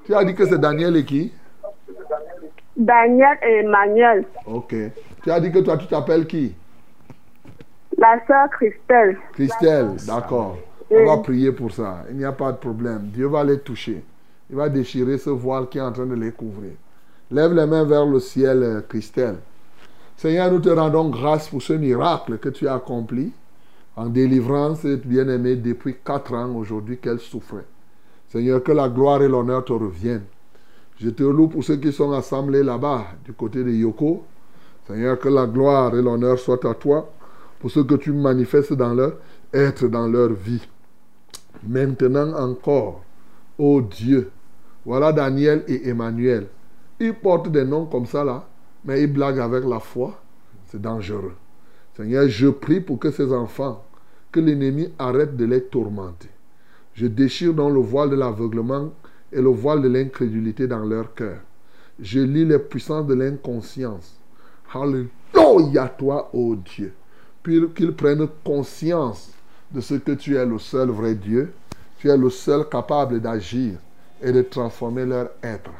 Tu 0.05 0.13
as 0.15 0.23
dit 0.23 0.35
que 0.35 0.45
c'est 0.45 0.57
Daniel 0.59 0.95
et 0.95 1.03
qui? 1.05 1.33
Daniel 2.77 3.37
et 3.41 3.59
Emmanuel, 3.59 4.25
Ok. 4.45 4.75
Tu 5.23 5.31
as 5.31 5.39
dit 5.39 5.51
que 5.51 5.59
toi, 5.59 5.77
tu 5.77 5.87
t'appelles 5.87 6.27
qui? 6.27 6.53
La 7.97 8.19
sœur 8.27 8.49
Christelle. 8.51 9.17
Christelle, 9.33 9.91
d'accord. 10.05 10.57
Oui. 10.91 10.97
On 11.01 11.15
va 11.15 11.21
prier 11.23 11.51
pour 11.51 11.71
ça. 11.71 12.03
Il 12.11 12.17
n'y 12.17 12.25
a 12.25 12.33
pas 12.33 12.51
de 12.51 12.57
problème. 12.57 13.09
Dieu 13.13 13.27
va 13.27 13.43
les 13.43 13.59
toucher. 13.59 14.03
Il 14.49 14.55
va 14.55 14.69
déchirer 14.69 15.17
ce 15.17 15.29
voile 15.29 15.67
qui 15.69 15.77
est 15.77 15.81
en 15.81 15.91
train 15.91 16.05
de 16.05 16.13
les 16.15 16.31
couvrir. 16.31 16.73
Lève 17.31 17.53
les 17.53 17.65
mains 17.65 17.85
vers 17.85 18.05
le 18.05 18.19
ciel, 18.19 18.61
euh, 18.61 18.81
Christelle. 18.87 19.37
Seigneur, 20.17 20.51
nous 20.51 20.59
te 20.59 20.69
rendons 20.69 21.09
grâce 21.09 21.47
pour 21.49 21.61
ce 21.61 21.73
miracle 21.73 22.37
que 22.37 22.49
tu 22.49 22.67
as 22.67 22.75
accompli 22.75 23.31
en 23.95 24.07
délivrant 24.07 24.75
cette 24.75 25.07
bien-aimée 25.07 25.55
depuis 25.55 25.95
quatre 26.05 26.33
ans 26.33 26.53
aujourd'hui 26.55 26.97
qu'elle 26.97 27.19
souffrait. 27.19 27.65
Seigneur, 28.27 28.61
que 28.61 28.71
la 28.71 28.89
gloire 28.89 29.23
et 29.23 29.27
l'honneur 29.27 29.65
te 29.65 29.73
reviennent. 29.73 30.25
Je 30.97 31.09
te 31.09 31.23
loue 31.23 31.47
pour 31.47 31.63
ceux 31.63 31.75
qui 31.75 31.91
sont 31.91 32.11
assemblés 32.11 32.63
là-bas, 32.63 33.07
du 33.25 33.33
côté 33.33 33.63
de 33.63 33.71
Yoko. 33.71 34.23
Seigneur, 34.87 35.19
que 35.19 35.29
la 35.29 35.45
gloire 35.45 35.95
et 35.95 36.01
l'honneur 36.01 36.39
soient 36.39 36.65
à 36.65 36.73
toi 36.73 37.11
pour 37.59 37.71
ce 37.71 37.79
que 37.81 37.95
tu 37.95 38.13
manifestes 38.13 38.73
dans 38.73 38.93
leur 38.93 39.13
être, 39.53 39.87
dans 39.87 40.07
leur 40.07 40.31
vie. 40.31 40.65
Maintenant 41.67 42.33
encore, 42.37 43.03
ô 43.57 43.81
Dieu, 43.81 44.31
voilà 44.85 45.11
Daniel 45.11 45.63
et 45.67 45.89
Emmanuel. 45.89 46.47
Ils 46.99 47.13
portent 47.13 47.49
des 47.49 47.65
noms 47.65 47.85
comme 47.85 48.05
ça 48.05 48.23
là, 48.23 48.47
mais 48.85 49.01
ils 49.01 49.11
blaguent 49.11 49.39
avec 49.39 49.65
la 49.65 49.79
foi. 49.79 50.21
C'est 50.67 50.81
dangereux. 50.81 51.33
Seigneur, 51.97 52.27
je 52.27 52.47
prie 52.47 52.81
pour 52.81 52.99
que 52.99 53.11
ces 53.11 53.33
enfants, 53.33 53.83
que 54.31 54.39
l'ennemi 54.39 54.93
arrête 54.99 55.35
de 55.35 55.45
les 55.45 55.63
tourmenter. 55.63 56.29
Je 56.93 57.07
déchire 57.07 57.53
donc 57.53 57.73
le 57.73 57.79
voile 57.79 58.11
de 58.11 58.15
l'aveuglement 58.15 58.91
et 59.35 59.41
le 59.41 59.49
voile 59.49 59.81
de 59.81 59.89
l'incrédulité 59.89 60.65
dans 60.65 60.79
leur 60.79 61.13
cœur. 61.13 61.39
Je 61.99 62.21
lis 62.21 62.45
les 62.45 62.57
puissances 62.57 63.05
de 63.05 63.13
l'inconscience. 63.13 64.17
Alléluia 64.73 65.89
toi, 65.89 66.29
ô 66.33 66.55
Dieu. 66.55 66.93
Puis 67.43 67.61
qu'ils 67.75 67.93
prennent 67.93 68.27
conscience 68.45 69.31
de 69.71 69.81
ce 69.81 69.95
que 69.95 70.13
tu 70.13 70.37
es 70.37 70.45
le 70.45 70.57
seul 70.57 70.89
vrai 70.89 71.15
Dieu. 71.15 71.51
Tu 71.99 72.09
es 72.09 72.17
le 72.17 72.29
seul 72.29 72.67
capable 72.69 73.19
d'agir 73.19 73.73
et 74.21 74.31
de 74.31 74.41
transformer 74.41 75.05
leur 75.05 75.29
être. 75.43 75.71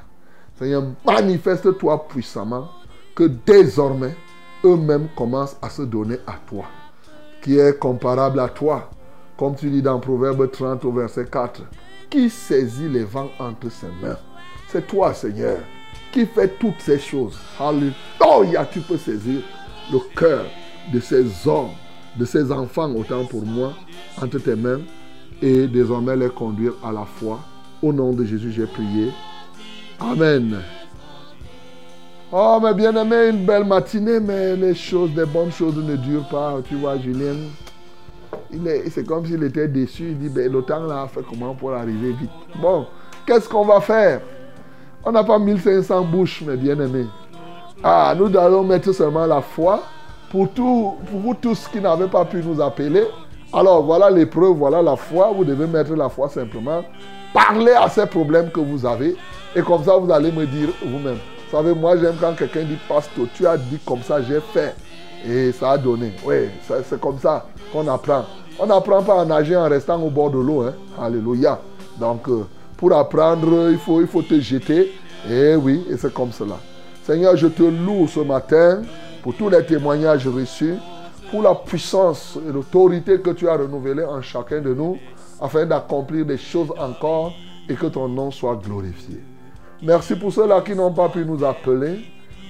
Seigneur, 0.59 0.83
manifeste-toi 1.05 2.07
puissamment 2.09 2.69
que 3.15 3.23
désormais, 3.23 4.15
eux-mêmes 4.65 5.07
commencent 5.15 5.57
à 5.61 5.69
se 5.69 5.83
donner 5.83 6.17
à 6.27 6.35
toi, 6.45 6.65
qui 7.41 7.57
est 7.57 7.79
comparable 7.79 8.39
à 8.41 8.49
toi. 8.49 8.89
Comme 9.37 9.55
tu 9.55 9.69
dis 9.69 9.81
dans 9.81 9.99
Proverbe 9.99 10.51
30 10.51 10.83
au 10.85 10.91
verset 10.91 11.25
4, 11.25 11.61
qui 12.09 12.29
saisit 12.29 12.89
les 12.89 13.03
vents 13.03 13.31
entre 13.39 13.69
ses 13.69 13.87
mains? 14.01 14.17
C'est 14.67 14.87
toi, 14.87 15.13
Seigneur, 15.13 15.59
qui 16.11 16.25
fais 16.25 16.47
toutes 16.47 16.79
ces 16.79 16.99
choses. 16.99 17.37
Alléluia, 17.59 18.65
tu 18.65 18.81
peux 18.81 18.97
saisir 18.97 19.41
le 19.91 19.99
cœur 20.15 20.45
de 20.91 20.99
ces 20.99 21.25
hommes, 21.47 21.71
de 22.17 22.25
ces 22.25 22.51
enfants, 22.51 22.91
autant 22.93 23.25
pour 23.25 23.45
moi, 23.45 23.73
entre 24.21 24.39
tes 24.39 24.55
mains, 24.55 24.81
et 25.41 25.67
désormais 25.67 26.15
les 26.15 26.29
conduire 26.29 26.73
à 26.83 26.91
la 26.91 27.05
foi. 27.05 27.39
Au 27.81 27.91
nom 27.91 28.13
de 28.13 28.23
Jésus, 28.25 28.51
j'ai 28.51 28.65
prié. 28.65 29.11
Amen. 29.99 30.57
Oh, 32.31 32.59
mes 32.61 32.73
bien-aimés, 32.73 33.29
une 33.29 33.45
belle 33.45 33.65
matinée, 33.65 34.19
mais 34.19 34.55
les 34.55 34.73
choses, 34.73 35.11
les 35.15 35.25
bonnes 35.25 35.51
choses 35.51 35.77
ne 35.77 35.95
durent 35.95 36.27
pas. 36.27 36.57
Tu 36.67 36.75
vois, 36.75 36.97
Julien, 36.97 37.35
c'est 38.89 39.05
comme 39.05 39.25
s'il 39.25 39.43
était 39.43 39.67
déçu. 39.67 40.09
Il 40.09 40.19
dit, 40.19 40.29
ben, 40.29 40.51
le 40.51 40.61
temps 40.61 40.83
là, 40.83 41.07
fait 41.07 41.21
comment 41.27 41.53
pour 41.53 41.73
arriver 41.73 42.11
vite? 42.11 42.29
Bon, 42.61 42.85
qu'est-ce 43.25 43.47
qu'on 43.49 43.65
va 43.65 43.81
faire? 43.81 44.21
On 45.03 45.11
n'a 45.11 45.23
pas 45.23 45.37
1500 45.37 46.03
bouches, 46.05 46.41
mes 46.41 46.57
bien-aimés. 46.57 47.05
Ah, 47.83 48.15
nous 48.17 48.35
allons 48.37 48.63
mettre 48.63 48.91
seulement 48.91 49.25
la 49.25 49.41
foi 49.41 49.83
pour, 50.31 50.49
pour 50.49 50.97
vous 51.11 51.33
tous 51.35 51.67
qui 51.67 51.79
n'avez 51.79 52.07
pas 52.07 52.25
pu 52.25 52.37
nous 52.37 52.59
appeler. 52.61 53.03
Alors, 53.53 53.83
voilà 53.83 54.09
l'épreuve, 54.09 54.57
voilà 54.57 54.81
la 54.81 54.95
foi. 54.95 55.31
Vous 55.35 55.45
devez 55.45 55.67
mettre 55.67 55.93
la 55.95 56.09
foi 56.09 56.29
simplement. 56.29 56.83
Parlez 57.33 57.73
à 57.73 57.87
ces 57.89 58.05
problèmes 58.05 58.49
que 58.49 58.59
vous 58.59 58.85
avez. 58.85 59.15
Et 59.55 59.61
comme 59.61 59.83
ça, 59.83 59.95
vous 59.97 60.11
allez 60.11 60.31
me 60.31 60.45
dire 60.45 60.69
vous-même. 60.83 61.17
Vous 61.45 61.57
savez, 61.57 61.75
moi, 61.75 61.95
j'aime 61.97 62.15
quand 62.19 62.33
quelqu'un 62.33 62.63
dit, 62.63 62.77
Pasteur, 62.89 63.27
tu 63.35 63.45
as 63.45 63.57
dit 63.57 63.79
comme 63.85 64.01
ça, 64.01 64.21
j'ai 64.21 64.39
fait. 64.39 64.75
Et 65.27 65.51
ça 65.51 65.71
a 65.71 65.77
donné. 65.77 66.13
Oui, 66.25 66.49
c'est 66.83 66.99
comme 66.99 67.19
ça 67.19 67.45
qu'on 67.71 67.87
apprend. 67.87 68.25
On 68.59 68.65
n'apprend 68.65 69.01
pas 69.01 69.21
à 69.21 69.25
nager 69.25 69.55
en 69.55 69.67
restant 69.67 70.01
au 70.01 70.09
bord 70.09 70.29
de 70.29 70.39
l'eau. 70.39 70.61
Hein. 70.61 70.73
Alléluia. 70.99 71.59
Donc, 71.99 72.27
euh, 72.29 72.45
pour 72.77 72.93
apprendre, 72.95 73.69
il 73.71 73.77
faut, 73.77 74.01
il 74.01 74.07
faut 74.07 74.21
te 74.21 74.39
jeter. 74.39 74.93
Et 75.29 75.55
oui, 75.55 75.85
et 75.89 75.97
c'est 75.97 76.13
comme 76.13 76.31
cela. 76.31 76.57
Seigneur, 77.03 77.35
je 77.35 77.47
te 77.47 77.63
loue 77.63 78.07
ce 78.07 78.19
matin 78.19 78.81
pour 79.23 79.33
tous 79.35 79.49
les 79.49 79.65
témoignages 79.65 80.27
reçus, 80.27 80.75
pour 81.31 81.41
la 81.41 81.55
puissance 81.55 82.37
et 82.47 82.51
l'autorité 82.51 83.19
que 83.19 83.31
tu 83.31 83.49
as 83.49 83.57
renouvelée 83.57 84.03
en 84.03 84.21
chacun 84.21 84.61
de 84.61 84.73
nous, 84.73 84.97
afin 85.41 85.65
d'accomplir 85.65 86.25
des 86.25 86.37
choses 86.37 86.71
encore 86.77 87.33
et 87.67 87.73
que 87.73 87.87
ton 87.87 88.07
nom 88.07 88.31
soit 88.31 88.55
glorifié. 88.63 89.21
Merci 89.81 90.15
pour 90.15 90.31
ceux-là 90.31 90.61
qui 90.61 90.75
n'ont 90.75 90.93
pas 90.93 91.09
pu 91.09 91.25
nous 91.25 91.43
appeler, 91.43 92.05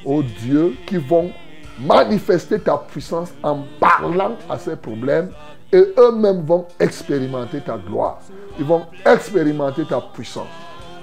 ô 0.06 0.22
Dieu, 0.22 0.76
qui 0.86 0.98
vont 0.98 1.32
manifester 1.80 2.60
ta 2.60 2.78
puissance 2.78 3.30
en 3.44 3.64
parlant 3.80 4.36
à 4.50 4.58
ces 4.58 4.76
problèmes 4.76 5.32
Et 5.74 5.94
eux-mêmes 5.98 6.42
vont 6.46 6.68
expérimenter 6.80 7.60
ta 7.60 7.78
gloire. 7.78 8.20
Ils 8.58 8.66
vont 8.66 8.84
expérimenter 9.06 9.84
ta 9.86 10.00
puissance. 10.00 10.48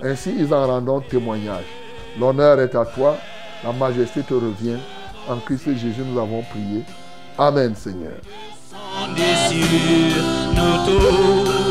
Ainsi, 0.02 0.34
ils 0.38 0.54
en 0.54 0.66
rendront 0.66 1.00
témoignage. 1.00 1.64
L'honneur 2.18 2.58
est 2.60 2.74
à 2.74 2.84
toi. 2.86 3.16
La 3.64 3.72
majesté 3.72 4.22
te 4.22 4.34
revient. 4.34 4.78
En 5.28 5.36
Christ 5.38 5.64
Jésus, 5.76 6.02
nous 6.04 6.18
avons 6.18 6.42
prié. 6.42 6.84
Amen, 7.38 7.74
Seigneur. 7.74 8.12
Nous 10.54 10.86
tous. 10.86 11.62